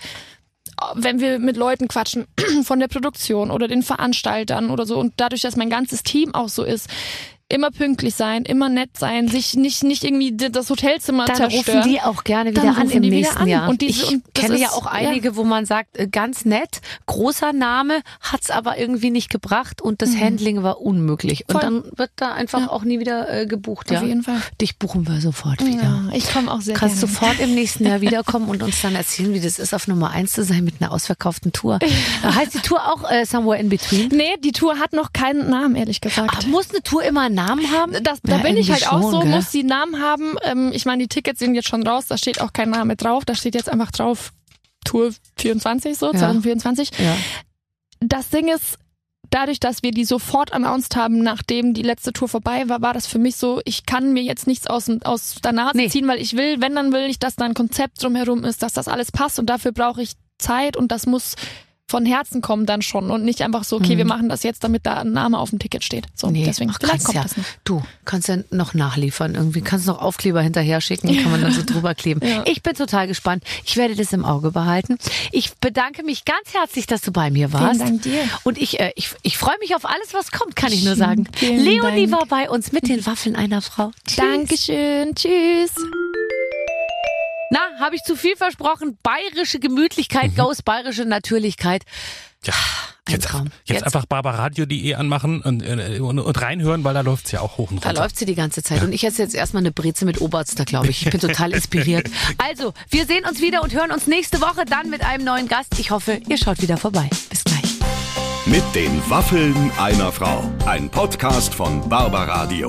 wenn 0.95 1.21
wir 1.21 1.39
mit 1.39 1.57
Leuten 1.57 1.89
quatschen 1.89 2.27
von 2.65 2.81
der 2.81 2.89
Produktion 2.89 3.51
oder 3.51 3.69
den 3.69 3.83
Veranstaltern 3.83 4.71
oder 4.71 4.87
so 4.87 4.99
und 4.99 5.15
dadurch, 5.17 5.43
dass 5.43 5.57
mein 5.57 5.71
ganzes 5.71 6.03
Team 6.03 6.35
auch 6.35 6.49
so 6.49 6.65
ist, 6.65 6.89
immer 7.55 7.71
pünktlich 7.71 8.17
sein, 8.17 8.43
immer 8.45 8.69
nett 8.69 8.91
sein, 8.99 9.29
sich 9.29 9.55
nicht 9.55 9.85
nicht 9.85 10.03
irgendwie 10.03 10.37
das 10.37 10.69
Hotelzimmer 10.71 11.27
dann 11.27 11.37
zerstören. 11.37 11.79
rufen 11.79 11.91
die 11.91 12.01
auch 12.01 12.25
gerne 12.25 12.51
wieder 12.51 12.77
an 12.77 12.91
im 12.91 13.03
nächsten 13.03 13.39
an. 13.39 13.47
Jahr. 13.47 13.69
Und 13.69 13.81
diese, 13.81 14.03
ich 14.03 14.13
und 14.13 14.35
kenne 14.35 14.59
ja 14.59 14.71
auch 14.71 14.87
einige, 14.87 15.29
ja. 15.29 15.37
wo 15.37 15.45
man 15.45 15.65
sagt, 15.65 15.97
äh, 15.97 16.09
ganz 16.09 16.45
nett, 16.45 16.81
großer 17.07 17.53
Name, 17.53 18.03
hat's 18.21 18.51
aber 18.51 18.77
irgendwie 18.77 19.11
nicht 19.11 19.31
gebracht 19.31 19.81
und 19.81 20.03
das 20.03 20.11
mhm. 20.11 20.21
Handling 20.21 20.63
war 20.65 20.81
unmöglich. 20.81 21.45
Voll. 21.49 21.55
Und 21.55 21.63
dann 21.63 21.85
wird 21.97 22.11
da 22.17 22.33
einfach 22.33 22.61
ja. 22.61 22.71
auch 22.71 22.83
nie 22.83 22.99
wieder 22.99 23.31
äh, 23.33 23.47
gebucht. 23.47 23.93
Auf 23.93 24.03
ja? 24.03 24.09
jeden 24.09 24.25
Fall. 24.25 24.43
Dich 24.61 24.79
buchen 24.79 25.07
wir 25.07 25.21
sofort 25.21 25.65
wieder. 25.65 26.11
Ich 26.13 26.33
komme 26.33 26.51
auch 26.51 26.61
sehr 26.61 26.75
Kannst 26.75 26.99
gerne. 26.99 27.13
sofort 27.13 27.39
im 27.39 27.55
nächsten 27.55 27.87
Jahr 27.87 28.01
wiederkommen 28.01 28.49
und 28.49 28.65
uns 28.65 28.83
dann 28.83 28.97
erzählen, 28.97 29.33
wie 29.33 29.41
das 29.41 29.61
ist, 29.61 29.73
auf 29.73 29.87
Nummer 29.87 30.11
eins 30.11 30.33
zu 30.33 30.43
sein 30.43 30.65
mit 30.65 30.81
einer 30.81 30.91
ausverkauften 30.91 31.53
Tour. 31.53 31.79
heißt 32.25 32.55
die 32.55 32.59
Tour 32.59 32.81
auch 32.93 33.09
äh, 33.09 33.25
Somewhere 33.25 33.61
in 33.61 33.69
Between? 33.69 34.09
Nee, 34.09 34.37
die 34.43 34.51
Tour 34.51 34.81
hat 34.81 34.93
noch 34.93 35.13
keinen 35.13 35.49
Namen, 35.49 35.77
ehrlich 35.77 36.01
gesagt. 36.01 36.35
Ach, 36.37 36.47
muss 36.47 36.71
eine 36.71 36.83
Tour 36.83 37.05
immer 37.05 37.23
einen 37.23 37.37
Namen 37.37 37.44
haben? 37.49 37.93
Das, 38.03 38.21
da 38.23 38.39
bin 38.39 38.57
ich 38.57 38.71
halt 38.71 38.83
schon, 38.83 39.03
auch 39.03 39.11
so, 39.11 39.21
gell? 39.21 39.31
muss 39.31 39.51
die 39.51 39.65
Namen 39.65 40.01
haben. 40.01 40.37
Ähm, 40.43 40.71
ich 40.73 40.85
meine, 40.85 41.03
die 41.03 41.09
Tickets 41.09 41.39
sind 41.39 41.55
jetzt 41.55 41.69
schon 41.69 41.87
raus, 41.87 42.07
da 42.07 42.19
steht 42.19 42.41
auch 42.41 42.53
kein 42.53 42.71
Name 42.71 42.97
drauf, 42.97 43.25
da 43.25 43.35
steht 43.35 43.55
jetzt 43.55 43.69
einfach 43.69 43.91
drauf 43.91 44.33
Tour 44.85 45.13
24, 45.39 45.97
so, 45.97 46.13
ja. 46.13 46.19
2024. 46.19 46.91
Ja. 46.99 47.17
Das 48.01 48.29
Ding 48.29 48.49
ist, 48.49 48.79
dadurch, 49.31 49.59
dass 49.59 49.83
wir 49.83 49.91
die 49.91 50.05
sofort 50.05 50.53
announced 50.53 50.97
haben, 50.97 51.23
nachdem 51.23 51.75
die 51.75 51.83
letzte 51.83 52.13
Tour 52.13 52.29
vorbei 52.29 52.69
war, 52.69 52.83
war 52.83 52.95
das 52.95 53.07
für 53.07 53.19
mich 53.19 53.37
so, 53.37 53.61
ich 53.65 53.87
kann 53.87 54.13
mir 54.13 54.23
jetzt 54.23 54.47
nichts 54.47 54.67
aus, 54.67 54.91
aus 55.05 55.37
der 55.43 55.53
Nase 55.53 55.77
nee. 55.77 55.89
ziehen, 55.89 56.07
weil 56.07 56.21
ich 56.21 56.37
will, 56.37 56.61
wenn, 56.61 56.75
dann 56.75 56.93
will 56.93 57.09
ich, 57.09 57.19
dass 57.19 57.37
da 57.37 57.45
ein 57.45 57.55
Konzept 57.55 58.03
drumherum 58.03 58.45
ist, 58.45 58.63
dass 58.63 58.73
das 58.73 58.89
alles 58.89 59.11
passt 59.11 59.39
und 59.39 59.47
dafür 59.47 59.73
brauche 59.73 60.03
ich 60.03 60.13
Zeit 60.39 60.77
und 60.77 60.93
das 60.93 61.07
muss 61.07 61.35
von 61.87 62.07
Herzen 62.07 62.41
kommen 62.41 62.65
dann 62.65 62.83
schon 62.83 63.11
und 63.11 63.25
nicht 63.25 63.43
einfach 63.43 63.63
so, 63.65 63.77
okay, 63.77 63.95
mhm. 63.95 63.99
wir 63.99 64.05
machen 64.07 64.29
das 64.29 64.43
jetzt, 64.43 64.65
damit 64.65 64.87
da 64.87 64.95
ein 64.99 65.13
Name 65.13 65.39
auf 65.39 65.51
dem 65.51 65.59
Ticket 65.59 65.85
steht. 65.85 66.07
So, 66.15 66.31
nee, 66.31 66.45
deswegen 66.45 66.71
ach, 66.71 66.79
vielleicht 66.81 67.05
kommt 67.05 67.17
ja, 67.17 67.23
das 67.23 67.37
noch. 67.37 67.45
Du 67.65 67.83
kannst 68.05 68.29
ja 68.29 68.39
noch 68.51 68.75
nachliefern 68.75 69.35
irgendwie, 69.35 69.61
kannst 69.61 69.87
noch 69.87 70.01
Aufkleber 70.01 70.41
hinterher 70.41 70.81
schicken, 70.81 71.15
kann 71.23 71.31
man 71.31 71.43
dann 71.43 71.53
so 71.53 71.63
drüber 71.63 71.95
kleben. 71.95 72.21
Ja. 72.27 72.43
Ich 72.47 72.63
bin 72.63 72.75
total 72.75 73.07
gespannt. 73.07 73.45
Ich 73.65 73.77
werde 73.77 73.95
das 73.95 74.13
im 74.13 74.25
Auge 74.25 74.51
behalten. 74.51 74.97
Ich 75.31 75.55
bedanke 75.57 76.03
mich 76.03 76.25
ganz 76.25 76.55
herzlich, 76.55 76.87
dass 76.87 77.03
du 77.03 77.13
bei 77.13 77.31
mir 77.31 77.53
warst. 77.53 77.83
Vielen 77.83 78.01
Dank 78.01 78.03
dir. 78.03 78.23
Und 78.45 78.59
ich, 78.59 78.81
äh, 78.81 78.93
ich, 78.97 79.11
ich 79.23 79.37
freue 79.37 79.59
mich 79.61 79.77
auf 79.77 79.85
alles, 79.85 80.15
was 80.15 80.31
kommt, 80.31 80.57
kann 80.57 80.73
ich 80.73 80.85
nur 80.85 80.97
sagen. 80.97 81.29
Vielen 81.37 81.63
Leonie 81.63 82.07
Dank. 82.07 82.21
war 82.21 82.27
bei 82.27 82.51
uns 82.51 82.73
mit 82.73 82.89
den 82.89 83.05
Waffeln 83.05 83.37
einer 83.37 83.61
Frau. 83.61 83.91
Tschüss. 84.07 84.17
Dankeschön. 84.17 85.15
Tschüss. 85.15 85.75
Na, 87.55 87.61
habe 87.79 87.95
ich 87.95 88.03
zu 88.03 88.17
viel 88.17 88.35
versprochen? 88.35 88.99
Bayerische 89.05 89.61
Gemütlichkeit, 89.61 90.33
mhm. 90.33 90.37
Ghost, 90.37 90.65
bayerische 90.65 91.05
Natürlichkeit. 91.05 91.85
Ja. 92.43 92.53
Ein 93.07 93.13
jetzt, 93.13 93.29
Traum. 93.29 93.45
Jetzt, 93.65 93.69
jetzt 93.69 93.85
einfach 93.85 94.07
barbaradio.de 94.07 94.95
anmachen 94.95 95.41
und, 95.43 95.63
äh, 95.63 96.01
und, 96.01 96.19
und, 96.19 96.43
reinhören, 96.43 96.83
weil 96.85 96.95
da 96.95 97.03
läuft's 97.03 97.31
ja 97.33 97.41
auch 97.43 97.59
hoch 97.59 97.71
und 97.71 97.77
runter. 97.77 97.93
Da 97.93 98.03
läuft 98.03 98.19
sie 98.19 98.25
die 98.25 98.35
ganze 98.35 98.63
Zeit. 98.63 98.79
Ja. 98.79 98.85
Und 98.85 98.93
ich 98.93 99.05
esse 99.05 99.23
jetzt 99.23 99.35
erstmal 99.35 99.63
eine 99.63 99.73
Breze 99.73 100.05
mit 100.05 100.21
Oberster, 100.21 100.65
glaube 100.65 100.89
ich. 100.89 101.05
Ich 101.05 101.13
bin 101.13 101.21
total 101.21 101.53
inspiriert. 101.55 102.11
Also, 102.39 102.73
wir 102.91 103.07
sehen 103.07 103.25
uns 103.25 103.41
wieder 103.41 103.63
und 103.63 103.73
hören 103.73 103.93
uns 103.93 104.07
nächste 104.07 104.41
Woche 104.41 104.65
dann 104.65 104.91
mit 104.91 105.05
einem 105.05 105.25
neuen 105.25 105.47
Gast. 105.47 105.79
Ich 105.79 105.91
hoffe, 105.91 106.21
ihr 106.27 106.39
schaut 106.39 106.61
wieder 106.63 106.79
vorbei. 106.79 107.09
Bis 107.29 107.45
gleich. 107.45 107.75
Mit 108.47 108.65
den 108.75 109.01
Waffeln 109.09 109.71
einer 109.79 110.11
Frau. 110.11 110.51
Ein 110.67 110.91
Podcast 110.91 111.55
von 111.55 111.87
Barbaradio. 111.89 112.69